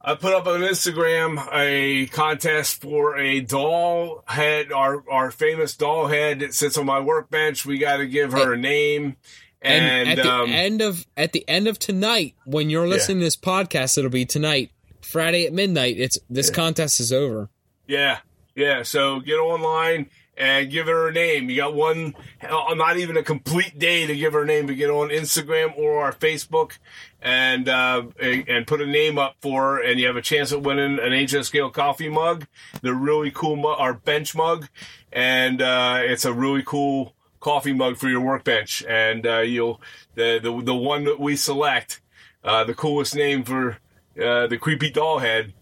I 0.00 0.14
put 0.14 0.32
up 0.34 0.46
on 0.46 0.60
Instagram 0.60 1.48
a 1.52 2.06
contest 2.06 2.80
for 2.80 3.18
a 3.18 3.40
doll 3.40 4.22
head, 4.28 4.70
our 4.70 5.02
our 5.10 5.30
famous 5.32 5.76
doll 5.76 6.06
head 6.06 6.40
that 6.40 6.54
sits 6.54 6.78
on 6.78 6.86
my 6.86 7.00
workbench. 7.00 7.66
We 7.66 7.78
got 7.78 7.96
to 7.96 8.06
give 8.06 8.30
her 8.32 8.52
a 8.52 8.56
name, 8.56 9.16
And, 9.60 10.08
and, 10.08 10.20
at 10.20 10.22
the 10.24 10.32
um, 10.32 10.50
end 10.52 10.80
of 10.80 11.04
at 11.16 11.32
the 11.32 11.44
end 11.48 11.66
of 11.66 11.78
tonight, 11.80 12.34
when 12.44 12.70
you're 12.70 12.86
listening 12.86 13.18
to 13.18 13.24
this 13.24 13.36
podcast, 13.36 13.98
it'll 13.98 14.08
be 14.10 14.24
tonight, 14.24 14.70
Friday 15.02 15.44
at 15.44 15.52
midnight. 15.52 15.96
It's 15.98 16.18
this 16.30 16.50
contest 16.50 17.00
is 17.00 17.12
over. 17.12 17.50
Yeah, 17.86 18.18
yeah. 18.54 18.82
So 18.82 19.20
get 19.20 19.36
online 19.36 20.10
and 20.36 20.70
give 20.70 20.86
her 20.86 21.08
a 21.08 21.12
name. 21.12 21.48
You 21.48 21.56
got 21.56 21.74
one, 21.74 22.14
uh, 22.42 22.74
not 22.74 22.98
even 22.98 23.16
a 23.16 23.22
complete 23.22 23.78
day 23.78 24.06
to 24.06 24.14
give 24.14 24.34
her 24.34 24.42
a 24.42 24.46
name, 24.46 24.66
but 24.66 24.76
get 24.76 24.90
on 24.90 25.08
Instagram 25.08 25.76
or 25.78 26.02
our 26.02 26.12
Facebook 26.12 26.78
and 27.20 27.68
uh, 27.68 28.04
and 28.20 28.66
put 28.66 28.80
a 28.80 28.86
name 28.86 29.18
up 29.18 29.36
for 29.40 29.62
her, 29.62 29.82
and 29.82 29.98
you 29.98 30.06
have 30.06 30.16
a 30.16 30.22
chance 30.22 30.52
at 30.52 30.62
winning 30.62 30.98
an 31.00 31.12
HO 31.28 31.42
scale 31.42 31.70
coffee 31.70 32.08
mug. 32.08 32.46
They're 32.82 32.94
really 32.94 33.30
cool, 33.30 33.56
mu- 33.56 33.68
our 33.68 33.94
bench 33.94 34.34
mug, 34.34 34.68
and 35.12 35.62
uh, 35.62 36.00
it's 36.02 36.24
a 36.24 36.32
really 36.32 36.62
cool 36.64 37.14
coffee 37.40 37.72
mug 37.72 37.96
for 37.96 38.08
your 38.08 38.20
workbench. 38.20 38.84
And 38.88 39.26
uh, 39.26 39.38
you'll 39.40 39.80
the, 40.14 40.38
the 40.42 40.62
the 40.62 40.74
one 40.74 41.04
that 41.04 41.18
we 41.18 41.36
select, 41.36 42.00
uh, 42.44 42.64
the 42.64 42.74
coolest 42.74 43.14
name 43.14 43.42
for 43.42 43.78
uh, 44.22 44.46
the 44.46 44.58
creepy 44.58 44.90
doll 44.90 45.18
head 45.18 45.54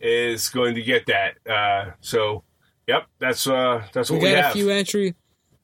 is 0.00 0.48
going 0.48 0.74
to 0.74 0.82
get 0.82 1.06
that. 1.06 1.34
Uh, 1.50 1.92
so, 2.00 2.44
yep, 2.86 3.06
that's 3.18 3.46
uh, 3.46 3.82
that's 3.92 4.10
We 4.10 4.16
what 4.18 4.22
we, 4.24 4.32
got 4.32 4.50
a 4.50 4.54
few 4.54 4.70
entry. 4.70 5.14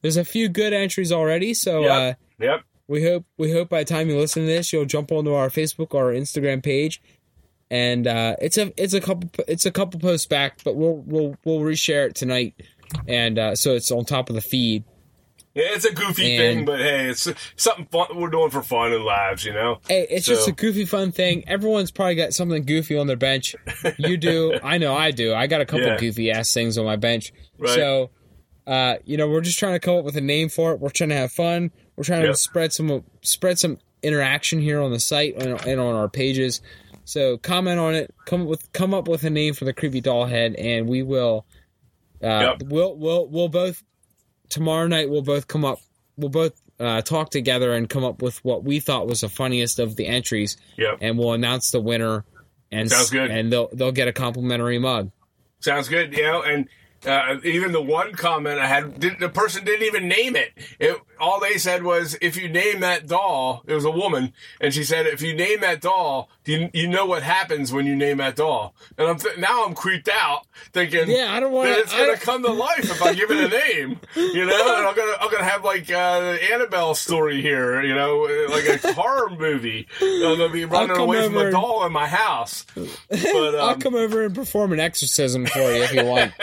There's 0.01 0.17
a 0.17 0.25
few 0.25 0.47
good 0.49 0.73
entries 0.73 1.11
already, 1.11 1.53
so 1.53 1.81
Yep. 1.81 1.91
uh, 1.91 2.13
yep, 2.43 2.61
we 2.87 3.03
hope 3.03 3.25
we 3.37 3.51
hope 3.51 3.69
by 3.69 3.83
the 3.83 3.85
time 3.93 4.09
you 4.09 4.17
listen 4.17 4.43
to 4.43 4.47
this, 4.47 4.71
you'll 4.71 4.85
jump 4.85 5.11
onto 5.11 5.33
our 5.33 5.49
Facebook 5.49 5.93
or 5.93 6.05
our 6.07 6.13
Instagram 6.13 6.63
page, 6.63 7.01
and 7.69 8.07
uh, 8.07 8.35
it's 8.41 8.57
a 8.57 8.71
it's 8.81 8.93
a 8.93 9.01
couple 9.01 9.29
it's 9.47 9.65
a 9.65 9.71
couple 9.71 9.99
posts 9.99 10.27
back, 10.27 10.63
but 10.63 10.75
we'll 10.75 11.03
we'll 11.05 11.35
we'll 11.43 11.59
reshare 11.59 12.07
it 12.07 12.15
tonight, 12.15 12.53
and 13.07 13.39
uh, 13.39 13.55
so 13.55 13.73
it's 13.75 13.91
on 13.91 14.05
top 14.05 14.29
of 14.29 14.35
the 14.35 14.41
feed. 14.41 14.83
Yeah, 15.57 15.65
it's 15.73 15.85
a 15.85 15.93
goofy 15.93 16.35
And- 16.35 16.39
thing, 16.59 16.65
but 16.65 16.79
hey, 16.79 17.07
it's 17.09 17.27
something 17.55 17.85
fun 17.91 18.07
we're 18.15 18.29
doing 18.29 18.49
for 18.51 18.61
fun 18.61 18.93
and 18.93 19.03
lives, 19.03 19.43
you 19.43 19.53
know. 19.53 19.79
Hey, 19.87 20.07
it's 20.09 20.25
just 20.25 20.47
a 20.47 20.51
goofy 20.51 20.85
fun 20.85 21.11
thing. 21.11 21.43
Everyone's 21.47 21.91
probably 21.91 22.15
got 22.15 22.33
something 22.33 22.63
goofy 22.63 22.97
on 22.97 23.07
their 23.07 23.17
bench. 23.17 23.55
You 23.97 24.17
do. 24.17 24.59
I 24.63 24.77
know 24.77 24.95
I 24.95 25.11
do. 25.11 25.33
I 25.33 25.47
got 25.47 25.61
a 25.61 25.65
couple 25.65 25.85
Yeah. 25.87 25.97
goofy 25.97 26.31
ass 26.31 26.53
things 26.53 26.77
on 26.77 26.85
my 26.85 26.95
bench. 26.95 27.33
Right. 27.57 27.71
So, 27.75 28.09
uh, 28.65 28.95
you 29.05 29.17
know, 29.17 29.27
we're 29.27 29.41
just 29.41 29.59
trying 29.59 29.73
to 29.73 29.79
come 29.79 29.97
up 29.97 30.05
with 30.05 30.15
a 30.17 30.21
name 30.21 30.49
for 30.49 30.73
it. 30.73 30.79
We're 30.79 30.89
trying 30.89 31.09
to 31.09 31.15
have 31.15 31.31
fun. 31.31 31.71
We're 31.95 32.03
trying 32.03 32.21
Yep. 32.23 32.31
to 32.31 32.37
spread 32.37 32.73
some 32.73 33.03
spread 33.21 33.57
some 33.59 33.79
interaction 34.03 34.61
here 34.61 34.79
on 34.81 34.91
the 34.91 34.99
site 34.99 35.35
and, 35.41 35.59
and 35.65 35.79
on 35.81 35.95
our 35.95 36.07
pages. 36.07 36.61
So 37.05 37.37
comment 37.37 37.79
on 37.79 37.95
it. 37.95 38.13
Come 38.25 38.41
up 38.43 38.47
with 38.47 38.71
come 38.73 38.93
up 38.93 39.07
with 39.07 39.23
a 39.23 39.29
name 39.29 39.53
for 39.53 39.65
the 39.65 39.73
creepy 39.73 40.01
doll 40.01 40.25
head, 40.25 40.53
and 40.55 40.87
we 40.87 41.01
will. 41.03 41.45
Uh, 42.21 42.55
Yep. 42.59 42.63
We'll 42.69 42.95
we'll 42.97 43.27
we'll 43.29 43.47
both 43.47 43.83
tomorrow 44.49 44.87
night. 44.87 45.09
We'll 45.09 45.21
both 45.21 45.47
come 45.47 45.65
up. 45.65 45.79
We'll 46.17 46.29
both 46.29 46.53
uh, 46.79 47.01
talk 47.01 47.29
together 47.31 47.73
and 47.73 47.89
come 47.89 48.03
up 48.03 48.21
with 48.21 48.43
what 48.43 48.63
we 48.63 48.79
thought 48.79 49.07
was 49.07 49.21
the 49.21 49.29
funniest 49.29 49.79
of 49.79 49.95
the 49.95 50.07
entries, 50.07 50.57
Yep, 50.77 50.97
and 51.01 51.17
we'll 51.17 51.33
announce 51.33 51.71
the 51.71 51.79
winner. 51.81 52.23
And 52.71 52.89
Sounds 52.91 53.09
good. 53.09 53.31
And 53.31 53.51
they'll 53.51 53.69
they'll 53.71 53.91
get 53.93 54.07
a 54.07 54.13
complimentary 54.13 54.77
mug. 54.79 55.11
sounds 55.61 55.87
good. 55.87 56.13
You 56.15 56.23
know, 56.23 56.41
and 56.43 56.67
uh, 57.05 57.37
even 57.43 57.71
the 57.71 57.81
one 57.81 58.13
comment 58.13 58.59
I 58.59 58.65
had, 58.67 58.99
the 58.99 59.29
person 59.29 59.63
didn't 59.63 59.85
even 59.85 60.07
name 60.07 60.35
it. 60.35 60.51
it. 60.79 60.97
All 61.19 61.39
they 61.39 61.57
said 61.57 61.83
was, 61.83 62.17
"If 62.21 62.37
you 62.37 62.49
name 62.49 62.79
that 62.81 63.07
doll," 63.07 63.63
it 63.67 63.73
was 63.73 63.85
a 63.85 63.91
woman, 63.91 64.33
and 64.61 64.73
she 64.73 64.83
said, 64.83 65.05
"If 65.07 65.21
you 65.21 65.35
name 65.35 65.61
that 65.61 65.81
doll, 65.81 66.29
you, 66.45 66.69
you 66.73 66.87
know 66.87 67.05
what 67.05 67.23
happens 67.23 67.71
when 67.71 67.85
you 67.85 67.95
name 67.95 68.17
that 68.17 68.35
doll." 68.35 68.75
And 68.97 69.07
I'm 69.07 69.17
th- 69.17 69.37
now 69.37 69.65
I'm 69.65 69.75
creeped 69.75 70.09
out, 70.09 70.45
thinking, 70.73 71.09
Yeah, 71.09 71.33
I 71.33 71.39
don't 71.39 71.51
want 71.51 71.69
it's 71.69 71.93
gonna 71.93 72.17
come 72.17 72.43
to 72.43 72.51
life 72.51 72.85
if 72.85 73.01
I 73.01 73.13
give 73.13 73.31
it 73.31 73.37
a 73.37 73.47
name, 73.47 73.99
you 74.15 74.45
know. 74.45 74.77
And 74.77 74.87
I'm 74.87 74.95
gonna 74.95 75.17
I'm 75.21 75.31
gonna 75.31 75.43
have 75.43 75.63
like 75.63 75.91
uh, 75.91 76.37
Annabelle 76.53 76.95
story 76.95 77.41
here, 77.41 77.81
you 77.81 77.93
know, 77.93 78.27
like 78.49 78.83
a 78.83 78.93
horror 78.93 79.29
movie. 79.29 79.87
I'm 80.01 80.37
gonna 80.37 80.49
be 80.49 80.65
running 80.65 80.97
away 80.97 81.23
from 81.25 81.37
a 81.37 81.51
doll 81.51 81.85
in 81.85 81.91
my 81.91 82.07
house. 82.07 82.65
But 82.75 83.55
I'll 83.55 83.69
um, 83.69 83.79
come 83.79 83.95
over 83.95 84.25
and 84.25 84.35
perform 84.35 84.73
an 84.73 84.79
exorcism 84.79 85.45
for 85.45 85.59
you 85.59 85.83
if 85.83 85.93
you 85.93 86.05
want. 86.05 86.33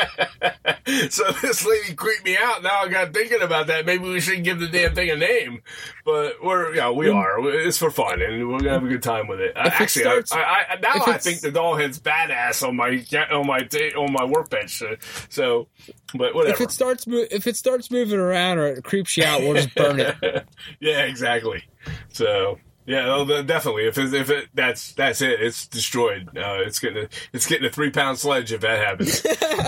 so 1.12 1.30
this 1.42 1.66
lady 1.66 1.94
creeped 1.94 2.24
me 2.24 2.36
out. 2.40 2.62
Now 2.62 2.82
I 2.82 2.88
got 2.88 3.12
thinking 3.12 3.42
about 3.42 3.68
that. 3.68 3.86
Maybe 3.86 4.04
we 4.04 4.20
should 4.20 4.44
give 4.44 4.60
the 4.66 4.78
damn 4.78 4.94
thing 4.94 5.10
a 5.10 5.16
name. 5.16 5.62
But 6.04 6.42
we're 6.42 6.74
yeah, 6.74 6.90
we 6.90 7.08
are. 7.08 7.38
It's 7.48 7.78
for 7.78 7.90
fun, 7.90 8.20
and 8.20 8.48
we're 8.48 8.58
gonna 8.58 8.70
have 8.70 8.84
a 8.84 8.88
good 8.88 9.02
time 9.02 9.26
with 9.26 9.40
it. 9.40 9.56
Uh, 9.56 9.62
it 9.66 9.80
Actually, 9.80 10.02
starts- 10.02 10.32
I, 10.32 10.40
I, 10.40 10.64
I, 10.70 10.76
now 10.80 11.04
I 11.06 11.18
think 11.18 11.40
the 11.40 11.50
doll 11.50 11.76
head's 11.76 11.98
badass 11.98 12.66
on 12.66 12.76
my 12.76 13.04
on 13.34 13.46
my 13.46 13.68
on 13.96 14.12
my 14.12 14.24
workbench. 14.24 14.82
So, 15.28 15.68
but 16.14 16.34
whatever. 16.34 16.54
If 16.54 16.60
it 16.60 16.70
starts 16.70 17.04
if 17.08 17.46
it 17.46 17.56
starts 17.56 17.90
moving 17.90 18.18
around 18.18 18.58
or 18.58 18.66
it 18.68 18.84
creeps 18.84 19.16
you 19.16 19.24
out, 19.24 19.40
we'll 19.40 19.54
just 19.54 19.74
burn 19.74 20.00
it. 20.00 20.16
yeah, 20.80 21.02
exactly. 21.02 21.64
So 22.08 22.58
yeah, 22.86 23.42
definitely. 23.46 23.86
If 23.86 23.98
it, 23.98 24.12
if 24.12 24.30
it 24.30 24.48
that's 24.54 24.92
that's 24.92 25.22
it, 25.22 25.40
it's 25.40 25.66
destroyed. 25.66 26.28
Uh, 26.36 26.58
it's 26.66 26.78
getting 26.78 27.04
a, 27.04 27.08
it's 27.32 27.46
getting 27.46 27.66
a 27.66 27.70
three 27.70 27.90
pound 27.90 28.18
sledge 28.18 28.52
if 28.52 28.60
that 28.60 28.84
happens. 28.84 29.20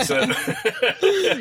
so, 0.07 0.17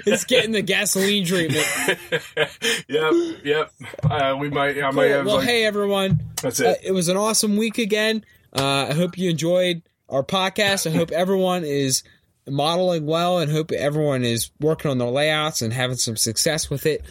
It's 0.06 0.24
getting 0.24 0.52
the 0.52 0.62
gasoline 0.62 1.26
treatment. 1.26 1.66
yep, 2.88 3.12
yep. 3.44 3.72
Uh, 4.02 4.36
we 4.38 4.48
might. 4.48 4.82
I 4.82 4.90
might 4.90 5.10
have 5.10 5.26
Well, 5.26 5.36
like 5.36 5.46
hey 5.48 5.64
everyone, 5.64 6.20
that's 6.40 6.60
uh, 6.60 6.70
it. 6.70 6.80
it 6.84 6.92
was 6.92 7.08
an 7.08 7.16
awesome 7.16 7.56
week 7.56 7.78
again. 7.78 8.24
Uh, 8.52 8.86
I 8.90 8.94
hope 8.94 9.18
you 9.18 9.28
enjoyed 9.30 9.82
our 10.08 10.22
podcast. 10.22 10.86
I 10.86 10.94
hope 10.96 11.10
everyone 11.10 11.64
is 11.64 12.02
modeling 12.48 13.04
well, 13.06 13.38
and 13.38 13.50
hope 13.50 13.70
everyone 13.72 14.24
is 14.24 14.50
working 14.60 14.90
on 14.90 14.98
their 14.98 15.10
layouts 15.10 15.60
and 15.62 15.72
having 15.72 15.96
some 15.96 16.16
success 16.16 16.70
with 16.70 16.86
it. 16.86 17.04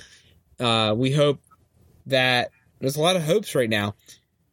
Uh, 0.60 0.96
we 0.98 1.12
hope 1.12 1.40
that 2.08 2.50
there's 2.80 2.96
a 2.96 3.02
lot 3.02 3.16
of 3.16 3.24
hopes 3.24 3.54
right 3.54 3.70
now. 3.70 3.96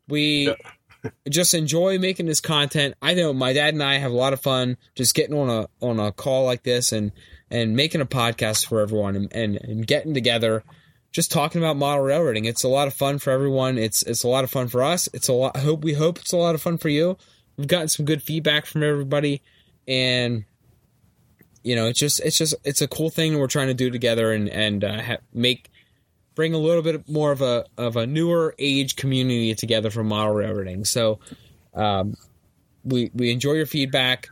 We 0.09 0.47
Yeah. 0.49 1.11
just 1.29 1.53
enjoy 1.55 1.99
making 1.99 2.27
this 2.27 2.41
content. 2.41 2.95
I 3.03 3.15
know 3.15 3.33
my 3.33 3.53
dad 3.53 3.75
and 3.75 3.83
I 3.83 3.99
have 3.99 4.13
a 4.13 4.17
lot 4.17 4.33
of 4.33 4.41
fun 4.41 4.77
just 4.95 5.15
getting 5.15 5.37
on 5.37 5.51
a 5.51 5.69
on 5.85 5.99
a 5.99 6.13
call 6.13 6.45
like 6.45 6.63
this 6.63 6.93
and 6.93 7.11
and 7.51 7.75
making 7.77 8.01
a 8.01 8.07
podcast 8.07 8.67
for 8.67 8.81
everyone 8.81 9.17
and, 9.17 9.33
and, 9.35 9.57
and 9.57 9.87
getting 9.87 10.15
together 10.15 10.63
just 11.11 11.31
talking 11.31 11.61
about 11.61 11.77
model 11.77 12.03
railroading. 12.05 12.47
It's 12.47 12.65
a 12.65 12.69
lot 12.69 12.89
of 12.89 12.95
fun 12.95 13.19
for 13.19 13.31
everyone. 13.31 13.79
It's 13.79 14.03
it's 14.05 14.23
a 14.23 14.29
lot 14.29 14.45
of 14.45 14.51
fun 14.51 14.69
for 14.69 14.83
us. 14.83 15.09
It's 15.13 15.29
a 15.29 15.33
lot 15.33 15.57
I 15.57 15.61
hope 15.61 15.83
we 15.83 15.93
hope 15.95 16.19
it's 16.19 16.33
a 16.33 16.37
lot 16.37 16.55
of 16.55 16.63
fun 16.63 16.79
for 16.79 16.89
you. 16.89 17.19
We've 17.57 17.67
gotten 17.69 17.89
some 17.89 18.07
good 18.07 18.23
feedback 18.23 18.65
from 18.65 18.83
everybody 18.83 19.43
and 19.89 20.45
you 21.65 21.77
know, 21.77 21.87
it's 21.87 21.99
just 21.99 22.21
it's 22.21 22.39
just 22.39 22.55
it's 22.65 22.81
a 22.81 22.89
cool 22.89 23.11
thing 23.11 23.39
we're 23.39 23.47
trying 23.47 23.69
to 23.69 23.75
do 23.75 23.91
together 23.91 24.33
and 24.33 24.49
and 24.49 24.85
uh, 24.85 25.03
ha- 25.03 25.17
make 25.33 25.69
bring 26.35 26.55
a 26.55 26.59
little 26.59 26.83
bit 26.83 27.09
more 27.09 27.33
of 27.33 27.43
a 27.43 27.67
of 27.77 27.97
a 27.97 28.07
newer 28.07 28.55
age 28.59 28.97
community 28.97 29.55
together 29.55 29.91
for 29.91 30.03
model 30.05 30.35
railroading. 30.35 30.85
So, 30.85 31.21
um, 31.75 32.15
we 32.85 33.11
we 33.15 33.31
enjoy 33.31 33.53
your 33.53 33.67
feedback. 33.67 34.29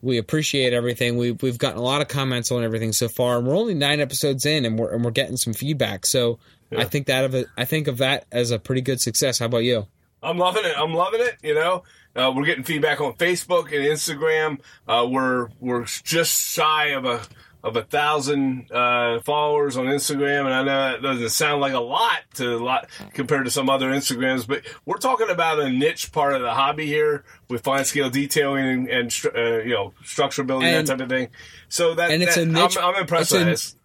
We 0.00 0.18
appreciate 0.18 0.72
everything. 0.72 1.16
We 1.16 1.32
we've 1.32 1.58
gotten 1.58 1.78
a 1.78 1.82
lot 1.82 2.00
of 2.00 2.08
comments 2.08 2.50
on 2.50 2.64
everything 2.64 2.92
so 2.92 3.08
far, 3.08 3.38
and 3.38 3.46
we're 3.46 3.56
only 3.56 3.74
nine 3.74 4.00
episodes 4.00 4.46
in, 4.46 4.64
and 4.64 4.78
we're 4.78 4.92
and 4.92 5.04
we're 5.04 5.10
getting 5.10 5.36
some 5.36 5.52
feedback. 5.52 6.06
So, 6.06 6.38
Yeah. 6.70 6.80
I 6.80 6.84
think 6.84 7.06
that 7.06 7.24
of 7.24 7.34
it, 7.34 7.46
I 7.56 7.64
think 7.64 7.86
of 7.86 7.98
that 7.98 8.24
as 8.32 8.50
a 8.50 8.58
pretty 8.58 8.80
good 8.80 9.00
success. 9.00 9.38
How 9.38 9.46
about 9.46 9.58
you? 9.64 9.86
I'm 10.22 10.38
loving 10.38 10.64
it. 10.64 10.74
I'm 10.76 10.94
loving 10.94 11.20
it. 11.20 11.36
You 11.42 11.54
know, 11.54 11.82
uh, 12.16 12.32
we're 12.34 12.44
getting 12.44 12.64
feedback 12.64 13.00
on 13.00 13.12
Facebook 13.14 13.66
and 13.66 13.84
Instagram. 13.84 14.60
Uh, 14.88 15.06
we're 15.08 15.48
we're 15.60 15.84
just 15.84 16.52
shy 16.52 16.86
of 16.90 17.04
a 17.04 17.22
of 17.64 17.76
a 17.76 17.82
thousand 17.82 18.70
uh, 18.72 19.20
followers 19.20 19.76
on 19.76 19.86
Instagram, 19.86 20.46
and 20.46 20.54
I 20.54 20.62
know 20.64 20.90
that 20.92 21.02
doesn't 21.02 21.28
sound 21.30 21.60
like 21.60 21.74
a 21.74 21.80
lot 21.80 22.20
to 22.34 22.56
a 22.56 22.58
lot 22.58 22.88
compared 23.14 23.44
to 23.44 23.50
some 23.52 23.70
other 23.70 23.90
Instagrams, 23.90 24.46
but 24.48 24.62
we're 24.84 24.96
talking 24.98 25.30
about 25.30 25.60
a 25.60 25.70
niche 25.70 26.10
part 26.12 26.34
of 26.34 26.42
the 26.42 26.52
hobby 26.54 26.86
here 26.86 27.24
with 27.48 27.62
fine 27.62 27.84
scale 27.84 28.10
detailing 28.10 28.66
and, 28.66 28.88
and 28.88 29.14
uh, 29.36 29.58
you 29.62 29.74
know 29.74 29.94
structure 30.04 30.42
building 30.42 30.68
And- 30.68 30.86
that 30.88 30.92
type 30.98 31.02
of 31.04 31.08
thing. 31.08 31.28
So 31.68 31.94
that, 31.94 32.10
and 32.10 32.22
it's 32.22 32.34
that- 32.34 32.42
a 32.42 32.46
niche- 32.46 32.76
I'm, 32.76 32.94
I'm 32.96 33.00
impressed 33.02 33.32
with 33.32 33.44
this. 33.46 33.76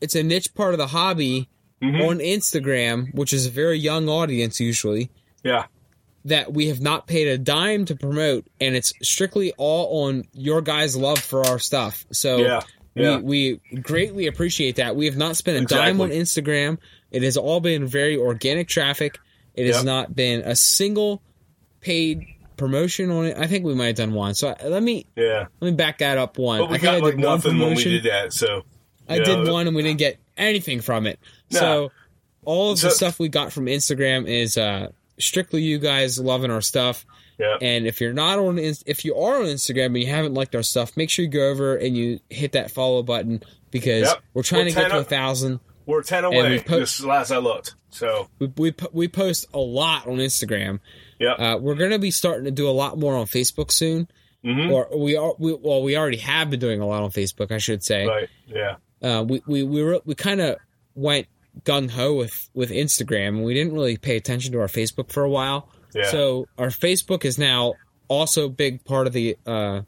It's 0.00 0.14
a 0.14 0.22
niche 0.22 0.52
part 0.54 0.74
of 0.74 0.78
the 0.78 0.88
hobby 0.88 1.48
Mhm. 1.82 2.08
on 2.08 2.18
Instagram, 2.18 3.12
which 3.14 3.32
is 3.32 3.46
a 3.46 3.50
very 3.50 3.78
young 3.78 4.08
audience 4.08 4.60
usually. 4.60 5.10
Yeah, 5.42 5.64
that 6.26 6.52
we 6.52 6.68
have 6.68 6.80
not 6.80 7.08
paid 7.08 7.26
a 7.26 7.36
dime 7.38 7.84
to 7.86 7.96
promote, 7.96 8.46
and 8.60 8.76
it's 8.76 8.92
strictly 9.02 9.52
all 9.56 10.04
on 10.06 10.24
your 10.32 10.60
guys' 10.62 10.94
love 10.96 11.18
for 11.18 11.44
our 11.46 11.58
stuff. 11.58 12.06
So 12.12 12.36
yeah, 12.36 12.60
yeah. 12.94 13.18
we, 13.18 13.60
we 13.72 13.80
greatly 13.80 14.26
appreciate 14.26 14.76
that. 14.76 14.96
We 14.96 15.06
have 15.06 15.16
not 15.16 15.36
spent 15.36 15.58
a 15.58 15.62
Exactly. 15.62 15.92
dime 15.92 16.00
on 16.00 16.10
Instagram. 16.10 16.78
It 17.10 17.22
has 17.22 17.36
all 17.36 17.60
been 17.60 17.86
very 17.86 18.16
organic 18.16 18.68
traffic. 18.68 19.18
It 19.54 19.66
has 19.66 19.76
Yep. 19.76 19.84
not 19.84 20.16
been 20.16 20.40
a 20.40 20.56
single 20.56 21.22
paid 21.80 22.26
promotion 22.56 23.10
on 23.10 23.26
it. 23.26 23.36
I 23.36 23.46
think 23.46 23.64
we 23.64 23.74
might 23.74 23.88
have 23.88 23.96
done 23.96 24.14
one. 24.14 24.34
So 24.34 24.54
let 24.64 24.82
me 24.82 25.06
yeah. 25.16 25.46
let 25.60 25.70
me 25.70 25.76
back 25.76 25.98
that 25.98 26.18
up 26.18 26.38
one. 26.38 26.60
But 26.60 26.70
we 26.70 26.76
I 26.76 26.78
think 26.78 26.88
I 26.92 26.98
got 26.98 27.04
like 27.04 27.16
did 27.16 27.24
one 27.24 27.34
nothing 27.36 27.58
when 27.58 27.74
we 27.74 27.84
did 27.84 28.04
that. 28.04 28.32
So 28.32 28.64
I 29.08 29.16
you 29.16 29.24
did 29.24 29.44
know, 29.44 29.52
one 29.52 29.66
and 29.66 29.76
we 29.76 29.82
didn't 29.82 29.98
get 29.98 30.18
anything 30.36 30.80
from 30.80 31.06
it. 31.06 31.18
No. 31.50 31.58
So 31.58 31.92
all 32.44 32.72
of 32.72 32.80
the 32.80 32.90
stuff 32.90 33.18
we 33.18 33.28
got 33.28 33.52
from 33.52 33.66
Instagram 33.66 34.26
is 34.26 34.56
uh, 34.56 34.90
strictly 35.18 35.62
you 35.62 35.78
guys 35.78 36.18
loving 36.18 36.50
our 36.50 36.60
stuff. 36.60 37.04
And 37.60 37.86
if 37.86 38.00
you're 38.00 38.12
not 38.12 38.38
on, 38.38 38.58
if 38.58 39.04
you 39.04 39.14
are 39.16 39.36
on 39.40 39.46
Instagram 39.46 39.86
and 39.86 39.98
you 39.98 40.06
haven't 40.06 40.34
liked 40.34 40.54
our 40.54 40.62
stuff, 40.62 40.96
make 40.96 41.10
sure 41.10 41.24
you 41.24 41.30
go 41.30 41.50
over 41.50 41.76
and 41.76 41.96
you 41.96 42.20
hit 42.30 42.52
that 42.52 42.70
follow 42.70 43.02
button 43.02 43.42
because 43.70 44.08
Yep. 44.08 44.22
we're 44.34 44.42
trying 44.42 44.64
We're 44.66 44.70
to 44.70 44.74
get 44.80 44.88
to 44.90 44.98
a 44.98 45.04
thousand. 45.04 45.60
we're 45.86 46.02
ten 46.02 46.28
we 46.28 46.36
away. 46.38 46.58
po- 46.60 46.80
just 46.80 47.02
last 47.04 47.30
I 47.30 47.38
looked. 47.38 47.74
So 47.90 48.28
We, 48.38 48.52
we 48.56 48.74
we 48.92 49.08
post 49.08 49.46
a 49.52 49.58
lot 49.58 50.06
on 50.06 50.16
Instagram. 50.18 50.80
yeah. 51.18 51.32
Uh, 51.32 51.58
we're 51.58 51.74
gonna 51.74 51.98
be 51.98 52.10
starting 52.10 52.44
to 52.44 52.50
do 52.50 52.68
a 52.68 52.72
lot 52.72 52.98
more 52.98 53.14
on 53.16 53.26
Facebook 53.26 53.70
soon, 53.70 54.08
hmm 54.44 54.70
or 54.70 54.88
we 54.96 55.16
are. 55.16 55.34
We, 55.38 55.52
well, 55.54 55.82
we 55.82 55.96
already 55.96 56.16
have 56.18 56.50
been 56.50 56.60
doing 56.60 56.80
a 56.80 56.86
lot 56.86 57.02
on 57.02 57.10
Facebook, 57.10 57.50
I 57.52 57.58
should 57.58 57.82
say. 57.84 58.06
Right. 58.06 58.28
Yeah. 58.46 58.76
uh, 59.02 59.22
we 59.22 59.42
we 59.46 59.62
we, 59.62 59.82
were, 59.82 60.00
we 60.04 60.14
kind 60.14 60.40
of 60.40 60.56
went 60.94 61.26
gung 61.64 61.90
ho 61.90 62.14
with 62.14 62.48
with 62.54 62.70
Instagram, 62.70 63.28
and 63.28 63.44
we 63.44 63.52
didn't 63.54 63.74
really 63.74 63.96
pay 63.98 64.16
attention 64.16 64.52
to 64.52 64.60
our 64.60 64.68
Facebook 64.68 65.10
for 65.12 65.22
a 65.22 65.30
while. 65.30 65.68
Yeah. 65.94 66.10
So 66.10 66.46
our 66.58 66.68
Facebook 66.68 67.24
is 67.24 67.38
now 67.38 67.74
also 68.08 68.46
a 68.46 68.50
big 68.50 68.84
part 68.84 69.06
of 69.06 69.12
the 69.12 69.36
uh, 69.46 69.82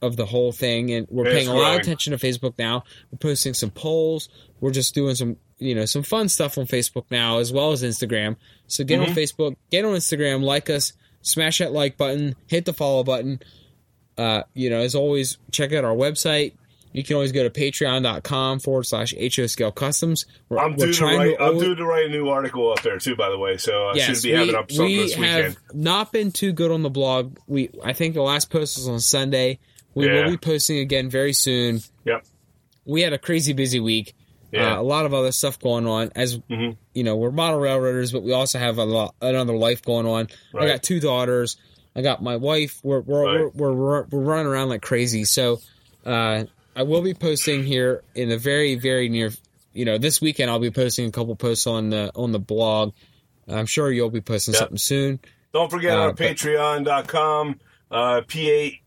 of 0.00 0.16
the 0.16 0.26
whole 0.26 0.52
thing, 0.52 0.92
and 0.92 1.06
we're 1.10 1.26
Yeah, 1.26 1.32
paying 1.32 1.42
it's 1.48 1.50
a 1.50 1.54
lot 1.54 1.74
of 1.74 1.80
attention 1.80 2.16
to 2.16 2.24
Facebook 2.24 2.54
now. 2.58 2.84
We're 3.10 3.18
posting 3.18 3.54
some 3.54 3.70
polls. 3.70 4.28
We're 4.60 4.70
just 4.70 4.94
doing 4.94 5.14
some 5.14 5.36
you 5.58 5.74
know 5.74 5.84
some 5.86 6.02
fun 6.04 6.28
stuff 6.28 6.56
on 6.58 6.66
Facebook 6.66 7.04
now 7.10 7.38
as 7.38 7.52
well 7.52 7.72
as 7.72 7.82
Instagram. 7.82 8.36
So 8.68 8.84
get 8.84 9.00
on 9.00 9.06
Mhm. 9.06 9.14
Facebook, 9.14 9.56
get 9.70 9.84
on 9.84 9.94
Instagram, 9.94 10.42
like 10.42 10.70
us, 10.70 10.92
smash 11.22 11.58
that 11.58 11.72
like 11.72 11.96
button, 11.96 12.36
hit 12.46 12.64
the 12.64 12.72
follow 12.72 13.02
button. 13.02 13.40
Uh, 14.16 14.42
you 14.54 14.68
know, 14.70 14.80
as 14.80 14.94
always, 14.94 15.38
check 15.52 15.72
out 15.72 15.84
our 15.84 15.94
website. 15.94 16.52
You 16.92 17.04
can 17.04 17.14
always 17.14 17.32
go 17.32 17.42
to 17.42 17.50
patreon.com 17.50 18.60
forward 18.60 18.84
slash 18.84 19.14
HO 19.14 19.46
Scale 19.46 19.72
Customs. 19.72 20.26
We're, 20.48 20.58
I'm 20.58 20.72
we're 20.76 20.86
due 20.86 20.92
to 20.94 21.04
write. 21.04 21.36
to 21.38 21.42
I'm 21.42 21.58
due 21.58 21.74
to 21.74 21.84
write 21.84 22.06
a 22.06 22.08
new 22.08 22.28
article 22.28 22.72
up 22.72 22.82
there 22.82 22.98
too. 22.98 23.14
By 23.16 23.28
the 23.30 23.38
way, 23.38 23.56
so 23.58 23.72
I 23.88 23.94
Yes, 23.94 24.06
should 24.20 24.22
be 24.22 24.30
having 24.32 24.48
we, 24.48 24.54
up 24.54 24.70
something 24.72 24.86
we 24.96 25.02
this 25.02 25.14
have 25.14 25.56
not 25.74 26.12
been 26.12 26.32
too 26.32 26.52
good 26.52 26.70
on 26.70 26.82
the 26.82 26.90
blog. 26.90 27.36
We 27.46 27.70
I 27.84 27.92
think 27.92 28.14
the 28.14 28.22
last 28.22 28.50
post 28.50 28.76
was 28.78 28.88
on 28.88 29.00
Sunday. 29.00 29.58
We 29.94 30.06
Yeah. 30.06 30.24
will 30.24 30.30
be 30.32 30.36
posting 30.38 30.78
again 30.78 31.10
very 31.10 31.32
soon. 31.32 31.80
Yep. 32.04 32.24
We 32.84 33.02
had 33.02 33.12
a 33.12 33.18
crazy 33.18 33.52
busy 33.52 33.80
week. 33.80 34.14
Yeah. 34.50 34.76
Uh, 34.76 34.80
a 34.80 34.82
lot 34.82 35.04
of 35.04 35.12
other 35.12 35.30
stuff 35.32 35.58
going 35.58 35.86
on. 35.86 36.10
As 36.14 36.38
Mhm. 36.38 36.76
you 36.94 37.04
know, 37.04 37.16
we're 37.16 37.30
model 37.30 37.60
railroaders, 37.60 38.12
but 38.12 38.22
we 38.22 38.32
also 38.32 38.58
have 38.58 38.78
a 38.78 38.84
lot, 38.84 39.14
another 39.20 39.54
life 39.54 39.82
going 39.82 40.06
on. 40.06 40.28
I 40.58 40.66
got 40.66 40.82
two 40.82 41.00
daughters. 41.00 41.58
I 41.94 42.00
got 42.00 42.22
my 42.22 42.36
wife. 42.36 42.78
We're 42.82 43.00
we're 43.00 43.24
Right. 43.44 43.54
we're, 43.54 43.72
we're, 43.72 44.04
we're 44.04 44.20
running 44.20 44.46
around 44.46 44.70
like 44.70 44.80
crazy. 44.82 45.24
So 45.24 45.60
uh, 46.06 46.44
I 46.78 46.82
will 46.84 47.02
be 47.02 47.12
posting 47.12 47.64
here 47.64 48.04
in 48.14 48.28
the 48.28 48.38
very 48.38 48.76
very 48.76 49.08
near. 49.08 49.32
You 49.72 49.84
know, 49.84 49.98
this 49.98 50.20
weekend 50.20 50.48
I'll 50.50 50.60
be 50.60 50.70
posting 50.70 51.08
a 51.08 51.10
couple 51.10 51.34
posts 51.34 51.66
on 51.66 51.90
the 51.90 52.12
on 52.14 52.30
the 52.32 52.38
blog. 52.38 52.92
I'm 53.48 53.66
sure 53.66 53.90
you'll 53.90 54.10
be 54.10 54.20
posting 54.20 54.54
Yep. 54.54 54.58
something 54.60 54.78
soon. 54.78 55.18
Don't 55.52 55.70
forget 55.70 55.98
Uh, 55.98 56.02
our 56.02 56.12
but- 56.12 56.18
patreon.com, 56.36 57.58
uh, 57.90 58.20
P-A- 58.28 58.80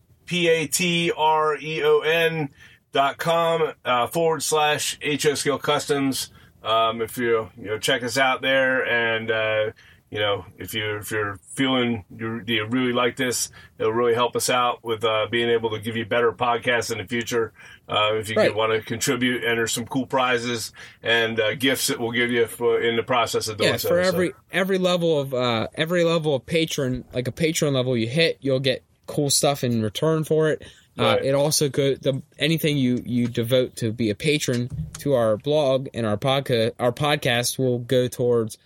P-A-T-R-E-O-N 1.22 2.48
dot 2.92 3.18
com, 3.18 3.72
uh, 3.84 4.06
forward 4.06 4.42
slash 4.42 4.98
HO 5.02 5.34
Scale 5.34 5.58
Customs. 5.58 6.30
Um, 6.62 7.02
if 7.02 7.18
you, 7.18 7.48
you 7.58 7.64
know, 7.66 7.78
check 7.78 8.02
us 8.04 8.16
out 8.16 8.40
there 8.42 8.86
and, 8.86 9.30
uh, 9.30 9.72
you 10.10 10.18
know, 10.20 10.44
if 10.58 10.74
you're, 10.74 10.98
if 10.98 11.10
you're 11.10 11.38
feeling 11.54 12.04
you, 12.16 12.42
you 12.46 12.64
really 12.66 12.92
like 12.92 13.16
this, 13.16 13.50
it'll 13.78 13.92
really 13.92 14.14
help 14.14 14.36
us 14.36 14.48
out 14.48 14.84
with, 14.84 15.02
uh, 15.04 15.26
being 15.30 15.48
able 15.48 15.70
to 15.70 15.80
give 15.80 15.96
you 15.96 16.04
better 16.04 16.30
podcasts 16.32 16.92
in 16.92 16.98
the 16.98 17.04
future. 17.04 17.52
Uh, 17.92 18.14
if 18.14 18.28
you 18.30 18.36
Right. 18.36 18.54
want 18.54 18.72
to 18.72 18.80
contribute, 18.80 19.44
enter 19.44 19.66
some 19.66 19.84
cool 19.86 20.06
prizes 20.06 20.72
and, 21.02 21.38
uh, 21.38 21.54
gifts 21.54 21.88
that 21.88 22.00
we'll 22.00 22.10
give 22.12 22.30
you 22.30 22.46
for, 22.46 22.80
in 22.80 22.96
the 22.96 23.02
process 23.02 23.48
of 23.48 23.58
doing 23.58 23.70
yeah, 23.70 23.76
so. 23.76 23.88
for 23.90 24.02
So, 24.02 24.08
every 24.08 24.32
every 24.50 24.78
level 24.78 25.20
of 25.20 25.34
uh, 25.34 25.68
every 25.74 26.02
level 26.04 26.34
of 26.34 26.46
patron, 26.46 27.04
like 27.12 27.28
a 27.28 27.32
patron 27.32 27.74
level 27.74 27.96
you 27.96 28.08
hit, 28.08 28.38
you'll 28.40 28.60
get 28.60 28.82
cool 29.06 29.28
stuff 29.30 29.62
in 29.62 29.82
return 29.82 30.24
for 30.24 30.48
it. 30.48 30.62
Uh, 30.98 31.02
Right. 31.04 31.24
it 31.26 31.34
also 31.34 31.68
go 31.68 31.94
the 31.94 32.22
anything 32.38 32.76
you 32.76 33.02
you 33.04 33.26
devote 33.26 33.76
to 33.76 33.92
be 33.92 34.10
a 34.10 34.14
patron 34.14 34.70
to 34.98 35.14
our 35.14 35.36
blog 35.38 35.88
and 35.94 36.04
our 36.06 36.16
podcast 36.18 36.72
our 36.78 36.92
podcast 36.92 37.58
will 37.58 37.78
go 37.78 38.08
towards 38.08 38.58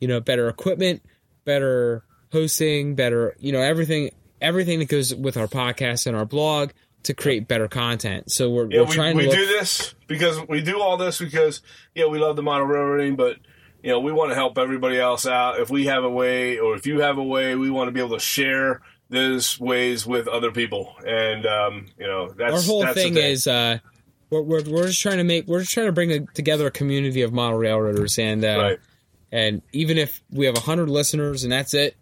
you 0.00 0.06
know 0.08 0.20
better 0.20 0.48
equipment, 0.48 1.02
better 1.44 2.04
hosting, 2.32 2.94
better 2.94 3.34
you 3.38 3.52
know 3.52 3.60
everything 3.60 4.10
everything 4.40 4.78
that 4.80 4.88
goes 4.88 5.14
with 5.14 5.36
our 5.36 5.46
podcast 5.46 6.06
and 6.06 6.16
our 6.16 6.24
blog 6.24 6.70
to 7.04 7.14
create 7.14 7.48
better 7.48 7.68
content. 7.68 8.30
So 8.30 8.50
we're, 8.50 8.70
Yeah, 8.70 8.80
we're 8.80 8.86
we, 8.86 8.94
trying 8.94 9.16
we 9.16 9.22
to 9.24 9.28
look, 9.28 9.38
do 9.38 9.46
this 9.46 9.94
because 10.06 10.38
we 10.48 10.60
do 10.62 10.80
all 10.80 10.96
this 10.96 11.18
because 11.18 11.62
yeah, 11.94 12.06
we 12.06 12.18
love 12.18 12.36
the 12.36 12.42
model 12.42 12.66
railroading, 12.66 13.16
but 13.16 13.36
you 13.82 13.90
know 13.90 14.00
we 14.00 14.12
want 14.12 14.30
to 14.30 14.34
help 14.34 14.58
everybody 14.58 14.98
else 14.98 15.26
out. 15.26 15.58
If 15.58 15.70
we 15.70 15.86
have 15.86 16.04
a 16.04 16.10
way, 16.10 16.58
or 16.58 16.74
if 16.74 16.86
you 16.86 17.00
have 17.00 17.18
a 17.18 17.24
way, 17.24 17.56
we 17.56 17.70
want 17.70 17.88
to 17.88 17.92
be 17.92 18.00
able 18.00 18.16
to 18.16 18.20
share 18.20 18.80
those 19.10 19.60
ways 19.60 20.06
with 20.06 20.26
other 20.26 20.50
people. 20.50 20.94
And 21.06 21.46
um, 21.46 21.86
you 21.98 22.06
know 22.06 22.30
that's 22.32 22.54
our 22.54 22.62
whole 22.62 22.82
that's 22.82 22.94
the 22.94 23.02
thing, 23.02 23.16
is 23.16 23.46
uh 23.46 23.78
we're, 24.32 24.42
we're, 24.42 24.62
we're 24.64 24.86
just 24.86 25.02
trying 25.02 25.18
to 25.18 25.24
make 25.24 25.46
we're 25.46 25.60
just 25.60 25.72
trying 25.72 25.86
to 25.86 25.92
bring 25.92 26.10
a, 26.10 26.20
together 26.20 26.66
a 26.66 26.70
community 26.70 27.22
of 27.22 27.32
model 27.32 27.58
railroaders 27.58 28.18
and 28.18 28.42
uh 28.44 28.58
right. 28.58 28.78
and 29.30 29.60
even 29.72 29.98
if 29.98 30.22
we 30.30 30.46
have 30.46 30.54
100 30.54 30.88
listeners 30.88 31.44
and 31.44 31.52
that's 31.52 31.74
it 31.74 31.96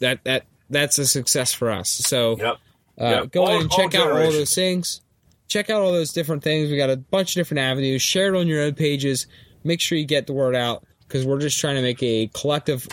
that 0.00 0.24
that 0.24 0.44
that's 0.68 0.98
a 0.98 1.06
success 1.06 1.54
for 1.54 1.70
us 1.70 1.88
so 1.88 2.36
Yep. 2.36 2.56
Uh, 3.00 3.04
Yep. 3.22 3.32
go 3.32 3.42
All- 3.42 3.48
ahead 3.48 3.60
and 3.62 3.70
all 3.70 3.76
check 3.78 3.94
out 3.94 4.10
all 4.12 4.30
those 4.30 4.54
things 4.54 5.00
check 5.48 5.70
out 5.70 5.80
all 5.82 5.92
those 5.92 6.12
different 6.12 6.42
things 6.42 6.70
we 6.70 6.76
got 6.76 6.90
a 6.90 6.96
bunch 6.96 7.30
of 7.36 7.40
different 7.40 7.60
avenues 7.60 8.02
share 8.02 8.34
it 8.34 8.38
on 8.38 8.46
your 8.48 8.62
own 8.62 8.74
pages 8.74 9.26
make 9.64 9.80
sure 9.80 9.96
you 9.96 10.04
get 10.04 10.26
the 10.26 10.32
word 10.32 10.56
out 10.56 10.84
because 11.06 11.24
we're 11.24 11.38
just 11.38 11.58
trying 11.60 11.76
to 11.76 11.82
make 11.82 12.02
a 12.02 12.28
collective 12.34 12.86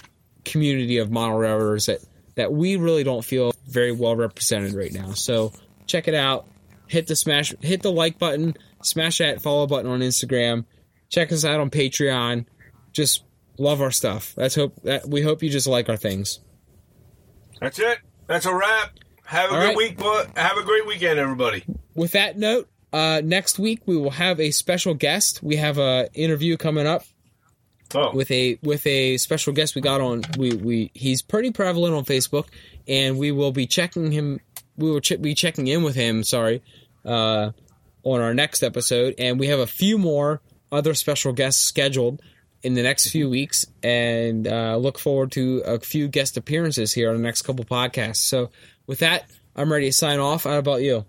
community 0.46 0.98
of 0.98 1.10
model 1.12 1.38
railroaders 1.38 1.86
that 1.88 2.00
that 2.36 2.52
we 2.52 2.76
really 2.76 3.04
don't 3.04 3.24
feel 3.24 3.54
very 3.68 3.92
well 3.92 4.16
represented 4.16 4.74
right 4.74 4.94
now 4.94 5.14
so 5.14 5.52
check 5.88 6.08
it 6.08 6.14
out 6.16 6.46
hit 6.88 7.08
the 7.08 7.16
smash 7.16 7.54
hit 7.62 7.82
the 7.82 7.92
like 7.92 8.20
button 8.20 8.54
smash 8.84 9.18
that 9.20 9.42
follow 9.42 9.66
button 9.66 9.90
on 9.90 10.02
instagram 10.02 10.66
check 11.10 11.32
us 11.32 11.44
out 11.46 11.60
on 11.60 11.70
patreon 11.70 12.46
just 12.92 13.24
love 13.60 13.82
our 13.82 13.92
stuff. 13.92 14.34
That's 14.36 14.56
hope 14.56 14.76
that 14.84 15.08
we 15.08 15.22
hope 15.22 15.44
you 15.44 15.50
just 15.50 15.68
like 15.68 15.88
our 15.90 15.96
things. 15.98 16.40
That's 17.62 17.80
it. 17.80 18.00
That's 18.28 18.46
a 18.46 18.54
wrap. 18.54 18.92
Have 19.34 19.49
a 19.49 19.53
All 19.55 19.60
good 19.61 19.68
right. 19.69 19.77
week, 19.77 19.97
but 19.97 20.38
have 20.38 20.57
a 20.57 20.64
great 20.64 20.85
weekend, 20.85 21.18
everybody. 21.19 21.64
With 21.95 22.11
that 22.11 22.38
note, 22.38 22.69
uh, 22.93 23.22
next 23.23 23.57
week 23.57 23.81
we 23.88 23.97
will 23.97 24.11
have 24.11 24.39
a 24.39 24.51
special 24.51 24.93
guest. 24.93 25.41
We 25.41 25.55
have 25.55 25.80
a 25.80 26.07
interview 26.14 26.55
coming 26.55 26.85
up 26.85 27.03
Oh, 27.95 28.11
with 28.15 28.30
a 28.31 28.57
with 28.64 28.85
a 28.88 29.18
special 29.18 29.53
guest 29.53 29.76
we 29.76 29.81
got 29.81 30.01
on. 30.01 30.22
We 30.38 30.53
we 30.53 30.91
he's 30.93 31.22
pretty 31.22 31.51
prevalent 31.51 31.93
on 31.95 32.05
Facebook, 32.05 32.45
and 32.88 33.18
we 33.18 33.31
will 33.31 33.51
be 33.51 33.65
checking 33.68 34.11
him. 34.11 34.39
We 34.77 34.89
will 34.91 34.99
ch- 35.01 35.22
be 35.22 35.34
checking 35.35 35.68
in 35.68 35.84
with 35.84 35.95
him. 35.95 36.23
Sorry, 36.23 36.61
uh, 37.05 37.51
on 38.03 38.22
our 38.22 38.34
next 38.34 38.64
episode, 38.64 39.15
and 39.18 39.39
we 39.39 39.47
have 39.47 39.60
a 39.60 39.68
few 39.68 39.97
more 39.97 40.41
other 40.72 40.93
special 40.95 41.34
guests 41.34 41.61
scheduled 41.64 42.22
in 42.64 42.73
the 42.76 42.81
next 42.81 43.10
few 43.10 43.30
weeks, 43.30 43.65
and 43.84 44.47
uh, 44.47 44.76
look 44.77 44.97
forward 44.97 45.31
to 45.34 45.61
a 45.65 45.80
few 45.80 46.07
guest 46.07 46.35
appearances 46.38 46.93
here 46.93 47.10
on 47.10 47.15
the 47.18 47.22
next 47.22 47.41
couple 47.43 47.64
podcasts. 47.65 48.18
So, 48.18 48.49
with 48.88 48.99
that, 48.99 49.30
I'm 49.55 49.72
ready 49.72 49.88
to 49.88 49.93
sign 49.93 50.19
off. 50.19 50.43
How 50.43 50.57
about 50.57 50.81
you? 50.81 51.05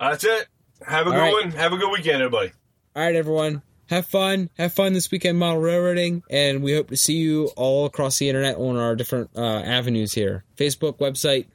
that's 0.00 0.24
it. 0.24 0.48
Have 0.86 1.06
a 1.06 1.10
All 1.10 1.14
good 1.16 1.20
right. 1.20 1.32
one. 1.32 1.50
Have 1.52 1.72
a 1.72 1.76
good 1.76 1.90
weekend, 1.90 2.22
everybody. 2.22 2.52
All 2.96 3.02
right, 3.04 3.14
everyone. 3.14 3.62
Have 3.88 4.06
fun. 4.06 4.50
Have 4.58 4.72
fun 4.72 4.94
this 4.94 5.10
weekend 5.10 5.38
model 5.38 5.60
railroading, 5.60 6.22
and 6.30 6.62
we 6.62 6.74
hope 6.74 6.88
to 6.88 6.96
see 6.96 7.16
you 7.18 7.50
all 7.56 7.84
across 7.86 8.18
the 8.18 8.28
internet 8.28 8.56
on 8.56 8.76
our 8.76 8.96
different 8.96 9.30
uh, 9.36 9.40
avenues 9.40 10.12
here 10.12 10.44
Facebook, 10.56 10.98
website, 10.98 11.46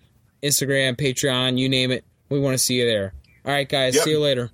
Instagram, 0.43 0.95
Patreon, 0.95 1.57
you 1.57 1.67
name 1.67 1.91
it. 1.91 2.05
We 2.29 2.39
want 2.39 2.53
to 2.53 2.63
see 2.63 2.75
you 2.75 2.85
there. 2.85 3.13
All 3.45 3.51
right, 3.51 3.67
guys. 3.67 3.95
Yep. 3.95 4.03
See 4.03 4.11
you 4.11 4.19
later. 4.19 4.51